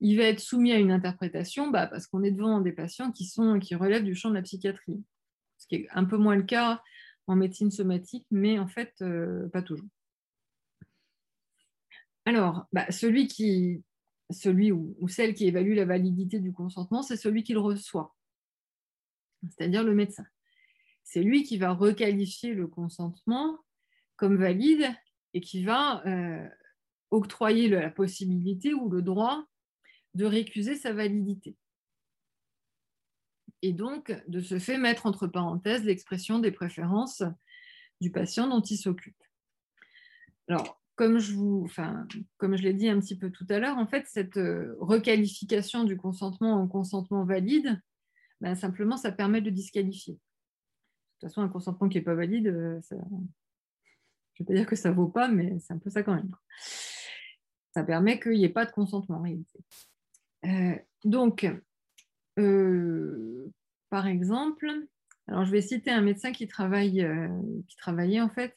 il 0.00 0.16
va 0.16 0.24
être 0.24 0.40
soumis 0.40 0.72
à 0.72 0.78
une 0.78 0.92
interprétation 0.92 1.70
bah, 1.70 1.86
parce 1.86 2.06
qu'on 2.06 2.22
est 2.22 2.30
devant 2.30 2.60
des 2.60 2.72
patients 2.72 3.10
qui, 3.10 3.24
sont, 3.24 3.58
qui 3.58 3.74
relèvent 3.74 4.04
du 4.04 4.14
champ 4.14 4.30
de 4.30 4.34
la 4.34 4.42
psychiatrie, 4.42 5.02
ce 5.58 5.66
qui 5.66 5.76
est 5.76 5.88
un 5.90 6.04
peu 6.04 6.16
moins 6.16 6.36
le 6.36 6.44
cas 6.44 6.82
en 7.26 7.36
médecine 7.36 7.70
somatique, 7.70 8.26
mais 8.30 8.58
en 8.58 8.68
fait, 8.68 8.94
euh, 9.02 9.48
pas 9.48 9.62
toujours. 9.62 9.88
Alors, 12.24 12.66
bah, 12.72 12.90
celui, 12.90 13.26
qui, 13.26 13.82
celui 14.30 14.72
ou, 14.72 15.08
celle 15.08 15.34
qui 15.34 15.46
évalue 15.46 15.74
la 15.74 15.84
validité 15.84 16.38
du 16.38 16.52
consentement, 16.52 17.02
c'est 17.02 17.16
celui 17.16 17.42
qui 17.42 17.52
le 17.52 17.60
reçoit, 17.60 18.14
c'est-à-dire 19.42 19.84
le 19.84 19.94
médecin. 19.94 20.24
C'est 21.08 21.22
lui 21.22 21.42
qui 21.42 21.56
va 21.56 21.72
requalifier 21.72 22.52
le 22.52 22.66
consentement 22.66 23.58
comme 24.16 24.36
valide 24.36 24.86
et 25.32 25.40
qui 25.40 25.64
va 25.64 26.06
euh, 26.06 26.46
octroyer 27.10 27.70
la 27.70 27.88
possibilité 27.88 28.74
ou 28.74 28.90
le 28.90 29.00
droit 29.00 29.42
de 30.12 30.26
récuser 30.26 30.76
sa 30.76 30.92
validité. 30.92 31.56
Et 33.62 33.72
donc, 33.72 34.14
de 34.28 34.40
se 34.40 34.58
fait 34.58 34.76
mettre 34.76 35.06
entre 35.06 35.26
parenthèses 35.26 35.84
l'expression 35.84 36.40
des 36.40 36.52
préférences 36.52 37.22
du 38.02 38.10
patient 38.10 38.46
dont 38.46 38.60
il 38.60 38.76
s'occupe. 38.76 39.16
Alors, 40.46 40.82
comme 40.94 41.20
je 41.20 42.62
l'ai 42.62 42.74
dit 42.74 42.88
un 42.90 43.00
petit 43.00 43.16
peu 43.16 43.30
tout 43.30 43.46
à 43.48 43.58
l'heure, 43.58 43.78
en 43.78 43.86
fait, 43.86 44.06
cette 44.08 44.36
euh, 44.36 44.76
requalification 44.78 45.84
du 45.84 45.96
consentement 45.96 46.60
en 46.60 46.68
consentement 46.68 47.24
valide, 47.24 47.80
ben, 48.42 48.54
simplement, 48.54 48.98
ça 48.98 49.10
permet 49.10 49.40
de 49.40 49.48
disqualifier. 49.48 50.20
De 51.18 51.26
toute 51.26 51.30
façon, 51.30 51.42
un 51.42 51.48
consentement 51.48 51.88
qui 51.88 51.98
n'est 51.98 52.04
pas 52.04 52.14
valide, 52.14 52.46
euh, 52.46 52.80
je 52.90 52.94
ne 52.94 53.00
vais 54.38 54.44
pas 54.44 54.54
dire 54.54 54.66
que 54.66 54.76
ça 54.76 54.90
ne 54.90 54.94
vaut 54.94 55.08
pas, 55.08 55.26
mais 55.26 55.58
c'est 55.58 55.72
un 55.72 55.78
peu 55.78 55.90
ça 55.90 56.04
quand 56.04 56.14
même. 56.14 56.30
Ça 57.74 57.82
permet 57.82 58.20
qu'il 58.20 58.32
n'y 58.32 58.44
ait 58.44 58.48
pas 58.48 58.66
de 58.66 58.70
consentement 58.70 59.18
en 59.18 59.22
réalité. 59.22 59.58
donc, 61.04 61.44
par 63.90 64.06
exemple, 64.06 64.70
alors 65.26 65.44
je 65.44 65.50
vais 65.50 65.60
citer 65.60 65.90
un 65.90 66.02
médecin 66.02 66.30
qui, 66.30 66.46
travaille, 66.46 67.04
qui 67.66 67.76
travaillait 67.76 68.20
en 68.20 68.28
fait 68.28 68.56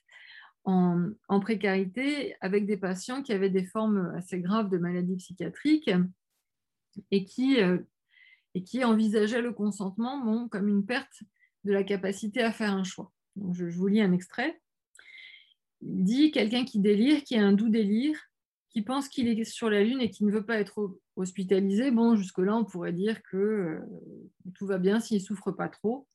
en, 0.66 1.40
précarité 1.42 2.36
avec 2.42 2.68
des 2.68 2.78
patients 2.78 3.24
qui 3.24 3.34
avaient 3.34 3.50
des 3.50 3.66
formes 3.66 4.14
assez 4.16 4.40
graves 4.40 4.70
de 4.70 4.78
maladies 4.78 5.16
psychiatriques 5.16 5.90
et 7.10 7.26
qui, 7.26 7.58
et 8.54 8.64
qui 8.64 8.84
envisageaient 8.84 9.42
le 9.42 9.52
consentement 9.52 10.48
comme 10.48 10.68
une 10.68 10.86
perte 10.86 11.24
de 11.64 11.72
la 11.72 11.84
capacité 11.84 12.42
à 12.42 12.52
faire 12.52 12.74
un 12.74 12.84
choix. 12.84 13.12
je, 13.54 13.66
vous 13.66 13.88
lis 13.88 14.02
un 14.02 14.14
extrait. 14.14 14.60
Il 15.82 16.04
dit 16.04 16.32
quelqu'un 16.32 16.66
qui 16.66 16.80
délire, 16.80 17.24
qui 17.24 17.36
a 17.36 17.46
un 17.46 17.54
doux 17.54 17.70
délire, 17.70 18.18
qui 18.70 18.82
pense 18.82 19.10
qu'il 19.10 19.28
est 19.28 19.44
sur 19.44 19.70
la 19.70 19.84
Lune 19.84 20.00
et 20.00 20.10
qui 20.10 20.24
ne 20.24 20.32
veut 20.32 20.46
pas 20.46 20.60
être 20.60 20.98
hospitalisé. 21.16 21.92
Bon, 21.92 22.16
jusque-là, 22.16 22.56
on 22.56 22.66
pourrait 22.66 22.94
dire 22.94 23.22
que 23.24 23.38
euh, 23.38 23.80
tout 24.54 24.66
va 24.66 24.78
bien 24.78 25.00
s'il 25.00 25.18
ne 25.18 25.24
souffre 25.24 25.52
pas 25.52 25.70
trop. 25.70 26.08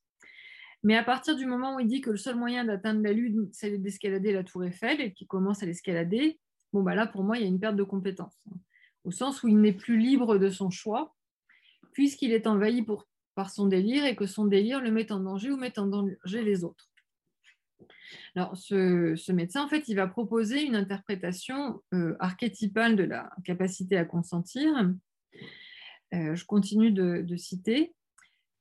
Mais 0.83 0.97
à 0.97 1.03
partir 1.03 1.37
du 1.37 1.47
moment 1.47 1.77
où 1.77 1.81
il 1.81 1.87
dit 1.87 2.01
que 2.01 2.11
le 2.11 2.17
seul 2.17 2.37
moyen 2.37 2.65
d'atteindre 2.65 3.03
la 3.03 3.13
Lune, 3.13 3.49
c'est 3.53 3.77
d'escalader 3.79 4.33
la 4.33 4.45
tour 4.45 4.65
Eiffel 4.65 5.01
et 5.01 5.13
qu'il 5.13 5.27
commence 5.27 5.63
à 5.63 5.67
l'escalader, 5.67 6.39
bon, 6.73 6.83
bah 6.83 6.95
là, 6.95 7.07
pour 7.07 7.25
moi, 7.25 7.39
il 7.39 7.43
y 7.43 7.45
a 7.45 7.49
une 7.49 7.61
perte 7.61 7.77
de 7.77 7.83
compétence. 7.83 8.39
Au 9.05 9.11
sens 9.11 9.43
où 9.43 9.49
il 9.49 9.61
n'est 9.61 9.73
plus 9.73 9.99
libre 9.99 10.39
de 10.39 10.49
son 10.49 10.71
choix, 10.71 11.15
puisqu'il 11.93 12.33
est 12.33 12.47
envahi 12.47 12.83
pour 12.83 13.07
par 13.37 13.51
son 13.51 13.67
délire 13.67 14.05
et 14.05 14.17
que 14.17 14.27
son 14.27 14.47
délire 14.47 14.81
le 14.81 14.91
met 14.91 15.13
en 15.13 15.21
danger 15.21 15.53
ou 15.53 15.57
met 15.57 15.79
en 15.79 15.87
danger 15.87 16.43
les 16.43 16.65
autres. 16.65 16.91
Alors, 18.35 18.57
ce, 18.57 19.33
médecin, 19.33 19.63
en 19.63 19.69
fait, 19.69 19.89
il 19.89 19.95
va 19.95 20.07
proposer 20.07 20.63
une 20.63 20.75
interprétation 20.75 21.83
euh, 21.95 22.17
archétypale 22.19 22.97
de 22.97 23.05
la 23.05 23.31
capacité 23.45 23.97
à 23.97 24.05
consentir. 24.05 24.73
Euh, 26.15 26.35
je 26.35 26.45
continue 26.45 26.93
de, 26.93 27.37
citer. 27.37 27.95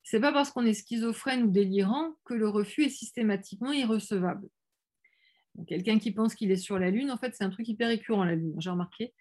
C'est 0.03 0.19
pas 0.19 0.33
parce 0.33 0.51
qu'on 0.51 0.65
est 0.65 0.73
schizophrène 0.73 1.43
ou 1.43 1.51
délirant 1.51 2.15
que 2.25 2.33
le 2.33 2.47
refus 2.47 2.85
est 2.85 2.89
systématiquement 2.89 3.71
irrecevable. 3.71 4.47
Quelqu'un 5.67 5.99
qui 5.99 6.11
pense 6.11 6.35
qu'il 6.35 6.51
est 6.51 6.57
sur 6.57 6.77
la 6.77 6.91
Lune, 6.91 7.11
en 7.11 7.17
fait, 7.17 7.33
c'est 7.33 7.45
un 7.45 7.49
truc 7.49 7.67
hyper 7.69 7.87
récurrent, 7.87 8.25
la 8.25 8.35
Lune, 8.35 8.55
j'ai 8.57 8.69
remarqué, 8.69 9.13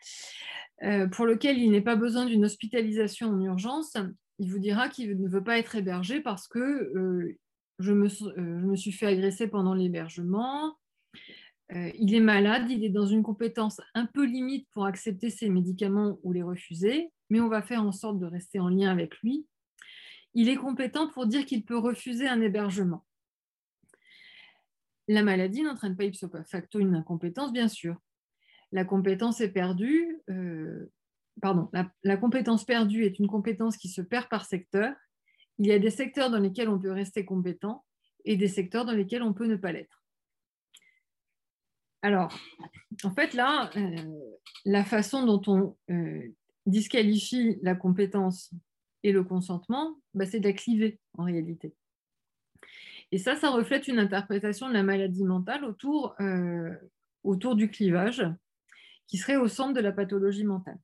euh, 0.83 1.07
pour 1.07 1.27
lequel 1.27 1.59
il 1.59 1.71
n'est 1.71 1.81
pas 1.81 1.95
besoin 1.95 2.27
d'une 2.27 2.45
hospitalisation 2.45 3.29
en 3.29 3.41
urgence, 3.41 3.97
il 4.39 4.51
vous 4.51 4.59
dira 4.59 4.89
qu'il 4.89 5.21
ne 5.21 5.29
veut 5.29 5.45
pas 5.45 5.59
être 5.59 5.77
hébergé 5.77 6.21
parce 6.21 6.49
que 6.49 6.59
euh, 6.59 7.39
je, 7.79 7.93
me, 7.93 8.07
euh, 8.07 8.61
je, 8.61 8.67
me, 8.67 8.77
suis 8.77 8.93
fait 8.93 9.07
agresser 9.07 9.49
pendant 9.49 9.75
l'hébergement. 9.75 10.77
Euh, 11.73 11.91
il 11.99 12.15
est 12.15 12.21
malade, 12.21 12.71
il 12.71 12.85
est 12.85 12.91
dans 12.91 13.07
une 13.07 13.23
compétence 13.23 13.81
un 13.95 14.07
peu 14.07 14.25
limite 14.25 14.69
pour 14.73 14.87
accepter 14.87 15.31
ses 15.31 15.49
médicaments 15.49 16.19
ou 16.23 16.33
les 16.33 16.43
refuser, 16.43 17.11
mais 17.31 17.41
on 17.41 17.49
va 17.49 17.63
faire 17.63 17.83
en 17.83 17.93
sorte 17.93 18.19
de 18.19 18.27
rester 18.27 18.59
en 18.61 18.69
lien 18.69 18.91
avec 18.91 19.17
lui. 19.19 19.47
Il 20.35 20.49
est 20.49 20.57
compétent 20.57 21.09
pour 21.09 21.27
dire 21.27 21.47
qu'il 21.47 21.65
peut 21.65 21.79
refuser 21.79 22.29
un 22.29 22.41
hébergement. 22.41 23.05
La 25.07 25.23
maladie 25.23 25.63
n'entraîne 25.63 25.97
pas 25.97 26.05
ipso 26.05 26.29
facto 26.47 26.81
une 26.81 26.95
incompétence, 26.95 27.53
bien 27.53 27.69
sûr. 27.69 27.97
La 28.73 28.85
compétence 28.85 29.41
est 29.41 29.53
perdue, 29.53 30.21
pardon, 31.41 31.71
la, 32.03 32.17
compétence 32.17 32.65
perdue 32.65 33.05
est 33.05 33.19
une 33.19 33.27
compétence 33.27 33.77
qui 33.77 33.89
se 33.89 34.01
perd 34.01 34.29
par 34.29 34.45
secteur. 34.45 34.95
Il 35.59 35.67
y 35.67 35.73
a 35.73 35.79
des 35.79 35.91
secteurs 35.91 36.31
dans 36.31 36.39
lesquels 36.39 36.69
on 36.69 36.79
peut 36.79 36.93
rester 36.93 37.25
compétent 37.25 37.85
et 38.25 38.37
des 38.37 38.49
secteurs 38.49 38.85
dans 38.85 38.93
lesquels 38.93 39.23
on 39.23 39.33
peut 39.33 39.47
ne 39.47 39.57
pas 39.57 39.73
l'être. 39.73 40.03
Alors, 42.03 42.37
en 43.03 43.11
fait, 43.15 43.35
là, 43.35 43.71
euh, 43.77 43.97
la 44.65 44.85
façon 44.85 45.25
dont 45.25 45.43
on 45.47 45.77
euh, 45.91 46.23
disqualifie 46.67 47.59
la 47.63 47.75
compétence 47.75 48.53
et 49.03 49.13
le 49.13 49.25
consentement, 49.25 49.99
bah, 50.13 50.27
c'est 50.27 50.41
de 50.41 50.49
la 50.49 50.55
cliver 50.55 50.99
en 51.17 51.25
réalité. 51.25 51.75
Et 53.13 53.19
ça, 53.19 53.37
ça 53.37 53.51
reflète 53.51 53.89
une 53.89 53.99
interprétation 53.99 54.69
de 54.69 54.75
la 54.75 54.83
maladie 54.83 55.25
mentale 55.25 55.65
autour, 55.65 56.15
euh, 56.21 56.75
autour 57.23 57.55
du 57.55 57.71
clivage 57.71 58.27
qui 59.07 59.19
serait 59.19 59.37
au 59.37 59.49
centre 59.49 59.75
de 59.75 59.81
la 59.81 59.93
pathologie 59.93 60.45
mentale. 60.45 60.79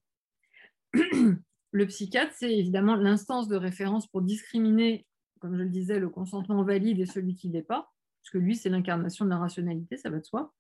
le 1.73 1.87
psychiatre, 1.87 2.33
c'est 2.37 2.53
évidemment 2.53 2.97
l'instance 2.97 3.49
de 3.49 3.57
référence 3.57 4.07
pour 4.07 4.23
discriminer, 4.23 5.07
comme 5.41 5.57
je 5.57 5.63
le 5.63 5.69
disais, 5.69 5.99
le 5.99 6.09
consentement 6.09 6.63
valide 6.63 7.01
et 7.01 7.07
celui 7.07 7.35
qui 7.35 7.49
n'est 7.49 7.63
pas, 7.63 7.93
parce 8.23 8.31
que 8.31 8.39
lui, 8.39 8.57
c'est 8.57 8.69
l'incarnation 8.69 9.25
de 9.25 9.31
la 9.31 9.39
rationalité, 9.39 9.97
ça 9.97 10.11
va 10.11 10.19
de 10.19 10.25
soi. 10.25 10.55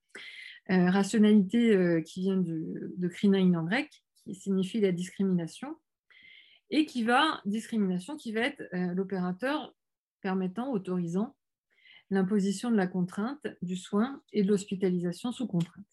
Euh, 0.71 0.91
rationalité 0.91 1.75
euh, 1.75 2.01
qui 2.01 2.21
vient 2.21 2.37
de, 2.37 2.95
de 2.97 3.09
krinaïn 3.09 3.55
en 3.57 3.65
grec, 3.65 3.91
qui 4.25 4.35
signifie 4.35 4.81
la 4.81 4.93
discrimination, 4.93 5.77
et 6.71 6.87
qui 6.87 7.03
va, 7.03 7.41
discrimination, 7.45 8.17
qui 8.17 8.33
va 8.33 8.43
être 8.43 8.63
euh, 8.73 8.95
l'opérateur 8.95 9.75
permettant, 10.21 10.71
autorisant 10.71 11.37
l'imposition 12.11 12.71
de 12.71 12.77
la 12.77 12.87
contrainte, 12.87 13.47
du 13.63 13.77
soin 13.77 14.23
et 14.33 14.43
de 14.43 14.49
l'hospitalisation 14.49 15.33
sous 15.33 15.47
contrainte. 15.47 15.87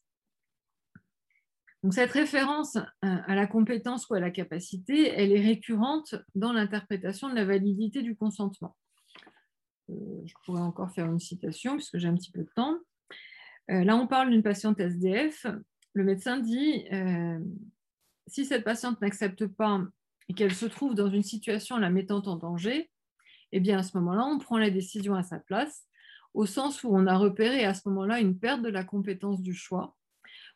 Donc 1.83 1.93
cette 1.93 2.11
référence 2.11 2.75
euh, 2.75 2.81
à 3.01 3.35
la 3.35 3.45
compétence 3.47 4.09
ou 4.09 4.15
à 4.15 4.19
la 4.19 4.31
capacité, 4.31 5.09
elle 5.09 5.31
est 5.31 5.41
récurrente 5.41 6.15
dans 6.33 6.51
l'interprétation 6.51 7.29
de 7.29 7.35
la 7.35 7.45
validité 7.45 8.01
du 8.01 8.15
consentement. 8.15 8.75
Euh, 9.89 9.93
je 10.25 10.33
pourrais 10.43 10.61
encore 10.61 10.91
faire 10.91 11.05
une 11.05 11.19
citation 11.19 11.75
puisque 11.75 11.97
j'ai 11.97 12.07
un 12.07 12.15
petit 12.15 12.31
peu 12.31 12.41
de 12.41 12.49
temps. 12.55 12.77
Euh, 13.69 13.83
là, 13.83 13.95
on 13.95 14.07
parle 14.07 14.31
d'une 14.31 14.43
patiente 14.43 14.79
SDF. 14.79 15.45
Le 15.93 16.03
médecin 16.03 16.39
dit 16.39 16.85
si 18.27 18.45
cette 18.45 18.63
patiente 18.63 19.01
n'accepte 19.01 19.47
pas 19.47 19.81
et 20.29 20.33
qu'elle 20.33 20.53
se 20.53 20.65
trouve 20.65 20.93
dans 20.93 21.09
une 21.09 21.23
situation 21.23 21.77
la 21.77 21.89
mettant 21.89 22.21
en 22.21 22.35
danger, 22.35 22.91
eh 23.51 23.59
bien 23.59 23.79
à 23.79 23.83
ce 23.83 23.97
moment-là, 23.97 24.25
on 24.25 24.37
prend 24.37 24.57
la 24.57 24.69
décision 24.69 25.15
à 25.15 25.23
sa 25.23 25.39
place, 25.39 25.87
au 26.33 26.45
sens 26.45 26.83
où 26.83 26.89
on 26.91 27.07
a 27.07 27.17
repéré 27.17 27.65
à 27.65 27.73
ce 27.73 27.87
moment-là 27.89 28.19
une 28.19 28.37
perte 28.37 28.61
de 28.61 28.69
la 28.69 28.83
compétence 28.83 29.41
du 29.41 29.55
choix 29.55 29.96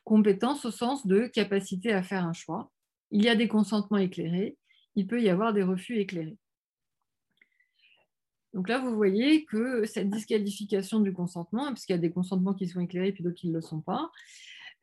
Compétence 0.03 0.65
au 0.65 0.71
sens 0.71 1.05
de 1.05 1.27
capacité 1.27 1.93
à 1.93 2.03
faire 2.03 2.25
un 2.25 2.33
choix. 2.33 2.71
Il 3.11 3.23
y 3.23 3.29
a 3.29 3.35
des 3.35 3.47
consentements 3.47 3.97
éclairés, 3.97 4.57
il 4.95 5.07
peut 5.07 5.21
y 5.21 5.29
avoir 5.29 5.53
des 5.53 5.63
refus 5.63 5.97
éclairés. 5.97 6.37
Donc 8.53 8.67
là, 8.67 8.79
vous 8.79 8.95
voyez 8.95 9.45
que 9.45 9.85
cette 9.85 10.09
disqualification 10.09 10.99
du 10.99 11.13
consentement, 11.13 11.71
puisqu'il 11.71 11.93
y 11.93 11.95
a 11.95 11.99
des 11.99 12.11
consentements 12.11 12.53
qui 12.53 12.67
sont 12.67 12.81
éclairés 12.81 13.13
puis 13.13 13.23
d'autres 13.23 13.37
qui 13.37 13.47
ne 13.47 13.53
le 13.53 13.61
sont 13.61 13.81
pas, 13.81 14.11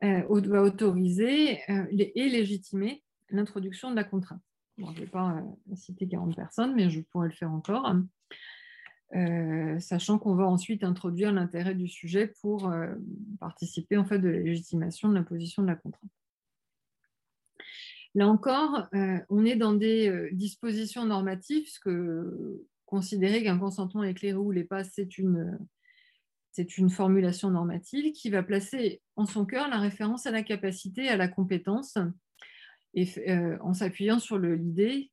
euh, 0.05 0.23
va 0.29 0.63
autoriser 0.63 1.59
euh, 1.69 1.85
et 1.91 2.29
légitimer 2.29 3.03
l'introduction 3.31 3.91
de 3.91 3.97
la 3.97 4.05
contrainte. 4.05 4.41
je 4.79 4.85
ne 4.85 4.93
vais 4.93 5.07
pas 5.07 5.37
euh, 5.37 5.75
citer 5.75 6.09
40 6.09 6.35
personnes, 6.35 6.75
mais 6.75 6.89
je 6.89 7.01
pourrais 7.01 7.29
le 7.29 7.35
faire 7.35 7.51
encore. 7.51 7.95
Euh, 9.17 9.81
sachant 9.81 10.19
qu'on 10.19 10.35
va 10.35 10.45
ensuite 10.45 10.85
introduire 10.85 11.33
l'intérêt 11.33 11.75
du 11.75 11.89
sujet 11.89 12.27
pour 12.43 12.69
euh, 12.69 12.95
participer 13.41 13.97
en 13.97 14.05
fait 14.05 14.19
de 14.19 14.29
la 14.29 14.41
légitimation 14.41 15.09
de 15.09 15.15
l'imposition 15.15 15.63
de 15.63 15.69
la 15.69 15.77
contrainte. 15.77 16.11
Là 18.15 18.29
encore, 18.29 18.87
euh, 18.95 19.19
on 19.31 19.47
est 19.47 19.57
dans 19.57 19.73
des 19.73 20.29
dispositions 20.33 21.07
normatives, 21.07 21.63
puisque 21.63 21.91
considérer 22.85 23.43
qu'un 23.43 23.59
consentement 23.59 24.03
éclairé 24.03 24.37
ou 24.37 24.51
l'est 24.51 24.65
pas, 24.65 24.85
c'est 24.85 25.17
une, 25.17 25.59
c'est 26.53 26.77
une 26.77 26.91
formulation 26.91 27.51
normative 27.51 28.13
qui 28.13 28.29
va 28.29 28.43
placer 28.43 29.01
en 29.17 29.25
son 29.25 29.47
cœur 29.47 29.69
la 29.69 29.79
référence 29.79 30.27
à 30.27 30.33
la 30.33 30.43
capacité, 30.43 31.09
à 31.09 31.17
la 31.17 31.29
compétence, 31.29 31.97
et, 32.95 33.09
en 33.61 33.73
s'appuyant 33.73 34.19
sur 34.19 34.39
l'idée 34.39 35.13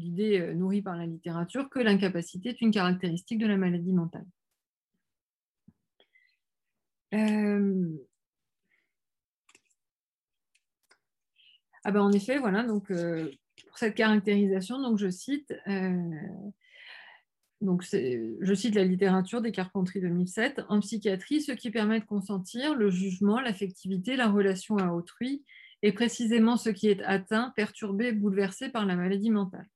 l'idée 0.00 0.40
euh, 0.40 0.54
nourrie 0.54 0.82
par 0.82 0.96
la 0.96 1.06
littérature 1.06 1.68
que 1.70 1.78
l'incapacité 1.78 2.50
est 2.50 2.60
une 2.60 2.70
caractéristique 2.70 3.38
de 3.38 3.46
la 3.46 3.56
maladie 3.56 3.92
mentale. 3.92 4.26
Euh, 7.12 7.88
ah 11.84 11.90
ben 11.90 12.00
en 12.00 12.12
effet, 12.12 12.38
voilà, 12.38 12.62
donc 12.62 12.90
euh, 12.90 13.30
pour 13.66 13.78
cette 13.78 13.94
caractérisation, 13.94 14.80
donc 14.80 14.98
je 14.98 15.10
cite, 15.10 15.52
donc 17.60 17.82
je 17.82 18.54
cite 18.54 18.74
la 18.74 18.84
littérature 18.84 19.40
des 19.40 19.52
Carpentries 19.52 20.00
2007. 20.00 20.62
En 20.68 20.80
psychiatrie, 20.80 21.42
ce 21.42 21.52
qui 21.52 21.70
permet 21.70 22.00
de 22.00 22.04
consentir, 22.04 22.74
le 22.74 22.90
jugement, 22.90 23.40
l'affectivité, 23.40 24.16
la 24.16 24.30
relation 24.30 24.78
à 24.78 24.92
autrui, 24.92 25.44
est 25.82 25.92
précisément 25.92 26.56
ce 26.56 26.70
qui 26.70 26.88
est 26.88 27.02
atteint, 27.02 27.52
perturbé, 27.56 28.12
bouleversé 28.12 28.68
par 28.68 28.86
la 28.86 28.96
maladie 28.96 29.30
mentale. 29.30 29.66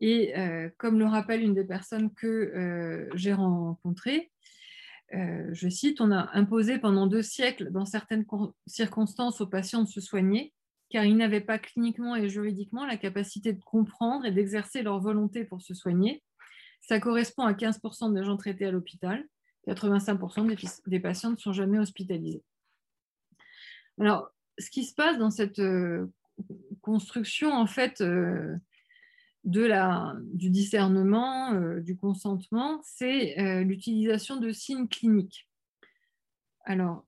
Et 0.00 0.38
euh, 0.38 0.68
comme 0.76 0.98
le 0.98 1.06
rappelle 1.06 1.42
une 1.42 1.54
des 1.54 1.64
personnes 1.64 2.12
que 2.14 2.26
euh, 2.26 3.08
j'ai 3.14 3.32
rencontrées, 3.32 4.30
euh, 5.14 5.48
je 5.52 5.68
cite, 5.68 6.00
on 6.00 6.12
a 6.12 6.30
imposé 6.34 6.78
pendant 6.78 7.06
deux 7.06 7.22
siècles, 7.22 7.70
dans 7.70 7.86
certaines 7.86 8.26
circonstances, 8.66 9.40
aux 9.40 9.46
patients 9.46 9.82
de 9.82 9.88
se 9.88 10.00
soigner, 10.00 10.52
car 10.90 11.04
ils 11.04 11.16
n'avaient 11.16 11.40
pas 11.40 11.58
cliniquement 11.58 12.14
et 12.14 12.28
juridiquement 12.28 12.86
la 12.86 12.96
capacité 12.96 13.52
de 13.52 13.62
comprendre 13.62 14.24
et 14.26 14.30
d'exercer 14.30 14.82
leur 14.82 15.00
volonté 15.00 15.44
pour 15.44 15.62
se 15.62 15.74
soigner. 15.74 16.22
Ça 16.80 17.00
correspond 17.00 17.42
à 17.42 17.52
15% 17.52 18.14
des 18.14 18.24
gens 18.24 18.36
traités 18.36 18.66
à 18.66 18.70
l'hôpital. 18.70 19.24
85% 19.66 20.46
des, 20.46 20.56
des 20.86 21.00
patients 21.00 21.30
ne 21.30 21.36
sont 21.36 21.52
jamais 21.52 21.78
hospitalisés. 21.78 22.42
Alors, 24.00 24.30
ce 24.58 24.70
qui 24.70 24.84
se 24.84 24.94
passe 24.94 25.18
dans 25.18 25.30
cette 25.30 25.60
construction, 26.80 27.52
en 27.52 27.66
fait, 27.66 28.02
de 29.44 29.64
la, 29.64 30.14
du 30.32 30.50
discernement, 30.50 31.54
du 31.80 31.96
consentement, 31.96 32.80
c'est 32.84 33.62
l'utilisation 33.64 34.36
de 34.36 34.50
signes 34.50 34.88
cliniques. 34.88 35.48
Alors, 36.64 37.06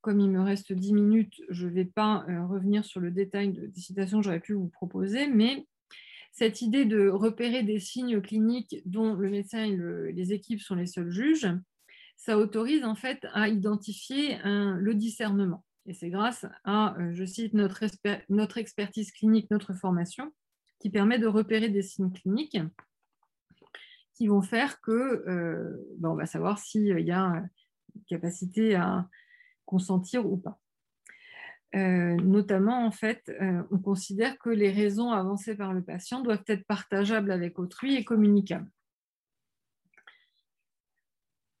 comme 0.00 0.20
il 0.20 0.30
me 0.30 0.40
reste 0.40 0.72
10 0.72 0.92
minutes, 0.92 1.40
je 1.48 1.66
ne 1.66 1.72
vais 1.72 1.84
pas 1.84 2.24
revenir 2.48 2.84
sur 2.84 3.00
le 3.00 3.10
détail 3.10 3.52
des 3.52 3.80
citations 3.80 4.18
que 4.18 4.24
j'aurais 4.24 4.40
pu 4.40 4.54
vous 4.54 4.68
proposer, 4.68 5.28
mais 5.28 5.66
cette 6.32 6.62
idée 6.62 6.84
de 6.84 7.08
repérer 7.08 7.62
des 7.62 7.78
signes 7.78 8.20
cliniques 8.20 8.82
dont 8.84 9.14
le 9.14 9.30
médecin 9.30 9.64
et 9.64 10.12
les 10.12 10.32
équipes 10.32 10.60
sont 10.60 10.74
les 10.74 10.86
seuls 10.86 11.10
juges, 11.10 11.48
ça 12.16 12.36
autorise 12.36 12.84
en 12.84 12.94
fait 12.94 13.26
à 13.32 13.48
identifier 13.48 14.38
le 14.44 14.94
discernement. 14.94 15.64
Et 15.86 15.94
c'est 15.94 16.10
grâce 16.10 16.46
à, 16.64 16.96
euh, 16.98 17.12
je 17.14 17.24
cite, 17.24 17.54
notre, 17.54 17.84
notre 18.28 18.58
expertise 18.58 19.10
clinique, 19.12 19.50
notre 19.50 19.72
formation, 19.72 20.32
qui 20.80 20.90
permet 20.90 21.18
de 21.18 21.26
repérer 21.26 21.68
des 21.68 21.82
signes 21.82 22.12
cliniques 22.12 22.58
qui 24.14 24.26
vont 24.26 24.42
faire 24.42 24.80
que 24.80 24.90
euh, 24.90 25.76
ben, 25.98 26.10
on 26.10 26.14
va 26.14 26.26
savoir 26.26 26.58
s'il 26.58 26.98
y 27.00 27.12
a 27.12 27.20
une 27.94 28.04
capacité 28.06 28.74
à 28.74 29.08
consentir 29.64 30.26
ou 30.26 30.36
pas. 30.36 30.60
Euh, 31.76 32.16
notamment, 32.16 32.84
en 32.84 32.90
fait, 32.90 33.32
on 33.70 33.78
considère 33.78 34.36
que 34.38 34.50
les 34.50 34.72
raisons 34.72 35.12
avancées 35.12 35.54
par 35.54 35.72
le 35.72 35.82
patient 35.82 36.20
doivent 36.20 36.44
être 36.48 36.66
partageables 36.66 37.30
avec 37.30 37.58
autrui 37.58 37.94
et 37.94 38.04
communicables. 38.04 38.70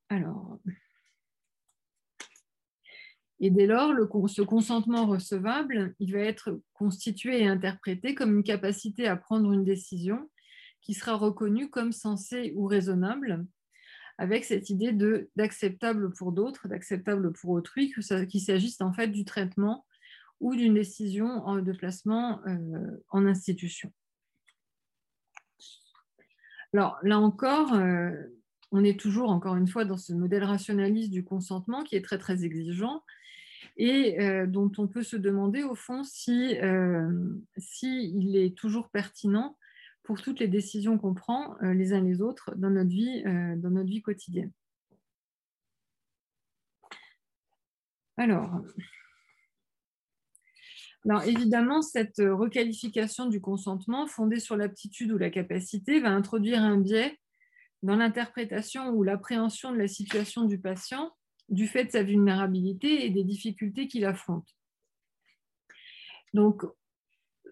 Alors, 0.08 0.58
et 3.40 3.50
dès 3.50 3.66
lors, 3.66 3.94
ce 4.28 4.42
consentement 4.42 5.06
recevable, 5.06 5.94
il 5.98 6.12
va 6.12 6.18
être 6.18 6.60
constitué 6.74 7.40
et 7.40 7.46
interprété 7.46 8.14
comme 8.14 8.36
une 8.36 8.44
capacité 8.44 9.08
à 9.08 9.16
prendre 9.16 9.52
une 9.52 9.64
décision 9.64 10.30
qui 10.82 10.92
sera 10.92 11.14
reconnue 11.14 11.70
comme 11.70 11.92
sensée 11.92 12.52
ou 12.54 12.66
raisonnable, 12.66 13.46
avec 14.18 14.44
cette 14.44 14.68
idée 14.68 14.92
d'acceptable 15.36 16.12
pour 16.12 16.32
d'autres, 16.32 16.68
d'acceptable 16.68 17.32
pour 17.32 17.50
autrui, 17.52 17.90
qu'il 18.28 18.40
s'agisse 18.42 18.80
en 18.82 18.92
fait 18.92 19.08
du 19.08 19.24
traitement 19.24 19.86
ou 20.40 20.54
d'une 20.54 20.74
décision 20.74 21.56
de 21.56 21.72
placement 21.72 22.40
euh, 22.46 23.02
en 23.08 23.26
institution. 23.26 23.90
Alors 26.74 26.98
là 27.02 27.18
encore, 27.18 27.72
euh, 27.74 28.12
on 28.72 28.84
est 28.84 28.98
toujours, 28.98 29.30
encore 29.30 29.56
une 29.56 29.68
fois, 29.68 29.84
dans 29.84 29.96
ce 29.96 30.12
modèle 30.12 30.44
rationaliste 30.44 31.10
du 31.10 31.24
consentement 31.24 31.82
qui 31.82 31.96
est 31.96 32.04
très, 32.04 32.18
très 32.18 32.44
exigeant 32.44 33.02
et 33.76 34.20
euh, 34.20 34.46
dont 34.46 34.70
on 34.78 34.86
peut 34.86 35.02
se 35.02 35.16
demander, 35.16 35.62
au 35.62 35.74
fond, 35.74 36.04
si, 36.04 36.58
euh, 36.60 37.10
est 37.82 38.56
toujours 38.56 38.90
pertinent 38.90 39.56
pour 40.02 40.20
toutes 40.20 40.40
les 40.40 40.48
décisions 40.48 40.98
qu'on 40.98 41.14
prend 41.14 41.56
euh, 41.62 41.72
les 41.72 41.92
uns 41.92 42.02
les 42.02 42.20
autres 42.20 42.54
dans 42.56 42.70
notre 42.70 42.90
vie, 42.90 43.22
dans 43.22 43.70
notre 43.70 43.88
vie 43.88 44.02
quotidienne. 44.02 44.52
Alors, 48.16 48.60
évidemment, 51.24 51.80
cette 51.80 52.18
requalification 52.18 53.26
du 53.26 53.40
consentement 53.40 54.06
fondée 54.06 54.40
sur 54.40 54.58
l'aptitude 54.58 55.10
ou 55.10 55.16
la 55.16 55.30
capacité 55.30 56.00
va 56.00 56.10
introduire 56.10 56.62
un 56.62 56.76
biais 56.76 57.18
dans 57.82 57.96
l'interprétation 57.96 58.90
ou 58.90 59.02
l'appréhension 59.02 59.72
de 59.72 59.78
la 59.78 59.88
situation 59.88 60.44
du 60.44 60.58
patient 60.58 61.12
du 61.48 61.66
fait 61.66 61.84
de 61.84 61.90
sa 61.90 62.02
vulnérabilité 62.02 63.04
et 63.04 63.10
des 63.10 63.24
difficultés 63.24 63.88
qu'il 63.88 64.04
affronte. 64.04 64.48
Donc, 66.32 66.62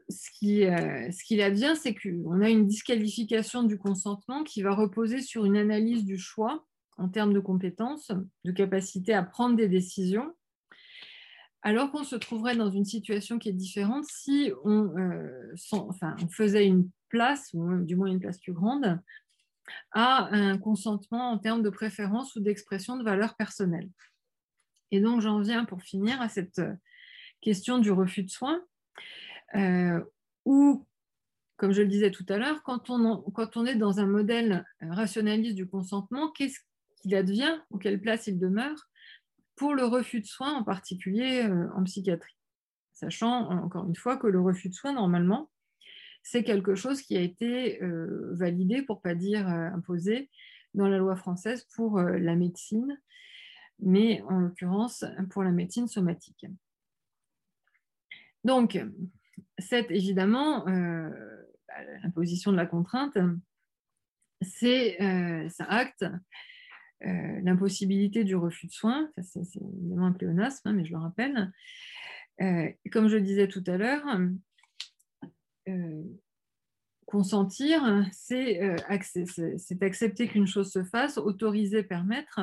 ce 0.08 0.30
qui, 0.38 0.64
euh, 0.64 1.10
advient, 1.42 1.74
c'est 1.76 1.94
qu'on 1.94 2.40
a 2.40 2.48
une 2.48 2.66
disqualification 2.66 3.64
du 3.64 3.76
consentement 3.76 4.44
qui 4.44 4.62
va 4.62 4.74
reposer 4.74 5.20
sur 5.20 5.44
une 5.44 5.56
analyse 5.56 6.04
du 6.04 6.16
choix 6.16 6.64
en 6.96 7.08
termes 7.08 7.32
de 7.32 7.40
compétences, 7.40 8.10
de 8.44 8.52
capacité 8.52 9.14
à 9.14 9.22
prendre 9.22 9.56
des 9.56 9.68
décisions, 9.68 10.32
alors 11.62 11.90
qu'on 11.90 12.04
se 12.04 12.16
trouverait 12.16 12.56
dans 12.56 12.70
une 12.70 12.84
situation 12.84 13.38
qui 13.38 13.48
est 13.48 13.52
différente 13.52 14.04
si 14.04 14.52
on, 14.64 14.96
euh, 14.96 15.54
enfin, 15.72 16.16
on 16.22 16.28
faisait 16.28 16.66
une 16.66 16.88
place, 17.08 17.50
ou 17.52 17.84
du 17.84 17.96
moins 17.96 18.08
une 18.08 18.20
place 18.20 18.38
plus 18.38 18.52
grande, 18.52 19.00
à 19.92 20.28
un 20.34 20.58
consentement 20.58 21.30
en 21.30 21.38
termes 21.38 21.62
de 21.62 21.70
préférence 21.70 22.34
ou 22.36 22.40
d'expression 22.40 22.96
de 22.96 23.04
valeurs 23.04 23.36
personnelles. 23.36 23.90
Et 24.90 25.00
donc, 25.00 25.20
j'en 25.20 25.40
viens 25.40 25.64
pour 25.64 25.82
finir 25.82 26.20
à 26.20 26.28
cette 26.28 26.60
question 27.40 27.78
du 27.78 27.90
refus 27.90 28.22
de 28.22 28.30
soins, 28.30 28.62
euh, 29.54 30.02
où, 30.44 30.86
comme 31.56 31.72
je 31.72 31.82
le 31.82 31.88
disais 31.88 32.10
tout 32.10 32.26
à 32.28 32.38
l'heure, 32.38 32.62
quand 32.62 32.90
on, 32.90 33.66
est 33.66 33.76
dans 33.76 34.00
un 34.00 34.06
modèle 34.06 34.64
rationaliste 34.80 35.56
du 35.56 35.68
consentement, 35.68 36.30
qu'est-ce 36.30 36.58
qu'il 37.00 37.14
advient 37.14 37.58
ou 37.70 37.78
quelle 37.78 38.00
place 38.00 38.26
il 38.26 38.38
demeure 38.38 38.88
pour 39.56 39.74
le 39.74 39.84
refus 39.84 40.20
de 40.20 40.26
soins, 40.26 40.54
en 40.54 40.64
particulier 40.64 41.44
euh, 41.44 41.68
en 41.74 41.84
psychiatrie? 41.84 42.36
Sachant, 42.92 43.50
encore 43.50 43.86
une 43.86 43.96
fois, 43.96 44.16
que 44.16 44.26
le 44.26 44.40
refus 44.40 44.68
de 44.68 44.74
soins, 44.74 44.92
normalement, 44.92 45.50
c'est 46.30 46.44
quelque 46.44 46.74
chose 46.74 47.00
qui 47.00 47.16
a 47.16 47.22
été 47.22 47.82
euh, 47.82 48.34
validé, 48.34 48.82
pour 48.82 49.00
pas 49.00 49.14
dire 49.14 49.48
euh, 49.48 49.70
imposé, 49.70 50.28
dans 50.74 50.86
la 50.86 50.98
loi 50.98 51.16
française 51.16 51.66
pour 51.74 51.98
euh, 51.98 52.18
la 52.18 52.36
médecine, 52.36 53.00
mais 53.78 54.20
en 54.28 54.40
l'occurrence 54.40 55.06
pour 55.30 55.42
la 55.42 55.52
médecine 55.52 55.88
somatique. 55.88 56.44
Donc, 58.44 58.78
c'est 59.58 59.90
évidemment 59.90 60.64
bah, 60.64 61.84
l'imposition 62.02 62.52
de 62.52 62.56
la 62.56 62.66
contrainte, 62.66 63.16
c'est 64.42 64.96
ça 65.50 65.64
acte 65.64 66.04
l'impossibilité 67.00 68.24
du 68.24 68.36
refus 68.36 68.66
de 68.66 68.72
soins, 68.72 69.10
c'est 69.22 69.40
évidemment 69.56 70.06
un 70.06 70.12
pléonasme, 70.12 70.68
hein, 70.68 70.72
mais 70.72 70.84
je 70.84 70.92
le 70.92 70.98
rappelle. 70.98 71.52
comme 72.90 73.08
je 73.08 73.16
le 73.16 73.22
disais 73.22 73.48
tout 73.48 73.64
à 73.66 73.76
l'heure, 73.76 74.04
consentir, 77.08 77.84
euh, 77.84 78.02
c'est 78.12 79.82
accepter 79.82 80.28
qu'une 80.28 80.46
chose 80.46 80.70
se 80.70 80.84
fasse, 80.84 81.16
autoriser, 81.16 81.82
permettre, 81.82 82.40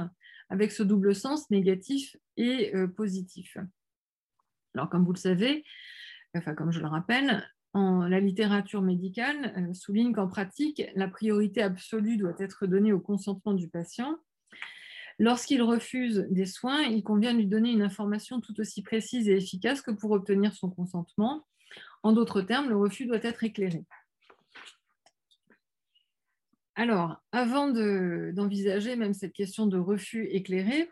avec 0.49 0.71
ce 0.71 0.83
double 0.83 1.15
sens 1.15 1.49
négatif 1.51 2.17
et 2.35 2.75
euh, 2.75 2.87
positif. 2.87 3.57
Alors, 4.73 4.89
comme 4.89 5.05
vous 5.05 5.13
le 5.13 5.19
savez, 5.19 5.63
enfin, 6.35 6.55
comme 6.55 6.71
je 6.71 6.79
le 6.79 6.87
rappelle, 6.87 7.47
en, 7.73 8.07
la 8.07 8.19
littérature 8.19 8.81
médicale 8.81 9.69
souligne 9.73 10.13
qu'en 10.13 10.27
pratique, 10.27 10.81
la 10.95 11.07
priorité 11.07 11.61
absolue 11.61 12.17
doit 12.17 12.35
être 12.39 12.65
donnée 12.65 12.91
au 12.91 12.99
consentement 12.99 13.53
du 13.53 13.69
patient. 13.69 14.17
Lorsqu'il 15.19 15.61
refuse 15.61 16.25
des 16.29 16.45
soins, 16.45 16.81
il 16.81 17.03
convient 17.03 17.33
de 17.33 17.39
lui 17.39 17.47
donner 17.47 17.71
une 17.71 17.81
information 17.81 18.41
tout 18.41 18.59
aussi 18.59 18.81
précise 18.81 19.29
et 19.29 19.37
efficace 19.37 19.81
que 19.81 19.91
pour 19.91 20.11
obtenir 20.11 20.53
son 20.53 20.69
consentement. 20.69 21.45
En 22.05 22.11
d'autres 22.11 22.43
termes, 22.43 22.69
le 22.69 22.77
refus 22.77 23.07
doit 23.07 23.23
être 23.23 23.43
éclairé. 23.43 23.83
Alors, 26.75 27.19
avant 27.31 27.67
d'envisager 27.67 28.95
même 28.95 29.15
cette 29.15 29.33
question 29.33 29.65
de 29.65 29.79
refus 29.79 30.27
éclairé, 30.27 30.87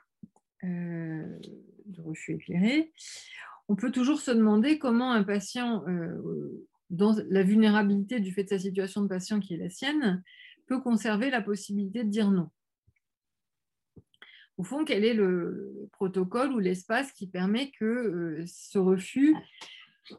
euh, 0.64 1.40
de 1.86 2.02
refus 2.02 2.34
éclairé, 2.34 2.92
on 3.68 3.76
peut 3.76 3.92
toujours 3.92 4.22
se 4.22 4.32
demander 4.32 4.80
comment 4.80 5.12
un 5.12 5.24
patient, 5.24 5.88
euh, 5.88 6.66
dans 6.90 7.16
la 7.30 7.44
vulnérabilité 7.44 8.20
du 8.20 8.32
fait 8.32 8.46
de 8.46 8.50
sa 8.50 8.58
situation 8.58 9.04
de 9.04 9.08
patient 9.08 9.40
qui 9.40 9.54
est 9.54 9.58
la 9.58 9.70
sienne, 9.70 10.24
peut 10.66 10.82
conserver 10.82 11.30
la 11.30 11.44
possibilité 11.44 12.04
de 12.04 12.10
dire 12.10 12.32
non. 12.32 12.50
Au 14.58 14.64
fond, 14.64 14.84
quel 14.84 15.06
est 15.06 15.14
le 15.14 15.90
protocole 15.92 16.54
ou 16.54 16.58
l'espace 16.58 17.12
qui 17.12 17.28
permet 17.28 17.70
que 17.70 17.86
euh, 17.86 18.44
ce 18.48 18.80
refus 18.80 19.36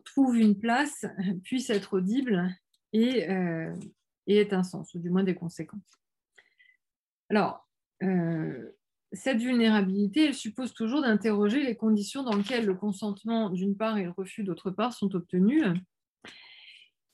trouve 0.05 0.37
une 0.37 0.59
place, 0.59 1.05
puisse 1.43 1.71
être 1.71 1.95
audible 1.95 2.49
et, 2.93 3.29
euh, 3.29 3.75
et 4.27 4.37
ait 4.39 4.55
un 4.55 4.63
sens, 4.63 4.95
ou 4.95 4.99
du 4.99 5.11
moins 5.11 5.25
des 5.25 5.35
conséquences. 5.35 5.81
Alors, 7.29 7.69
euh, 8.03 8.71
cette 9.13 9.39
vulnérabilité, 9.39 10.27
elle 10.27 10.35
suppose 10.35 10.75
toujours 10.75 11.03
d'interroger 11.03 11.63
les 11.63 11.77
conditions 11.77 12.23
dans 12.23 12.37
lesquelles 12.37 12.67
le 12.67 12.75
consentement 12.75 13.51
d'une 13.51 13.77
part 13.77 13.99
et 13.99 14.05
le 14.05 14.11
refus 14.11 14.45
d'autre 14.45 14.71
part 14.71 14.93
sont 14.93 15.15
obtenus. 15.15 15.65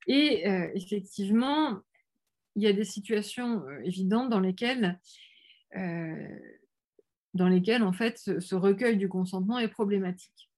Et 0.07 0.49
euh, 0.49 0.71
effectivement, 0.75 1.81
il 2.57 2.62
y 2.62 2.66
a 2.66 2.73
des 2.73 2.85
situations 2.85 3.62
évidentes 3.85 4.29
dans 4.29 4.41
lesquelles, 4.41 4.99
dans 5.73 7.49
lesquelles 7.49 7.85
en 7.85 7.93
fait, 7.93 8.18
ce 8.18 8.55
recueil 8.57 8.97
du 8.97 9.09
consentement 9.09 9.59
est 9.59 9.68
problématique. 9.68 10.49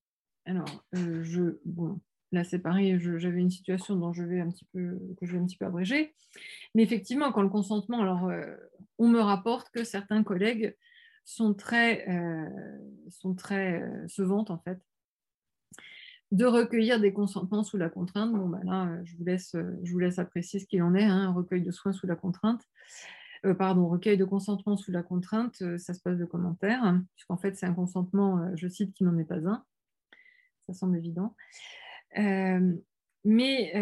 Alors, 0.45 0.85
euh, 0.97 1.23
je, 1.23 1.59
bon, 1.65 2.01
là 2.33 2.45
c'est 2.45 2.59
pareil, 2.59 2.99
j'avais 2.99 3.41
une 3.41 3.51
situation 3.51 3.97
dont 3.97 4.13
je 4.13 4.25
vais 4.25 4.41
un 4.41 4.51
petit 4.51 4.65
peu, 4.73 4.99
que 5.21 5.27
je 5.27 5.33
vais 5.33 5.39
un 5.39 5.47
petit 5.47 5.57
peu 5.57 5.67
abréger. 5.67 6.15
Mais 6.75 6.83
effectivement, 6.83 7.33
quand 7.33 7.43
le 7.43 7.49
consentement, 7.49 8.01
alors 8.01 8.29
euh, 8.29 8.57
on 8.99 9.09
me 9.09 9.21
rapporte 9.21 9.71
que 9.71 9.85
certains 9.85 10.23
collègues 10.23 10.77
sont 11.25 11.55
très, 11.55 12.09
euh, 12.09 12.49
sont 13.11 13.35
très 13.35 13.89
se 14.09 14.23
vantent 14.23 14.51
en 14.51 14.59
fait 14.59 14.81
de 16.33 16.47
recueillir 16.47 16.99
des 16.99 17.13
consentements 17.13 17.63
sous 17.63 17.77
la 17.77 17.91
contrainte. 17.91 18.33
Bon, 18.33 18.49
ben 18.49 18.63
là, 18.65 19.05
je 19.05 19.17
vous, 19.17 19.25
laisse, 19.25 19.55
je 19.83 19.93
vous 19.93 19.99
laisse 19.99 20.19
apprécier 20.19 20.59
ce 20.61 20.67
qu'il 20.67 20.83
en 20.83 20.95
est, 20.95 21.05
hein, 21.05 21.29
un 21.29 21.33
recueil 21.33 21.61
de 21.61 21.71
soins 21.71 21.93
sous 21.93 22.07
la 22.07 22.17
contrainte. 22.17 22.63
Pardon, 23.59 23.89
recueil 23.89 24.17
de 24.17 24.25
consentement 24.25 24.79
sous 24.79 24.93
la 24.93 25.03
contrainte, 25.03 25.63
ça 25.77 25.93
se 25.93 26.01
passe 26.01 26.17
de 26.17 26.25
commentaires, 26.25 26.83
hein, 26.83 27.05
puisqu'en 27.17 27.37
fait, 27.37 27.55
c'est 27.57 27.67
un 27.67 27.75
consentement, 27.75 28.51
je 28.55 28.67
cite, 28.67 28.95
qui 28.95 29.05
n'en 29.05 29.19
est 29.19 29.25
pas 29.25 29.47
un. 29.47 29.63
Ça 30.73 30.81
semble 30.81 30.97
évident. 30.97 31.35
mais, 33.25 33.73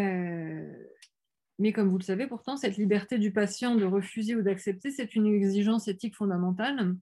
mais 1.59 1.73
comme 1.73 1.89
vous 1.89 1.97
le 1.97 2.03
savez, 2.03 2.27
pourtant, 2.27 2.57
cette 2.57 2.77
liberté 2.77 3.17
du 3.17 3.31
patient 3.31 3.75
de 3.75 3.85
refuser 3.85 4.35
ou 4.35 4.41
d'accepter, 4.41 4.91
c'est 4.91 5.15
une 5.15 5.27
exigence 5.27 5.87
éthique 5.87 6.15
fondamentale 6.15 6.95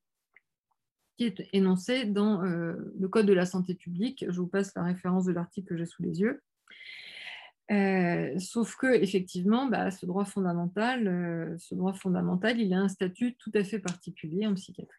qui 1.18 1.26
est 1.26 1.48
énoncée 1.54 2.06
dans 2.06 2.42
le 2.42 3.08
Code 3.08 3.26
de 3.26 3.34
la 3.34 3.46
santé 3.46 3.76
publique. 3.76 4.26
Je 4.28 4.40
vous 4.40 4.48
passe 4.48 4.74
la 4.76 4.84
référence 4.84 5.26
de 5.26 5.34
l'article 5.34 5.70
que 5.70 5.78
j'ai 5.78 5.86
sous 5.86 6.04
les 6.04 6.22
yeux. 6.22 6.42
Euh, 7.72 8.40
sauf 8.40 8.76
que 8.78 8.88
effectivement, 8.88 9.68
bah, 9.68 9.92
ce 9.92 10.06
droit 10.08 10.26
fondamental, 10.26 11.08
euh, 11.08 11.56
ce 11.60 11.76
droit 11.76 11.94
fondamental, 11.94 12.60
il 12.60 12.74
a 12.74 12.80
un 12.80 12.90
statut 12.90 13.36
tout 13.36 13.52
à 13.54 13.64
fait 13.64 13.80
particulier 13.80 14.48
en 14.48 14.56
psychiatrie. 14.56 14.98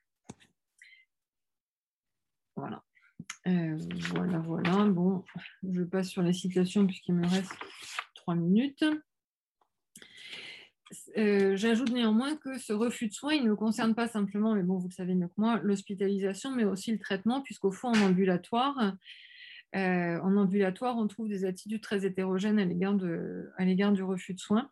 Voilà. 2.54 2.84
Euh, 3.46 3.76
voilà, 4.14 4.38
voilà. 4.38 4.84
Bon, 4.86 5.24
je 5.68 5.82
passe 5.82 6.08
sur 6.08 6.22
les 6.22 6.32
citations 6.32 6.86
puisqu'il 6.86 7.14
me 7.14 7.26
reste 7.26 7.52
trois 8.14 8.34
minutes. 8.34 8.84
J'ajoute 11.14 11.92
néanmoins 11.92 12.36
que 12.36 12.58
ce 12.58 12.72
refus 12.72 13.08
de 13.08 13.12
soins, 13.12 13.34
il 13.34 13.44
ne 13.44 13.54
concerne 13.54 13.94
pas 13.94 14.08
simplement, 14.08 14.54
mais 14.54 14.62
bon, 14.62 14.78
vous 14.78 14.88
le 14.88 14.94
savez 14.94 15.14
mieux 15.14 15.28
que 15.28 15.34
moi, 15.36 15.60
l'hospitalisation, 15.62 16.50
mais 16.50 16.64
aussi 16.64 16.90
le 16.90 16.98
traitement, 16.98 17.42
puisqu'au 17.42 17.70
fond, 17.70 17.88
en 17.88 18.00
ambulatoire, 18.00 18.94
euh, 19.76 20.18
on 20.22 21.06
trouve 21.06 21.28
des 21.28 21.44
attitudes 21.44 21.80
très 21.80 22.04
hétérogènes 22.04 22.58
à 22.58 22.64
l'égard 23.64 23.92
du 23.92 24.02
refus 24.02 24.34
de 24.34 24.40
soins, 24.40 24.70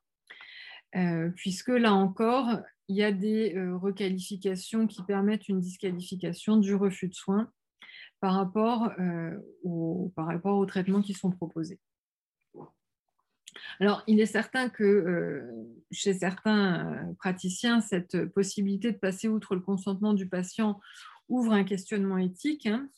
euh, 0.96 1.30
puisque 1.36 1.68
là 1.68 1.94
encore, 1.94 2.61
il 2.88 2.96
y 2.96 3.03
a 3.03 3.12
des 3.12 3.55
euh, 3.55 3.76
requalifications 3.76 4.86
qui 4.86 5.03
permettent 5.03 5.49
une 5.49 5.61
disqualification 5.61 6.57
du 6.57 6.74
refus 6.74 7.09
de 7.09 7.14
soins 7.14 7.53
par 8.21 8.35
rapport, 8.35 8.91
au, 9.62 10.12
par 10.16 10.27
rapport 10.27 10.59
aux 10.59 10.66
traitements 10.66 11.03
qui 11.03 11.14
sont 11.14 11.31
proposés. 11.31 11.79
Alors, 13.81 14.03
il 14.07 14.21
est 14.21 14.27
certain 14.27 14.69
que 14.69 15.45
chez 15.91 16.14
certains 16.14 17.14
praticiens, 17.19 17.81
cette 17.81 18.27
possibilité 18.27 18.93
de 18.93 18.99
passer 18.99 19.29
outre 19.29 19.55
le 19.55 19.61
consentement 19.61 20.14
du 20.14 20.29
patient 20.29 20.81
ouvre 21.29 21.53
un 21.53 21.64
questionnement 21.64 22.19
éthique. 22.19 22.66
Hein, 22.66 22.89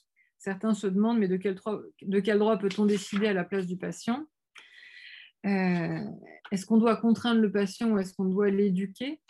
Certains 0.41 0.73
se 0.73 0.87
demandent, 0.87 1.18
mais 1.18 1.29
de 1.29 1.37
quel, 1.37 2.39
droit, 2.39 2.57
peut-on 2.57 2.87
décider 2.87 3.27
à 3.27 3.35
la 3.35 3.45
place 3.45 3.66
du 3.66 3.77
patient? 3.77 4.25
Euh, 5.45 6.05
Est-ce 6.51 6.64
qu'on 6.64 6.79
doit 6.79 6.97
contraindre 6.97 7.43
le 7.43 7.53
patient 7.53 7.91
ou 7.91 7.99
est-ce 7.99 8.14
qu'on 8.14 8.25
doit 8.25 8.49
l'éduquer? 8.49 9.21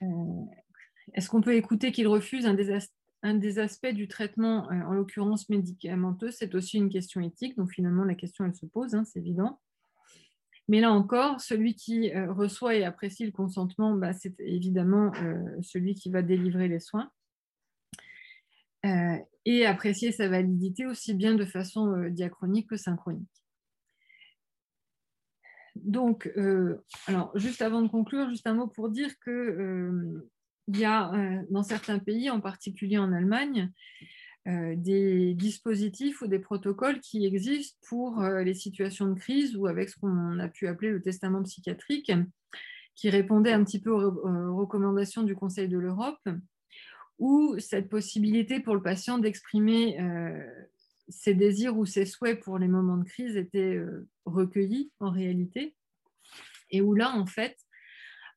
Euh, 0.00 0.44
Est-ce 1.12 1.28
qu'on 1.28 1.42
peut 1.42 1.54
écouter 1.54 1.92
qu'il 1.92 2.08
refuse 2.08 2.46
un 2.46 2.54
des, 3.34 3.58
aspects 3.58 3.86
du 3.92 4.08
traitement, 4.08 4.70
euh, 4.70 4.82
en 4.82 4.92
l'occurrence 4.92 5.48
médicamenteux 5.48 6.30
C'est 6.30 6.54
aussi 6.54 6.78
une 6.78 6.90
question 6.90 7.20
éthique, 7.20 7.56
donc 7.56 7.72
finalement 7.72 8.04
la 8.04 8.14
question 8.14 8.44
elle 8.44 8.54
se 8.54 8.66
pose, 8.66 8.94
hein, 8.94 9.04
c'est 9.04 9.20
évident. 9.20 9.60
Mais 10.68 10.80
là 10.80 10.90
encore, 10.90 11.40
celui 11.40 11.76
qui 11.76 12.12
reçoit 12.12 12.74
et 12.74 12.84
apprécie 12.84 13.24
le 13.24 13.30
consentement, 13.30 13.94
bah, 13.94 14.12
c'est 14.12 14.34
évidemment 14.40 15.12
celui 15.62 15.94
qui 15.94 16.10
va 16.10 16.22
délivrer 16.22 16.66
les 16.66 16.80
soins. 16.80 17.08
Euh, 18.86 19.18
et 19.44 19.64
apprécier 19.64 20.10
sa 20.10 20.28
validité 20.28 20.86
aussi 20.86 21.14
bien 21.14 21.34
de 21.34 21.44
façon 21.44 21.92
euh, 21.92 22.10
diachronique 22.10 22.68
que 22.68 22.76
synchronique. 22.76 23.44
Donc, 25.76 26.30
euh, 26.36 26.84
alors, 27.06 27.36
juste 27.38 27.62
avant 27.62 27.82
de 27.82 27.88
conclure, 27.88 28.28
juste 28.28 28.46
un 28.46 28.54
mot 28.54 28.66
pour 28.66 28.88
dire 28.88 29.10
qu'il 30.66 30.80
y 30.80 30.84
a 30.84 31.10
dans 31.50 31.62
certains 31.62 31.98
pays, 31.98 32.28
en 32.28 32.40
particulier 32.40 32.98
en 32.98 33.12
Allemagne, 33.12 33.72
des 34.46 35.34
dispositifs 35.34 36.22
ou 36.22 36.26
des 36.26 36.38
protocoles 36.38 37.00
qui 37.00 37.24
existent 37.24 37.78
pour 37.88 38.20
les 38.22 38.54
situations 38.54 39.06
de 39.06 39.18
crise 39.18 39.56
ou 39.56 39.66
avec 39.66 39.88
ce 39.88 39.98
qu'on 39.98 40.38
a 40.38 40.48
pu 40.48 40.68
appeler 40.68 40.90
le 40.90 41.02
testament 41.02 41.42
psychiatrique, 41.42 42.12
qui 42.94 43.10
répondait 43.10 43.52
un 43.52 43.64
petit 43.64 43.80
peu 43.80 43.90
aux 43.90 44.56
recommandations 44.56 45.22
du 45.22 45.34
Conseil 45.34 45.68
de 45.68 45.78
l'Europe 45.78 46.20
où 47.18 47.58
cette 47.58 47.88
possibilité 47.88 48.60
pour 48.60 48.74
le 48.74 48.82
patient 48.82 49.18
d'exprimer 49.18 50.00
euh, 50.00 50.44
ses 51.08 51.34
désirs 51.34 51.76
ou 51.76 51.86
ses 51.86 52.04
souhaits 52.04 52.40
pour 52.40 52.58
les 52.58 52.68
moments 52.68 52.98
de 52.98 53.04
crise 53.04 53.36
était 53.36 53.76
euh, 53.76 54.08
recueillie 54.24 54.90
en 55.00 55.10
réalité, 55.10 55.74
et 56.70 56.80
où 56.80 56.94
là, 56.94 57.14
en 57.14 57.26
fait, 57.26 57.56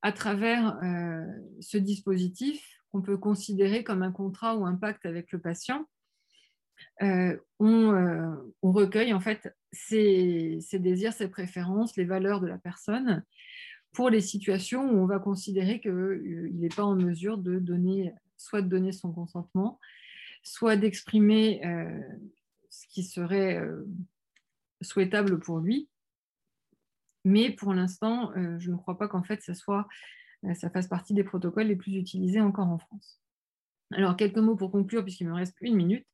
à 0.02 0.12
travers 0.12 0.78
euh, 0.84 1.26
ce 1.60 1.78
dispositif 1.78 2.64
qu'on 2.92 3.02
peut 3.02 3.18
considérer 3.18 3.84
comme 3.84 4.02
un 4.02 4.12
contrat 4.12 4.56
ou 4.56 4.66
un 4.66 4.76
pacte 4.76 5.06
avec 5.06 5.32
le 5.32 5.40
patient, 5.40 5.86
on, 7.02 8.42
recueille 8.62 9.14
en 9.14 9.20
fait 9.20 9.54
ses, 9.74 10.60
désirs, 10.74 11.14
ses 11.14 11.28
préférences, 11.28 11.98
les 11.98 12.06
valeurs 12.06 12.40
de 12.40 12.48
la 12.48 12.58
personne 12.58 13.24
pour 13.92 14.10
les 14.10 14.22
situations 14.22 14.90
où 14.90 14.98
on 14.98 15.06
va 15.06 15.20
considérer 15.20 15.82
qu'il 15.82 16.52
n'est 16.54 16.70
pas 16.70 16.84
en 16.86 16.96
mesure 16.96 17.38
de 17.38 17.60
donner 17.60 18.14
soit 18.40 18.62
de 18.62 18.68
donner 18.68 18.92
son 18.92 19.12
consentement, 19.12 19.80
soit 20.44 20.78
d'exprimer 20.78 21.64
euh, 21.66 22.02
ce 22.70 22.88
qui 22.88 23.04
serait 23.04 23.58
euh, 23.58 23.86
souhaitable 24.82 25.40
pour 25.40 25.60
lui. 25.60 25.90
Mais 27.30 27.52
pour 27.52 27.74
l'instant, 27.74 28.32
euh, 28.36 28.58
je 28.60 28.72
ne 28.72 28.78
crois 28.78 28.98
pas 28.98 29.08
qu'en 29.08 29.24
fait, 29.24 29.42
ça, 29.42 29.54
soit, 29.54 29.88
ça 30.56 30.70
fasse 30.70 30.88
partie 30.88 31.14
des 31.14 31.24
protocoles 31.24 31.68
les 31.68 31.76
plus 31.76 31.96
utilisés 31.96 32.42
encore 32.42 32.68
en 32.68 32.78
France. 32.78 33.22
Alors, 33.92 34.16
quelques 34.16 34.38
mots 34.38 34.56
pour 34.56 34.72
conclure, 34.72 35.04
puisqu'il 35.04 35.28
me 35.28 35.34
reste 35.34 35.56
une 35.62 35.76
minute. 35.76 36.06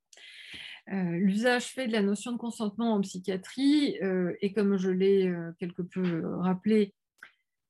L'usage 0.87 1.65
fait 1.65 1.87
de 1.87 1.91
la 1.91 2.03
notion 2.03 2.31
de 2.31 2.37
consentement 2.37 2.93
en 2.93 3.01
psychiatrie 3.01 3.97
est, 4.41 4.53
comme 4.53 4.77
je 4.77 4.91
l'ai 4.91 5.33
quelque 5.59 5.81
peu 5.81 6.25
rappelé, 6.37 6.93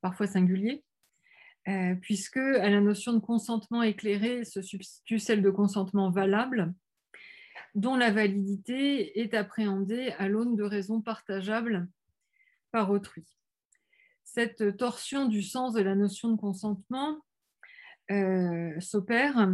parfois 0.02 0.26
singulier. 0.26 0.84
Euh, 1.68 1.96
puisque 1.96 2.36
à 2.36 2.70
la 2.70 2.80
notion 2.80 3.12
de 3.12 3.18
consentement 3.18 3.82
éclairé 3.82 4.44
se 4.44 4.62
substitue 4.62 5.18
celle 5.18 5.42
de 5.42 5.50
consentement 5.50 6.10
valable, 6.10 6.72
dont 7.74 7.96
la 7.96 8.12
validité 8.12 9.20
est 9.20 9.34
appréhendée 9.34 10.12
à 10.18 10.28
l'aune 10.28 10.54
de 10.54 10.62
raisons 10.62 11.00
partageables 11.00 11.88
autrui. 12.84 13.24
Cette 14.24 14.76
torsion 14.76 15.26
du 15.26 15.42
sens 15.42 15.72
de 15.72 15.80
la 15.80 15.94
notion 15.94 16.30
de 16.30 16.36
consentement 16.36 17.18
euh, 18.10 18.78
s'opère 18.80 19.48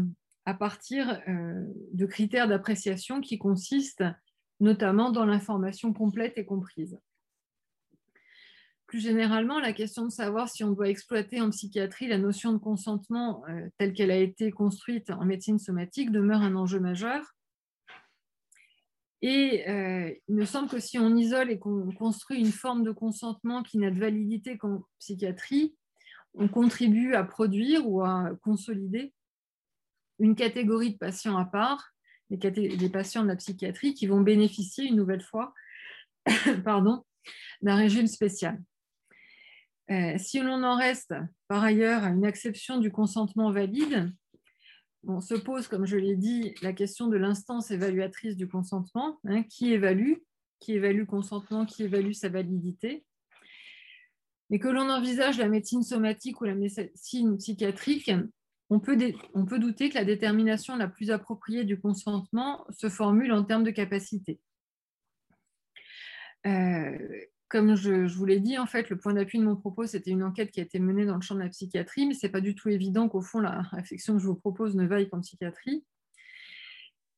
à 0.44 0.54
partir 0.54 1.22
euh, 1.28 1.64
de 1.92 2.06
critères 2.06 2.48
d'appréciation 2.48 3.20
qui 3.20 3.38
consistent 3.38 4.04
notamment 4.60 5.10
dans 5.10 5.24
l'information 5.24 5.92
complète 5.92 6.36
et 6.36 6.44
comprise. 6.44 6.98
Plus 8.86 9.00
généralement, 9.00 9.58
la 9.58 9.72
question 9.72 10.04
de 10.04 10.10
savoir 10.10 10.48
si 10.48 10.64
on 10.64 10.72
doit 10.72 10.88
exploiter 10.88 11.40
en 11.40 11.50
psychiatrie 11.50 12.08
la 12.08 12.18
notion 12.18 12.52
de 12.52 12.58
consentement 12.58 13.42
euh, 13.48 13.68
telle 13.78 13.94
qu'elle 13.94 14.10
a 14.10 14.16
été 14.16 14.50
construite 14.50 15.10
en 15.10 15.24
médecine 15.24 15.58
somatique 15.58 16.10
demeure 16.10 16.42
un 16.42 16.54
enjeu 16.56 16.78
majeur. 16.78 17.24
Et 19.22 19.68
euh, 19.68 20.12
il 20.28 20.34
me 20.34 20.44
semble 20.44 20.68
que 20.68 20.80
si 20.80 20.98
on 20.98 21.16
isole 21.16 21.50
et 21.50 21.58
qu'on 21.58 21.92
construit 21.92 22.40
une 22.40 22.52
forme 22.52 22.82
de 22.82 22.90
consentement 22.90 23.62
qui 23.62 23.78
n'a 23.78 23.90
de 23.90 23.98
validité 23.98 24.58
qu'en 24.58 24.82
psychiatrie, 24.98 25.76
on 26.34 26.48
contribue 26.48 27.14
à 27.14 27.22
produire 27.22 27.88
ou 27.88 28.02
à 28.02 28.30
consolider 28.42 29.14
une 30.18 30.34
catégorie 30.34 30.92
de 30.92 30.98
patients 30.98 31.36
à 31.36 31.44
part, 31.44 31.92
les, 32.30 32.38
les 32.40 32.88
patients 32.88 33.22
de 33.22 33.28
la 33.28 33.36
psychiatrie, 33.36 33.94
qui 33.94 34.06
vont 34.06 34.20
bénéficier 34.20 34.84
une 34.84 34.96
nouvelle 34.96 35.22
fois 35.22 35.54
pardon, 36.64 37.04
d'un 37.60 37.76
régime 37.76 38.06
spécial. 38.06 38.60
Euh, 39.90 40.14
si 40.16 40.40
l'on 40.40 40.62
en 40.62 40.76
reste 40.76 41.14
par 41.48 41.62
ailleurs 41.62 42.04
à 42.04 42.08
une 42.08 42.24
exception 42.24 42.78
du 42.78 42.90
consentement 42.90 43.50
valide, 43.50 44.12
on 45.06 45.20
se 45.20 45.34
pose, 45.34 45.68
comme 45.68 45.86
je 45.86 45.96
l'ai 45.96 46.16
dit, 46.16 46.54
la 46.62 46.72
question 46.72 47.08
de 47.08 47.16
l'instance 47.16 47.70
évaluatrice 47.70 48.36
du 48.36 48.48
consentement, 48.48 49.18
hein, 49.26 49.42
qui 49.42 49.72
évalue, 49.72 50.14
qui 50.60 50.72
évalue 50.72 51.04
consentement, 51.04 51.66
qui 51.66 51.82
évalue 51.82 52.12
sa 52.12 52.28
validité. 52.28 53.04
Mais 54.50 54.58
que 54.58 54.68
l'on 54.68 54.90
envisage 54.90 55.38
la 55.38 55.48
médecine 55.48 55.82
somatique 55.82 56.40
ou 56.40 56.44
la 56.44 56.54
médecine 56.54 57.36
psychiatrique, 57.38 58.10
on 58.70 58.80
peut, 58.80 58.96
on 59.34 59.44
peut 59.44 59.58
douter 59.58 59.90
que 59.90 59.94
la 59.94 60.04
détermination 60.04 60.76
la 60.76 60.88
plus 60.88 61.10
appropriée 61.10 61.64
du 61.64 61.80
consentement 61.80 62.64
se 62.70 62.88
formule 62.88 63.32
en 63.32 63.44
termes 63.44 63.64
de 63.64 63.70
capacité. 63.70 64.40
Euh, 66.46 66.98
comme 67.52 67.76
je, 67.76 68.06
vous 68.16 68.24
l'ai 68.24 68.40
dit, 68.40 68.56
en 68.56 68.64
fait, 68.64 68.88
le 68.88 68.96
point 68.96 69.12
d'appui 69.12 69.38
de 69.38 69.44
mon 69.44 69.56
propos, 69.56 69.84
c'était 69.84 70.10
une 70.10 70.22
enquête 70.22 70.50
qui 70.50 70.60
a 70.60 70.62
été 70.62 70.78
menée 70.78 71.04
dans 71.04 71.16
le 71.16 71.20
champ 71.20 71.34
de 71.34 71.40
la 71.40 71.50
psychiatrie, 71.50 72.06
mais 72.06 72.14
ce 72.14 72.26
n'est 72.26 72.32
pas 72.32 72.40
du 72.40 72.54
tout 72.54 72.70
évident 72.70 73.10
qu'au 73.10 73.20
fond, 73.20 73.40
la 73.40 73.60
réflexion 73.72 74.14
que 74.14 74.22
je 74.22 74.26
vous 74.26 74.34
propose 74.34 74.74
ne 74.74 74.86
vaille 74.86 75.10
qu'en 75.10 75.20
psychiatrie. 75.20 75.84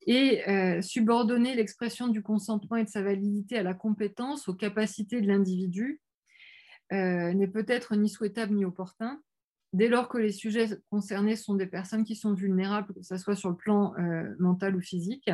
et 0.06 0.46
euh, 0.48 0.82
subordonner 0.82 1.54
l'expression 1.54 2.08
du 2.08 2.20
consentement 2.20 2.76
et 2.76 2.84
de 2.84 2.88
sa 2.88 3.00
validité 3.00 3.56
à 3.58 3.62
la 3.62 3.74
compétence, 3.74 4.48
aux 4.48 4.54
capacités 4.54 5.20
de 5.20 5.28
l'individu, 5.28 6.00
euh, 6.92 7.32
n'est 7.32 7.46
peut-être 7.46 7.94
ni 7.94 8.08
souhaitable 8.08 8.56
ni 8.56 8.64
opportun, 8.64 9.22
dès 9.72 9.86
lors 9.86 10.08
que 10.08 10.18
les 10.18 10.32
sujets 10.32 10.66
concernés 10.90 11.36
sont 11.36 11.54
des 11.54 11.66
personnes 11.66 12.02
qui 12.02 12.16
sont 12.16 12.34
vulnérables, 12.34 12.92
que 12.92 13.02
ce 13.02 13.16
soit 13.18 13.36
sur 13.36 13.50
le 13.50 13.56
plan 13.56 13.94
euh, 13.98 14.34
mental 14.40 14.74
ou 14.74 14.80
physique, 14.80 15.30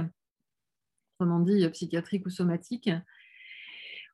autrement 1.15 1.41
dit 1.41 1.67
psychiatrique 1.71 2.27
ou 2.27 2.31
somatique. 2.31 2.91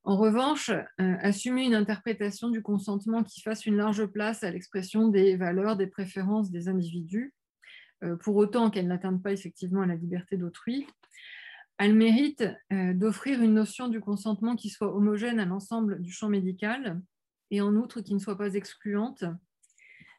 En 0.07 0.17
revanche, 0.17 0.71
assumer 0.99 1.65
une 1.65 1.75
interprétation 1.75 2.49
du 2.49 2.63
consentement 2.63 3.25
qui 3.25 3.41
fasse 3.41 3.67
une 3.67 3.77
large 3.77 4.07
place 4.07 4.45
à 4.45 4.53
l'expression 4.53 5.09
des 5.09 5.37
valeurs, 5.37 5.77
des 5.77 5.89
préférences 5.89 6.53
des 6.53 6.69
individus, 6.69 7.35
euh, 8.05 8.17
pour 8.17 8.37
autant 8.37 8.71
qu'elle 8.71 8.89
n'atteinte 8.89 9.23
pas 9.23 9.33
effectivement 9.33 9.85
la 9.85 9.95
liberté 9.95 10.37
d'autrui, 10.37 10.87
elle 11.79 11.95
mérite 11.95 12.45
euh, 12.73 12.95
d'offrir 12.95 13.43
une 13.43 13.55
notion 13.55 13.89
du 13.89 14.01
consentement 14.01 14.55
qui 14.55 14.71
soit 14.71 14.95
homogène 14.95 15.41
à 15.41 15.45
l'ensemble 15.45 16.01
du 16.01 16.13
champ 16.13 16.29
médical 16.29 17.01
et 17.51 17.61
en 17.61 17.75
outre 17.75 18.01
qui 18.01 18.15
ne 18.15 18.19
soit 18.19 18.39
pas 18.39 18.55
excluante, 18.55 19.25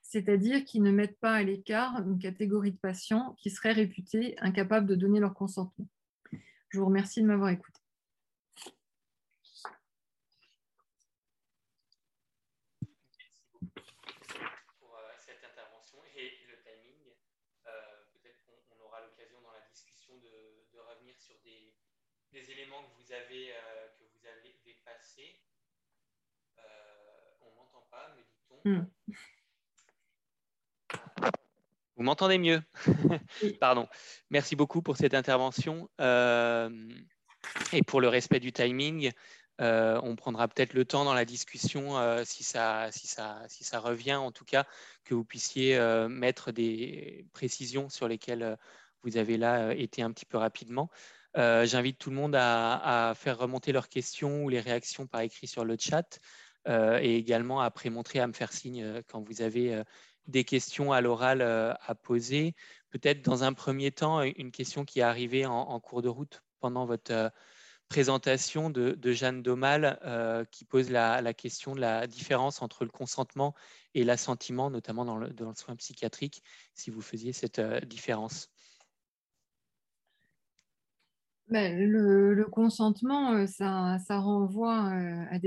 c'est-à-dire 0.01 0.65
qui 0.65 0.79
ne 0.79 0.91
mette 0.91 1.19
pas 1.19 1.33
à 1.33 1.43
l'écart 1.43 2.01
une 2.07 2.19
catégorie 2.19 2.71
de 2.71 2.77
patients 2.77 3.35
qui 3.39 3.49
seraient 3.49 3.73
réputés 3.73 4.35
incapables 4.39 4.87
de 4.87 4.95
donner 4.95 5.19
leur 5.19 5.33
consentement. 5.33 5.87
Je 6.69 6.79
vous 6.79 6.85
remercie 6.85 7.21
de 7.21 7.27
m'avoir 7.27 7.49
écouté. 7.49 7.79
Des 22.37 22.51
éléments 22.51 22.83
que 22.83 23.03
vous 23.03 23.11
avez, 23.13 23.51
euh, 23.51 23.87
que 23.97 24.03
vous 24.03 24.27
avez 24.27 24.55
dépassés. 24.65 25.39
Euh, 26.59 26.61
on 27.41 27.55
m'entend 27.55 27.87
pas, 27.89 28.13
me 28.15 28.21
dit-on. 28.21 28.69
Hmm. 28.69 28.85
Vous 31.95 32.03
m'entendez 32.03 32.37
mieux 32.37 32.61
Pardon. 33.59 33.87
Merci 34.29 34.55
beaucoup 34.55 34.83
pour 34.83 34.97
cette 34.97 35.15
intervention 35.15 35.89
euh, 35.99 36.69
et 37.73 37.81
pour 37.81 38.01
le 38.01 38.07
respect 38.07 38.39
du 38.39 38.53
timing. 38.53 39.11
on 39.57 40.15
prendra 40.15 40.47
peut-être 40.47 40.73
le 40.75 40.85
temps 40.85 41.05
dans 41.05 41.15
la 41.15 41.25
discussion, 41.25 42.23
si, 42.23 42.43
ça, 42.43 42.91
si, 42.91 43.07
ça, 43.07 43.43
si 43.47 43.63
ça 43.63 43.79
revient 43.79 44.13
en 44.13 44.31
tout 44.31 44.45
cas, 44.45 44.65
que 45.05 45.15
vous 45.15 45.25
puissiez 45.25 45.79
mettre 46.07 46.51
des 46.51 47.25
précisions 47.33 47.89
sur 47.89 48.07
lesquelles 48.07 48.59
vous 49.01 49.17
avez 49.17 49.37
là 49.37 49.73
été 49.73 50.03
un 50.03 50.11
petit 50.11 50.25
peu 50.25 50.37
rapidement. 50.37 50.91
Euh, 51.35 51.65
j'invite 51.65 51.99
tout 51.99 52.09
le 52.09 52.15
monde 52.15 52.35
à, 52.35 53.13
faire 53.15 53.37
remonter 53.37 53.71
leurs 53.71 53.89
questions 53.89 54.43
ou 54.43 54.49
les 54.49 54.59
réactions 54.59 55.07
par 55.07 55.21
écrit 55.21 55.47
sur 55.47 55.65
le 55.65 55.75
chat 55.79 56.19
euh, 56.67 56.99
et 57.01 57.15
également 57.15 57.61
après 57.61 57.89
montrer 57.89 58.19
à 58.19 58.27
me 58.27 58.33
faire 58.33 58.51
signe 58.53 58.83
euh, 58.83 59.01
quand 59.07 59.21
vous 59.21 59.41
avez 59.41 59.83
des 60.27 60.43
questions 60.43 60.91
à 60.91 61.01
l'oral 61.01 61.41
à 61.41 61.95
poser. 61.95 62.55
Peut-être 62.89 63.23
dans 63.23 63.43
un 63.43 63.53
premier 63.53 63.91
temps, 63.91 64.21
une 64.21 64.51
question 64.51 64.83
qui 64.83 64.99
est 64.99 65.03
arrivée 65.03 65.45
en, 65.45 65.79
cours 65.79 66.01
de 66.01 66.09
route 66.09 66.43
pendant 66.59 66.85
votre 66.85 67.31
présentation 67.87 68.69
de, 68.69 69.11
Jeanne 69.13 69.41
Domal 69.41 69.97
qui 70.51 70.65
pose 70.65 70.89
la, 70.89 71.33
question 71.33 71.75
de 71.75 71.79
la 71.79 72.07
différence 72.07 72.61
entre 72.61 72.83
le 72.83 72.89
consentement 72.89 73.55
et 73.93 74.03
l'assentiment, 74.03 74.69
notamment 74.69 75.05
dans 75.05 75.17
le, 75.17 75.33
soin 75.55 75.77
psychiatrique, 75.77 76.43
si 76.73 76.89
vous 76.89 77.01
faisiez 77.01 77.31
cette 77.31 77.61
différence. 77.85 78.49
Ben, 81.49 81.79
le, 81.79 82.45
consentement, 82.45 83.31
euh, 83.33 83.47
ça, 83.47 83.97
renvoie 84.09 84.91
euh, 84.91 85.23
à 85.31 85.39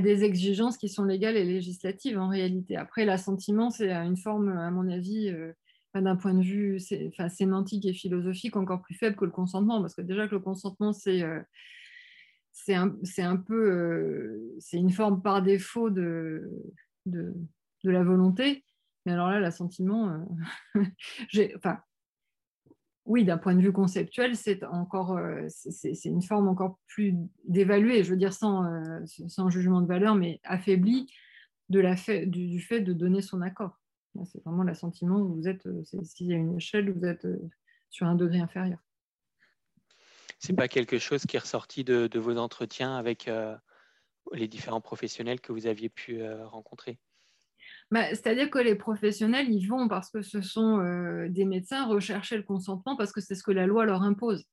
des, 0.00 0.24
exigences 0.24 0.76
qui 0.76 0.90
sont 0.90 1.04
légales 1.04 1.36
et 1.36 1.44
législatives 1.44 2.18
en 2.18 2.28
réalité. 2.28 2.76
Après, 2.76 3.06
l'assentiment, 3.06 3.70
c'est 3.70 3.90
une 3.90 4.18
forme, 4.18 4.50
à 4.50 4.70
mon 4.70 4.86
avis, 4.90 5.30
euh, 5.30 5.52
d'un 5.94 6.16
point 6.16 6.34
de 6.34 6.42
vue 6.42 6.80
sémantique 7.28 7.86
et 7.86 7.94
philosophique, 7.94 8.56
encore 8.56 8.82
plus 8.82 8.94
faible 8.94 9.16
que 9.16 9.24
le 9.24 9.30
consentement, 9.30 9.80
parce 9.80 9.94
que 9.94 10.02
déjà 10.02 10.26
que 10.26 10.34
le 10.34 10.40
consentement, 10.40 10.92
c'est 10.92 11.22
un, 12.74 13.36
peu 13.36 14.40
c'est 14.58 14.76
une 14.76 14.90
forme 14.90 15.22
par 15.22 15.40
défaut 15.40 15.88
de, 15.88 16.50
de, 17.06 17.32
la 17.84 18.02
volonté. 18.02 18.64
Mais 19.06 19.12
alors 19.12 19.30
là, 19.30 19.38
l'assentiment, 19.38 20.26
enfin, 21.56 21.78
oui, 23.06 23.24
d'un 23.24 23.36
point 23.36 23.54
de 23.54 23.60
vue 23.60 23.72
conceptuel, 23.72 24.34
c'est 24.36 24.64
encore, 24.64 25.12
euh, 25.12 25.46
une 26.04 26.22
forme 26.22 26.48
encore 26.48 26.78
plus 26.86 27.14
d'évaluer, 27.44 28.02
je 28.02 28.10
veux 28.10 28.16
dire 28.16 28.32
sans, 28.32 28.64
euh, 28.64 29.00
sans, 29.28 29.50
jugement 29.50 29.82
de 29.82 29.86
valeur, 29.86 30.14
mais 30.14 30.40
affaiblie 30.44 31.12
du, 31.68 32.60
fait 32.60 32.80
de 32.80 32.92
donner 32.92 33.20
son 33.20 33.42
accord. 33.42 33.78
C'est 34.24 34.42
vraiment 34.44 34.62
l'assentiment 34.62 35.18
où 35.18 35.34
vous 35.34 35.48
êtes, 35.48 35.66
euh, 35.66 35.82
s'il 36.04 36.28
y 36.28 36.32
a 36.32 36.36
une 36.36 36.56
échelle, 36.56 36.90
vous 36.90 37.04
êtes 37.04 37.26
sur 37.90 38.06
un 38.06 38.14
degré 38.14 38.38
inférieur. 38.38 38.78
C'est 40.38 40.54
pas 40.54 40.68
quelque 40.68 40.98
chose 40.98 41.24
qui 41.26 41.36
est 41.36 41.40
ressorti 41.40 41.84
de 41.84 42.18
vos 42.18 42.36
entretiens 42.36 42.96
avec 42.96 43.30
les 44.32 44.48
différents 44.48 44.80
professionnels 44.80 45.40
que 45.40 45.52
vous 45.52 45.66
aviez 45.66 45.88
pu 45.88 46.22
rencontrer? 46.44 46.98
Bah, 47.90 48.08
c'est-à-dire 48.10 48.50
que 48.50 48.58
les 48.58 48.74
professionnels, 48.74 49.50
ils 49.50 49.66
vont 49.66 49.88
parce 49.88 50.10
que 50.10 50.22
ce 50.22 50.40
sont 50.40 50.80
euh, 50.80 51.28
des 51.28 51.44
médecins 51.44 51.86
rechercher 51.86 52.36
le 52.36 52.42
consentement 52.42 52.96
parce 52.96 53.12
que 53.12 53.20
c'est 53.20 53.34
ce 53.34 53.42
que 53.42 53.52
la 53.52 53.66
loi 53.66 53.84
leur 53.84 54.02
impose. 54.02 54.44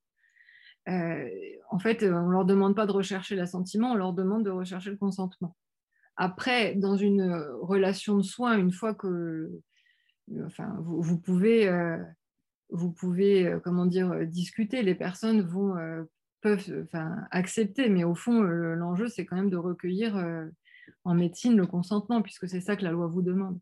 Euh, 0.89 1.29
en 1.69 1.79
fait, 1.79 2.03
on 2.03 2.27
ne 2.27 2.31
leur 2.31 2.45
demande 2.45 2.75
pas 2.75 2.85
de 2.85 2.91
rechercher 2.91 3.35
l'assentiment, 3.35 3.91
on 3.91 3.95
leur 3.95 4.13
demande 4.13 4.43
de 4.43 4.49
rechercher 4.49 4.89
le 4.91 4.97
consentement. 4.97 5.55
Après, 6.17 6.75
dans 6.75 6.97
une 6.97 7.33
relation 7.61 8.17
de 8.17 8.23
soins, 8.23 8.57
une 8.57 8.73
fois 8.73 8.93
que 8.93 9.49
enfin, 10.45 10.75
vous, 10.79 11.17
pouvez, 11.17 11.71
vous 12.69 12.91
pouvez 12.91 13.47
euh, 13.47 13.59
comment 13.59 13.85
dire, 13.85 14.27
discuter, 14.27 14.81
les 14.81 14.95
personnes 14.95 15.41
vont, 15.41 15.75
peuvent 16.41 16.83
enfin, 16.83 17.15
accepter, 17.31 17.89
mais 17.89 18.03
au 18.03 18.15
fond, 18.15 18.41
l'enjeu, 18.41 19.07
c'est 19.07 19.25
quand 19.25 19.37
même 19.37 19.49
de 19.49 19.57
recueillir 19.57 20.17
en 21.03 21.15
médecine 21.15 21.55
le 21.55 21.67
consentement, 21.67 22.21
puisque 22.21 22.47
c'est 22.47 22.61
ça 22.61 22.75
que 22.75 22.83
la 22.83 22.91
loi 22.91 23.07
vous 23.07 23.21
demande. 23.21 23.59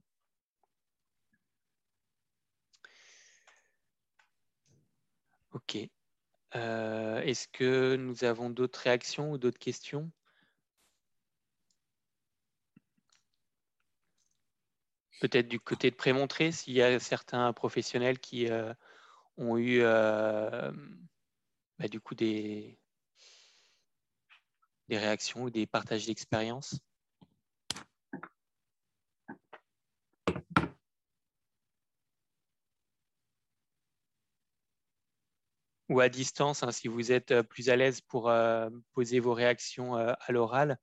Ok. 5.51 5.77
Euh, 6.55 7.21
est-ce 7.21 7.47
que 7.47 7.95
nous 7.95 8.23
avons 8.23 8.49
d'autres 8.49 8.79
réactions 8.81 9.31
ou 9.31 9.37
d'autres 9.37 9.59
questions? 9.59 10.11
Peut-être 15.21 15.47
du 15.47 15.59
côté 15.59 15.91
de 15.91 15.95
Prémontré, 15.95 16.51
s'il 16.51 16.73
y 16.73 16.81
a 16.81 16.99
certains 16.99 17.51
professionnels 17.53 18.19
qui 18.19 18.49
euh, 18.49 18.73
ont 19.37 19.57
eu 19.57 19.81
euh, 19.81 20.71
bah, 21.77 21.87
du 21.87 21.99
coup 21.99 22.15
des, 22.15 22.79
des 24.87 24.97
réactions 24.97 25.43
ou 25.43 25.49
des 25.49 25.67
partages 25.67 26.05
d'expérience. 26.05 26.79
Ou 35.89 35.99
à 35.99 36.09
distance, 36.09 36.63
hein, 36.63 36.71
si 36.71 36.87
vous 36.87 37.11
êtes 37.11 37.31
euh, 37.31 37.43
plus 37.43 37.69
à 37.69 37.75
l'aise 37.75 37.99
pour 38.01 38.29
euh, 38.29 38.69
poser 38.93 39.19
vos 39.19 39.33
réactions 39.33 39.97
euh, 39.97 40.13
à 40.19 40.31
l'oral. 40.31 40.77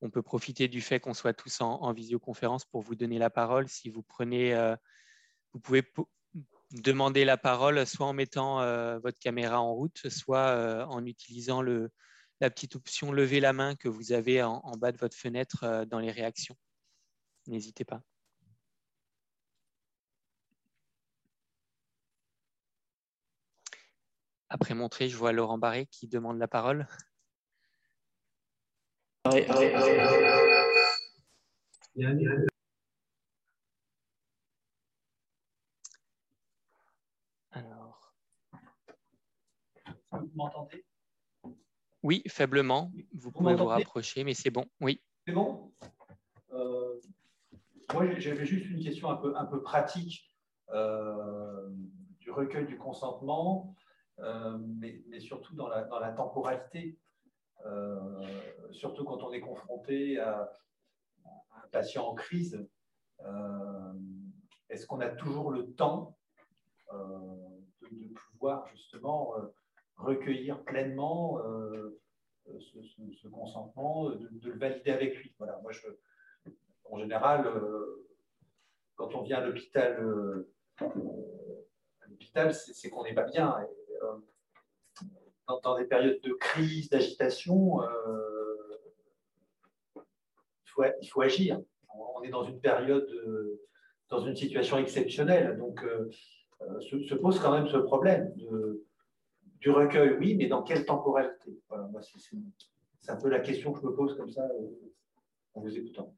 On 0.00 0.10
peut 0.10 0.22
profiter 0.22 0.68
du 0.68 0.80
fait 0.80 1.00
qu'on 1.00 1.14
soit 1.14 1.34
tous 1.34 1.60
en, 1.60 1.92
visioconférence 1.92 2.64
pour 2.64 2.82
vous 2.82 2.94
donner 2.94 3.18
la 3.18 3.30
parole. 3.30 3.68
Si 3.68 3.88
vous 3.88 4.02
prenez, 4.02 4.54
vous 5.54 5.60
pouvez 5.60 5.82
demander 6.72 7.24
la 7.24 7.38
parole 7.38 7.86
soit 7.86 8.04
en 8.04 8.12
mettant 8.12 8.56
votre 8.98 9.18
caméra 9.18 9.62
en 9.62 9.72
route, 9.72 10.10
soit 10.10 10.86
en 10.90 11.06
utilisant 11.06 11.62
la 11.62 12.50
petite 12.50 12.76
option 12.76 13.12
lever 13.12 13.40
la 13.40 13.54
main 13.54 13.76
que 13.76 13.88
vous 13.88 14.12
avez 14.12 14.42
en 14.42 14.76
bas 14.76 14.92
de 14.92 14.98
votre 14.98 15.16
fenêtre 15.16 15.86
dans 15.86 16.00
les 16.00 16.10
réactions. 16.10 16.56
N'hésitez 17.46 17.86
pas. 17.86 18.02
Après 24.54 24.74
montrer, 24.74 25.08
je 25.08 25.16
vois 25.16 25.32
Laurent 25.32 25.58
Barré 25.58 25.86
qui 25.86 26.06
demande 26.06 26.38
la 26.38 26.46
parole. 26.46 26.86
Alors. 37.50 38.14
Vous 40.12 40.30
m'entendez 40.36 40.84
Oui, 42.04 42.22
faiblement. 42.28 42.92
Vous, 43.12 43.32
pouvez 43.32 43.56
vous 43.56 43.64
rapprocher, 43.64 44.22
mais 44.22 44.34
c'est 44.34 44.50
bon. 44.50 44.66
Oui. 44.80 45.02
C'est 45.26 45.32
bon? 45.32 45.72
Euh, 46.52 47.00
Moi, 47.92 48.20
j'avais 48.20 48.46
juste 48.46 48.66
une 48.66 48.80
question 48.80 49.10
un 49.10 49.16
peu, 49.16 49.36
un 49.36 49.46
peu 49.46 49.60
pratique 49.64 50.32
euh, 50.68 51.70
du 52.20 52.30
recueil 52.30 52.66
du 52.66 52.78
consentement. 52.78 53.74
Mais, 54.18 55.20
surtout 55.20 55.54
dans 55.54 55.68
la, 55.68 56.12
temporalité. 56.12 56.98
surtout 58.72 59.04
quand 59.04 59.22
on 59.22 59.32
est 59.32 59.40
confronté 59.40 60.18
à, 60.18 60.50
un 61.24 61.68
patient 61.68 62.06
en 62.06 62.14
crise, 62.14 62.66
est-ce 64.68 64.86
qu'on 64.86 65.00
a 65.00 65.08
toujours 65.08 65.50
le 65.50 65.72
temps 65.74 66.16
de, 66.90 68.12
pouvoir 68.32 68.66
justement 68.68 69.34
recueillir 69.96 70.62
pleinement 70.64 71.40
ce, 72.46 73.28
consentement, 73.28 74.10
de, 74.10 74.50
le 74.50 74.58
valider 74.58 74.90
avec 74.90 75.16
lui? 75.16 75.34
Voilà, 75.38 75.58
moi, 75.62 75.72
en 76.90 76.98
général, 76.98 77.46
euh, 77.46 78.06
quand 78.94 79.14
on 79.14 79.22
vient 79.22 79.38
à 79.38 79.46
l'hôpital, 79.46 79.98
euh, 80.00 80.52
l'hôpital, 82.08 82.54
c'est 82.54 82.90
qu'on 82.90 83.04
n'est 83.04 83.14
pas 83.14 83.24
bien. 83.24 83.58
Euh, 83.60 83.66
dans, 85.62 85.78
des 85.78 85.84
périodes 85.84 86.20
de 86.22 86.32
crise, 86.32 86.88
d'agitation, 86.88 87.80
il, 91.00 91.08
faut, 91.08 91.22
agir. 91.22 91.60
On 91.94 92.22
est 92.22 92.30
dans 92.30 92.44
une 92.44 92.60
période, 92.60 93.08
dans 94.08 94.20
une 94.20 94.36
situation 94.36 94.78
exceptionnelle. 94.78 95.56
Donc, 95.58 95.84
se, 96.80 97.14
pose 97.14 97.38
quand 97.40 97.52
même 97.52 97.68
ce 97.68 97.76
problème 97.76 98.32
de, 98.36 98.84
du 99.60 99.70
recueil, 99.70 100.16
oui, 100.18 100.34
mais 100.36 100.46
dans 100.46 100.62
quelle 100.62 100.84
temporalité? 100.84 101.58
Voilà, 101.68 101.88
C'est 103.00 103.10
un 103.10 103.16
peu 103.16 103.28
la 103.28 103.40
question 103.40 103.72
que 103.72 103.80
je 103.80 103.86
me 103.86 103.94
pose 103.94 104.16
comme 104.16 104.30
ça 104.30 104.46
en 105.54 105.60
vous 105.60 105.76
écoutant. 105.76 106.14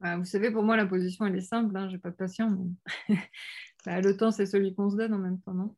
Bah, 0.00 0.16
vous 0.16 0.24
savez, 0.24 0.50
pour 0.50 0.62
moi, 0.62 0.76
la 0.76 0.86
position, 0.86 1.26
elle 1.26 1.36
est 1.36 1.40
simple. 1.40 1.76
Hein, 1.76 1.88
je 1.88 1.94
n'ai 1.94 1.98
pas 1.98 2.10
de 2.10 2.16
patient. 2.16 2.56
Bah, 3.86 4.00
le 4.00 4.16
temps, 4.16 4.30
c'est 4.30 4.46
celui 4.46 4.74
qu'on 4.74 4.90
se 4.90 4.96
donne 4.96 5.14
en 5.14 5.18
même 5.18 5.40
temps, 5.40 5.54
non? 5.54 5.74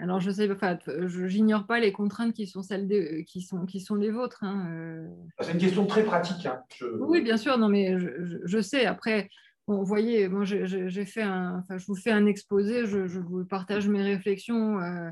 Alors, 0.00 0.18
je 0.18 0.30
sais, 0.30 0.50
enfin, 0.50 0.78
je 0.86 1.26
n'ignore 1.26 1.66
pas 1.66 1.78
les 1.78 1.92
contraintes 1.92 2.32
qui 2.32 2.46
sont 2.46 2.62
celles 2.62 2.88
de, 2.88 3.20
qui 3.26 3.42
sont, 3.42 3.66
qui 3.66 3.80
sont 3.80 3.96
les 3.96 4.10
vôtres. 4.10 4.42
Hein, 4.42 4.66
euh. 4.70 5.08
C'est 5.40 5.52
une 5.52 5.58
question 5.58 5.86
très 5.86 6.04
pratique. 6.04 6.46
Hein, 6.46 6.62
oui, 7.00 7.20
bien 7.20 7.36
sûr. 7.36 7.58
Non, 7.58 7.68
mais 7.68 7.98
je, 7.98 8.60
sais. 8.62 8.86
Après, 8.86 9.28
vous 9.66 9.84
voyez, 9.84 10.28
moi, 10.28 10.44
j'ai 10.44 11.04
fait 11.04 11.22
un, 11.22 11.58
enfin, 11.58 11.76
je 11.76 11.84
vous 11.86 11.96
fais 11.96 12.12
un 12.12 12.24
exposé. 12.24 12.86
Je, 12.86 13.18
vous 13.18 13.44
partage 13.44 13.88
mes 13.88 14.02
réflexions. 14.02 14.80
Euh, 14.80 15.10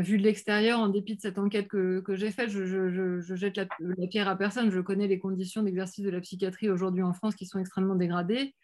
vu 0.00 0.18
de 0.18 0.24
l'extérieur, 0.24 0.80
en 0.80 0.88
dépit 0.88 1.14
de 1.14 1.20
cette 1.20 1.38
enquête 1.38 1.68
que, 1.68 2.02
j'ai 2.08 2.32
faite, 2.32 2.50
je, 2.50 3.20
jette 3.20 3.56
la, 3.56 3.66
pierre 4.08 4.28
à 4.28 4.36
personne. 4.36 4.72
Je 4.72 4.80
connais 4.80 5.06
les 5.06 5.20
conditions 5.20 5.62
d'exercice 5.62 6.04
de 6.04 6.10
la 6.10 6.20
psychiatrie 6.20 6.70
aujourd'hui 6.70 7.04
en 7.04 7.12
France 7.12 7.36
qui 7.36 7.46
sont 7.46 7.60
extrêmement 7.60 7.94
dégradées. 7.94 8.54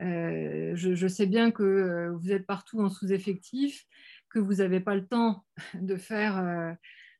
Euh, 0.00 0.72
je, 0.74 1.08
sais 1.08 1.26
bien 1.26 1.50
que 1.50 1.62
euh, 1.62 2.12
vous 2.12 2.30
êtes 2.32 2.46
partout 2.46 2.80
en 2.80 2.88
sous-effectif, 2.88 3.84
que 4.30 4.38
vous 4.38 4.54
n'avez 4.54 4.80
pas 4.80 4.94
le 4.94 5.06
temps 5.06 5.44
de 5.74 5.96
faire, 5.96 6.38
euh, 6.38 6.72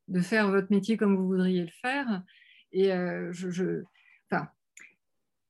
de 0.08 0.20
faire 0.20 0.50
votre 0.50 0.70
métier 0.70 0.96
comme 0.96 1.16
vous 1.16 1.26
voudriez 1.26 1.62
le 1.62 1.72
faire. 1.82 2.22
Et 2.70 2.92
enfin, 2.92 4.48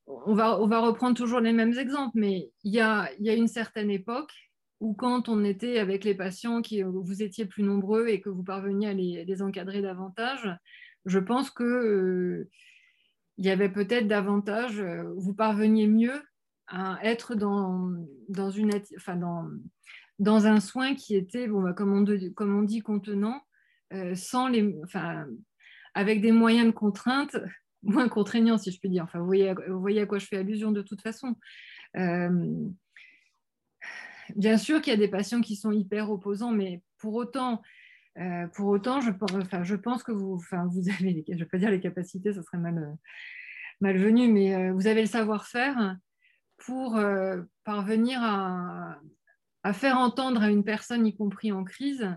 on, 0.06 0.34
va, 0.34 0.60
on 0.60 0.68
va 0.68 0.78
reprendre 0.80 1.16
toujours 1.16 1.40
les 1.40 1.52
mêmes 1.52 1.76
exemples, 1.76 2.12
mais 2.14 2.50
il 2.62 2.72
y 2.72 2.80
a, 2.80 3.10
y 3.18 3.28
a 3.28 3.34
une 3.34 3.48
certaine 3.48 3.90
époque 3.90 4.32
ou 4.80 4.94
quand 4.94 5.28
on 5.28 5.42
était 5.44 5.80
avec 5.80 6.04
les 6.04 6.14
patients, 6.14 6.62
qui, 6.62 6.82
vous 6.82 7.22
étiez 7.22 7.46
plus 7.46 7.64
nombreux 7.64 8.06
et 8.06 8.20
que 8.20 8.28
vous 8.28 8.44
parveniez 8.44 8.88
à 8.88 8.94
les, 8.94 9.42
encadrer 9.42 9.82
davantage, 9.82 10.48
je 11.04 11.18
pense 11.18 11.50
que 11.50 12.48
il 13.36 13.44
y 13.44 13.50
avait 13.50 13.68
peut-être 13.68 14.06
davantage, 14.06 14.80
vous 15.16 15.34
parveniez 15.34 15.88
mieux 15.88 16.22
à 16.68 16.98
être 17.02 17.34
dans, 17.34 17.90
dans, 18.28 18.50
une, 18.50 18.70
enfin 18.96 19.16
dans, 19.16 19.48
dans 20.18 20.46
un 20.46 20.60
soin 20.60 20.94
qui 20.94 21.16
était, 21.16 21.48
bon, 21.48 21.62
bah, 21.62 21.72
comme, 21.72 21.92
on, 21.92 22.04
comme 22.34 22.56
on 22.56 22.62
dit, 22.62 22.80
contenant, 22.80 23.40
euh, 23.92 24.14
sans 24.14 24.48
les, 24.48 24.76
enfin, 24.84 25.26
avec 25.94 26.20
des 26.20 26.32
moyens 26.32 26.66
de 26.66 26.72
contrainte 26.72 27.36
moins 27.82 28.08
contraignants, 28.08 28.58
si 28.58 28.70
je 28.70 28.78
puis 28.80 28.88
dire. 28.88 29.04
Enfin, 29.04 29.18
vous 29.18 29.26
voyez, 29.26 29.54
vous 29.68 29.80
voyez 29.80 30.00
à 30.00 30.06
quoi 30.06 30.18
je 30.18 30.26
fais 30.26 30.36
allusion 30.36 30.72
de 30.72 30.82
toute 30.82 31.00
façon 31.02 31.36
bien 34.36 34.56
sûr 34.58 34.80
qu'il 34.80 34.92
y 34.92 34.96
a 34.96 34.98
des 34.98 35.08
patients 35.08 35.40
qui 35.40 35.56
sont 35.56 35.72
hyper 35.72 36.10
opposants, 36.10 36.52
mais 36.52 36.82
pour 36.98 37.14
autant, 37.14 37.62
euh, 38.18 38.46
pour 38.48 38.68
autant 38.68 39.00
je, 39.00 39.10
enfin, 39.20 39.62
je 39.64 39.74
pense 39.74 40.02
que 40.02 40.12
vous, 40.12 40.34
enfin, 40.34 40.66
vous 40.70 40.88
avez, 40.88 41.24
je 41.26 41.32
ne 41.32 41.38
vais 41.38 41.46
pas 41.46 41.58
dire 41.58 41.70
les 41.70 41.80
capacités, 41.80 42.32
ça 42.32 42.42
serait 42.42 42.58
mal, 42.58 42.96
malvenu, 43.80 44.30
mais 44.30 44.54
euh, 44.54 44.72
vous 44.72 44.86
avez 44.86 45.02
le 45.02 45.08
savoir-faire 45.08 45.96
pour 46.58 46.96
euh, 46.96 47.42
parvenir 47.64 48.20
à, 48.22 49.00
faire 49.72 49.98
entendre 49.98 50.42
à 50.42 50.50
une 50.50 50.64
personne, 50.64 51.06
y 51.06 51.14
compris 51.14 51.52
en 51.52 51.62
crise, 51.62 52.08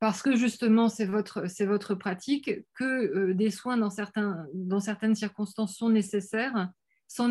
parce 0.00 0.20
que 0.22 0.36
justement 0.36 0.90
c'est 0.90 1.06
votre, 1.06 1.46
votre 1.64 1.94
pratique, 1.94 2.50
que 2.74 3.32
des 3.32 3.50
soins 3.50 3.78
dans, 3.78 3.88
certains, 3.88 4.46
dans 4.52 4.80
certaines 4.80 5.14
circonstances 5.14 5.76
sont 5.76 5.88
nécessaires, 5.88 6.70
sans, 7.06 7.30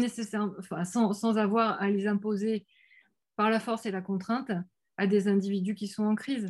enfin, 0.58 0.86
sans, 0.86 1.14
sans 1.14 1.38
avoir 1.38 1.80
à 1.80 1.90
les 1.90 2.08
imposer 2.08 2.66
par 3.36 3.52
la 3.52 3.60
force 3.60 3.86
et 3.86 3.92
la 3.92 4.02
contrainte 4.02 4.52
à 4.98 5.08
des 5.08 5.28
individus 5.28 5.76
qui 5.76 5.88
sont 5.88 6.04
en 6.04 6.16
crise. 6.16 6.48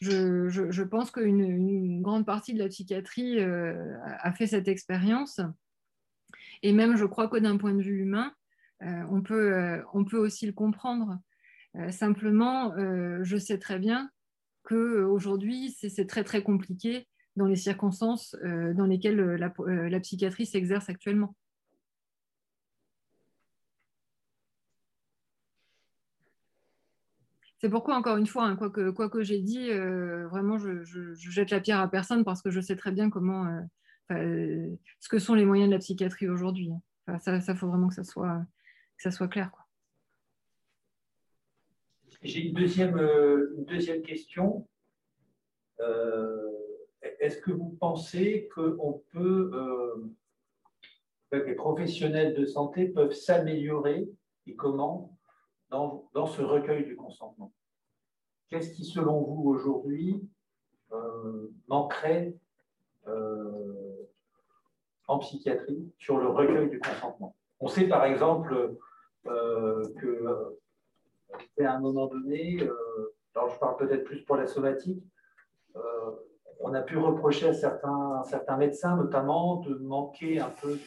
Je, 0.00 0.82
pense 0.82 1.10
qu'une 1.10 2.02
grande 2.02 2.24
partie 2.24 2.54
de 2.54 2.58
la 2.58 2.68
psychiatrie 2.68 3.40
euh, 3.40 3.96
a 4.02 4.32
fait 4.32 4.46
cette 4.46 4.68
expérience. 4.68 5.40
Et 6.62 6.72
même, 6.72 6.96
je 6.96 7.04
crois 7.04 7.28
que 7.28 7.36
d'un 7.36 7.56
point 7.56 7.74
de 7.74 7.82
vue 7.82 8.00
humain, 8.00 8.32
euh, 8.82 9.02
on, 9.10 9.22
peut, 9.22 9.54
euh, 9.54 9.82
on 9.94 10.04
peut 10.04 10.18
aussi 10.18 10.46
le 10.46 10.52
comprendre. 10.52 11.18
simplement, 11.90 12.74
je 13.22 13.36
sais 13.36 13.58
très 13.58 13.78
bien 13.78 14.10
qu'aujourd'hui, 14.64 15.70
c'est 15.70 16.06
très 16.06 16.24
très 16.24 16.42
compliqué 16.42 17.06
dans 17.36 17.46
les 17.46 17.56
circonstances 17.56 18.34
dans 18.42 18.86
lesquelles 18.86 19.20
la 19.20 20.00
psychiatrie 20.00 20.46
s'exerce 20.46 20.88
actuellement. 20.88 21.36
C'est 27.60 27.68
pourquoi, 27.68 27.96
encore 27.96 28.16
une 28.16 28.26
fois, 28.26 28.44
hein, 28.44 28.56
quoi 28.56 28.70
que, 28.70 28.90
quoi 28.90 29.10
que 29.10 29.22
j'ai 29.24 29.40
dit, 29.40 29.70
euh, 29.70 30.28
vraiment, 30.28 30.58
je, 30.58 30.84
jette 31.14 31.50
la 31.50 31.60
pierre 31.60 31.80
à 31.80 31.90
personne 31.90 32.24
parce 32.24 32.40
que 32.40 32.50
je 32.50 32.60
sais 32.60 32.76
très 32.76 32.92
bien 32.92 33.10
comment, 33.10 33.46
euh, 34.10 34.14
euh, 34.14 34.76
ce 35.00 35.08
que 35.08 35.18
sont 35.18 35.34
les 35.34 35.44
moyens 35.44 35.68
de 35.68 35.74
la 35.74 35.78
psychiatrie 35.78 36.28
aujourd'hui. 36.28 36.70
Hein. 37.06 37.18
ça, 37.18 37.36
il 37.36 37.56
faut 37.56 37.68
vraiment 37.68 37.88
que 37.88 37.94
ça 37.94 38.04
soit, 38.04 38.44
ça 38.98 39.10
soit 39.10 39.28
clair. 39.28 39.50
J'ai 42.22 42.48
une 42.48 42.54
deuxième, 42.54 42.98
une 42.98 43.64
deuxième 43.64 44.02
question. 44.02 44.68
Est-ce 47.20 47.38
que 47.38 47.52
vous 47.52 47.76
pensez 47.78 48.48
qu'on 48.54 49.02
peut, 49.12 50.12
que 51.30 51.36
les 51.36 51.54
professionnels 51.54 52.34
de 52.34 52.44
santé 52.44 52.88
peuvent 52.88 53.12
s'améliorer 53.12 54.08
et 54.46 54.56
comment 54.56 55.16
dans, 55.70 56.26
ce 56.26 56.42
recueil 56.42 56.84
du 56.86 56.96
consentement? 56.96 57.52
Qu'est-ce 58.48 58.72
qui, 58.74 58.84
selon 58.84 59.22
vous, 59.22 59.48
aujourd'hui, 59.48 60.28
euh, 60.92 61.52
manquerait 61.66 62.34
euh, 63.06 63.87
en 65.08 65.18
psychiatrie 65.18 65.92
sur 65.98 66.18
le 66.18 66.28
recueil 66.28 66.70
du 66.70 66.78
consentement 66.78 67.34
On 67.60 67.68
sait 67.68 67.88
par 67.88 68.04
exemple 68.04 68.76
euh, 69.26 69.82
que 70.00 70.56
à 71.60 71.74
un 71.74 71.80
moment 71.80 72.06
donné, 72.06 72.58
alors 73.34 73.50
je 73.50 73.58
parle 73.58 73.76
peut-être 73.76 74.04
plus 74.04 74.22
pour 74.24 74.36
la 74.36 74.46
somatique, 74.46 75.02
on 76.60 76.74
a 76.74 76.82
pu 76.82 76.98
reprocher 76.98 77.48
à 77.48 77.54
certains, 77.54 78.56
médecins 78.56 78.96
notamment 78.96 79.56
de 79.56 79.74
manquer 79.74 80.40
un 80.40 80.50
peu 80.50 80.78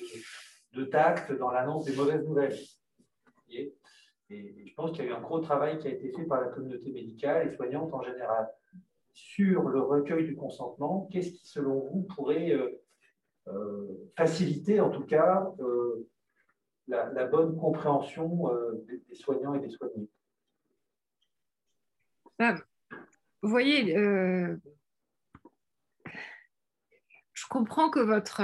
de, 0.73 0.83
tact 0.85 1.31
dans 1.37 1.51
l'annonce 1.51 1.85
des 1.85 1.95
mauvaises 1.95 2.25
nouvelles. 2.25 2.57
Et, 3.49 3.75
je 4.29 4.73
pense 4.75 4.91
qu'il 4.91 5.03
y 5.03 5.07
a 5.07 5.11
eu 5.11 5.13
un 5.13 5.21
gros 5.21 5.39
travail 5.39 5.77
qui 5.77 5.87
a 5.87 5.91
été 5.91 6.09
fait 6.09 6.23
par 6.23 6.39
la 6.39 6.47
communauté 6.47 6.89
médicale 6.91 7.47
et 7.47 7.55
soignante 7.55 7.93
en 7.93 8.01
général 8.01 8.49
sur 9.13 9.63
le 9.63 9.81
recueil 9.81 10.25
du 10.25 10.35
consentement. 10.35 11.09
Qu'est-ce 11.11 11.31
qui, 11.31 11.45
selon 11.45 11.81
vous, 11.81 12.03
pourrait 12.15 12.51
euh, 12.51 12.63
euh, 12.63 12.80
faciliter, 14.15 14.79
en 14.79 14.89
tout 14.89 15.05
cas, 15.05 15.51
euh, 15.59 16.07
la, 16.87 17.25
bonne 17.25 17.57
compréhension 17.57 18.49
des, 18.87 19.15
soignants 19.15 19.53
et 19.55 19.59
des 19.59 19.69
soignés 19.69 20.09
Vous 23.41 23.49
voyez, 23.49 23.95
je 27.33 27.47
comprends 27.49 27.89
que 27.89 27.99
votre, 27.99 28.41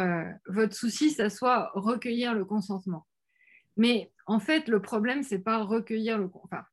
votre 0.48 0.74
souci, 0.74 1.12
ça 1.12 1.30
soit 1.30 1.72
recueillir 1.74 2.34
le 2.34 2.46
consentement. 2.46 3.06
Mais 3.78 4.12
en 4.26 4.40
fait, 4.40 4.68
le 4.68 4.82
problème, 4.82 5.24
c'est 5.24 5.40
pas 5.40 5.64
recueillir 5.64 6.18
le 6.18 6.30
enfin, 6.34 6.64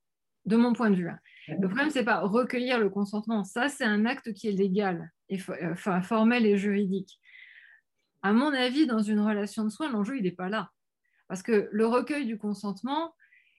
de 0.46 0.56
mon 0.56 0.72
point 0.72 0.90
de 0.90 0.96
vue. 0.96 1.08
Hein. 1.08 1.18
Le 1.48 1.68
problème, 1.68 1.90
c'est 1.90 2.04
pas 2.04 2.20
recueillir 2.20 2.80
le 2.80 2.88
consentement. 2.88 3.44
Ça, 3.44 3.68
c'est 3.68 3.84
un 3.84 4.06
acte 4.06 4.32
qui 4.32 4.48
est 4.48 4.52
légal, 4.52 5.12
et, 5.28 5.38
enfin, 5.70 6.00
formel 6.02 6.46
et 6.46 6.56
juridique. 6.56 7.20
À 8.24 8.32
mon 8.32 8.54
avis, 8.54 8.86
dans 8.86 9.02
une 9.02 9.20
relation 9.20 9.64
de 9.64 9.68
soins, 9.68 9.92
l'enjeu, 9.92 10.16
il 10.16 10.22
n'est 10.22 10.32
pas 10.32 10.48
là. 10.48 10.70
Parce 11.28 11.42
que 11.42 11.68
le 11.70 11.86
recueil 11.86 12.24
du 12.24 12.38
consentement, 12.38 13.14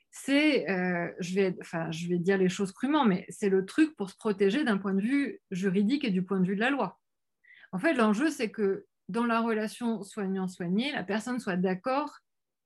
c'est, 0.10 0.68
euh, 0.72 1.08
je, 1.20 1.36
vais, 1.36 1.56
enfin, 1.62 1.92
je 1.92 2.08
vais 2.08 2.18
dire 2.18 2.40
les 2.40 2.50
choses 2.50 2.72
crûment, 2.72 3.06
mais 3.06 3.28
c'est 3.30 3.50
le 3.50 3.64
truc 3.64 3.96
pour 3.96 4.10
se 4.10 4.18
protéger 4.18 4.64
d'un 4.64 4.80
point 4.80 4.96
de 4.96 5.02
vue 5.02 5.40
juridique 5.52 6.04
et 6.04 6.10
du 6.10 6.24
point 6.24 6.40
de 6.40 6.48
vue 6.48 6.56
de 6.56 6.62
la 6.62 6.72
loi. 6.72 7.00
En 7.74 7.78
fait, 7.78 7.94
l'enjeu, 7.94 8.32
c'est 8.32 8.50
que 8.50 8.88
dans 9.08 9.28
la 9.28 9.40
relation 9.40 10.02
soignant-soigné, 10.02 10.92
la 10.94 11.04
personne 11.04 11.40
soit 11.40 11.58
d'accord 11.58 12.18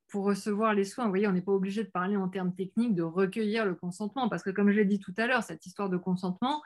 pour 0.08 0.24
recevoir 0.24 0.74
les 0.74 0.86
soins. 0.86 1.04
Vous 1.04 1.12
voyez, 1.12 1.28
on 1.28 1.34
n'est 1.34 1.42
pas 1.42 1.52
obligé 1.52 1.84
de 1.84 1.90
parler 1.90 2.16
en 2.16 2.30
termes 2.30 2.56
techniques 2.56 2.96
de 2.96 3.04
recueillir 3.04 3.66
le 3.66 3.76
consentement, 3.76 4.30
parce 4.30 4.44
que 4.44 4.52
comme 4.52 4.72
je 4.72 4.78
l'ai 4.78 4.86
dit 4.86 5.00
tout 5.00 5.14
à 5.18 5.28
l'heure, 5.28 5.44
cette 5.44 5.66
histoire 5.66 5.90
de 5.90 5.98
consentement, 5.98 6.62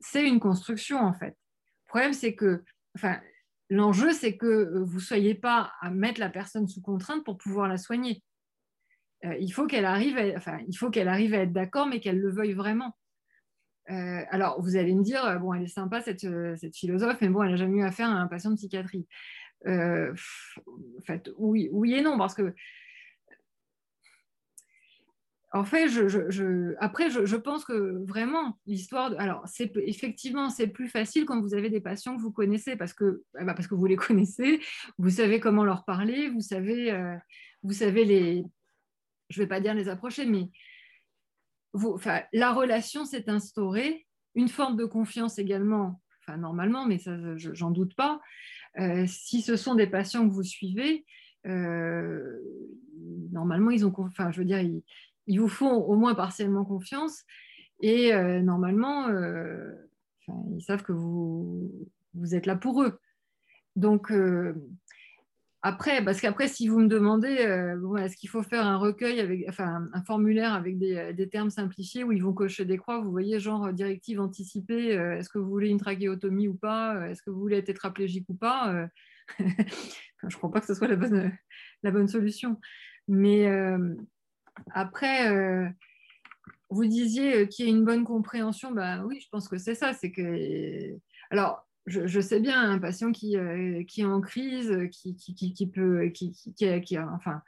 c'est 0.00 0.28
une 0.28 0.38
construction 0.38 0.98
en 0.98 1.14
fait. 1.14 1.34
Le 1.86 1.88
problème, 1.88 2.12
c'est 2.12 2.34
que, 2.34 2.62
enfin, 2.94 3.20
l'enjeu, 3.70 4.12
c'est 4.12 4.36
que 4.36 4.78
vous 4.82 4.96
ne 4.96 5.00
soyez 5.00 5.34
pas 5.34 5.72
à 5.80 5.90
mettre 5.90 6.20
la 6.20 6.28
personne 6.28 6.68
sous 6.68 6.82
contrainte 6.82 7.24
pour 7.24 7.38
pouvoir 7.38 7.68
la 7.68 7.78
soigner. 7.78 8.22
Euh, 9.24 9.36
il 9.40 9.50
faut 9.50 9.66
qu'elle 9.66 9.84
arrive, 9.84 10.16
à 10.18 10.22
être 10.24 11.52
d'accord, 11.52 11.86
mais 11.86 12.00
qu'elle 12.00 12.18
le 12.18 12.30
veuille 12.30 12.52
vraiment. 12.52 12.96
Euh, 13.90 14.22
alors, 14.30 14.60
vous 14.60 14.76
allez 14.76 14.94
me 14.94 15.02
dire, 15.02 15.24
euh, 15.24 15.36
bon, 15.36 15.54
elle 15.54 15.62
est 15.62 15.68
sympa 15.68 16.00
cette, 16.00 16.26
cette 16.56 16.76
philosophe, 16.76 17.18
mais 17.20 17.28
elle 17.28 17.50
n'a 17.50 17.56
jamais 17.56 17.78
eu 17.78 17.84
affaire 17.84 18.08
à 18.08 18.14
un 18.14 18.26
patient 18.26 18.50
de 18.50 18.56
psychiatrie. 18.56 19.06
oui 21.38 21.94
et 21.94 22.02
non, 22.02 22.18
parce 22.18 22.34
que 22.34 22.54
en 25.52 25.64
fait, 25.64 25.88
après, 26.78 27.10
je, 27.10 27.36
pense 27.36 27.64
que 27.64 28.04
vraiment, 28.06 28.58
l'histoire. 28.66 29.12
Alors, 29.18 29.44
effectivement, 29.84 30.48
c'est 30.48 30.68
plus 30.68 30.88
facile 30.88 31.24
quand 31.24 31.40
vous 31.40 31.54
avez 31.54 31.70
des 31.70 31.80
patients 31.80 32.16
que 32.16 32.22
vous 32.22 32.30
connaissez 32.30 32.76
parce 32.76 32.92
que, 32.92 33.24
eh 33.40 33.44
ben, 33.44 33.54
parce 33.54 33.66
que 33.66 33.74
vous 33.74 33.86
les 33.86 33.96
connaissez, 34.08 34.60
vous 34.98 35.10
savez 35.10 35.40
comment 35.40 35.64
leur 35.64 35.84
parler, 35.84 36.28
vous 36.28 36.40
savez, 36.40 36.96
savez 37.70 38.04
les, 38.04 38.44
je 39.30 39.40
ne 39.40 39.44
vais 39.44 39.48
pas 39.48 39.60
dire 39.60 39.74
les 39.74 39.88
approcher, 39.88 40.26
mais 40.26 40.50
la 42.32 42.52
relation 42.52 43.04
s'est 43.04 43.30
instaurée, 43.30 44.06
une 44.34 44.48
forme 44.48 44.76
de 44.76 44.84
confiance 44.84 45.38
également, 45.38 46.00
enfin 46.22 46.36
normalement, 46.36 46.86
mais 46.86 46.98
ça, 46.98 47.16
j'en 47.36 47.70
doute 47.70 47.94
pas. 47.94 48.20
Euh, 48.78 49.04
si 49.06 49.42
ce 49.42 49.56
sont 49.56 49.74
des 49.74 49.86
patients 49.86 50.28
que 50.28 50.32
vous 50.32 50.44
suivez, 50.44 51.04
euh, 51.46 52.38
normalement, 53.32 53.70
ils 53.70 53.86
ont, 53.86 53.92
enfin, 53.96 54.30
je 54.30 54.38
veux 54.38 54.44
dire, 54.44 54.60
vous 55.28 55.48
font 55.48 55.72
au 55.72 55.96
moins 55.96 56.14
partiellement 56.14 56.64
confiance 56.64 57.24
et 57.80 58.12
euh, 58.12 58.40
normalement, 58.40 59.08
ils 60.28 60.62
savent 60.62 60.82
que 60.82 60.92
vous, 60.92 61.70
vous 62.14 62.34
êtes 62.34 62.46
là 62.46 62.56
pour 62.56 62.82
eux. 62.82 63.00
Donc, 63.76 64.12
après, 65.62 66.02
parce 66.02 66.22
qu'après, 66.22 66.48
si 66.48 66.68
vous 66.68 66.78
me 66.78 66.88
demandez, 66.88 67.38
euh, 67.40 67.96
est-ce 67.96 68.16
qu'il 68.16 68.30
faut 68.30 68.42
faire 68.42 68.66
un 68.66 68.78
recueil, 68.78 69.20
avec, 69.20 69.44
enfin 69.46 69.88
un 69.92 70.02
formulaire 70.04 70.54
avec 70.54 70.78
des, 70.78 71.28
termes 71.30 71.50
simplifiés 71.50 72.02
où 72.02 72.12
ils 72.12 72.22
vont 72.22 72.32
cocher 72.32 72.64
des 72.64 72.78
croix, 72.78 73.00
vous 73.00 73.10
voyez, 73.10 73.38
genre 73.38 73.66
euh, 73.66 73.72
directive 73.72 74.20
anticipée, 74.20 74.96
euh, 74.96 75.18
est-ce 75.18 75.28
que 75.28 75.38
vous 75.38 75.50
voulez 75.50 75.68
une 75.68 75.78
trachéotomie 75.78 76.48
ou 76.48 76.54
pas, 76.54 77.06
est-ce 77.08 77.22
que 77.22 77.28
vous 77.28 77.38
voulez 77.38 77.58
être 77.58 77.66
tétraplégique 77.66 78.24
ou 78.30 78.34
pas 78.34 78.88
Je 79.38 79.44
ne 80.26 80.30
crois 80.30 80.50
pas 80.50 80.60
que 80.60 80.66
ce 80.66 80.74
soit 80.74 80.88
la 80.88 80.96
bonne, 80.96 81.30
la 81.82 81.90
bonne 81.90 82.08
solution. 82.08 82.58
Mais 83.06 83.46
après, 84.72 85.72
vous 86.70 86.84
disiez 86.84 87.48
qu'il 87.48 87.66
y 87.66 87.68
ait 87.68 87.72
une 87.72 87.84
bonne 87.84 88.04
compréhension, 88.04 88.70
bah 88.72 89.02
oui, 89.04 89.20
je 89.20 89.28
pense 89.30 89.48
que 89.48 89.58
c'est 89.58 89.74
ça. 89.74 89.92
C'est 89.92 90.12
que. 90.12 90.96
Alors, 91.30 91.66
je, 91.86 92.20
sais 92.20 92.40
bien 92.40 92.70
un 92.70 92.78
patient 92.78 93.12
qui, 93.12 93.36
euh, 93.36 93.82
qui 93.84 94.02
est 94.02 94.04
en 94.04 94.20
crise, 94.20 94.88
qui, 94.92 95.16
qui, 95.16 96.98
enfin, 96.98 97.42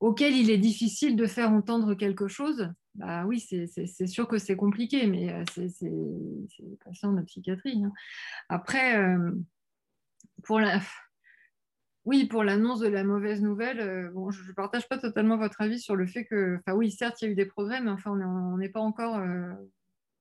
auquel 0.00 0.36
il 0.36 0.50
est 0.50 0.58
difficile 0.58 1.16
de 1.16 1.26
faire 1.26 1.50
entendre 1.50 1.94
quelque 1.94 2.28
chose, 2.28 2.72
bah 2.94 3.24
oui, 3.26 3.40
c'est 3.40 4.06
sûr 4.06 4.28
que 4.28 4.38
c'est 4.38 4.56
compliqué, 4.56 5.06
mais 5.06 5.32
euh, 5.32 5.44
c'est 5.54 5.90
le 5.90 6.76
patient 6.84 7.12
de 7.12 7.22
psychiatrie. 7.22 7.82
Hein. 7.84 7.92
Après, 8.48 8.96
euh, 8.96 9.32
pour 10.44 10.60
la, 10.60 10.80
oui, 12.08 12.26
pour 12.26 12.42
l'annonce 12.42 12.80
de 12.80 12.88
la 12.88 13.04
mauvaise 13.04 13.42
nouvelle, 13.42 14.10
bon, 14.14 14.30
je 14.30 14.42
ne 14.46 14.52
partage 14.52 14.88
pas 14.88 14.98
totalement 14.98 15.36
votre 15.36 15.60
avis 15.60 15.78
sur 15.78 15.94
le 15.94 16.06
fait 16.06 16.24
que, 16.24 16.56
enfin 16.56 16.76
oui, 16.76 16.90
certes, 16.90 17.20
il 17.20 17.26
y 17.26 17.28
a 17.28 17.30
eu 17.32 17.34
des 17.34 17.46
progrès, 17.46 17.80
mais 17.80 17.90
enfin, 17.90 18.10
on 18.10 18.56
n'est 18.56 18.70
pas 18.70 18.80
encore 18.80 19.20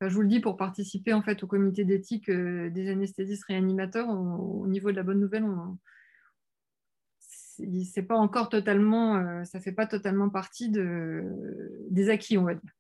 je 0.02 0.14
vous 0.14 0.22
le 0.22 0.28
dis 0.28 0.40
pour 0.40 0.58
participer 0.58 1.14
en 1.14 1.22
fait 1.22 1.44
au 1.44 1.48
comité 1.48 1.84
d'éthique 1.84 2.30
euh, 2.30 2.70
des 2.70 2.90
anesthésistes 2.90 3.46
réanimateurs. 3.46 4.10
au 4.10 4.68
niveau 4.68 4.92
de 4.92 4.96
la 4.96 5.04
bonne 5.04 5.20
nouvelle, 5.20 5.46
c'est 7.20 8.04
pas 8.04 8.16
encore 8.16 8.50
totalement, 8.50 9.16
euh, 9.16 9.44
ça 9.44 9.60
fait 9.60 9.72
pas 9.72 9.88
totalement 9.88 10.30
partie 10.30 10.70
de, 10.70 11.24
des 11.90 12.10
acquis, 12.10 12.38
on 12.38 12.44
va 12.44 12.54
dire. 12.54 12.72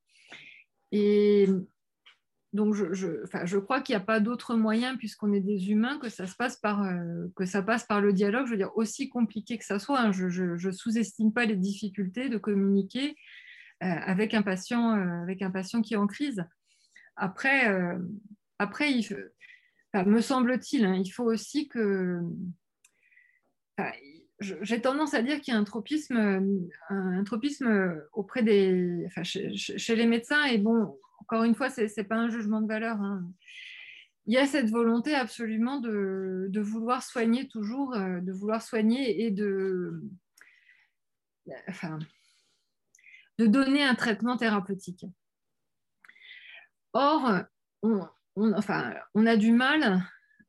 Donc, 2.57 2.73
je, 2.73 3.57
crois 3.59 3.81
qu'il 3.81 3.93
n'y 3.95 4.01
a 4.01 4.03
pas 4.03 4.19
d'autre 4.19 4.55
moyen, 4.55 4.97
puisqu'on 4.97 5.31
est 5.31 5.41
des 5.41 5.69
humains, 5.69 5.99
que 5.99 6.09
ça, 6.09 6.25
se 6.25 6.35
passe 6.35 6.57
par, 6.57 6.81
euh, 6.81 7.27
que 7.35 7.45
ça 7.45 7.61
passe 7.61 7.83
par 7.83 8.01
le 8.01 8.13
dialogue. 8.13 8.47
Je 8.47 8.51
veux 8.51 8.57
dire, 8.57 8.75
aussi 8.75 9.09
compliqué 9.09 9.59
que 9.59 9.63
ça 9.63 9.77
soit, 9.77 9.99
hein, 9.99 10.11
je 10.11 10.25
ne 10.25 10.71
sous-estime 10.71 11.31
pas 11.31 11.45
les 11.45 11.55
difficultés 11.55 12.29
de 12.29 12.39
communiquer 12.39 13.15
avec, 13.79 14.33
un 14.33 14.41
patient, 14.41 14.89
avec 15.21 15.43
un 15.43 15.51
patient 15.51 15.83
qui 15.83 15.93
est 15.93 15.97
en 15.97 16.07
crise. 16.07 16.43
Après, 17.15 17.69
euh, 17.69 17.99
après 18.57 18.91
me 19.93 20.19
semble-t-il, 20.19 20.83
hein, 20.83 20.95
il 20.95 21.09
faut 21.09 21.25
aussi 21.25 21.67
que. 21.67 22.19
j'ai 24.39 24.81
tendance 24.81 25.13
à 25.13 25.21
dire 25.21 25.41
qu'il 25.41 25.53
y 25.53 25.57
a 25.57 25.59
un 25.59 25.63
tropisme, 25.63 26.67
un, 26.89 27.23
tropisme 27.23 28.01
auprès 28.13 28.41
des, 28.41 29.05
chez, 29.21 29.95
les 29.95 30.07
médecins. 30.07 30.45
Et 30.45 30.57
bon, 30.57 30.97
encore 31.17 31.43
une 31.43 31.55
fois, 31.55 31.69
ce 31.69 31.81
n'est 31.81 32.07
pas 32.07 32.15
un 32.15 32.29
jugement 32.29 32.61
de 32.61 32.67
valeur. 32.67 33.01
Hein. 33.01 33.29
Il 34.25 34.33
y 34.33 34.37
a 34.37 34.45
cette 34.45 34.69
volonté 34.69 35.15
absolument 35.15 35.79
de, 35.79 36.49
vouloir 36.59 37.03
soigner 37.03 37.47
toujours, 37.47 37.95
euh, 37.95 38.19
de 38.19 38.31
vouloir 38.31 38.61
soigner 38.61 39.23
et 39.23 39.31
de, 39.31 40.01
enfin, 41.69 41.99
de 43.37 43.45
donner 43.45 43.83
un 43.83 43.95
traitement 43.95 44.37
thérapeutique. 44.37 45.05
Or, 46.93 47.43
on, 47.83 48.07
enfin, 48.53 48.95
on 49.13 49.25
a 49.25 49.37
du 49.37 49.51
mal 49.51 50.03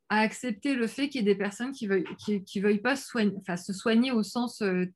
à 0.08 0.20
accepter 0.20 0.74
le 0.74 0.86
fait 0.86 1.08
qu'il 1.08 1.20
y 1.20 1.24
ait 1.24 1.34
des 1.34 1.38
personnes 1.38 1.72
qui 1.72 1.86
ne 1.86 2.60
veuillent, 2.60 2.80
pas 2.80 2.96
se 2.96 3.72
soigner 3.72 4.10
au 4.10 4.22
sens 4.22 4.62
euh, 4.62 4.86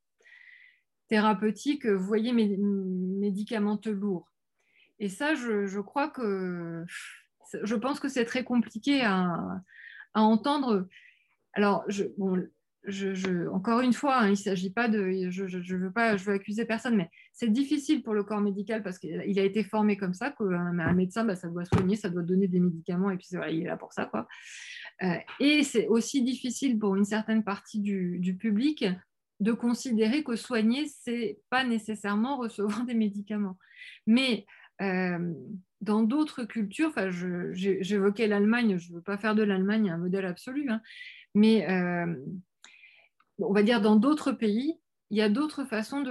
thérapeutique, 1.08 1.86
vous 1.86 2.06
voyez, 2.06 2.32
médicamenteux 2.32 3.92
lourd. 3.92 4.31
Et 5.02 5.08
ça, 5.08 5.34
je, 5.34 5.80
crois 5.80 6.08
que 6.08 6.84
je 7.64 7.74
pense 7.74 7.98
que 7.98 8.08
c'est 8.08 8.24
très 8.24 8.44
compliqué 8.44 9.02
à, 9.02 9.60
entendre. 10.14 10.86
Alors, 11.54 11.84
encore 13.52 13.80
une 13.80 13.92
fois, 13.92 14.20
hein, 14.20 14.26
il 14.28 14.30
ne 14.30 14.36
s'agit 14.36 14.70
pas 14.70 14.86
de, 14.86 15.28
je, 15.28 15.74
veux 15.74 15.90
pas, 15.90 16.16
je 16.16 16.22
veux 16.22 16.34
accuser 16.34 16.64
personne, 16.66 16.94
mais 16.94 17.10
c'est 17.32 17.50
difficile 17.50 18.04
pour 18.04 18.14
le 18.14 18.22
corps 18.22 18.40
médical 18.40 18.84
parce 18.84 19.00
qu'il 19.00 19.40
a 19.40 19.42
été 19.42 19.64
formé 19.64 19.96
comme 19.96 20.14
ça 20.14 20.30
qu'un 20.30 20.92
médecin, 20.92 21.24
bah, 21.24 21.34
ça 21.34 21.48
doit 21.48 21.64
soigner, 21.64 21.96
ça 21.96 22.08
doit 22.08 22.22
donner 22.22 22.46
des 22.46 22.60
médicaments 22.60 23.10
et 23.10 23.16
puis 23.16 23.26
il 23.32 23.62
est 23.62 23.66
là 23.66 23.76
pour 23.76 23.92
ça, 23.92 24.06
quoi. 24.06 24.28
Euh, 25.02 25.16
et 25.40 25.64
c'est 25.64 25.88
aussi 25.88 26.22
difficile 26.22 26.78
pour 26.78 26.94
une 26.94 27.04
certaine 27.04 27.42
partie 27.42 27.80
du, 27.80 28.20
du 28.20 28.36
public 28.36 28.84
de 29.40 29.50
considérer 29.50 30.22
que 30.22 30.36
soigner, 30.36 30.86
c'est 30.86 31.40
pas 31.50 31.64
nécessairement 31.64 32.36
recevoir 32.36 32.84
des 32.86 32.94
médicaments. 32.94 33.58
Mais 34.06 34.46
euh, 34.82 35.32
dans 35.80 36.02
d'autres 36.02 36.44
cultures, 36.44 36.92
j'évoquais 37.52 38.28
l'Allemagne, 38.28 38.78
je 38.78 38.90
ne 38.90 38.96
veux 38.96 39.02
pas 39.02 39.18
faire 39.18 39.34
de 39.34 39.42
l'Allemagne 39.42 39.90
un 39.90 39.98
modèle 39.98 40.26
absolu, 40.26 40.68
hein, 40.68 40.80
mais 41.34 41.68
euh, 41.68 42.14
on 43.38 43.52
va 43.52 43.62
dire 43.62 43.80
dans 43.80 43.96
d'autres 43.96 44.32
pays, 44.32 44.78
il 45.10 45.18
y 45.18 45.22
a 45.22 45.28
d'autres 45.28 45.64
façons 45.64 46.04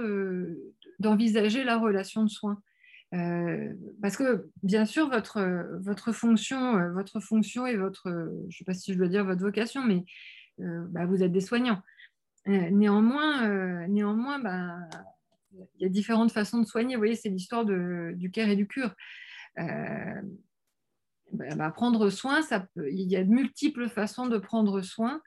d'envisager 0.98 1.64
la 1.64 1.78
relation 1.78 2.22
de 2.22 2.28
soins. 2.28 2.62
Euh, 3.14 3.72
parce 4.00 4.16
que 4.16 4.48
bien 4.62 4.84
sûr, 4.84 5.08
votre, 5.08 6.12
fonction, 6.12 6.92
votre 6.92 7.20
fonction 7.20 7.66
et 7.66 7.76
votre, 7.76 8.30
je 8.48 8.58
sais 8.58 8.64
pas 8.64 8.74
si 8.74 8.92
je 8.92 8.98
dois 8.98 9.08
dire 9.08 9.24
votre 9.24 9.42
vocation, 9.42 9.82
mais 9.84 10.04
bah, 10.58 11.06
vous 11.06 11.22
êtes 11.22 11.32
des 11.32 11.40
soignants. 11.40 11.82
néanmoins, 12.46 13.86
néanmoins 13.88 14.38
bah, 14.38 14.76
il 15.52 15.82
y 15.82 15.86
a 15.86 15.88
différentes 15.88 16.32
façons 16.32 16.58
de 16.58 16.66
soigner. 16.66 16.94
Vous 16.94 17.00
voyez, 17.00 17.16
c'est 17.16 17.28
l'histoire 17.28 17.64
du 17.64 18.30
care 18.32 18.48
et 18.48 18.56
du 18.56 18.66
cure. 18.66 18.94
Bah, 21.32 21.70
prendre 21.70 22.10
soin, 22.10 22.42
ça 22.42 22.66
il 22.76 23.10
y 23.10 23.16
a 23.16 23.24
de 23.24 23.30
multiples 23.30 23.88
façons 23.88 24.26
de 24.26 24.38
prendre 24.38 24.82
soin. 24.82 25.22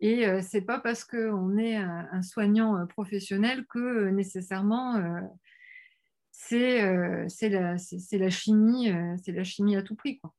Et 0.00 0.26
euh, 0.26 0.42
ce 0.42 0.56
n'est 0.56 0.64
pas 0.64 0.78
parce 0.78 1.04
qu'on 1.04 1.56
est 1.58 1.76
un, 1.76 2.22
soignant 2.22 2.78
euh, 2.78 2.86
professionnel 2.86 3.66
que 3.66 3.78
euh, 3.78 4.10
nécessairement 4.10 5.02
c'est 6.30 6.80
la, 7.48 7.76
chimie, 8.30 8.92
c'est 9.24 9.32
la 9.32 9.44
chimie 9.44 9.76
à 9.76 9.82
tout 9.82 9.96
prix. 9.96 10.20
Quoi. 10.20 10.32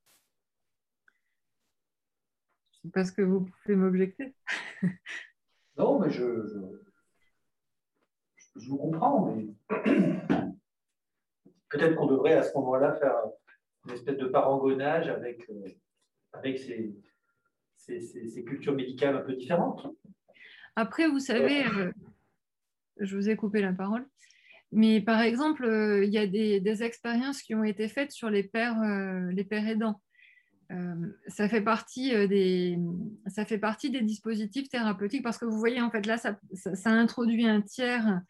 Je 2.72 2.80
sais 2.84 2.92
pas 2.92 3.04
ce 3.04 3.12
que 3.12 3.22
vous 3.22 3.46
pouvez 3.64 3.76
m'objecter. 3.76 4.34
non, 5.78 6.00
mais 6.00 6.10
je 6.10 6.24
vous 8.68 8.78
comprends, 8.78 9.34
mais 9.34 9.46
peut-être 11.70 11.96
qu'on 11.96 12.08
devrait 12.08 12.34
à 12.34 12.44
ce 12.44 12.54
moment-là 12.58 12.94
faire 12.96 13.16
une 13.88 13.94
espèce 13.94 14.18
de 14.18 14.26
parangonnage 14.26 15.08
avec, 15.08 15.50
euh, 15.50 15.70
avec 16.34 16.60
ces, 16.60 16.94
ces, 17.78 18.44
cultures 18.44 18.74
médicales 18.74 19.16
un 19.16 19.22
peu 19.22 19.34
différentes. 19.34 19.88
Après, 20.76 21.08
vous 21.08 21.20
savez, 21.20 21.66
euh, 21.66 21.92
je 23.00 23.16
vous 23.16 23.30
ai 23.30 23.36
coupé 23.36 23.62
la 23.62 23.74
parole, 23.74 24.06
mais 24.72 25.02
par 25.02 25.22
exemple, 25.22 25.66
euh, 25.66 26.04
il 26.04 26.12
y 26.12 26.18
a 26.18 26.28
des, 26.28 26.84
expériences 26.84 27.42
qui 27.42 27.56
ont 27.56 27.64
été 27.64 27.88
faites 27.88 28.12
sur 28.12 28.30
les 28.30 28.44
pères, 28.44 28.80
les 29.32 29.44
pères 29.44 29.68
aidants. 29.68 30.02
ça, 31.28 31.50
fait 31.50 31.62
partie, 31.62 32.12
des, 32.28 32.78
ça 33.28 33.46
fait 33.46 33.58
partie 33.58 33.90
des 33.90 34.02
dispositifs 34.02 34.70
thérapeutiques 34.70 35.24
parce 35.24 35.38
que 35.38 35.46
vous 35.46 35.58
voyez, 35.58 35.82
en 35.82 35.90
fait, 35.90 36.06
là, 36.06 36.18
ça, 36.18 36.38
ça 36.54 36.92
introduit 36.92 37.48
un 37.48 37.62
tiers 37.62 38.22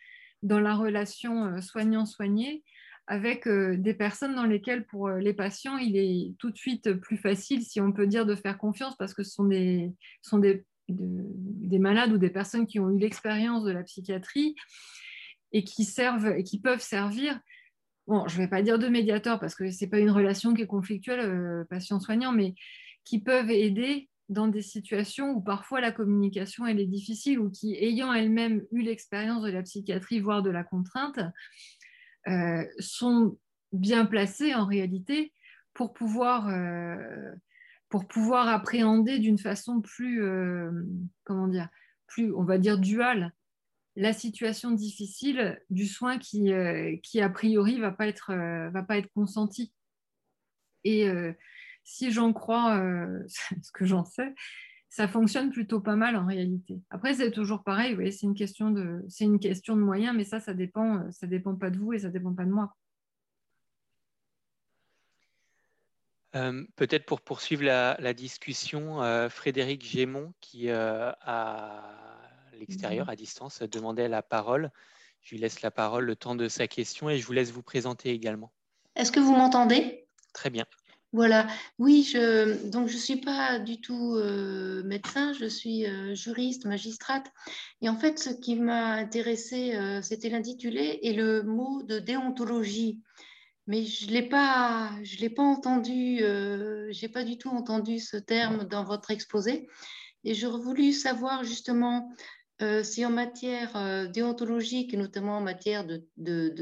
dans 0.43 0.59
la 0.59 0.75
relation 0.75 1.61
soignant-soigné 1.61 2.63
avec 3.09 3.47
euh, 3.47 3.75
des 3.75 3.95
personnes 3.95 4.35
dans 4.35 4.45
lesquelles, 4.45 4.85
pour 4.85 5.07
euh, 5.07 5.17
les 5.17 5.33
patients, 5.33 5.77
il 5.77 5.97
est 5.97 6.35
tout 6.37 6.51
de 6.51 6.57
suite 6.57 6.93
plus 6.93 7.17
facile, 7.17 7.63
si 7.63 7.81
on 7.81 7.91
peut 7.91 8.05
dire, 8.05 8.25
de 8.25 8.35
faire 8.35 8.59
confiance 8.59 8.95
parce 8.97 9.15
que 9.15 9.23
ce 9.23 9.31
sont 9.31 9.45
des, 9.45 9.91
sont 10.21 10.37
des, 10.37 10.63
des 10.87 11.79
malades 11.79 12.13
ou 12.13 12.19
des 12.19 12.29
personnes 12.29 12.67
qui 12.67 12.79
ont 12.79 12.91
eu 12.91 12.99
l'expérience 12.99 13.63
de 13.63 13.71
la 13.71 13.81
psychiatrie 13.81 14.55
et 15.51 15.63
qui, 15.63 15.85
servent, 15.85 16.35
et 16.37 16.43
qui 16.43 16.61
peuvent 16.61 16.81
servir, 16.81 17.39
bon, 18.05 18.27
je 18.27 18.37
ne 18.37 18.43
vais 18.43 18.47
pas 18.47 18.61
dire 18.61 18.77
de 18.77 18.87
médiateur 18.87 19.39
parce 19.39 19.55
que 19.55 19.71
ce 19.71 19.83
n'est 19.83 19.89
pas 19.89 19.99
une 19.99 20.11
relation 20.11 20.53
qui 20.53 20.61
est 20.61 20.67
conflictuelle, 20.67 21.21
euh, 21.21 21.63
patient-soignant, 21.67 22.31
mais 22.31 22.53
qui 23.05 23.19
peuvent 23.19 23.49
aider 23.49 24.08
dans 24.29 24.47
des 24.47 24.61
situations 24.61 25.31
où 25.31 25.41
parfois 25.41 25.81
la 25.81 25.91
communication 25.91 26.65
elle 26.65 26.79
est 26.79 26.85
difficile 26.85 27.39
ou 27.39 27.49
qui, 27.49 27.75
ayant 27.75 28.13
elles-mêmes 28.13 28.63
eu 28.71 28.81
l'expérience 28.81 29.41
de 29.41 29.49
la 29.49 29.63
psychiatrie, 29.63 30.19
voire 30.19 30.43
de 30.43 30.51
la 30.51 30.63
contrainte, 30.63 31.19
euh, 32.27 32.63
sont 32.77 33.37
bien 33.71 34.05
placés 34.05 34.53
en 34.53 34.65
réalité 34.65 35.33
pour 35.73 35.93
pouvoir, 35.93 36.47
euh, 36.47 37.31
pour 37.89 38.07
pouvoir 38.07 38.47
appréhender 38.47 39.17
d'une 39.17 39.39
façon 39.39 39.81
plus, 39.81 40.23
euh, 40.23 40.71
comment 41.23 41.47
dire, 41.47 41.67
plus, 42.05 42.33
on 42.33 42.43
va 42.43 42.57
dire, 42.57 42.77
duale 42.77 43.33
la 43.95 44.13
situation 44.13 44.71
difficile 44.71 45.59
du 45.69 45.85
soin 45.85 46.19
qui, 46.19 46.51
qui 47.03 47.19
a 47.19 47.29
priori 47.29 47.79
va, 47.79 47.91
pas 47.91 48.09
va 48.29 48.83
pas 48.83 48.97
être 48.97 49.11
consenti. 49.13 49.73
Et 50.85 51.09
si 51.89 52.11
j'en 52.11 52.33
crois 52.33 52.77
ce 53.27 53.71
que 53.71 53.85
j'en 53.85 54.05
sais, 54.05 54.33
ça 54.89 55.07
fonctionne 55.07 55.51
plutôt 55.51 55.79
pas 55.79 55.95
mal 55.95 56.15
en 56.15 56.25
réalité. 56.25 56.81
Après, 56.89 57.13
c'est 57.13 57.31
toujours 57.31 57.63
pareil, 57.63 57.93
vous 57.93 58.01
c'est 58.11 58.25
une, 58.25 58.33
question 58.33 58.71
de, 58.71 59.03
c'est 59.07 59.23
une 59.23 59.39
question 59.39 59.75
de 59.75 59.81
moyens, 59.81 60.15
mais 60.15 60.23
ça, 60.23 60.39
ça 60.39 60.53
dépend, 60.53 60.97
euh, 60.97 61.11
ça 61.11 61.27
dépend 61.27 61.55
pas 61.55 61.69
de 61.69 61.77
vous 61.77 61.93
et 61.93 61.99
ça 61.99 62.09
dépend 62.09 62.33
pas 62.33 62.45
de 62.45 62.51
moi. 62.51 62.75
Euh, 66.35 66.63
peut-être 66.75 67.05
pour 67.05 67.21
poursuivre 67.21 67.63
la, 67.63 68.13
discussion, 68.13 69.01
euh, 69.01 69.29
Frédéric 69.29 69.83
Gémont, 69.83 70.33
qui 70.41 70.69
à 70.69 71.83
l'extérieur, 72.53 73.09
à 73.09 73.15
distance, 73.15 73.61
demandait 73.61 74.09
la 74.09 74.21
parole. 74.21 74.71
Je 75.21 75.35
lui 75.35 75.41
laisse 75.41 75.61
la 75.61 75.71
parole 75.71 76.05
le 76.05 76.15
temps 76.15 76.35
de 76.35 76.47
sa 76.47 76.67
question 76.67 77.09
et 77.09 77.17
je 77.17 77.25
vous 77.25 77.33
laisse 77.33 77.51
vous 77.51 77.63
présenter 77.63 78.09
également. 78.09 78.51
Est-ce 78.95 79.11
que 79.11 79.19
vous 79.19 79.35
m'entendez? 79.35 80.07
Très 80.33 80.49
bien. 80.49 80.65
Voilà, 81.11 81.47
oui, 81.79 82.03
je, 82.03 82.69
donc 82.69 82.87
je 82.87 82.93
ne 82.93 82.99
suis 82.99 83.15
pas 83.15 83.57
du 83.57 83.81
tout 83.81 84.13
euh, 84.15 84.83
médecin, 84.83 85.33
je 85.33 85.45
suis 85.45 85.87
euh, 85.87 86.13
juriste, 86.13 86.65
magistrate. 86.65 87.31
Et 87.81 87.89
en 87.89 87.97
fait, 87.97 88.19
ce 88.19 88.29
qui 88.29 88.55
m'a 88.55 88.93
intéressé, 88.93 89.75
euh, 89.75 90.03
c'était 90.03 90.29
l'intitulé 90.29 90.99
et 91.01 91.13
le 91.13 91.41
mot 91.41 91.81
de 91.81 91.97
déontologie. 91.97 93.01
Mais 93.65 93.85
je 93.85 94.05
ne 94.05 94.11
l'ai 94.11 94.29
pas, 94.29 94.91
l'ai 95.19 95.31
pas 95.31 95.43
entendu, 95.43 96.19
je 96.19 97.01
n'ai 97.01 97.09
pas 97.09 97.23
du 97.23 97.37
tout 97.37 97.49
entendu 97.49 97.99
ce 97.99 98.17
terme 98.17 98.65
dans 98.65 98.83
votre 98.83 99.11
exposé. 99.11 99.67
Et 100.23 100.33
j'aurais 100.33 100.61
voulu 100.61 100.91
savoir 100.91 101.43
justement 101.43 102.11
euh, 102.61 102.83
si 102.83 103.05
en 103.05 103.09
matière 103.09 103.73
euh, 103.77 104.07
déontologique, 104.07 104.93
notamment 104.93 105.37
en 105.37 105.41
matière 105.41 105.85
de, 105.85 106.03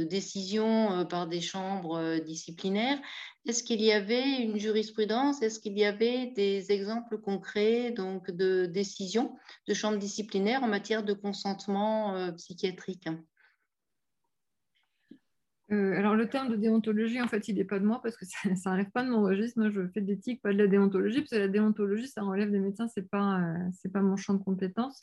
décision 0.04 0.92
euh, 0.92 1.06
par 1.06 1.28
des 1.28 1.42
chambres 1.42 2.20
disciplinaires, 2.20 3.00
est-ce 3.48 3.64
qu'il 3.64 3.82
y 3.82 3.92
avait 3.92 4.44
une 4.44 4.60
jurisprudence? 4.60 5.42
Est-ce 5.42 5.60
qu'il 5.60 5.76
y 5.78 5.86
avait 5.86 6.28
des 6.36 6.72
exemples 6.72 7.18
concrets 7.18 7.92
donc, 7.92 8.30
de 8.30 8.68
décisions 8.68 9.36
de 9.68 9.74
chambres 9.74 9.98
disciplinaires 9.98 10.64
en 10.64 10.68
matière 10.68 11.04
de 11.04 11.14
consentement 11.14 12.32
psychiatrique? 12.34 13.08
Alors, 15.70 16.16
le 16.16 16.30
terme 16.30 16.50
de 16.50 16.56
déontologie, 16.56 17.22
en 17.22 17.28
fait, 17.28 17.48
il 17.50 17.56
n'est 17.56 17.66
pas 17.66 17.80
de 17.80 17.86
moi 17.86 18.02
parce 18.02 18.16
que 18.16 18.26
ça 18.26 18.38
n'enlève 18.66 18.92
pas 18.92 19.04
de 19.04 19.10
mon 19.10 19.24
registre. 19.24 19.60
Moi, 19.60 19.70
je 19.70 19.88
fais 19.88 20.02
de 20.02 20.08
l'éthique, 20.08 20.42
pas 20.42 20.54
de 20.54 20.58
la 20.58 20.68
déontologie, 20.68 21.20
parce 21.22 21.32
que 21.32 21.38
la 21.38 21.48
déontologie, 21.48 22.08
ça 22.08 22.22
relève 22.22 22.52
des 22.52 22.60
médecins, 22.60 22.88
ce 22.88 23.00
n'est 23.00 23.06
pas, 23.06 23.42
pas 23.92 24.02
mon 24.02 24.16
champ 24.16 24.34
de 24.34 24.44
compétences. 24.44 25.02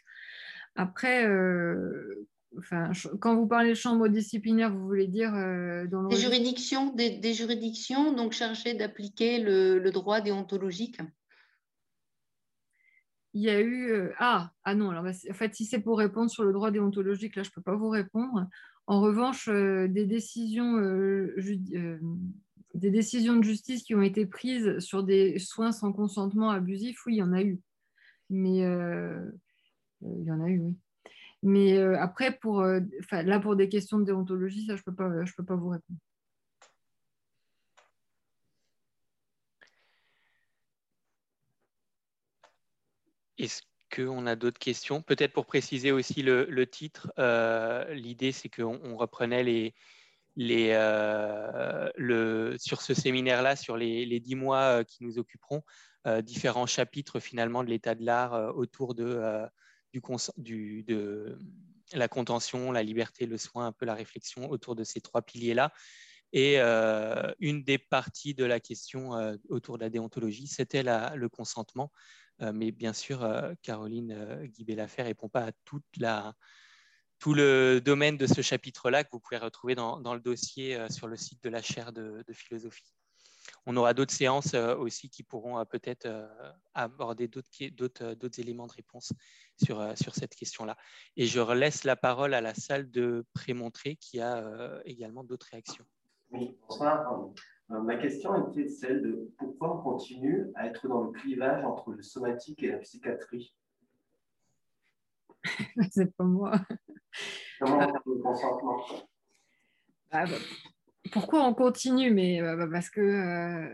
Après, 0.75 1.27
euh, 1.27 2.27
enfin, 2.59 2.91
quand 3.21 3.37
vous 3.37 3.47
parlez 3.47 3.71
de 3.71 3.75
chambre 3.75 4.09
disciplinaire, 4.09 4.73
vous 4.73 4.87
voulez 4.87 5.07
dire 5.07 5.35
euh, 5.35 5.87
dans 5.87 6.09
des 6.09 6.17
juridictions, 6.17 6.93
des, 6.95 7.35
juridictions 7.35 8.13
donc 8.13 8.33
chargées 8.33 8.75
d'appliquer 8.75 9.41
le, 9.41 9.91
droit 9.91 10.21
déontologique. 10.21 10.99
Il 13.37 13.43
y 13.43 13.51
a 13.51 13.61
eu 13.61 13.91
euh, 13.91 14.13
ah 14.19 14.53
ah 14.63 14.77
non 14.77 14.91
alors 14.91 15.03
bah, 15.03 15.11
en 15.29 15.35
fait 15.35 15.57
si 15.57 15.65
c'est 15.65 15.81
pour 15.81 15.99
répondre 15.99 16.31
sur 16.31 16.45
le 16.45 16.53
droit 16.53 16.71
déontologique 16.71 17.35
là 17.35 17.43
je 17.43 17.51
peux 17.51 17.63
pas 17.63 17.75
vous 17.75 17.89
répondre. 17.89 18.47
En 18.87 19.01
revanche 19.01 19.49
des 19.49 20.05
décisions 20.05 20.79
des 22.75 22.91
décisions 22.91 23.37
de 23.37 23.43
justice 23.43 23.85
qui 23.85 23.95
ont 23.95 24.03
été 24.03 24.27
prises 24.27 24.79
sur 24.81 25.05
des 25.05 25.39
soins 25.39 25.73
sans 25.73 25.93
consentement 25.93 26.51
abusif, 26.51 27.07
oui, 27.07 27.15
il 27.15 27.19
y 27.19 27.23
en 27.23 27.33
a 27.33 27.43
eu. 27.43 27.61
Mais 28.31 28.65
euh, 28.65 29.31
il 30.05 30.25
y 30.25 30.33
en 30.33 30.41
a 30.41 30.49
eu, 30.49 30.61
oui. 30.61 30.77
Mais 31.45 31.77
euh, 31.77 32.01
après, 32.01 32.33
pour, 32.39 32.63
euh, 32.63 32.81
là, 33.13 33.39
pour 33.39 33.55
des 33.55 33.69
questions 33.69 33.99
de 33.99 34.05
déontologie, 34.05 34.65
ça, 34.67 34.77
je 34.77 34.81
ne 34.81 34.85
peux, 34.85 34.95
pas, 34.95 35.11
peux 35.37 35.45
pas 35.45 35.57
vous 35.57 35.69
répondre. 35.69 35.99
Est-ce 43.37 43.61
qu'on 43.95 44.27
a 44.27 44.37
d'autres 44.37 44.59
questions? 44.59 45.03
Peut-être 45.03 45.35
pour 45.35 45.45
préciser 45.45 45.93
aussi 45.93 46.23
le, 46.23 46.65
titre, 46.65 47.13
l'idée 47.93 48.33
c'est 48.33 48.49
qu'on 48.49 48.97
reprenait 48.97 49.43
les, 49.45 49.75
les, 50.37 50.73
le, 51.97 52.57
sur 52.59 52.81
ce 52.81 52.95
séminaire-là, 52.95 53.57
sur 53.57 53.77
les, 53.77 54.07
les, 54.07 54.21
dix 54.21 54.37
mois 54.37 54.85
qui 54.85 55.05
nous 55.05 55.19
occuperont, 55.19 55.63
différents 56.23 56.67
chapitres 56.67 57.21
finalement 57.21 57.65
de 57.65 57.69
l'état 57.69 57.95
de 57.95 58.05
l'art 58.05 58.57
autour 58.57 58.95
de 58.95 59.47
du, 60.37 60.83
de 60.85 61.39
la 61.93 62.09
contention, 62.09 62.73
la 62.73 62.83
liberté, 62.83 63.27
le 63.27 63.39
soin, 63.39 63.67
un 63.67 63.73
peu 63.73 63.87
la 63.87 63.95
réflexion 63.95 64.51
autour 64.51 64.75
de 64.75 64.85
ces 64.85 65.01
trois 65.01 65.23
piliers-là. 65.23 65.73
Et 66.35 66.57
euh, 66.59 67.33
une 67.39 67.63
des 67.63 67.79
parties 67.79 68.35
de 68.35 68.45
la 68.45 68.59
question 68.59 69.15
euh, 69.15 69.37
autour 69.49 69.79
de 69.79 69.85
la 69.85 69.91
déontologie, 69.91 70.49
c'était 70.49 70.83
le 70.83 71.29
consentement. 71.29 71.93
Euh, 72.43 72.53
mais 72.53 72.73
bien 72.73 72.93
sûr, 72.93 73.21
Caroline 73.63 74.45
Guibé-Laffaire 74.47 75.05
ne 75.05 75.11
répond 75.11 75.29
pas 75.29 75.47
à 75.47 75.53
tout 75.65 75.81
le 77.35 77.79
domaine 77.79 78.17
de 78.17 78.27
ce 78.27 78.43
chapitre-là 78.43 79.05
que 79.05 79.11
vous 79.13 79.21
pouvez 79.21 79.39
retrouver 79.39 79.77
dans, 79.77 80.15
le 80.15 80.21
dossier 80.21 80.77
sur 80.91 81.07
le 81.07 81.17
site 81.17 81.43
de 81.45 81.51
la 81.51 81.63
chaire 81.63 81.93
de 81.93 82.25
philosophie. 82.33 82.93
On 83.67 83.77
aura 83.77 83.95
d'autres 83.95 84.13
séances 84.13 84.55
aussi 84.55 85.09
qui 85.09 85.23
pourront 85.23 85.65
peut-être 85.65 86.09
aborder 86.75 87.29
d'autres 87.29 88.41
éléments 88.41 88.67
de 88.67 88.73
réponse 88.73 89.13
sur, 89.63 89.81
euh, 89.81 89.95
sur 89.95 90.15
cette 90.15 90.35
question-là. 90.35 90.77
Et 91.17 91.27
je 91.27 91.41
relaisse 91.41 91.85
la 91.85 91.97
parole 91.97 92.35
à 92.35 92.41
la 92.41 92.55
salle 92.55 92.91
de 92.91 93.25
Prémontré 93.35 93.97
qui 93.97 94.21
a 94.21 94.39
euh, 94.39 94.81
également 94.85 95.25
d'autres 95.25 95.49
réactions. 95.51 95.85
Oui, 96.31 96.57
bonsoir. 96.69 97.31
Euh, 97.71 97.81
ma 97.81 97.97
question 97.97 98.51
était 98.51 98.69
celle 98.69 99.03
de 99.03 99.31
pourquoi 99.39 99.79
on 99.79 99.83
continue 99.83 100.47
à 100.55 100.67
être 100.67 100.89
dans 100.89 101.03
le 101.03 101.13
clivage 101.13 101.65
entre 101.65 101.93
le 101.93 102.03
somatique 102.03 102.63
et 102.63 102.69
la 102.69 102.79
psychiatrie? 102.79 103.55
C'est 105.91 106.15
pas 106.17 106.25
moi. 106.25 106.61
Comment 107.61 107.79
on 107.79 107.93
fait 107.93 107.99
le 108.07 108.23
consentement? 108.23 108.85
Ah, 110.11 110.27
bah, 110.27 110.37
Pourquoi 111.13 111.45
on 111.45 111.55
continue? 111.55 112.11
Mais 112.11 112.41
bah, 112.41 112.67
parce 112.71 112.91
que 112.91 113.71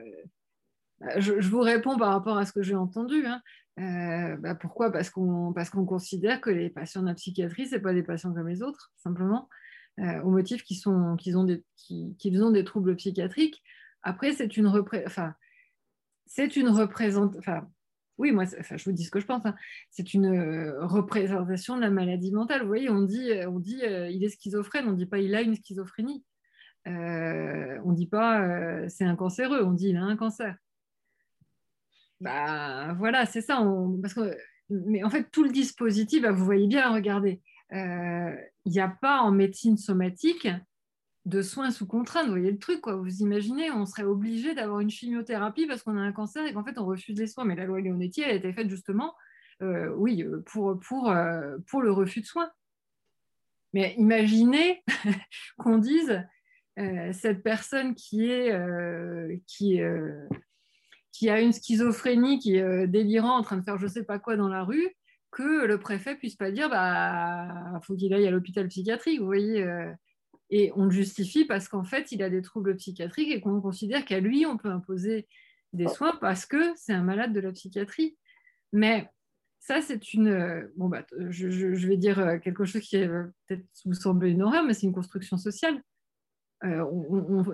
je, 1.16 1.48
vous 1.48 1.60
réponds 1.60 1.96
par 1.96 2.12
rapport 2.12 2.36
à 2.36 2.44
ce 2.44 2.52
que 2.52 2.62
j'ai 2.62 2.74
entendu. 2.74 3.24
Hein. 3.26 3.40
Euh, 3.78 4.36
bah, 4.36 4.54
pourquoi? 4.54 4.92
Parce 4.92 5.10
qu'on 5.10 5.52
considère 5.86 6.40
que 6.40 6.50
les 6.50 6.70
patients 6.70 7.02
de 7.02 7.06
la 7.06 7.14
psychiatrie, 7.14 7.66
ce 7.66 7.76
pas 7.76 7.94
des 7.94 8.02
patients 8.02 8.34
comme 8.34 8.48
les 8.48 8.62
autres, 8.62 8.92
simplement, 8.96 9.48
euh, 10.00 10.20
au 10.22 10.30
motif 10.30 10.62
qu'ils 10.64 10.88
ont, 10.88 11.16
des, 11.44 12.64
troubles 12.64 12.96
psychiatriques. 12.96 13.62
Après, 14.02 14.32
c'est 14.32 14.56
une, 14.56 14.66
enfin, 14.66 15.34
une, 16.38 16.68
représent... 16.68 17.30
enfin, 17.38 17.66
oui, 18.18 18.32
moi, 18.32 18.44
je 18.44 18.84
vous 18.84 18.92
dis 18.92 19.04
ce 19.04 19.10
que 19.10 19.20
je 19.20 19.26
pense. 19.26 19.46
Hein. 19.46 19.54
C'est 19.90 20.12
une 20.12 20.26
euh, 20.26 20.84
représentation 20.86 21.76
de 21.76 21.80
la 21.80 21.90
maladie 21.90 22.32
mentale. 22.32 22.60
Vous 22.60 22.68
voyez, 22.68 22.90
on 22.90 23.00
dit, 23.00 23.30
on 23.48 23.58
dit 23.58 23.80
il 23.82 24.22
est 24.22 24.28
schizophrène, 24.28 24.88
on 24.88 24.92
ne 24.92 24.96
dit 24.96 25.06
pas 25.06 25.18
il 25.18 25.34
a 25.34 25.40
une 25.40 25.54
schizophrénie. 25.54 26.22
On 26.84 26.90
ne 26.90 27.94
dit 27.94 28.08
pas 28.08 28.88
c'est 28.90 29.04
un 29.04 29.16
cancéreux, 29.16 29.62
on 29.62 29.72
dit 29.72 29.88
il 29.90 29.96
a 29.96 30.02
un 30.02 30.16
cancer. 30.16 30.56
Bah 32.20 32.94
voilà, 32.98 33.26
c'est 33.26 33.40
ça. 33.40 33.64
mais 34.68 35.02
en 35.02 35.10
fait, 35.10 35.28
tout 35.30 35.42
le 35.42 35.50
dispositif, 35.50 36.22
bah, 36.22 36.32
vous 36.32 36.44
voyez 36.44 36.66
bien, 36.66 36.92
regardez, 36.92 37.40
il 37.72 38.72
n'y 38.72 38.80
a 38.80 38.88
pas 38.88 39.20
en 39.20 39.30
médecine 39.30 39.76
somatique 39.76 40.48
de 41.26 41.42
soins 41.42 41.70
sous 41.70 41.86
contrainte. 41.86 42.26
Vous 42.26 42.32
voyez 42.32 42.50
le 42.50 42.58
truc, 42.58 42.80
quoi. 42.80 42.96
Vous 42.96 43.20
imaginez, 43.20 43.70
on 43.70 43.86
serait 43.86 44.04
obligé 44.04 44.54
d'avoir 44.54 44.80
une 44.80 44.90
chimiothérapie 44.90 45.66
parce 45.66 45.82
qu'on 45.82 45.96
a 45.96 46.00
un 46.00 46.12
cancer 46.12 46.46
et 46.46 46.52
qu'en 46.52 46.64
fait, 46.64 46.78
on 46.78 46.86
refuse 46.86 47.18
les 47.18 47.26
soins. 47.26 47.44
Mais 47.44 47.56
la 47.56 47.64
loi 47.64 47.80
Leonetti, 47.80 48.22
elle 48.22 48.30
a 48.30 48.34
été 48.34 48.52
faite 48.52 48.70
justement, 48.70 49.14
euh, 49.62 49.92
oui, 49.96 50.22
euh, 50.22 50.42
pour, 50.46 51.10
euh, 51.10 51.56
le 51.80 51.92
refus 51.92 52.20
de 52.20 52.26
soins. 52.26 52.50
Mais 53.72 53.94
imaginez 53.98 54.82
qu'on 55.58 55.78
dise 55.78 56.22
cette 57.12 57.42
personne 57.42 57.94
qui 57.94 58.30
est 58.30 58.50
qui 61.12 61.28
a 61.28 61.40
une 61.40 61.52
schizophrénie, 61.52 62.38
qui 62.38 62.56
est 62.56 62.86
délirant, 62.86 63.36
en 63.36 63.42
train 63.42 63.56
de 63.56 63.62
faire 63.62 63.78
je 63.78 63.86
sais 63.86 64.04
pas 64.04 64.18
quoi 64.18 64.36
dans 64.36 64.48
la 64.48 64.64
rue, 64.64 64.88
que 65.30 65.64
le 65.66 65.78
préfet 65.78 66.16
puisse 66.16 66.36
pas 66.36 66.50
dire 66.50 66.68
bah 66.68 67.80
faut 67.82 67.94
qu'il 67.94 68.12
aille 68.14 68.26
à 68.26 68.30
l'hôpital 68.30 68.68
psychiatrique. 68.68 69.20
Vous 69.20 69.26
voyez 69.26 69.64
et 70.50 70.72
on 70.74 70.84
le 70.84 70.90
justifie 70.90 71.44
parce 71.44 71.68
qu'en 71.68 71.84
fait, 71.84 72.10
il 72.12 72.22
a 72.22 72.30
des 72.30 72.42
troubles 72.42 72.76
psychiatriques 72.76 73.30
et 73.30 73.40
qu'on 73.40 73.60
considère 73.60 74.04
qu'à 74.04 74.20
lui, 74.20 74.46
on 74.46 74.56
peut 74.56 74.70
imposer 74.70 75.28
des 75.72 75.86
soins 75.86 76.16
parce 76.20 76.44
que 76.44 76.74
c'est 76.74 76.92
un 76.92 77.04
malade 77.04 77.32
de 77.32 77.40
la 77.40 77.52
psychiatrie. 77.52 78.18
Mais 78.72 79.08
ça, 79.60 79.80
c'est 79.80 80.12
une. 80.12 80.68
Bon, 80.76 80.88
bah, 80.88 81.06
je, 81.28 81.86
vais 81.86 81.96
dire 81.96 82.40
quelque 82.42 82.64
chose 82.64 82.82
qui 82.82 82.98
peut-être 82.98 83.64
vous 83.84 83.94
semble 83.94 84.26
une 84.26 84.42
horreur, 84.42 84.64
mais 84.64 84.74
c'est 84.74 84.86
une 84.86 84.92
construction 84.92 85.36
sociale. 85.36 85.80
Euh, 86.64 86.84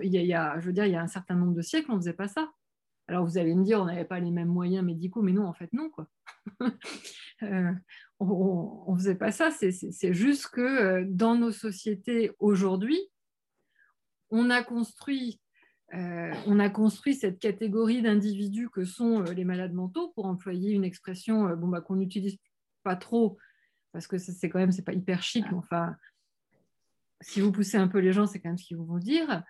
y 0.01 0.33
a, 0.33 0.59
je 0.59 0.65
veux 0.65 0.73
dire, 0.73 0.85
il 0.85 0.91
y 0.91 0.95
a 0.95 1.01
un 1.01 1.07
certain 1.07 1.35
nombre 1.35 1.53
de 1.53 1.61
siècles, 1.61 1.91
on 1.91 1.95
ne 1.95 1.99
faisait 1.99 2.13
pas 2.13 2.27
ça. 2.27 2.49
Alors 3.07 3.25
vous 3.25 3.37
allez 3.37 3.55
me 3.55 3.63
dire, 3.63 3.79
on 3.81 3.85
n'avait 3.85 4.05
pas 4.05 4.19
les 4.19 4.31
mêmes 4.31 4.49
moyens 4.49 4.85
médicaux, 4.85 5.21
mais 5.21 5.31
non, 5.31 5.45
en 5.45 5.53
fait, 5.53 5.71
non. 5.73 5.89
Quoi. 5.89 6.07
Euh, 7.43 7.71
on 8.19 8.93
ne 8.93 8.97
faisait 8.97 9.13
pas 9.13 9.31
ça. 9.31 9.51
C'est 9.51 10.13
juste 10.15 10.47
que 10.47 10.61
euh, 10.61 11.05
dans 11.07 11.35
nos 11.35 11.51
sociétés 11.51 12.31
aujourd'hui, 12.39 12.99
on 14.31 14.49
a 14.49 14.63
construit 14.63 15.39
euh, 15.93 16.33
on 16.47 16.57
a 16.57 16.67
construit 16.71 17.13
cette 17.13 17.37
catégorie 17.37 18.01
d'individus 18.01 18.71
que 18.71 18.85
sont 18.85 19.21
les 19.21 19.45
malades 19.45 19.73
mentaux, 19.73 20.09
pour 20.15 20.25
employer 20.25 20.71
une 20.71 20.83
expression 20.83 21.55
bon, 21.55 21.67
bah, 21.67 21.79
qu'on 21.79 21.97
n'utilise 21.97 22.39
pas 22.81 22.95
trop, 22.95 23.37
parce 23.91 24.07
que 24.07 24.17
c'est 24.17 24.49
quand 24.49 24.57
même, 24.57 24.71
c'est 24.71 24.81
pas 24.81 24.93
hyper 24.93 25.21
chic, 25.21 25.45
mais 25.51 25.57
enfin, 25.57 25.95
si 27.21 27.39
vous 27.39 27.51
poussez 27.51 27.77
un 27.77 27.87
peu 27.87 27.99
les 27.99 28.13
gens, 28.13 28.25
c'est 28.25 28.39
quand 28.39 28.49
même 28.49 28.57
ce 28.57 28.65
qu'ils 28.65 28.77
vont 28.77 28.97
dire, 28.97 29.43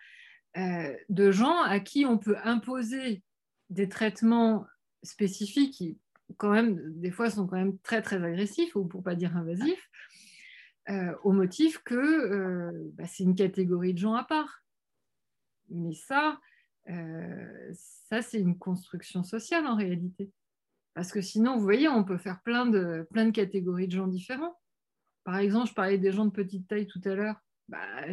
de 0.57 1.31
gens 1.31 1.61
à 1.61 1.79
qui 1.79 2.05
on 2.05 2.17
peut 2.17 2.35
imposer 2.43 3.23
des 3.69 3.89
traitements 3.89 4.65
spécifiques 5.03 5.73
qui, 5.73 5.97
quand 6.37 6.51
même, 6.51 6.99
des 6.99 7.11
fois, 7.11 7.29
sont 7.29 7.47
quand 7.47 7.57
même 7.57 7.77
très, 7.79 8.01
très 8.01 8.23
agressifs, 8.23 8.75
ou 8.75 8.85
pour 8.85 9.03
pas 9.03 9.15
dire 9.15 9.35
invasifs, 9.35 9.89
euh, 10.89 11.15
au 11.23 11.31
motif 11.31 11.79
que 11.83 11.95
euh, 11.95 12.71
bah, 12.93 13.05
c'est 13.07 13.23
une 13.23 13.35
catégorie 13.35 13.93
de 13.93 13.99
gens 13.99 14.15
à 14.15 14.23
part. 14.23 14.63
Mais 15.69 15.93
ça, 15.93 16.39
euh, 16.89 17.73
ça 17.73 18.21
c'est 18.21 18.39
une 18.39 18.57
construction 18.57 19.23
sociale 19.23 19.67
en 19.67 19.75
réalité. 19.75 20.31
Parce 20.93 21.11
que 21.11 21.21
sinon, 21.21 21.57
vous 21.57 21.63
voyez, 21.63 21.89
on 21.89 22.03
peut 22.03 22.17
faire 22.17 22.41
plein 22.41 22.65
de, 22.65 23.05
plein 23.11 23.25
de 23.25 23.31
catégories 23.31 23.87
de 23.87 23.91
gens 23.91 24.07
différents. 24.07 24.57
Par 25.25 25.37
exemple, 25.37 25.69
je 25.69 25.73
parlais 25.73 25.97
des 25.97 26.11
gens 26.11 26.25
de 26.25 26.31
petite 26.31 26.67
taille 26.67 26.87
tout 26.87 27.01
à 27.03 27.15
l'heure. 27.15 27.35
Bah, 27.67 28.05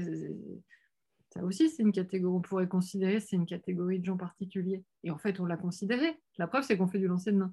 ça 1.36 1.44
aussi, 1.44 1.68
c'est 1.68 1.82
une 1.82 1.92
catégorie, 1.92 2.36
on 2.36 2.40
pourrait 2.40 2.68
considérer 2.68 3.18
c'est 3.18 3.36
une 3.36 3.46
catégorie 3.46 3.98
de 3.98 4.04
gens 4.04 4.16
particuliers. 4.16 4.84
Et 5.02 5.10
en 5.10 5.18
fait, 5.18 5.40
on 5.40 5.46
l'a 5.46 5.56
considéré. 5.56 6.20
La 6.38 6.46
preuve, 6.46 6.62
c'est 6.62 6.76
qu'on 6.76 6.86
fait 6.86 6.98
du 6.98 7.08
lancer 7.08 7.32
de 7.32 7.38
main. 7.38 7.52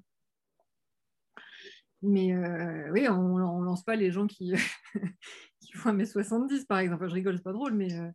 Mais 2.02 2.32
euh, 2.32 2.90
oui, 2.92 3.08
on 3.08 3.38
ne 3.38 3.64
lance 3.64 3.84
pas 3.84 3.96
les 3.96 4.10
gens 4.10 4.26
qui, 4.26 4.52
qui 5.60 5.72
font 5.72 5.92
1m70, 5.92 6.66
par 6.66 6.78
exemple. 6.78 7.08
je 7.08 7.14
rigole, 7.14 7.36
c'est 7.36 7.42
pas 7.42 7.52
drôle, 7.52 7.74
mais 7.74 7.92
euh, 7.94 8.08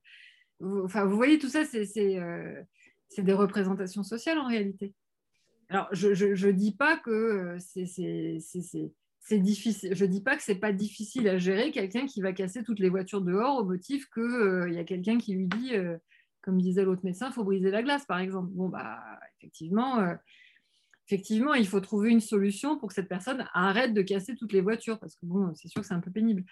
vous, 0.60 0.84
enfin, 0.84 1.06
vous 1.06 1.16
voyez, 1.16 1.38
tout 1.38 1.50
ça, 1.50 1.64
euh, 1.64 2.64
c'est 3.10 3.24
des 3.24 3.34
représentations 3.34 4.04
sociales 4.04 4.40
en 4.40 4.48
réalité. 4.48 4.94
Alors, 5.70 5.90
je 5.92 6.08
ne 6.10 6.52
dis 6.52 6.76
pas 6.76 6.98
que 6.98 7.58
c'est 7.60 7.86
c'est 9.28 9.40
difficile. 9.40 9.94
Je 9.94 10.06
dis 10.06 10.22
pas 10.22 10.38
que 10.38 10.42
c'est 10.42 10.56
pas 10.56 10.72
difficile 10.72 11.28
à 11.28 11.38
gérer 11.38 11.72
quelqu'un 11.72 12.06
qui 12.06 12.22
va 12.22 12.32
casser 12.32 12.64
toutes 12.64 12.80
les 12.80 12.88
voitures 12.88 13.22
dehors 13.22 13.58
au 13.58 13.66
motif 13.66 14.10
qu'il 14.10 14.24
euh, 14.24 14.70
y 14.70 14.78
a 14.78 14.86
quelqu'un 14.86 15.18
qui 15.18 15.34
lui 15.34 15.48
dit, 15.48 15.76
euh, 15.76 15.98
comme 16.42 16.62
disait 16.62 16.86
l'autre 16.86 17.04
médecin, 17.04 17.28
il 17.28 17.34
faut 17.34 17.44
briser 17.44 17.70
la 17.70 17.84
glace, 17.84 18.06
par 18.06 18.20
exemple. 18.20 18.48
Bon, 18.52 18.70
bah, 18.70 19.02
effectivement, 19.38 20.00
euh, 20.00 20.16
effectivement, 21.08 21.56
il 21.56 21.68
faut 21.68 21.82
trouver 21.82 22.10
une 22.10 22.22
solution 22.22 22.78
pour 22.78 22.88
que 22.88 22.96
cette 22.96 23.10
personne 23.10 23.46
arrête 23.54 23.94
de 23.94 24.02
casser 24.02 24.34
toutes 24.38 24.54
les 24.54 24.62
voitures, 24.62 24.98
parce 24.98 25.18
que 25.18 25.26
bon, 25.26 25.54
c'est 25.56 25.68
sûr 25.68 25.82
que 25.82 25.88
c'est 25.88 25.94
un 25.94 26.00
peu 26.00 26.12
pénible. 26.12 26.46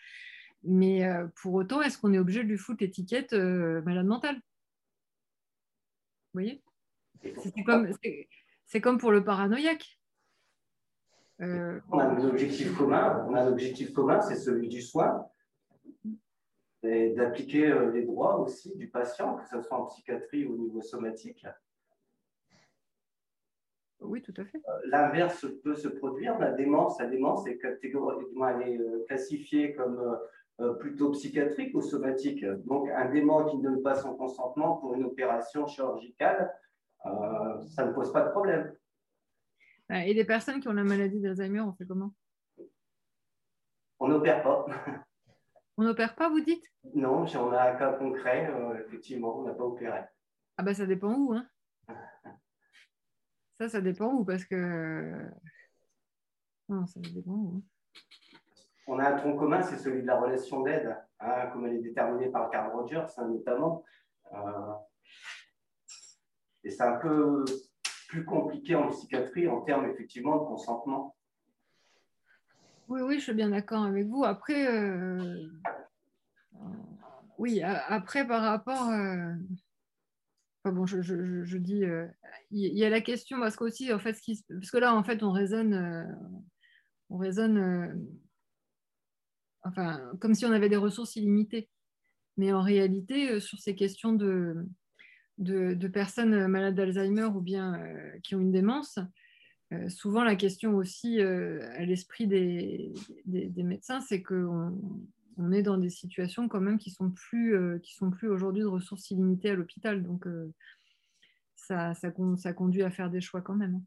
Mais 0.63 1.07
pour 1.41 1.53
autant, 1.53 1.81
est-ce 1.81 1.97
qu'on 1.97 2.11
est 2.11 2.19
obligé 2.19 2.43
de 2.43 2.49
lui 2.49 2.57
foutre 2.57 2.83
l'étiquette 2.83 3.33
malade 3.33 4.07
mentale 4.07 4.35
Vous 4.35 4.41
voyez? 6.41 6.61
C'est 8.65 8.81
comme 8.81 8.97
pour 8.97 9.11
le 9.11 9.23
paranoïaque. 9.23 9.97
Euh, 11.41 11.79
on 11.91 11.99
a 11.99 12.05
un 12.05 12.23
objectif 12.23 12.77
commun, 12.77 13.25
on 13.27 13.33
a 13.33 13.41
un 13.41 13.47
objectif 13.47 13.91
commun, 13.93 14.21
c'est 14.21 14.35
celui 14.35 14.69
du 14.69 14.81
soin, 14.81 15.27
et 16.83 17.09
d'appliquer 17.13 17.71
euh, 17.71 17.91
les 17.91 18.03
droits 18.03 18.39
aussi 18.39 18.75
du 18.77 18.87
patient, 18.87 19.35
que 19.35 19.47
ce 19.49 19.61
soit 19.61 19.77
en 19.77 19.85
psychiatrie 19.85 20.45
ou 20.45 20.53
au 20.53 20.57
niveau 20.57 20.81
somatique. 20.81 21.45
Oui, 23.99 24.21
tout 24.21 24.33
à 24.37 24.45
fait. 24.45 24.61
Euh, 24.69 24.79
l'inverse 24.85 25.45
peut 25.63 25.75
se 25.75 25.87
produire. 25.87 26.37
La 26.39 26.51
démence, 26.51 26.99
la 26.99 27.07
démence 27.07 27.45
est, 27.47 27.57
catégoriquement, 27.57 28.47
elle 28.47 28.69
est 28.69 29.05
classifiée 29.07 29.73
comme 29.73 30.17
plutôt 30.79 31.11
psychiatrique 31.11 31.75
ou 31.75 31.81
somatique. 31.81 32.45
Donc, 32.45 32.87
un 32.89 33.09
dément 33.09 33.45
qui 33.45 33.57
ne 33.57 33.63
donne 33.63 33.81
pas 33.81 33.95
son 33.95 34.15
consentement 34.15 34.77
pour 34.77 34.93
une 34.93 35.03
opération 35.03 35.67
chirurgicale, 35.67 36.53
ça 37.03 37.85
ne 37.85 37.91
pose 37.91 38.13
pas 38.13 38.21
de 38.21 38.29
problème. 38.29 38.73
Et 39.89 40.13
les 40.13 40.25
personnes 40.25 40.59
qui 40.59 40.67
ont 40.67 40.73
la 40.73 40.83
maladie 40.83 41.19
d'Alzheimer, 41.21 41.61
on 41.61 41.73
fait 41.73 41.85
comment? 41.85 42.13
On 43.99 44.07
n'opère 44.07 44.41
pas. 44.41 44.65
On 45.77 45.83
n'opère 45.83 46.15
pas, 46.15 46.29
vous 46.29 46.39
dites? 46.39 46.63
Non, 46.93 47.27
si 47.27 47.35
on 47.37 47.51
a 47.51 47.71
un 47.71 47.75
cas 47.75 47.93
concret, 47.93 48.49
euh, 48.49 48.79
effectivement, 48.79 49.39
on 49.39 49.43
n'a 49.43 49.53
pas 49.53 49.65
opéré. 49.65 50.05
Ah 50.57 50.63
bah 50.63 50.73
ça 50.73 50.85
dépend 50.85 51.13
où, 51.13 51.33
hein 51.33 51.47
Ça, 53.59 53.69
ça 53.69 53.81
dépend 53.81 54.13
où, 54.13 54.25
parce 54.25 54.45
que... 54.45 55.29
Non, 56.69 56.85
ça 56.87 56.99
dépend 56.99 57.31
où. 57.31 57.57
Hein. 57.57 57.61
On 58.87 58.99
a 58.99 59.09
un 59.09 59.17
tronc 59.17 59.35
commun, 59.35 59.61
c'est 59.63 59.77
celui 59.77 60.01
de 60.01 60.07
la 60.07 60.19
relation 60.19 60.61
d'aide, 60.61 60.95
hein, 61.19 61.47
comme 61.47 61.65
elle 61.65 61.75
est 61.75 61.81
déterminée 61.81 62.29
par 62.29 62.49
Carl 62.51 62.71
Rogers, 62.71 63.07
hein, 63.17 63.27
notamment. 63.27 63.83
Euh, 64.33 64.73
et 66.63 66.69
c'est 66.69 66.83
un 66.83 66.97
peu 66.97 67.43
plus 68.07 68.25
compliqué 68.25 68.75
en 68.75 68.89
psychiatrie 68.89 69.47
en 69.47 69.61
termes 69.61 69.89
effectivement 69.89 70.37
de 70.37 70.45
consentement. 70.45 71.15
Oui, 72.87 73.01
oui, 73.01 73.15
je 73.17 73.23
suis 73.23 73.33
bien 73.33 73.49
d'accord 73.49 73.83
avec 73.83 74.07
vous. 74.07 74.23
Après, 74.23 74.67
euh, 74.67 75.47
oui, 77.37 77.61
après 77.63 78.27
par 78.27 78.43
rapport, 78.43 78.89
euh, 78.89 79.33
bon, 80.65 80.85
je, 80.85 81.01
je, 81.01 81.43
je 81.43 81.57
dis, 81.57 81.83
euh, 81.83 82.07
il 82.51 82.77
y 82.77 82.85
a 82.85 82.89
la 82.89 83.01
question 83.01 83.39
parce 83.39 83.55
qu'aussi, 83.55 83.91
en 83.91 83.99
fait, 83.99 84.13
ce 84.13 84.21
qui, 84.21 84.45
parce 84.47 84.69
que 84.69 84.77
là, 84.77 84.93
en 84.93 85.03
fait, 85.03 85.23
on 85.23 85.31
raisonne, 85.31 86.15
on 87.09 87.17
raisonne, 87.17 88.07
enfin, 89.63 90.11
comme 90.21 90.35
si 90.35 90.45
on 90.45 90.51
avait 90.51 90.69
des 90.69 90.75
ressources 90.77 91.15
illimitées. 91.15 91.69
Mais 92.37 92.51
en 92.51 92.61
réalité, 92.61 93.39
sur 93.39 93.59
ces 93.59 93.75
questions 93.75 94.11
de, 94.13 94.67
de, 95.37 95.87
personnes 95.87 96.47
malades 96.47 96.75
d'Alzheimer 96.75 97.25
ou 97.25 97.41
bien 97.41 97.75
euh, 97.75 98.19
qui 98.23 98.35
ont 98.35 98.39
une 98.39 98.51
démence, 98.51 98.99
euh, 99.73 99.89
souvent 99.89 100.23
la 100.23 100.35
question 100.35 100.75
aussi 100.75 101.19
euh, 101.19 101.67
à 101.73 101.85
l'esprit 101.85 102.27
des, 102.27 102.93
médecins, 103.57 104.01
c'est 104.01 104.21
qu'on 104.21 104.79
on 105.37 105.51
est 105.51 105.63
dans 105.63 105.77
des 105.77 105.89
situations 105.89 106.47
quand 106.47 106.61
même 106.61 106.77
qui 106.77 106.91
sont 106.91 107.11
plus, 107.11 107.57
qui 107.81 107.93
sont 107.93 108.09
plus 108.09 108.29
aujourd'hui 108.29 108.61
de 108.61 108.67
ressources 108.67 109.11
illimitées 109.11 109.49
à 109.49 109.55
l'hôpital. 109.55 110.01
Donc 110.01 110.25
ça, 111.55 111.93
conduit 112.55 112.83
à 112.83 112.89
faire 112.89 113.09
des 113.09 113.19
choix 113.19 113.41
quand 113.41 113.55
même. 113.55 113.81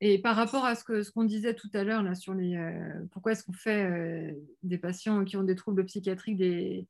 Et 0.00 0.20
par 0.20 0.36
rapport 0.36 0.66
à 0.66 0.74
ce 0.74 0.84
qu'on 0.84 1.22
ce 1.22 1.26
disait 1.26 1.54
tout 1.54 1.70
à 1.72 1.84
l'heure 1.84 2.04
sur 2.18 2.34
les 2.34 2.56
pourquoi 3.10 3.32
est-ce 3.32 3.44
qu'on 3.44 3.54
fait 3.54 4.36
des 4.62 4.76
patients 4.76 5.24
qui 5.24 5.38
ont 5.38 5.42
des 5.42 5.54
troubles 5.54 5.86
psychiatriques 5.86 6.36
des, 6.36 6.86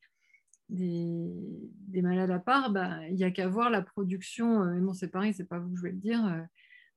des, 0.68 2.02
malades 2.02 2.30
à 2.30 2.38
part, 2.38 2.70
bah, 2.70 3.06
il 3.08 3.14
n'y 3.14 3.24
a 3.24 3.30
qu'à 3.30 3.48
voir 3.48 3.70
la 3.70 3.82
production, 3.82 4.62
euh, 4.62 4.74
mais 4.74 4.80
bon 4.80 4.92
c'est 4.92 5.08
pareil, 5.08 5.34
c'est 5.34 5.48
pas 5.48 5.58
vous 5.58 5.70
que 5.70 5.76
je 5.76 5.82
vais 5.82 5.92
le 5.92 5.98
dire, 5.98 6.24
euh, 6.26 6.40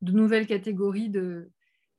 de 0.01 0.11
nouvelles 0.11 0.47
catégories 0.47 1.09
de, 1.09 1.49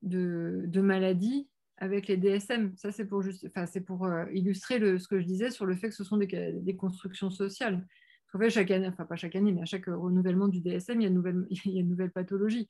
de, 0.03 0.81
maladies 0.81 1.49
avec 1.79 2.09
les 2.09 2.17
DSM. 2.17 2.73
Ça, 2.77 2.93
c'est 2.93 3.07
pour, 3.07 3.23
juste, 3.23 3.49
c'est 3.67 3.81
pour 3.81 4.05
euh, 4.05 4.27
illustrer 4.33 4.79
le, 4.79 4.99
ce 4.99 5.09
que 5.09 5.21
je 5.21 5.27
disais 5.27 5.51
sur 5.51 5.67
le 5.67 5.75
fait 5.75 5.89
que 5.89 5.95
ce 5.95 6.05
sont 6.05 6.17
des, 6.17 6.27
des 6.27 6.77
constructions 6.77 7.31
sociales. 7.31 7.87
En 8.35 8.39
fait, 8.39 8.51
chaque 8.51 8.71
année, 8.71 8.89
enfin 8.89 9.05
pas 9.05 9.17
chaque 9.17 9.37
année, 9.37 9.53
mais 9.53 9.63
à 9.63 9.67
chaque 9.67 9.87
renouvellement 9.87 10.49
du 10.49 10.61
DSM, 10.61 11.01
il 11.01 11.03
y 11.03 11.07
a 11.07 11.09
une 11.09 11.15
nouvelle, 11.15 11.47
il 11.51 11.73
y 11.73 11.79
a 11.79 11.81
une 11.81 11.89
nouvelle 11.89 12.11
pathologie. 12.11 12.69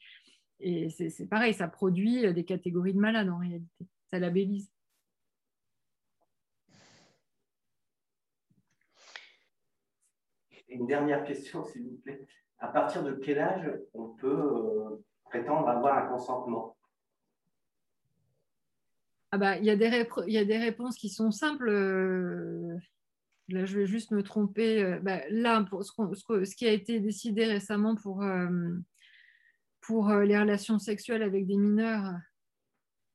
Et 0.61 0.91
c'est 0.91 1.27
pareil, 1.27 1.55
ça 1.55 1.67
produit 1.67 2.33
des 2.33 2.45
catégories 2.45 2.95
de 2.95 2.99
malades 2.99 3.29
en 3.29 3.39
réalité. 3.39 3.87
Ça 4.11 4.21
labellise. 4.21 4.71
Une 10.73 10.87
dernière 10.87 11.25
question, 11.25 11.65
s'il 11.73 11.83
vous 11.83 11.97
plaît. 12.05 12.27
À 12.59 12.69
partir 12.69 13.03
de 13.03 13.13
quel 13.13 13.39
âge 13.39 13.71
on 13.95 14.09
peut 14.11 14.29
euh, 14.29 15.05
prétendre 15.25 15.69
avoir 15.69 15.99
un 15.99 16.07
consentement? 16.07 16.77
Ah 19.33 19.39
bah, 19.39 19.57
il, 19.57 19.65
y 19.65 19.71
a 19.71 19.77
des 19.77 20.07
il 20.27 20.33
y 20.33 20.39
a 20.39 20.45
des 20.45 20.59
réponses 20.59 20.97
qui 20.97 21.09
sont 21.09 21.31
simples. 21.31 21.69
Euh, 21.69 22.77
là, 23.49 23.65
je 23.65 23.79
vais 23.79 23.87
juste 23.87 24.11
me 24.11 24.23
tromper. 24.23 24.83
Euh, 24.83 25.01
bah, 25.01 25.21
là, 25.31 25.65
pour 25.65 25.83
ce, 25.85 26.55
qui 26.55 26.67
a 26.67 26.73
été 26.73 27.01
décidé 27.01 27.47
récemment 27.47 27.97
pour, 27.97 28.23
pour 29.81 30.13
les 30.13 30.39
relations 30.39 30.79
sexuelles 30.79 31.23
avec 31.23 31.47
des 31.47 31.57
mineurs, 31.57 32.13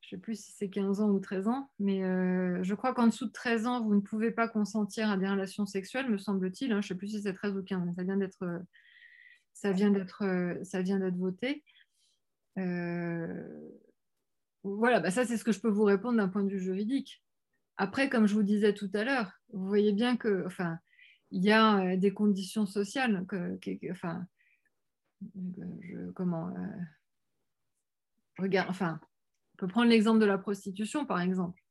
je 0.07 0.15
ne 0.15 0.19
sais 0.19 0.21
plus 0.21 0.41
si 0.41 0.53
c'est 0.53 0.69
15 0.69 1.01
ans 1.01 1.09
ou 1.09 1.19
13 1.19 1.49
ans, 1.49 1.69
mais 1.79 1.99
je 1.99 2.73
crois 2.75 2.93
qu'en 2.93 3.07
dessous 3.07 3.25
de 3.25 3.31
13 3.33 3.67
ans, 3.67 3.83
vous 3.83 3.93
ne 3.93 3.99
pouvez 3.99 4.31
pas 4.31 4.47
consentir 4.47 5.11
à 5.11 5.17
des 5.17 5.27
relations 5.27 5.65
sexuelles, 5.65 6.09
me 6.09 6.17
semble-t-il. 6.17 6.71
Hein. 6.71 6.81
je 6.81 6.85
ne 6.85 6.87
sais 6.87 6.95
plus 6.95 7.09
si 7.09 7.21
c'est 7.21 7.33
13 7.33 7.57
ou 7.57 7.63
15, 7.63 7.93
ça 7.93 8.03
vient 8.03 8.15
d'être 8.15 8.61
ça 9.51 9.73
vient 9.73 9.91
d'être 9.91 10.23
ça 10.63 10.81
vient 10.81 10.99
d'être 10.99 11.17
voté. 11.17 11.61
Euh, 12.57 13.69
voilà, 14.63 14.99
bah 14.99 15.11
ça 15.11 15.25
c'est 15.25 15.37
ce 15.37 15.43
que 15.43 15.51
je 15.51 15.59
peux 15.59 15.69
vous 15.69 15.83
répondre 15.83 16.17
d'un 16.17 16.29
point 16.29 16.43
de 16.43 16.49
vue 16.49 16.59
juridique. 16.59 17.23
Après, 17.77 18.09
comme 18.09 18.27
je 18.27 18.33
vous 18.33 18.43
disais 18.43 18.73
tout 18.73 18.89
à 18.93 19.03
l'heure, 19.03 19.31
vous 19.53 19.67
voyez 19.67 19.93
bien 19.93 20.17
que, 20.17 20.45
enfin, 20.47 20.79
il 21.31 21.43
y 21.43 21.51
a 21.51 21.79
euh, 21.79 21.97
des 21.97 22.11
conditions 22.13 22.65
sociales, 22.65 23.25
enfin, 23.91 24.25
comment, 26.15 26.49
euh, 26.49 26.67
regarde, 28.39 28.69
enfin, 28.69 28.99
on 29.57 29.65
peut 29.65 29.67
prendre 29.67 29.89
l'exemple 29.89 30.19
de 30.19 30.25
la 30.25 30.37
prostitution 30.37 31.05
par 31.05 31.21
exemple. 31.21 31.61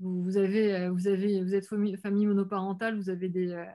Vous, 0.00 0.36
avez, 0.36 0.88
vous 0.90 1.08
avez, 1.08 1.42
vous 1.42 1.54
êtes 1.54 1.66
famille 1.66 2.26
monoparentale, 2.26 2.96
vous 2.96 3.10
avez 3.10 3.28
des, 3.28 3.66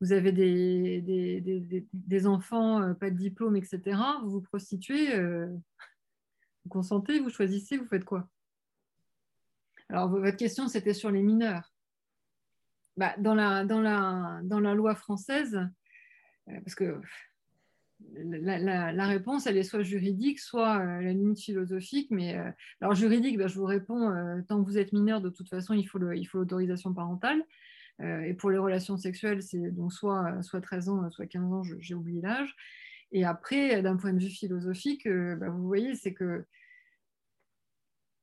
vous 0.00 0.12
avez 0.12 0.32
des, 0.32 1.82
des, 1.92 2.26
enfants, 2.26 2.82
euh, 2.82 2.94
pas 2.94 3.10
de 3.10 3.16
diplôme, 3.16 3.56
etc., 3.56 3.98
vous 4.22 4.30
vous 4.30 4.40
prostituez, 4.40 5.14
euh, 5.14 5.46
vous 6.64 6.70
consentez, 6.70 7.18
vous 7.20 7.30
choisissez, 7.30 7.76
vous 7.76 7.86
faites 7.86 8.04
quoi? 8.04 8.28
Alors, 9.88 10.08
votre 10.08 10.36
question, 10.36 10.68
c'était 10.68 10.94
sur 10.94 11.10
les 11.10 11.22
mineurs. 11.22 11.72
Bah, 12.96 13.14
dans, 13.18 13.34
la, 13.34 13.64
dans, 13.64 13.80
la, 13.80 14.40
dans 14.44 14.60
la 14.60 14.74
loi 14.74 14.94
française, 14.94 15.56
euh, 16.48 16.60
parce 16.64 16.74
que 16.74 17.00
la, 18.00 19.06
réponse, 19.06 19.46
elle 19.46 19.56
est 19.56 19.62
soit 19.62 19.82
juridique, 19.82 20.38
soit 20.38 20.74
à 20.74 21.02
la 21.02 21.12
limite 21.12 21.40
philosophique. 21.40 22.10
Mais 22.10 22.36
alors 22.80 22.94
juridique, 22.94 23.38
bah, 23.38 23.48
je 23.48 23.58
vous 23.58 23.64
réponds, 23.64 24.12
tant 24.48 24.62
que 24.62 24.68
vous 24.68 24.78
êtes 24.78 24.92
mineur, 24.92 25.20
de 25.20 25.30
toute 25.30 25.48
façon, 25.48 25.74
il 25.74 25.84
faut 25.84 25.98
l'autorisation 25.98 26.94
parentale. 26.94 27.42
Euh, 28.00 28.22
et 28.22 28.34
pour 28.34 28.50
les 28.50 28.58
relations 28.58 28.96
sexuelles, 28.96 29.42
c'est 29.42 29.70
donc 29.70 29.92
soit, 29.92 30.42
soit 30.42 30.60
13 30.60 30.88
ans, 30.88 31.10
soit 31.10 31.26
15 31.26 31.52
ans, 31.52 31.62
j'ai 31.80 31.94
oublié 31.94 32.20
l'âge. 32.20 32.54
Et 33.10 33.24
après, 33.24 33.82
d'un 33.82 33.96
point 33.96 34.12
de 34.12 34.20
vue 34.20 34.30
philosophique, 34.30 35.06
euh, 35.06 35.36
bah, 35.36 35.48
vous 35.48 35.66
voyez, 35.66 35.94
c'est 35.94 36.12
que 36.12 36.44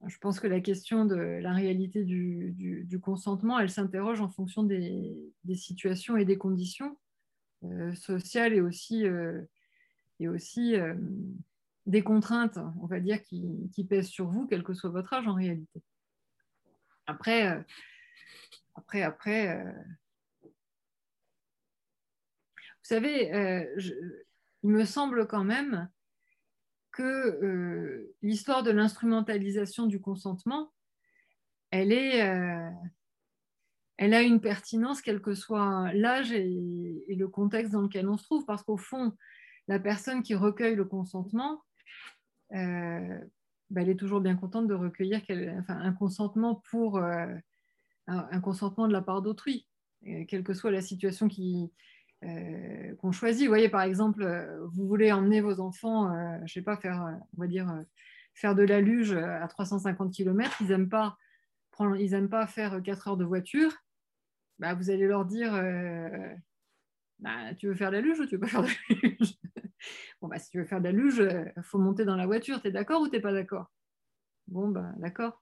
je 0.06 0.18
pense 0.20 0.40
que 0.40 0.48
la 0.48 0.60
question 0.62 1.06
de 1.06 1.16
la 1.16 1.52
réalité 1.52 2.04
du, 2.04 3.00
consentement, 3.02 3.60
elle 3.60 3.72
s'interroge 3.72 4.22
en 4.22 4.30
fonction 4.30 4.64
des, 4.64 5.34
situations 5.56 6.16
et 6.16 6.26
des 6.26 6.38
conditions 6.38 6.98
euh, 7.64 7.94
sociales 7.96 8.54
et 8.54 8.62
aussi, 8.62 9.06
et 10.20 10.28
aussi 10.28 10.76
des 11.86 12.04
contraintes, 12.04 12.58
on 12.82 12.88
va 12.88 13.00
dire, 13.00 13.22
qui, 13.22 13.88
pèsent 13.90 14.08
sur 14.08 14.28
vous, 14.28 14.48
quel 14.48 14.64
que 14.64 14.74
soit 14.74 14.90
votre 14.90 15.14
âge 15.14 15.28
en 15.28 15.36
réalité. 15.36 15.82
Après, 17.08 17.64
après, 18.76 19.02
après, 19.02 19.58
euh, 19.58 19.72
vous 20.44 20.52
savez, 22.84 23.34
euh, 23.34 23.66
il 24.64 24.70
me 24.70 24.86
semble 24.86 25.28
quand 25.28 25.44
même 25.44 25.90
que 26.92 27.04
euh, 27.04 28.16
l'histoire 28.22 28.64
de 28.64 28.72
l'instrumentalisation 28.72 29.86
du 29.86 30.00
consentement, 30.00 30.72
elle 31.72 31.92
a 31.92 32.72
une 34.22 34.40
pertinence 34.40 35.02
quel 35.02 35.22
que 35.22 35.36
soit 35.36 35.92
l'âge 35.94 36.32
et, 36.32 37.06
le 37.10 37.28
contexte 37.28 37.72
dans 37.72 37.82
lequel 37.82 38.08
on 38.08 38.18
se 38.18 38.24
trouve, 38.24 38.46
parce 38.46 38.64
qu'au 38.64 38.78
fond, 38.78 39.14
la 39.68 39.80
personne 39.80 40.24
qui 40.24 40.36
recueille 40.36 40.76
le 40.76 40.86
consentement, 40.86 41.64
bah, 42.52 43.82
elle 43.82 43.90
est 43.90 44.00
toujours 44.00 44.22
bien 44.22 44.36
contente 44.36 44.68
de 44.68 44.74
recueillir 44.74 45.22
un 45.68 45.94
consentement 45.94 46.62
pour 46.70 47.00
un, 47.00 48.42
consentement 48.42 48.88
de 48.88 48.94
la 48.94 49.02
part 49.02 49.22
d'autrui, 49.22 49.68
quelle 50.28 50.44
que 50.44 50.54
soit 50.54 50.72
la 50.72 50.82
situation 50.82 51.28
euh, 52.24 52.96
qu'on 52.96 53.12
choisit. 53.12 53.44
Vous 53.44 53.52
voyez, 53.52 53.70
par 53.70 53.82
exemple, 53.82 54.24
euh, 54.24 54.66
vous 54.74 54.88
voulez 54.88 55.12
emmener 55.12 55.42
vos 55.42 55.60
enfants, 55.60 56.12
euh, 56.12 56.38
je 56.46 56.54
sais 56.54 56.62
pas, 56.62 56.78
faire, 56.78 57.20
on 57.38 57.42
va 57.42 57.48
dire, 57.48 57.84
faire 58.34 58.56
de 58.56 58.64
la 58.64 58.82
luge 58.82 59.14
à 59.14 59.48
350 59.48 60.14
km, 60.14 60.58
ils 60.62 60.68
n'aiment 60.68 60.90
pas, 60.90 61.18
ils 62.00 62.28
pas 62.30 62.48
faire 62.48 62.82
4 62.82 63.10
heures 63.10 63.18
de 63.18 63.26
voiture, 63.26 63.72
bah, 64.60 64.74
vous 64.74 64.90
allez 64.90 65.08
leur 65.08 65.26
dire, 65.26 65.54
bah, 67.20 67.54
tu 67.56 67.68
veux 67.68 67.76
faire 67.76 67.92
de 67.92 67.96
la 67.96 68.02
luge 68.02 68.20
ou 68.20 68.26
tu 68.26 68.36
veux 68.36 68.42
pas 68.42 68.48
faire 68.48 68.64
de 68.64 68.68
la 68.68 68.96
luge? 69.10 69.36
Bon, 70.22 70.28
bah, 70.28 70.40
si 70.40 70.50
tu 70.50 70.60
veux 70.60 70.66
faire 70.66 70.80
de 70.80 70.86
la 70.86 70.92
luge, 70.92 71.20
il 71.20 71.64
faut 71.64 71.78
monter 71.78 72.06
dans 72.06 72.16
la 72.16 72.26
voiture, 72.26 72.62
tu 72.62 72.68
es 72.68 72.72
d'accord 72.72 73.02
ou 73.02 73.10
tu 73.10 73.22
pas 73.22 73.34
d'accord? 73.34 73.72
Bon, 74.48 74.70
bah, 74.70 74.92
d'accord. 74.98 75.42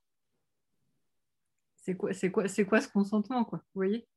C'est 1.77 1.95
quoi, 1.97 2.13
c'est 2.13 2.31
quoi, 2.31 2.47
c'est 2.47 2.65
quoi 2.65 2.79
ce 2.79 2.87
consentement, 2.87 3.43
quoi 3.43 3.59
Vous 3.59 3.79
voyez? 3.79 4.07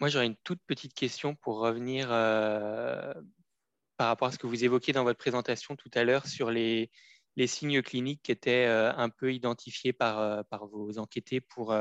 Moi, 0.00 0.08
j'aurais 0.08 0.26
une 0.26 0.36
toute 0.36 0.62
petite 0.66 0.94
question 0.94 1.34
pour 1.34 1.58
revenir 1.58 2.10
euh, 2.10 3.12
par 3.98 4.08
rapport 4.08 4.28
à 4.28 4.32
ce 4.32 4.38
que 4.38 4.46
vous 4.46 4.64
évoquiez 4.64 4.94
dans 4.94 5.04
votre 5.04 5.18
présentation 5.18 5.76
tout 5.76 5.90
à 5.92 6.04
l'heure 6.04 6.26
sur 6.26 6.50
les, 6.50 6.90
les 7.36 7.46
signes 7.46 7.82
cliniques 7.82 8.22
qui 8.22 8.32
étaient 8.32 8.66
euh, 8.66 8.92
un 8.96 9.08
peu 9.08 9.32
identifiés 9.32 9.92
par, 9.92 10.18
euh, 10.18 10.42
par 10.50 10.66
vos 10.66 10.98
enquêtés 10.98 11.40
pour 11.40 11.74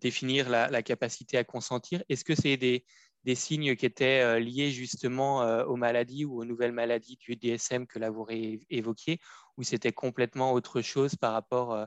définir 0.00 0.48
la, 0.48 0.82
capacité 0.82 1.38
à 1.38 1.44
consentir. 1.44 2.02
Est-ce 2.08 2.24
que 2.24 2.34
c'est 2.34 2.56
des, 2.56 2.84
des 3.24 3.34
signes 3.34 3.76
qui 3.76 3.86
étaient 3.86 4.22
euh, 4.22 4.38
liés 4.38 4.70
justement 4.70 5.42
euh, 5.42 5.64
aux 5.64 5.76
maladies 5.76 6.24
ou 6.24 6.40
aux 6.40 6.44
nouvelles 6.44 6.72
maladies 6.72 7.18
du 7.18 7.36
DSM 7.36 7.86
que 7.86 7.98
là 7.98 8.10
vous 8.10 8.26
évoquiez, 8.70 9.20
ou 9.56 9.62
c'était 9.62 9.92
complètement 9.92 10.52
autre 10.52 10.80
chose 10.82 11.14
par 11.16 11.32
rapport 11.32 11.74
euh, 11.74 11.84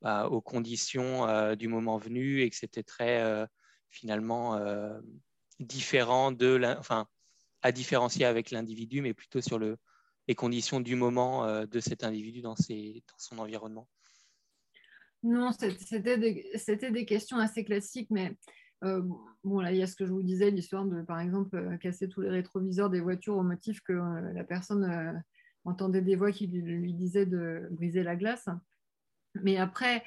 bah, 0.00 0.28
aux 0.28 0.40
conditions 0.40 1.54
du 1.56 1.68
moment 1.68 1.98
venu 1.98 2.40
et 2.40 2.50
que 2.50 2.56
c'était 2.56 2.84
très 2.84 3.46
finalement 3.90 4.56
différent 5.58 6.30
de, 6.30 6.62
enfin, 6.78 7.08
à 7.62 7.72
différencier 7.72 8.24
avec 8.24 8.52
l'individu, 8.52 9.02
mais 9.02 9.12
plutôt 9.12 9.40
sur 9.40 9.58
le, 9.58 9.76
les 10.28 10.34
conditions 10.34 10.80
du 10.80 10.94
moment 10.94 11.64
de 11.64 11.80
cet 11.80 12.04
individu 12.04 12.42
dans, 12.42 12.54
son 13.16 13.38
environnement? 13.38 13.88
Non, 15.22 15.50
c'était 15.52 16.18
des, 16.18 17.04
questions 17.04 17.38
assez 17.38 17.64
classiques, 17.64 18.10
mais 18.10 18.36
euh, 18.84 19.02
bon, 19.42 19.66
il 19.66 19.76
y 19.76 19.82
a 19.82 19.86
ce 19.86 19.96
que 19.96 20.06
je 20.06 20.12
vous 20.12 20.22
disais, 20.22 20.50
l'histoire 20.50 20.84
de, 20.84 21.02
par 21.02 21.18
exemple, 21.18 21.56
euh, 21.56 21.76
casser 21.78 22.08
tous 22.08 22.20
les 22.20 22.30
rétroviseurs 22.30 22.90
des 22.90 23.00
voitures 23.00 23.36
au 23.36 23.42
motif 23.42 23.80
que 23.80 23.92
euh, 23.92 24.32
la 24.32 24.44
personne 24.44 25.22
entendait 25.64 26.02
des 26.02 26.14
voix 26.14 26.30
qui 26.30 26.46
lui, 26.46 26.94
disaient 26.94 27.26
de 27.26 27.66
briser 27.72 28.04
la 28.04 28.14
glace. 28.14 28.48
Mais 29.42 29.56
après, 29.56 30.04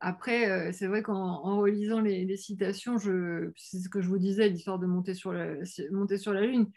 après 0.00 0.72
c'est 0.72 0.86
vrai 0.86 1.02
qu'en 1.02 1.58
relisant 1.58 2.00
les, 2.00 2.36
citations, 2.36 2.98
c'est 2.98 3.78
ce 3.78 3.88
que 3.88 4.00
je 4.00 4.08
vous 4.08 4.18
disais, 4.18 4.48
l'histoire 4.48 4.78
de 4.78 4.86
monter 4.86 5.14
sur 5.14 5.32
la 5.32 6.40
Lune, 6.40 6.70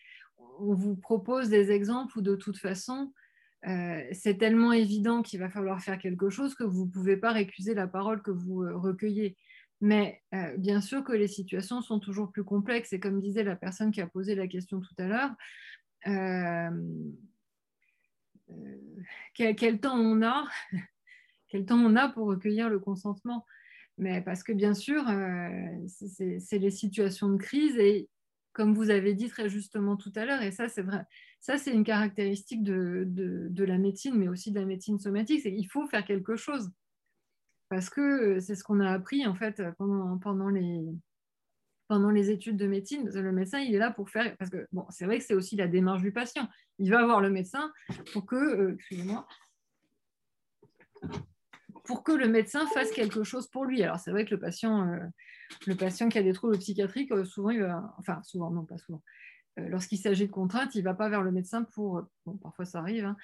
on 0.60 0.74
vous 0.74 0.96
propose 0.96 1.50
des 1.50 1.72
exemples 1.72 2.18
où 2.18 2.22
de 2.22 2.36
toute 2.36 2.58
façon, 2.58 3.14
c'est 4.12 4.38
tellement 4.38 4.74
évident 4.74 5.24
qu'il 5.24 5.40
va 5.40 5.50
falloir 5.50 5.82
faire 5.82 5.98
quelque 5.98 6.30
chose 6.30 6.54
que 6.54 6.64
vous 6.64 6.86
ne 6.86 6.92
pouvez 6.92 7.18
pas 7.18 7.32
récuser 7.32 7.74
la 7.74 7.88
parole 7.88 8.22
que 8.22 8.30
vous 8.30 8.60
recueillez. 8.80 9.36
Mais 9.82 10.22
euh, 10.34 10.56
bien 10.58 10.82
sûr 10.82 11.04
que 11.04 11.14
les 11.14 11.28
situations 11.28 11.82
sont 11.82 12.00
toujours 12.00 12.32
plus 12.32 12.44
complexes. 12.44 12.94
Et 12.94 13.00
comme 13.00 13.22
disait 13.22 13.44
la 13.44 13.56
personne 13.56 13.92
qui 13.92 14.02
a 14.02 14.08
posé 14.08 14.36
la 14.36 14.48
question 14.48 14.80
tout 14.80 14.96
à 14.98 15.08
l'heure, 15.08 15.32
euh, 16.08 16.70
euh, 18.50 19.54
quel, 19.54 19.80
temps 19.80 19.98
on 19.98 20.22
a? 20.24 20.46
Quel 21.48 21.66
temps 21.66 21.78
on 21.78 21.96
a 21.96 22.10
pour 22.10 22.28
recueillir 22.28 22.70
le 22.70 22.80
consentement? 22.80 23.46
Mais 23.98 24.22
parce 24.22 24.44
que 24.44 24.52
bien 24.52 24.74
sûr, 24.74 25.06
c'est 25.88 26.58
les 26.58 26.72
situations 26.72 27.30
de 27.30 27.38
crise 27.38 27.78
et 27.78 28.10
comme 28.56 28.74
vous 28.74 28.90
avez 28.90 29.14
dit 29.14 29.28
très 29.28 29.50
justement 29.50 29.98
tout 29.98 30.14
à 30.16 30.26
l'heure, 30.26 30.42
et 30.42 30.52
ça 30.52 30.70
c'est 30.70 30.82
vrai, 30.82 31.04
ça 31.42 31.58
c'est 31.58 31.74
une 31.74 31.84
caractéristique 31.84 32.64
de, 32.64 33.04
de, 33.06 33.64
la 33.66 33.78
médecine, 33.78 34.16
mais 34.16 34.30
aussi 34.30 34.52
de 34.52 34.60
la 34.60 34.66
médecine 34.66 34.98
somatique, 34.98 35.42
c'est 35.44 35.54
qu'il 35.54 35.70
faut 35.70 35.86
faire 35.88 36.06
quelque 36.06 36.38
chose. 36.38 36.72
Parce 37.68 37.90
que 37.90 38.40
c'est 38.40 38.56
ce 38.56 38.64
qu'on 38.64 38.80
a 38.80 38.90
appris 38.90 39.28
en 39.28 39.36
fait 39.36 39.62
pendant, 39.78 40.18
pendant, 40.20 40.50
les, 40.50 40.86
pendant 41.90 42.12
les 42.12 42.30
études 42.30 42.56
de 42.56 42.68
médecine. 42.68 43.10
Le 43.10 43.32
médecin, 43.34 43.60
il 43.60 43.76
est 43.76 43.80
là 43.80 43.92
pour 43.92 44.10
faire, 44.10 44.36
parce 44.38 44.50
que 44.50 44.66
bon, 44.72 44.86
c'est 44.90 45.06
vrai 45.06 45.18
que 45.20 45.26
c'est 45.26 45.34
aussi 45.34 45.58
la 45.58 45.68
démarche 45.68 46.02
du 46.02 46.14
patient. 46.14 46.48
Il 46.80 46.92
va 46.92 47.04
voir 47.04 47.20
le 47.20 47.30
médecin 47.30 47.74
pour 48.14 48.26
que, 48.26 48.36
euh, 48.36 48.76
excusez-moi, 48.76 49.28
pour 51.84 52.04
que 52.04 52.12
le 52.12 52.28
médecin 52.28 52.66
fasse 52.68 52.92
quelque 52.92 53.24
chose 53.24 53.48
pour 53.48 53.66
lui. 53.66 53.84
Alors 53.84 54.00
c'est 54.00 54.12
vrai 54.12 54.26
que 54.26 54.32
le 54.32 54.40
patient, 54.40 54.88
euh, 54.88 55.00
le 55.68 55.76
patient 55.76 56.10
qui 56.10 56.18
a 56.18 56.24
des 56.24 56.34
troubles 56.34 56.58
psychiatriques, 56.58 57.12
euh, 57.12 57.26
souvent 57.26 57.52
enfin 57.98 58.22
souvent 58.24 58.52
non 58.52 58.66
pas 58.66 58.78
souvent, 58.78 59.02
euh, 59.60 59.68
lorsqu'il 59.70 59.98
s'agit 59.98 60.28
de 60.28 60.32
contraintes, 60.32 60.76
il 60.76 60.80
ne 60.80 60.86
va 60.86 60.94
pas 60.94 61.10
vers 61.10 61.22
le 61.22 61.32
médecin 61.32 61.64
pour, 61.64 62.04
bon 62.26 62.38
parfois 62.38 62.66
ça 62.66 62.80
arrive, 62.80 63.06
hein, 63.06 63.18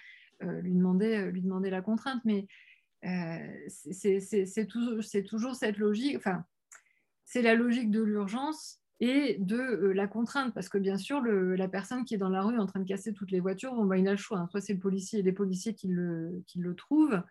lui 0.62 0.74
demander, 0.74 1.32
lui 1.32 1.42
demander 1.42 1.70
la 1.70 1.82
contrainte, 1.82 2.22
mais 2.26 2.48
c'est 3.68 4.68
toujours 4.68 5.56
cette 5.56 5.78
logique, 5.78 6.18
enfin 6.18 6.44
c'est 7.26 7.42
la 7.42 7.54
logique 7.54 7.92
de 7.92 8.02
l'urgence 8.02 8.82
et 9.00 9.38
de 9.40 9.92
la 9.96 10.08
contrainte, 10.08 10.54
parce 10.54 10.70
que 10.70 10.78
bien 10.78 10.98
sûr, 10.98 11.22
la 11.22 11.68
personne 11.68 12.06
qui 12.06 12.14
est 12.14 12.20
dans 12.20 12.30
la 12.30 12.44
rue 12.44 12.60
en 12.60 12.68
train 12.68 12.80
de 12.80 12.88
casser 12.88 13.14
toutes 13.14 13.32
les 13.32 13.40
voitures, 13.40 13.74
bon, 13.74 13.86
bah, 13.86 13.98
il 13.98 14.08
a 14.08 14.12
le 14.12 14.18
choix. 14.18 14.38
Hein. 14.38 14.48
Soit 14.52 14.62
c'est 14.62 14.74
le 14.74 14.80
policier, 14.80 15.24
les 15.24 15.32
policiers 15.32 15.74
qui 15.74 15.88
le, 15.88 16.44
qui 16.46 16.60
le 16.60 16.76
trouvent, 16.76 17.24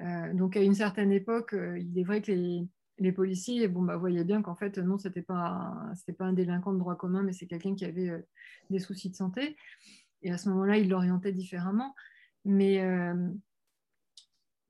euh, 0.00 0.34
donc 0.34 0.56
à 0.56 0.62
une 0.62 0.74
certaine 0.74 1.12
époque, 1.12 1.54
euh, 1.54 1.78
il 1.78 1.98
est 1.98 2.04
vrai 2.04 2.20
que 2.20 2.32
les, 2.32 3.12
policiers 3.12 3.66
bon, 3.68 3.82
bah, 3.82 3.96
voyaient 3.96 4.24
bien 4.24 4.42
qu'en 4.42 4.54
fait, 4.54 4.78
non, 4.78 4.98
ce 4.98 5.08
n'était 5.08 5.22
pas, 5.22 5.74
pas 6.18 6.24
un 6.24 6.32
délinquant 6.32 6.72
de 6.72 6.78
droit 6.78 6.96
commun, 6.96 7.22
mais 7.22 7.32
c'est 7.32 7.46
quelqu'un 7.46 7.74
qui 7.74 7.84
avait 7.84 8.10
euh, 8.10 8.20
des 8.70 8.78
soucis 8.78 9.10
de 9.10 9.16
santé. 9.16 9.56
Et 10.22 10.30
à 10.30 10.38
ce 10.38 10.48
moment-là, 10.50 10.76
ils 10.76 10.88
l'orientaient 10.88 11.32
différemment. 11.32 11.94
Mais 12.44 12.80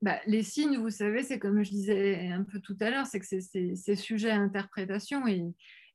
bah, 0.01 0.19
les 0.25 0.41
signes, 0.43 0.77
vous 0.77 0.89
savez, 0.89 1.23
c'est 1.23 1.39
comme 1.39 1.63
je 1.63 1.69
disais 1.69 2.27
un 2.31 2.43
peu 2.43 2.59
tout 2.59 2.75
à 2.79 2.89
l'heure, 2.89 3.05
c'est 3.05 3.19
que 3.19 3.25
c'est 3.25 3.95
sujet 3.95 4.31
à 4.31 4.39
interprétation. 4.39 5.27
Et, 5.27 5.43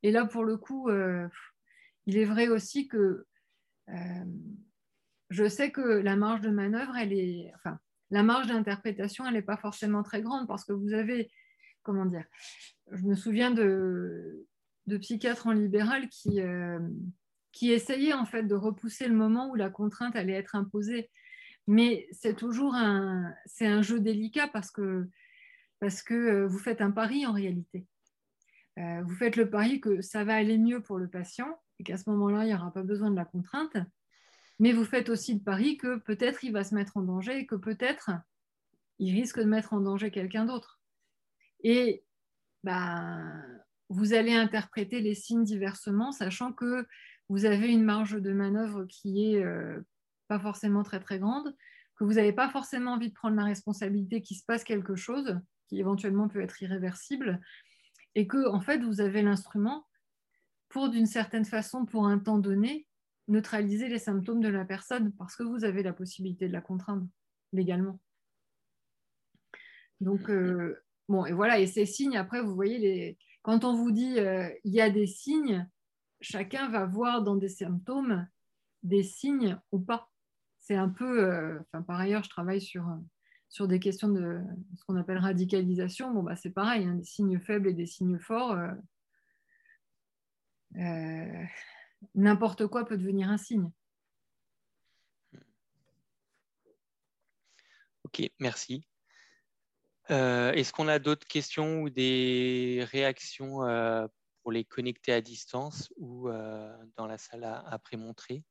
et, 0.02 0.10
là, 0.10 0.24
pour 0.24 0.44
le 0.44 0.56
coup, 0.56 0.90
il 2.06 2.16
est 2.16 2.24
vrai 2.24 2.48
aussi 2.48 2.88
que 2.88 3.26
je 5.30 5.48
sais 5.48 5.70
que 5.70 5.80
la 5.80 6.16
marge 6.16 6.40
de 6.40 6.50
manœuvre, 6.50 6.96
elle 6.96 7.12
est... 7.12 7.52
Enfin, 7.56 7.78
la 8.12 8.22
marge 8.22 8.46
d'interprétation, 8.46 9.26
elle 9.26 9.32
n'est 9.32 9.42
pas 9.42 9.56
forcément 9.56 10.02
très 10.02 10.20
grande 10.20 10.46
parce 10.46 10.64
que 10.64 10.74
vous 10.74 10.92
avez, 10.92 11.30
comment 11.82 12.04
dire, 12.04 12.26
je 12.90 13.02
me 13.04 13.14
souviens 13.14 13.50
de, 13.50 14.46
psychiatres 15.00 15.46
en 15.46 15.52
libéral 15.52 16.08
qui, 16.10 16.42
euh, 16.42 16.78
qui 17.52 17.72
essayaient 17.72 18.12
en 18.12 18.26
fait 18.26 18.42
de 18.42 18.54
repousser 18.54 19.08
le 19.08 19.14
moment 19.14 19.48
où 19.48 19.54
la 19.54 19.70
contrainte 19.70 20.14
allait 20.14 20.34
être 20.34 20.56
imposée. 20.56 21.10
Mais 21.66 22.06
c'est 22.12 22.36
toujours 22.36 22.74
un, 22.74 23.32
c'est 23.46 23.66
un 23.66 23.80
jeu 23.80 23.98
délicat 23.98 24.46
parce 24.48 24.70
que, 24.70 25.08
parce 25.80 26.02
que 26.02 26.12
euh, 26.12 26.46
vous 26.46 26.58
faites 26.58 26.82
un 26.82 26.90
pari 26.90 27.24
en 27.24 27.32
réalité. 27.32 27.86
Euh, 28.78 29.02
vous 29.04 29.14
faites 29.14 29.36
le 29.36 29.48
pari 29.48 29.80
que 29.80 30.02
ça 30.02 30.22
va 30.24 30.34
aller 30.34 30.58
mieux 30.58 30.82
pour 30.82 30.98
le 30.98 31.08
patient 31.08 31.58
et 31.78 31.84
qu'à 31.84 31.96
ce 31.96 32.10
moment-là, 32.10 32.44
il 32.44 32.48
n'y 32.48 32.54
aura 32.54 32.74
pas 32.74 32.82
besoin 32.82 33.10
de 33.10 33.16
la 33.16 33.24
contrainte 33.24 33.78
mais 34.58 34.72
vous 34.72 34.84
faites 34.84 35.08
aussi 35.08 35.34
le 35.34 35.40
pari 35.40 35.76
que 35.76 35.98
peut-être 35.98 36.44
il 36.44 36.52
va 36.52 36.64
se 36.64 36.74
mettre 36.74 36.96
en 36.96 37.02
danger 37.02 37.38
et 37.38 37.46
que 37.46 37.54
peut-être 37.54 38.10
il 38.98 39.12
risque 39.14 39.38
de 39.38 39.44
mettre 39.44 39.72
en 39.72 39.80
danger 39.80 40.10
quelqu'un 40.10 40.44
d'autre. 40.44 40.80
Et 41.64 42.04
ben, 42.64 43.42
vous 43.88 44.14
allez 44.14 44.32
interpréter 44.32 45.00
les 45.00 45.14
signes 45.14 45.44
diversement, 45.44 46.12
sachant 46.12 46.52
que 46.52 46.86
vous 47.28 47.44
avez 47.44 47.68
une 47.68 47.82
marge 47.82 48.20
de 48.20 48.32
manœuvre 48.32 48.84
qui 48.84 49.32
est 49.32 49.44
euh, 49.44 49.80
pas 50.28 50.38
forcément 50.38 50.82
très 50.82 51.00
très 51.00 51.18
grande, 51.18 51.54
que 51.96 52.04
vous 52.04 52.14
n'avez 52.14 52.32
pas 52.32 52.48
forcément 52.50 52.92
envie 52.92 53.08
de 53.08 53.14
prendre 53.14 53.36
la 53.36 53.44
responsabilité 53.44 54.22
qu'il 54.22 54.36
se 54.36 54.44
passe 54.44 54.64
quelque 54.64 54.96
chose 54.96 55.38
qui 55.68 55.78
éventuellement 55.80 56.28
peut 56.28 56.40
être 56.40 56.62
irréversible, 56.62 57.40
et 58.14 58.26
que 58.26 58.48
en 58.48 58.60
fait 58.60 58.78
vous 58.78 59.00
avez 59.00 59.22
l'instrument 59.22 59.86
pour 60.68 60.88
d'une 60.88 61.06
certaine 61.06 61.44
façon, 61.44 61.84
pour 61.84 62.06
un 62.06 62.18
temps 62.18 62.38
donné, 62.38 62.86
neutraliser 63.28 63.88
les 63.88 63.98
symptômes 63.98 64.40
de 64.40 64.48
la 64.48 64.64
personne 64.64 65.12
parce 65.12 65.36
que 65.36 65.42
vous 65.42 65.64
avez 65.64 65.82
la 65.82 65.92
possibilité 65.92 66.48
de 66.48 66.52
la 66.52 66.60
contraindre 66.60 67.06
légalement. 67.52 68.00
Donc, 70.00 70.28
euh, 70.28 70.82
bon, 71.08 71.24
et 71.24 71.32
voilà, 71.32 71.58
et 71.58 71.66
ces 71.66 71.86
signes, 71.86 72.16
après, 72.16 72.42
vous 72.42 72.54
voyez, 72.54 72.78
les... 72.78 73.18
quand 73.42 73.64
on 73.64 73.74
vous 73.74 73.92
dit 73.92 74.18
euh, 74.18 74.48
il 74.64 74.72
y 74.72 74.80
a 74.80 74.90
des 74.90 75.06
signes, 75.06 75.68
chacun 76.20 76.68
va 76.68 76.86
voir 76.86 77.22
dans 77.22 77.36
des 77.36 77.48
symptômes 77.48 78.26
des 78.82 79.04
signes 79.04 79.58
ou 79.70 79.78
pas. 79.78 80.10
C'est 80.58 80.74
un 80.74 80.88
peu, 80.88 81.24
euh, 81.24 81.60
par 81.86 82.00
ailleurs, 82.00 82.24
je 82.24 82.30
travaille 82.30 82.60
sur, 82.60 82.84
sur 83.48 83.68
des 83.68 83.78
questions 83.78 84.08
de 84.08 84.40
ce 84.76 84.84
qu'on 84.84 84.96
appelle 84.96 85.18
radicalisation. 85.18 86.12
Bon, 86.12 86.22
bah, 86.22 86.36
c'est 86.36 86.50
pareil, 86.50 86.84
hein, 86.84 86.94
des 86.94 87.04
signes 87.04 87.38
faibles 87.38 87.68
et 87.68 87.74
des 87.74 87.86
signes 87.86 88.18
forts 88.18 88.56
n'importe 92.14 92.66
quoi 92.66 92.84
peut 92.84 92.96
devenir 92.96 93.30
un 93.30 93.38
signe. 93.38 93.70
Ok, 98.04 98.30
merci. 98.40 98.86
Euh, 100.10 100.52
est-ce 100.52 100.72
qu'on 100.72 100.88
a 100.88 100.98
d'autres 100.98 101.26
questions 101.26 101.80
ou 101.82 101.90
des 101.90 102.84
réactions 102.90 103.64
euh, 103.64 104.06
pour 104.42 104.52
les 104.52 104.64
connecter 104.64 105.12
à 105.12 105.20
distance 105.20 105.92
ou 105.96 106.28
euh, 106.28 106.76
dans 106.96 107.06
la 107.06 107.16
salle 107.18 107.44
à, 107.44 107.78
prémontrer 107.78 108.44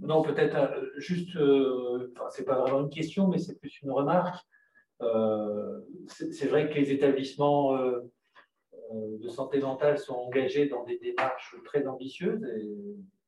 Non, 0.00 0.22
peut-être 0.22 0.58
juste, 0.96 1.38
c'est 2.30 2.44
pas 2.44 2.58
vraiment 2.58 2.80
une 2.80 2.90
question, 2.90 3.28
mais 3.28 3.38
c'est 3.38 3.58
plus 3.60 3.80
une 3.82 3.92
remarque. 3.92 4.44
Euh, 5.02 5.80
c'est 6.06 6.46
vrai 6.46 6.68
que 6.68 6.74
les 6.74 6.92
établissements 6.92 7.76
euh, 7.76 8.00
euh, 8.92 9.18
de 9.18 9.28
santé 9.28 9.58
mentale 9.58 9.98
sont 9.98 10.14
engagés 10.14 10.68
dans 10.68 10.84
des 10.84 10.98
démarches 10.98 11.56
très 11.64 11.86
ambitieuses 11.86 12.44
et 12.44 12.76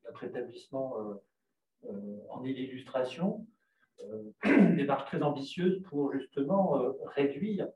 notre 0.05 0.25
établissement 0.25 0.97
en 2.31 2.45
est 2.45 2.53
l'illustration. 2.53 3.47
démarches 4.45 5.07
très 5.07 5.23
ambitieuses 5.23 5.83
pour 5.89 6.13
justement 6.13 6.95
réduire 7.07 7.69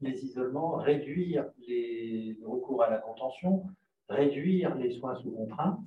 les 0.00 0.24
isolements, 0.24 0.76
réduire 0.76 1.46
les 1.66 2.38
recours 2.44 2.82
à 2.82 2.90
la 2.90 2.98
contention, 2.98 3.64
réduire 4.08 4.74
les 4.76 4.90
soins 4.90 5.16
sous 5.16 5.32
contrainte. 5.32 5.80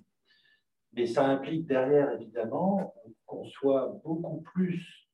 Mais 0.94 1.06
ça 1.06 1.26
implique 1.26 1.66
derrière, 1.68 2.12
évidemment, 2.14 2.94
qu'on 3.26 3.46
soit 3.46 4.00
beaucoup 4.04 4.42
plus 4.54 5.10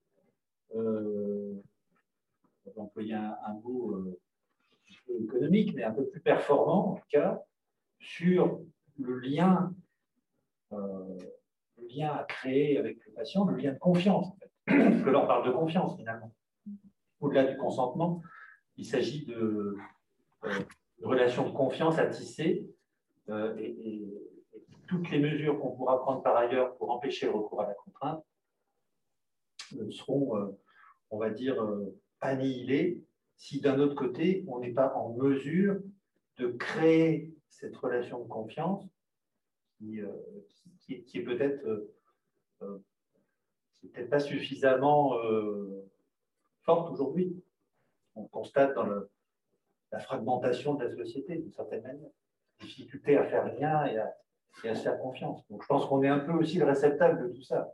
employer 2.78 3.14
un, 3.14 3.36
un 3.46 3.54
mot 3.54 3.96
euh, 3.96 4.20
économique, 5.20 5.74
mais 5.76 5.84
un 5.84 5.92
peu 5.92 6.08
plus 6.08 6.22
performant 6.22 6.92
en 6.92 6.96
tout 6.96 7.08
cas, 7.10 7.42
sur 8.00 8.62
le 9.00 9.20
lien, 9.20 9.74
euh, 10.74 11.18
le 11.78 11.88
lien 11.88 12.12
à 12.14 12.24
créer 12.24 12.78
avec 12.78 13.06
le 13.06 13.14
patient, 13.14 13.46
le 13.46 13.58
lien 13.58 13.74
de 13.74 13.80
confiance. 13.80 14.34
Parce 14.66 15.04
que 15.04 15.10
là, 15.10 15.24
on 15.24 15.28
parle 15.28 15.46
de 15.46 15.52
confiance 15.52 15.96
finalement. 15.98 16.34
Au-delà 17.20 17.46
du 17.46 17.58
consentement, 17.58 18.22
il 18.78 18.86
s'agit 18.86 19.26
de, 19.26 19.78
euh, 20.46 20.50
relations 21.04 21.48
de 21.48 21.54
confiance 21.54 21.98
à 21.98 22.08
tisser 22.08 22.68
et, 23.30 24.08
toutes 24.88 25.10
les 25.10 25.20
mesures 25.20 25.58
qu'on 25.58 25.72
pourra 25.72 26.02
prendre 26.02 26.22
par 26.22 26.36
ailleurs 26.36 26.76
pour 26.76 26.92
empêcher 26.92 27.26
le 27.26 27.32
recours 27.32 27.62
à 27.62 27.68
la 27.68 27.74
contrainte 27.76 28.26
seront, 29.90 30.54
on 31.12 31.18
va 31.18 31.30
dire, 31.30 31.56
annihiler 32.22 33.04
si 33.42 33.60
d'un 33.60 33.80
autre 33.80 33.96
côté, 33.96 34.46
on 34.48 34.60
n'est 34.60 34.72
pas 34.72 34.94
en 34.96 35.14
mesure 35.14 35.80
de 36.38 36.48
créer 36.48 37.34
cette 37.50 37.76
relation 37.76 38.20
de 38.24 38.28
confiance 38.28 38.88
qui, 39.78 40.00
euh, 40.00 40.12
est 40.90 41.24
peut-être 41.24 41.66
euh, 41.66 41.92
euh, 42.62 42.78
peut 43.94 44.06
pas 44.06 44.20
suffisamment 44.20 45.16
forte 46.62 46.92
aujourd'hui. 46.92 47.36
On 48.14 48.28
constate 48.28 48.76
dans 48.76 48.86
la 49.92 50.00
fragmentation 50.00 50.76
de 50.76 50.84
la 50.84 50.96
société, 50.96 51.38
d'une 51.38 51.52
certaine 51.52 51.82
manière, 51.82 52.12
difficulté 52.60 53.18
à 53.18 53.26
faire 53.26 53.46
rien 53.46 53.86
et 53.86 53.98
à, 53.98 54.16
et 54.64 54.70
à 54.70 54.76
se 54.76 54.84
faire 54.84 55.00
confiance. 55.00 55.42
Donc 55.50 55.64
je 55.64 55.68
pense 55.68 55.88
qu'on 55.88 56.04
est 56.04 56.10
un 56.10 56.20
peu 56.20 56.34
aussi 56.34 56.60
le 56.60 56.66
réceptacle 56.66 57.24
de 57.24 57.34
tout 57.34 57.42
ça. 57.42 57.74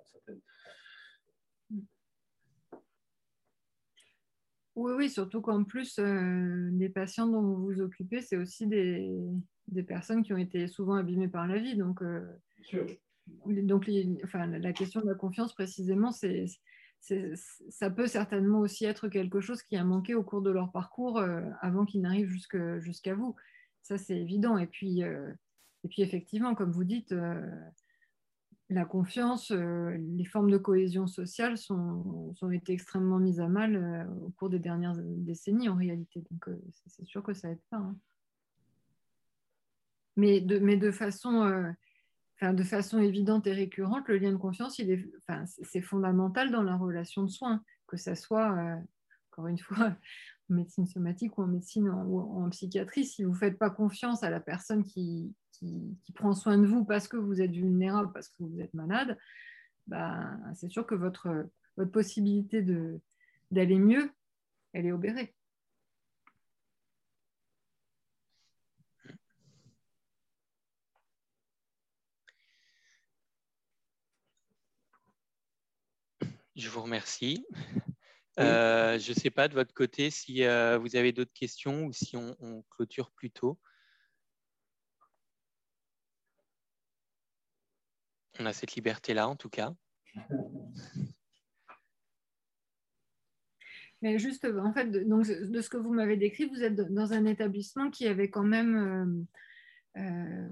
Oui, 4.77 4.93
oui, 4.95 5.09
surtout 5.09 5.41
qu'en 5.41 5.63
plus, 5.63 5.97
euh, 5.97 6.69
les 6.73 6.89
patients 6.89 7.27
dont 7.27 7.41
vous 7.41 7.65
vous 7.65 7.81
occupez, 7.81 8.21
c'est 8.21 8.37
aussi 8.37 8.67
des, 8.67 9.11
personnes 9.87 10.23
qui 10.23 10.33
ont 10.33 10.37
été 10.37 10.67
souvent 10.67 10.95
abîmées 10.95 11.27
par 11.27 11.47
la 11.47 11.57
vie. 11.57 11.75
Donc, 11.75 12.01
euh, 12.03 12.21
donc 13.45 13.89
enfin, 14.23 14.45
la 14.45 14.73
question 14.73 15.01
de 15.01 15.07
la 15.07 15.15
confiance 15.15 15.53
précisément, 15.53 16.11
c'est 16.11 16.45
ça 17.69 17.89
peut 17.89 18.07
certainement 18.07 18.59
aussi 18.59 18.85
être 18.85 19.07
quelque 19.07 19.39
chose 19.39 19.61
qui 19.61 19.77
a 19.77 19.83
manqué 19.83 20.13
au 20.13 20.23
cours 20.23 20.41
de 20.41 20.51
leur 20.51 20.71
parcours 20.71 21.17
euh, 21.17 21.41
avant 21.61 21.85
qu'ils 21.85 22.01
n'arrivent 22.01 22.29
jusqu'à 22.79 23.15
vous. 23.15 23.35
Ça, 23.81 23.97
c'est 23.97 24.17
évident. 24.17 24.57
Et 24.57 24.67
puis, 24.67 25.03
euh, 25.03 25.31
et 25.83 25.87
puis, 25.87 26.01
effectivement, 26.01 26.55
comme 26.55 26.71
vous 26.71 26.83
dites, 26.83 27.13
euh, 27.13 27.41
la 28.69 28.85
confiance, 28.85 29.51
les 29.51 30.25
formes 30.25 30.51
de 30.51 30.57
cohésion 30.57 31.07
sociale 31.07 31.57
sont, 31.57 32.33
ont 32.41 32.51
été 32.51 32.73
extrêmement 32.73 33.19
mises 33.19 33.39
à 33.39 33.47
mal 33.47 34.09
au 34.25 34.29
cours 34.31 34.49
des 34.49 34.59
dernières 34.59 34.95
décennies 34.97 35.69
en 35.69 35.75
réalité. 35.75 36.23
Donc, 36.31 36.49
c'est 36.87 37.05
sûr 37.05 37.23
que 37.23 37.33
ça 37.33 37.47
n'aide 37.47 37.61
pas. 37.69 37.77
Hein. 37.77 37.95
Mais, 40.17 40.41
de, 40.41 40.59
mais 40.59 40.75
de 40.75 40.91
façon 40.91 41.73
de 42.41 42.63
façon 42.63 42.99
évidente 42.99 43.47
et 43.47 43.53
récurrente, 43.53 44.07
le 44.07 44.17
lien 44.17 44.31
de 44.31 44.37
confiance, 44.37 44.77
il 44.79 44.91
est, 44.91 45.05
c'est 45.63 45.81
fondamental 45.81 46.51
dans 46.51 46.63
la 46.63 46.75
relation 46.75 47.23
de 47.23 47.29
soins, 47.29 47.63
que 47.87 47.97
ça 47.97 48.15
soit, 48.15 48.55
euh, 48.55 48.75
encore 49.31 49.47
une 49.47 49.57
fois, 49.57 49.95
en 50.49 50.55
médecine 50.55 50.87
somatique 50.87 51.37
ou 51.37 51.43
en 51.43 51.47
médecine 51.47 51.89
ou 51.89 52.19
en, 52.19 52.49
psychiatrie. 52.49 53.05
Si 53.05 53.23
vous 53.23 53.31
ne 53.31 53.37
faites 53.37 53.57
pas 53.57 53.69
confiance 53.69 54.23
à 54.23 54.29
la 54.29 54.39
personne 54.39 54.83
qui, 54.83 55.33
prend 56.15 56.33
soin 56.33 56.57
de 56.57 56.65
vous 56.65 56.85
parce 56.85 57.07
que 57.07 57.17
vous 57.17 57.41
êtes 57.41 57.51
vulnérable, 57.51 58.11
parce 58.13 58.29
que 58.29 58.43
vous 58.43 58.59
êtes 58.59 58.73
malade, 58.73 59.17
bah, 59.87 60.37
c'est 60.55 60.69
sûr 60.69 60.85
que 60.85 60.95
votre, 60.95 61.47
votre 61.77 61.91
possibilité 61.91 62.65
d'aller 63.51 63.79
mieux, 63.79 64.11
elle 64.73 64.85
est 64.85 64.91
obérée. 64.91 65.33
Je 76.55 76.69
vous 76.69 76.81
remercie. 76.81 77.45
Euh, 78.39 78.99
je 78.99 79.11
ne 79.11 79.15
sais 79.15 79.29
pas 79.31 79.47
de 79.47 79.53
votre 79.53 79.73
côté 79.73 80.09
si 80.09 80.43
euh, 80.43 80.77
vous 80.77 80.95
avez 80.95 81.11
d'autres 81.11 81.33
questions 81.33 81.85
ou 81.85 81.93
si 81.93 82.15
on, 82.15 82.63
clôture 82.69 83.11
plus 83.11 83.31
tôt. 83.31 83.59
On 88.39 88.45
a 88.45 88.53
cette 88.53 88.75
liberté-là, 88.75 89.27
en 89.27 89.35
tout 89.35 89.49
cas. 89.49 89.73
Mais 94.03 94.19
juste, 94.19 94.45
en 94.45 94.71
fait, 94.73 94.91
donc, 95.07 95.25
de 95.25 95.61
ce 95.61 95.69
que 95.69 95.77
vous 95.77 95.91
m'avez 95.91 96.17
décrit, 96.17 96.45
vous 96.45 96.63
êtes 96.63 96.75
dans 96.75 97.13
un 97.13 97.25
établissement 97.25 97.89
qui 97.89 98.07
avait 98.07 98.29
quand 98.29 98.43
même 98.43 99.25
euh, 99.97 100.47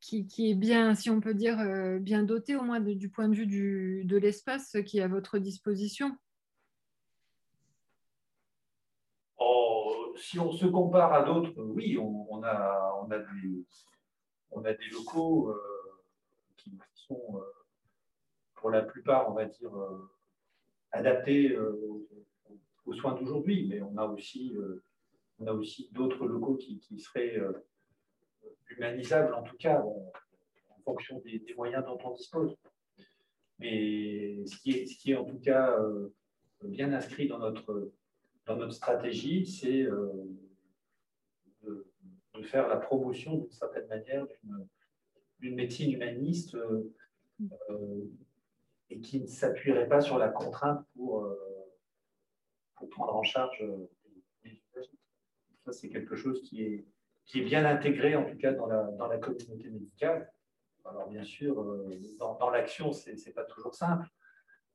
qui, 0.00 0.50
est 0.50 0.54
bien, 0.54 0.94
si 0.94 1.08
on 1.08 1.20
peut 1.20 1.32
dire, 1.32 1.58
euh, 1.60 1.98
bien 1.98 2.24
doté 2.24 2.56
au 2.56 2.62
moins 2.62 2.80
du 2.80 3.08
point 3.08 3.28
de 3.28 3.34
vue 3.34 4.04
de 4.04 4.16
l'espace 4.18 4.76
qui 4.84 4.98
est 4.98 5.02
à 5.02 5.08
votre 5.08 5.38
disposition 5.38 6.14
Si 10.16 10.38
on 10.38 10.52
se 10.52 10.66
compare 10.66 11.12
à 11.12 11.22
d'autres, 11.24 11.52
oui, 11.56 11.98
on, 11.98 12.42
a, 12.42 13.08
des, 14.60 14.88
locaux 14.92 15.50
euh, 15.50 15.60
qui 16.56 16.78
sont, 16.94 17.36
euh, 17.36 17.40
pour 18.54 18.70
la 18.70 18.82
plupart, 18.82 19.30
on 19.30 19.34
va 19.34 19.46
dire, 19.46 19.72
adaptés 20.92 21.56
aux 21.58 22.92
soins 22.94 23.14
d'aujourd'hui, 23.14 23.66
mais 23.68 23.82
on 23.82 23.96
a 23.96 24.06
aussi, 24.06 24.56
d'autres 25.92 26.26
locaux 26.26 26.56
qui, 26.56 26.80
seraient 26.98 27.38
humanisable 28.70 29.34
en 29.34 29.42
tout 29.42 29.56
cas, 29.56 29.82
en 29.82 30.12
fonction 30.84 31.20
des, 31.20 31.42
moyens 31.56 31.84
dont 31.84 31.98
on 32.04 32.14
dispose. 32.14 32.56
Mais 33.58 34.44
ce 34.46 34.56
qui 34.58 35.12
est, 35.12 35.16
en 35.16 35.24
tout 35.24 35.38
cas 35.38 35.78
euh, 35.78 36.10
bien 36.64 36.92
inscrit 36.92 37.28
dans 37.28 37.38
notre, 37.38 37.92
dans 38.46 38.56
notre 38.56 38.74
stratégie, 38.74 39.46
c'est 39.46 39.82
euh, 39.82 40.10
de, 41.62 41.86
faire 42.42 42.68
la 42.68 42.76
promotion 42.76 43.38
d'une 43.38 43.50
certaine 43.50 43.86
manière 43.86 44.26
d'une 45.38 45.54
médecine 45.54 45.92
humaniste 45.92 46.54
euh, 46.54 48.12
et 48.90 49.00
qui 49.00 49.20
ne 49.20 49.26
s'appuierait 49.26 49.88
pas 49.88 50.02
sur 50.02 50.18
la 50.18 50.28
contrainte 50.28 50.84
pour, 50.94 51.26
pour 52.76 52.90
prendre 52.90 53.16
en 53.16 53.22
charge 53.22 53.64
les. 54.44 54.62
Ça, 55.64 55.72
c'est 55.72 55.88
quelque 55.88 56.14
chose 56.14 56.42
qui 56.42 56.62
est, 56.62 56.84
qui 57.24 57.40
est 57.40 57.44
bien 57.44 57.64
intégré 57.64 58.14
en 58.16 58.24
tout 58.24 58.36
cas 58.36 58.52
dans 58.52 58.66
la, 58.66 58.82
dans 58.98 59.06
la 59.06 59.18
communauté 59.18 59.70
médicale. 59.70 60.30
Alors 60.84 61.08
bien 61.08 61.24
sûr, 61.24 61.60
euh, 61.60 61.88
dans, 62.18 62.36
dans 62.36 62.50
l'action, 62.50 62.92
ce 62.92 63.10
n'est 63.10 63.32
pas 63.32 63.44
toujours 63.44 63.74
simple, 63.74 64.06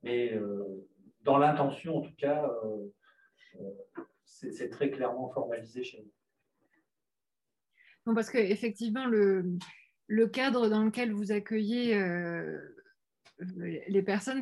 mais 0.01 0.33
euh, 0.33 0.87
dans 1.21 1.37
l'intention, 1.37 1.97
en 1.97 2.01
tout 2.01 2.15
cas, 2.17 2.51
euh, 2.63 2.87
c'est 4.25 4.69
très 4.69 4.91
clairement 4.91 5.29
formalisé 5.29 5.83
chez 5.83 5.99
nous. 5.99 6.11
Non, 8.05 8.15
parce 8.15 8.29
qu'effectivement, 8.29 9.05
le, 9.05 9.57
le 10.07 10.27
cadre 10.27 10.69
dans 10.69 10.83
lequel 10.83 11.11
vous 11.11 11.31
accueillez 11.31 11.99
les 13.39 14.01
personnes, 14.01 14.41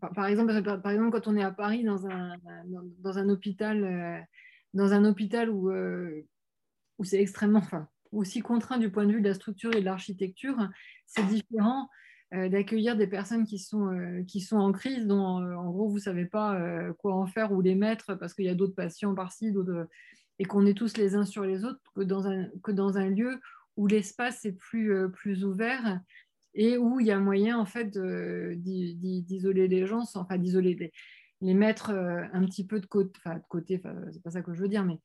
par, 0.00 0.26
exemple, 0.26 0.62
par 0.62 0.92
exemple, 0.92 1.10
quand 1.10 1.28
on 1.28 1.36
est 1.36 1.42
à 1.42 1.50
Paris 1.50 1.82
dans 1.82 2.06
un, 2.06 2.36
dans, 2.98 3.18
un 3.18 3.28
hôpital, 3.28 4.26
dans 4.74 4.92
un 4.92 5.04
hôpital 5.04 5.50
où 5.50 5.70
où 7.00 7.04
c'est 7.04 7.20
extrêmement, 7.20 7.60
enfin, 7.60 7.88
aussi 8.12 8.40
contraint 8.40 8.76
du 8.76 8.90
point 8.90 9.06
de 9.06 9.12
vue 9.12 9.22
de 9.22 9.28
la 9.28 9.34
structure 9.34 9.74
et 9.74 9.80
de 9.80 9.86
l'architecture, 9.86 10.68
c'est 11.06 11.26
différent 11.26 11.84
euh, 11.84 11.86
d'accueillir 12.32 12.96
des 12.96 13.06
personnes 13.06 13.44
qui 13.44 13.58
sont, 13.58 13.88
euh, 13.88 14.22
qui 14.24 14.40
sont 14.40 14.56
en 14.56 14.72
crise, 14.72 15.06
dont 15.06 15.40
euh, 15.40 15.54
en 15.54 15.70
gros 15.70 15.88
vous 15.88 15.96
ne 15.96 16.00
savez 16.00 16.26
pas 16.26 16.58
quoi 16.98 17.14
en 17.14 17.26
faire 17.26 17.52
ou 17.52 17.60
les 17.60 17.74
mettre 17.74 18.14
parce 18.14 18.34
qu'il 18.34 18.44
y 18.44 18.48
a 18.48 18.54
d'autres 18.54 18.74
patients 18.74 19.14
par-ci, 19.14 19.52
et 20.38 20.44
qu'on 20.44 20.64
est 20.64 20.74
tous 20.74 20.96
les 20.96 21.16
uns 21.16 21.24
sur 21.24 21.44
les 21.44 21.64
autres, 21.64 21.80
que 21.94 22.02
dans 22.02 22.26
un, 22.26 22.48
que 22.62 22.72
dans 22.72 22.96
un 22.96 23.10
lieu 23.10 23.40
où 23.76 23.86
l'espace 23.86 24.44
est 24.44 24.52
plus, 24.52 25.10
plus 25.12 25.44
ouvert 25.44 26.00
et 26.54 26.76
où 26.76 26.98
il 26.98 27.06
y 27.06 27.12
a 27.12 27.18
moyen 27.18 27.58
en 27.58 27.66
fait 27.66 27.96
d'isoler 28.56 29.68
les 29.68 29.86
gens, 29.86 30.04
enfin 30.14 30.38
d'isoler 30.38 30.74
les, 30.74 30.92
les 31.40 31.54
mettre 31.54 31.90
un 31.90 32.44
petit 32.46 32.66
peu 32.66 32.80
de 32.80 32.86
côté, 32.86 33.18
enfin 33.24 33.94
de 33.94 34.10
c'est 34.12 34.22
pas 34.22 34.30
ça 34.30 34.42
que 34.42 34.54
je 34.54 34.62
veux 34.62 34.68
dire, 34.68 34.84
mais 34.84 34.98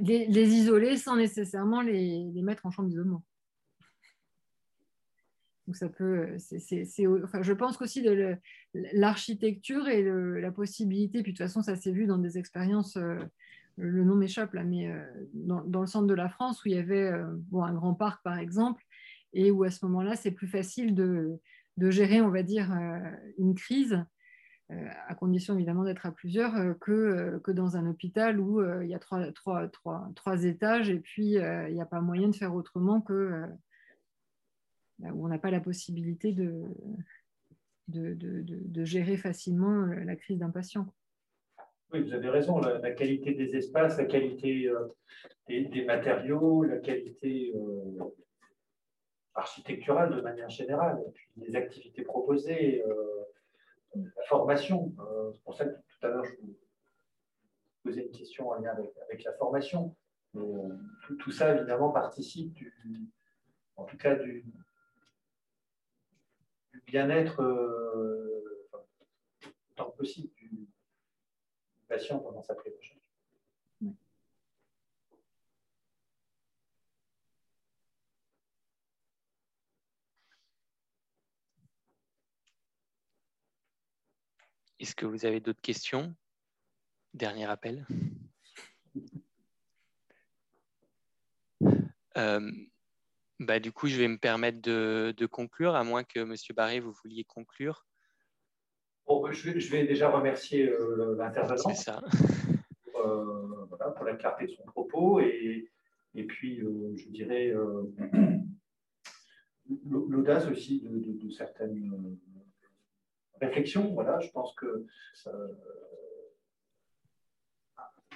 les, 0.00 0.54
isoler 0.54 0.96
sans 0.96 1.16
nécessairement 1.16 1.82
les, 1.82 2.30
mettre 2.42 2.66
en 2.66 2.70
chambre 2.70 2.88
d'isolement. 2.88 3.22
Donc 5.66 5.76
ça 5.76 5.88
peut, 5.88 6.36
enfin, 7.24 7.42
je 7.42 7.52
pense 7.52 7.76
qu'aussi 7.76 8.02
de 8.02 8.36
l'architecture 8.92 9.88
et 9.88 10.02
la 10.40 10.52
possibilité, 10.52 11.22
puis 11.22 11.32
de 11.32 11.36
toute 11.36 11.46
façon 11.46 11.62
ça 11.62 11.76
s'est 11.76 11.92
vu 11.92 12.06
dans 12.06 12.18
des 12.18 12.38
expériences, 12.38 12.96
euh, 12.96 13.18
le 13.76 14.04
nom 14.04 14.14
m'échappe 14.14 14.54
là, 14.54 14.64
mais 14.64 14.88
euh, 14.88 15.04
dans, 15.34 15.80
le 15.80 15.86
centre 15.86 16.06
de 16.06 16.14
la 16.14 16.28
France 16.28 16.64
où 16.64 16.68
il 16.68 16.74
y 16.74 16.78
avait 16.78 17.10
euh, 17.10 17.26
bon, 17.50 17.64
un 17.64 17.74
grand 17.74 17.94
parc 17.94 18.22
par 18.22 18.38
exemple, 18.38 18.84
et 19.32 19.50
où 19.50 19.64
à 19.64 19.70
ce 19.70 19.84
moment-là 19.86 20.14
c'est 20.14 20.30
plus 20.30 20.46
facile 20.46 20.94
de, 20.94 21.38
de, 21.76 21.90
gérer, 21.90 22.20
on 22.20 22.30
va 22.30 22.42
dire, 22.42 22.70
une 23.38 23.54
crise 23.54 24.04
euh, 24.72 24.88
à 25.06 25.14
condition 25.14 25.54
évidemment 25.54 25.84
d'être 25.84 26.06
à 26.06 26.10
plusieurs, 26.10 26.56
euh, 26.56 26.74
que, 26.74 26.90
euh, 26.90 27.38
que 27.38 27.52
dans 27.52 27.76
un 27.76 27.86
hôpital 27.86 28.40
où 28.40 28.60
il 28.82 28.88
y 28.88 28.94
a 28.94 28.98
trois, 28.98 29.30
trois, 29.32 29.68
trois, 29.68 30.10
trois 30.16 30.42
étages 30.44 30.90
et 30.90 30.98
puis 30.98 31.34
il 31.34 31.72
n'y 31.72 31.80
a 31.80 31.86
pas 31.86 32.00
moyen 32.00 32.28
de 32.28 32.34
faire 32.34 32.54
autrement 32.54 33.00
que 33.00 33.44
où 35.00 35.24
on 35.24 35.28
n'a 35.28 35.38
pas 35.38 35.50
la 35.50 35.60
possibilité 35.60 36.32
de, 36.32 36.64
de, 37.88 38.14
de, 38.14 38.84
gérer 38.84 39.16
facilement 39.16 39.86
la 39.86 40.16
crise 40.16 40.38
d'un 40.38 40.50
patient. 40.50 40.86
Oui, 41.92 42.02
vous 42.02 42.12
avez 42.12 42.28
raison, 42.28 42.58
la, 42.58 42.90
qualité 42.92 43.34
des 43.34 43.56
espaces, 43.56 43.98
la 43.98 44.06
qualité 44.06 44.68
des, 45.48 45.64
des, 45.66 45.84
matériaux, 45.84 46.64
la 46.64 46.78
qualité 46.78 47.52
architecturale 49.34 50.16
de 50.16 50.20
manière 50.20 50.48
générale, 50.48 50.98
puis 51.14 51.28
les 51.36 51.56
activités 51.56 52.02
proposées 52.02 52.82
la 54.16 54.22
formation. 54.24 54.94
Euh, 54.98 55.32
c'est 55.32 55.42
pour 55.42 55.54
ça 55.54 55.64
que 55.64 55.74
tout 55.74 56.06
à 56.06 56.08
l'heure, 56.08 56.24
je 56.24 56.36
vous 56.40 56.56
posais 57.82 58.02
une 58.02 58.12
question 58.12 58.48
en 58.48 58.54
lien 58.60 58.70
avec, 58.70 59.24
la 59.24 59.32
formation. 59.34 59.96
Euh, 60.36 60.76
tout, 61.18 61.30
ça, 61.30 61.54
évidemment, 61.54 61.90
participe 61.90 62.52
du, 62.52 62.72
en 63.76 63.84
tout 63.84 63.96
cas 63.96 64.16
du, 64.16 64.44
bien-être 66.86 67.42
euh, 67.42 68.68
tant 69.74 69.90
que 69.90 69.96
possible 69.98 70.28
du, 70.36 70.68
patient 71.88 72.18
pendant 72.18 72.42
sa 72.42 72.54
prise 72.54 72.72
Est-ce 84.78 84.94
que 84.94 85.06
vous 85.06 85.24
avez 85.24 85.40
d'autres 85.40 85.60
questions? 85.60 86.14
Dernier 87.14 87.46
appel. 87.46 87.86
Euh, 92.16 92.50
bah, 93.40 93.58
du 93.58 93.72
coup, 93.72 93.86
je 93.86 93.96
vais 93.96 94.08
me 94.08 94.18
permettre 94.18 94.60
de, 94.60 95.26
conclure, 95.26 95.74
à 95.74 95.84
moins 95.84 96.04
que 96.04 96.20
M. 96.20 96.34
Barré, 96.54 96.80
vous 96.80 96.92
vouliez 97.02 97.24
conclure. 97.24 97.86
Bon, 99.06 99.30
je, 99.30 99.70
vais, 99.70 99.86
déjà 99.86 100.10
remercier 100.10 100.72
l'intervenant. 101.16 101.56
C'est 101.56 101.74
ça. 101.74 102.02
pour 102.94 104.04
la 104.04 104.16
clarté 104.16 104.46
de 104.46 104.50
son 104.50 104.64
propos 104.64 105.20
et, 105.20 105.70
et 106.14 106.24
puis, 106.24 106.58
je 106.58 107.08
dirais, 107.10 107.54
l'audace 109.88 110.48
aussi 110.48 110.80
de, 110.82 111.30
certaines 111.30 111.92
euh, 111.92 113.46
réflexions. 113.46 113.92
Voilà, 113.94 114.20
je 114.20 114.30
pense 114.30 114.54
que 114.54 114.86
euh, 115.26 115.48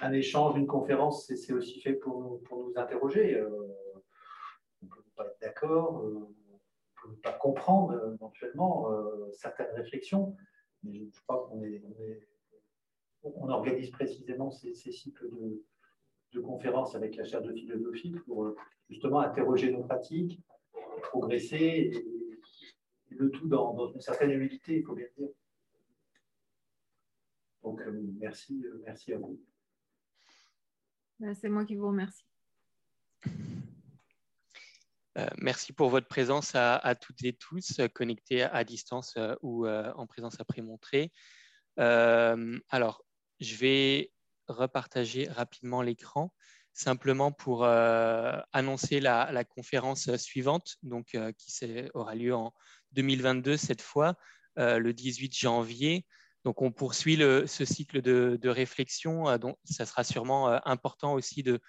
un 0.01 0.13
échange, 0.13 0.57
une 0.57 0.67
conférence, 0.67 1.27
c'est 1.27 1.53
aussi 1.53 1.81
fait 1.81 1.93
pour, 1.93 2.41
pour 2.43 2.67
nous 2.67 2.73
interroger. 2.75 3.35
Euh, 3.35 3.49
on 4.81 4.85
ne 4.85 4.91
peut 4.91 5.03
être 5.25 5.39
d'accord, 5.41 6.03
on 6.03 7.09
ne 7.09 7.13
peut 7.13 7.21
pas 7.21 7.33
comprendre 7.33 8.13
éventuellement 8.13 8.87
certaines 9.31 9.73
réflexions, 9.75 10.35
mais 10.83 11.09
je, 11.13 11.21
crois 11.21 11.49
qu'on 13.23 13.49
organise 13.49 13.91
précisément 13.91 14.51
ces, 14.51 14.73
cycles 14.73 15.29
de, 16.33 16.39
conférences 16.39 16.95
avec 16.95 17.15
la 17.15 17.23
chaire 17.23 17.41
de 17.41 17.53
philosophie 17.53 18.11
pour 18.25 18.55
justement 18.89 19.19
interroger 19.19 19.71
nos 19.71 19.83
pratiques, 19.83 20.41
progresser 21.01 21.91
et, 21.93 22.21
le 23.11 23.29
tout 23.29 23.47
dans, 23.47 23.91
une 23.93 24.01
certaine 24.01 24.31
humilité, 24.31 24.77
il 24.77 24.83
faut 24.83 24.95
bien 24.95 25.07
dire. 25.17 25.29
Donc, 27.63 27.81
euh, 27.81 27.91
merci, 28.19 28.65
euh, 28.65 28.81
merci 28.85 29.13
à 29.13 29.17
vous. 29.17 29.39
Ben, 31.19 31.35
c'est 31.35 31.49
moi 31.49 31.65
qui 31.65 31.75
vous 31.75 31.87
remercie. 31.87 32.25
Euh, 35.17 35.27
merci 35.37 35.73
pour 35.73 35.89
votre 35.89 36.07
présence 36.07 36.51
à, 36.55 36.95
toutes 36.99 37.23
et 37.23 37.33
tous, 37.33 37.81
connectés 37.93 38.43
à, 38.43 38.63
distance 38.63 39.17
ou 39.41 39.67
en 39.67 40.07
présence 40.07 40.39
après 40.39 40.61
montré. 40.61 41.11
alors, 41.77 43.03
je 43.39 43.55
vais 43.55 44.11
repartager 44.47 45.27
rapidement 45.29 45.81
l'écran 45.81 46.31
simplement 46.73 47.31
pour 47.31 47.63
euh, 47.63 48.39
annoncer 48.53 48.99
la, 48.99 49.43
conférence 49.43 50.15
suivante, 50.15 50.77
donc, 50.83 51.15
euh, 51.15 51.31
qui 51.37 51.53
aura 51.93 52.15
lieu 52.15 52.33
en 52.33 52.53
2022 52.93 53.57
cette 53.57 53.81
fois, 53.81 54.15
euh, 54.57 54.79
le 54.79 54.93
18 54.93 55.35
janvier. 55.35 56.05
Donc, 56.43 56.61
on 56.61 56.71
poursuit 56.71 57.17
ce 57.17 57.65
cycle 57.65 58.01
de, 58.01 58.49
réflexion. 58.49 59.37
donc, 59.37 59.57
ça 59.63 59.85
sera 59.85 60.03
sûrement 60.03 60.47
important 60.65 61.13
aussi 61.13 61.43
de, 61.43 61.59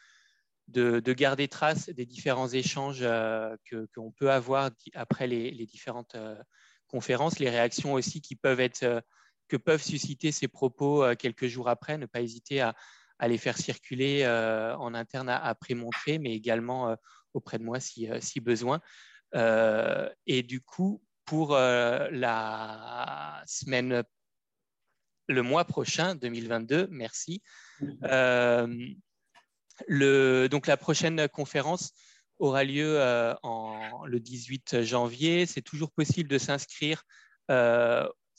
de, 0.73 1.13
garder 1.13 1.49
trace 1.49 1.89
des 1.89 2.07
différents 2.07 2.49
échanges 2.49 3.05
qu'on 3.95 4.11
peut 4.11 4.31
avoir 4.31 4.71
après 4.95 5.27
les, 5.27 5.51
les 5.51 5.67
différentes 5.67 6.17
conférences, 6.89 7.39
les 7.39 7.51
réactions 7.51 7.93
aussi 7.95 8.21
qui 8.21 8.37
peuvent 8.37 8.61
être, 8.61 9.03
que 9.49 9.57
peuvent 9.57 9.83
susciter 9.83 10.33
ces 10.33 10.49
propos 10.49 11.05
quelques 11.19 11.47
jours 11.47 11.69
après. 11.69 11.99
Ne 11.99 12.07
pas 12.07 12.21
hésiter 12.21 12.61
à, 12.61 12.75
à 13.23 13.29
les 13.29 13.39
faire 13.39 13.57
circuler 13.57 14.25
euh, 14.25 14.77
en 14.79 14.95
interne 14.95 15.29
à, 15.29 15.55
prémontrer, 15.55 16.19
mais 16.19 16.35
également 16.35 16.89
euh, 16.89 16.97
auprès 17.35 17.57
de 17.57 17.63
moi 17.63 17.79
si, 17.79 18.11
euh, 18.11 18.19
si 18.21 18.41
besoin. 18.41 18.81
et 20.27 20.43
du 20.43 20.61
coup, 20.61 21.01
pour 21.25 21.53
la 21.55 23.43
semaine, 23.47 24.03
le 25.29 25.43
mois 25.43 25.65
prochain, 25.65 26.17
2022, 26.17 26.89
merci. 26.91 27.43
Donc 29.89 30.67
la 30.67 30.77
prochaine 30.77 31.29
conférence 31.29 31.93
aura 32.39 32.65
lieu 32.65 32.99
en, 33.43 34.05
le 34.07 34.21
18 34.21 34.83
janvier. 34.83 35.47
C'est 35.47 35.63
toujours 35.63 35.91
possible 35.93 36.29
de 36.29 36.39
s'inscrire 36.39 37.05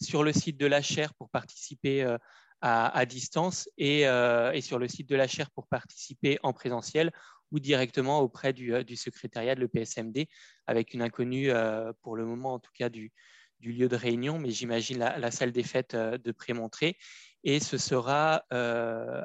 sur 0.01 0.23
le 0.23 0.33
site 0.33 0.57
de 0.57 0.65
la 0.65 0.81
chaire 0.81 1.13
pour 1.15 1.29
participer 1.29 2.17
à, 2.65 3.05
distance 3.05 3.69
euh, 3.81 4.51
et, 4.53 4.61
sur 4.61 4.79
le 4.79 4.87
site 4.87 5.09
de 5.09 5.17
la 5.17 5.27
chaire 5.27 5.51
pour 5.51 5.67
participer 5.67 6.39
en 6.43 6.53
présentiel 6.53 7.11
ou 7.51 7.59
directement 7.59 8.21
auprès 8.21 8.53
du, 8.53 8.73
euh, 8.73 8.83
secrétariat 8.95 9.53
de 9.53 9.59
l'EPSMD 9.59 10.27
avec 10.65 10.93
une 10.93 11.01
inconnue 11.01 11.51
euh, 11.51 11.91
pour 12.01 12.15
le 12.15 12.25
moment 12.25 12.53
en 12.53 12.59
tout 12.59 12.71
cas 12.73 12.87
du, 12.87 13.11
lieu 13.59 13.87
de 13.87 13.95
réunion, 13.95 14.39
mais 14.39 14.49
j'imagine 14.49 14.99
la, 14.99 15.31
salle 15.31 15.53
des 15.53 15.63
fêtes 15.63 15.95
de 15.95 16.31
Prémontré. 16.33 16.97
Et 17.43 17.59
ce 17.59 17.77
sera 17.77 18.43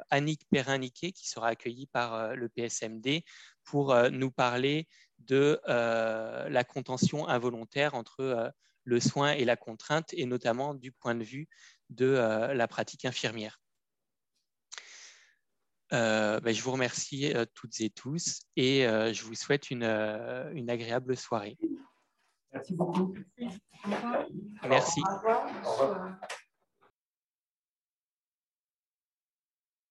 Annick 0.09 0.41
Perrin-Niquet 0.51 1.11
qui 1.11 1.29
sera 1.29 1.47
accueillie 1.47 1.87
par 1.87 2.35
le 2.35 2.49
PSMD 2.49 3.23
pour 3.63 3.95
nous 4.11 4.31
parler 4.31 4.87
de 5.19 5.59
la 5.65 6.63
contention 6.63 7.27
involontaire 7.27 7.93
entre 7.93 8.51
le 8.89 8.99
soin 8.99 9.31
et 9.31 9.45
la 9.45 9.55
contrainte, 9.55 10.13
et 10.13 10.25
notamment 10.25 10.73
du 10.73 10.91
point 10.91 11.15
de 11.15 11.23
vue 11.23 11.47
de 11.89 12.05
euh, 12.05 12.53
la 12.53 12.67
pratique 12.67 13.05
infirmière. 13.05 13.61
Euh, 15.91 16.39
ben, 16.39 16.53
je 16.53 16.61
vous 16.61 16.71
remercie 16.71 17.33
euh, 17.33 17.45
toutes 17.55 17.81
et 17.81 17.89
tous 17.89 18.41
et 18.55 18.81
je 18.81 19.23
vous 19.23 19.35
souhaite 19.35 19.71
une, 19.71 19.83
une 19.83 20.69
agréable 20.69 21.15
soirée. 21.15 21.57
Merci 22.51 22.73
beaucoup. 22.73 23.13
Merci. 24.67 25.01
Au 25.07 25.75
revoir. 25.75 26.19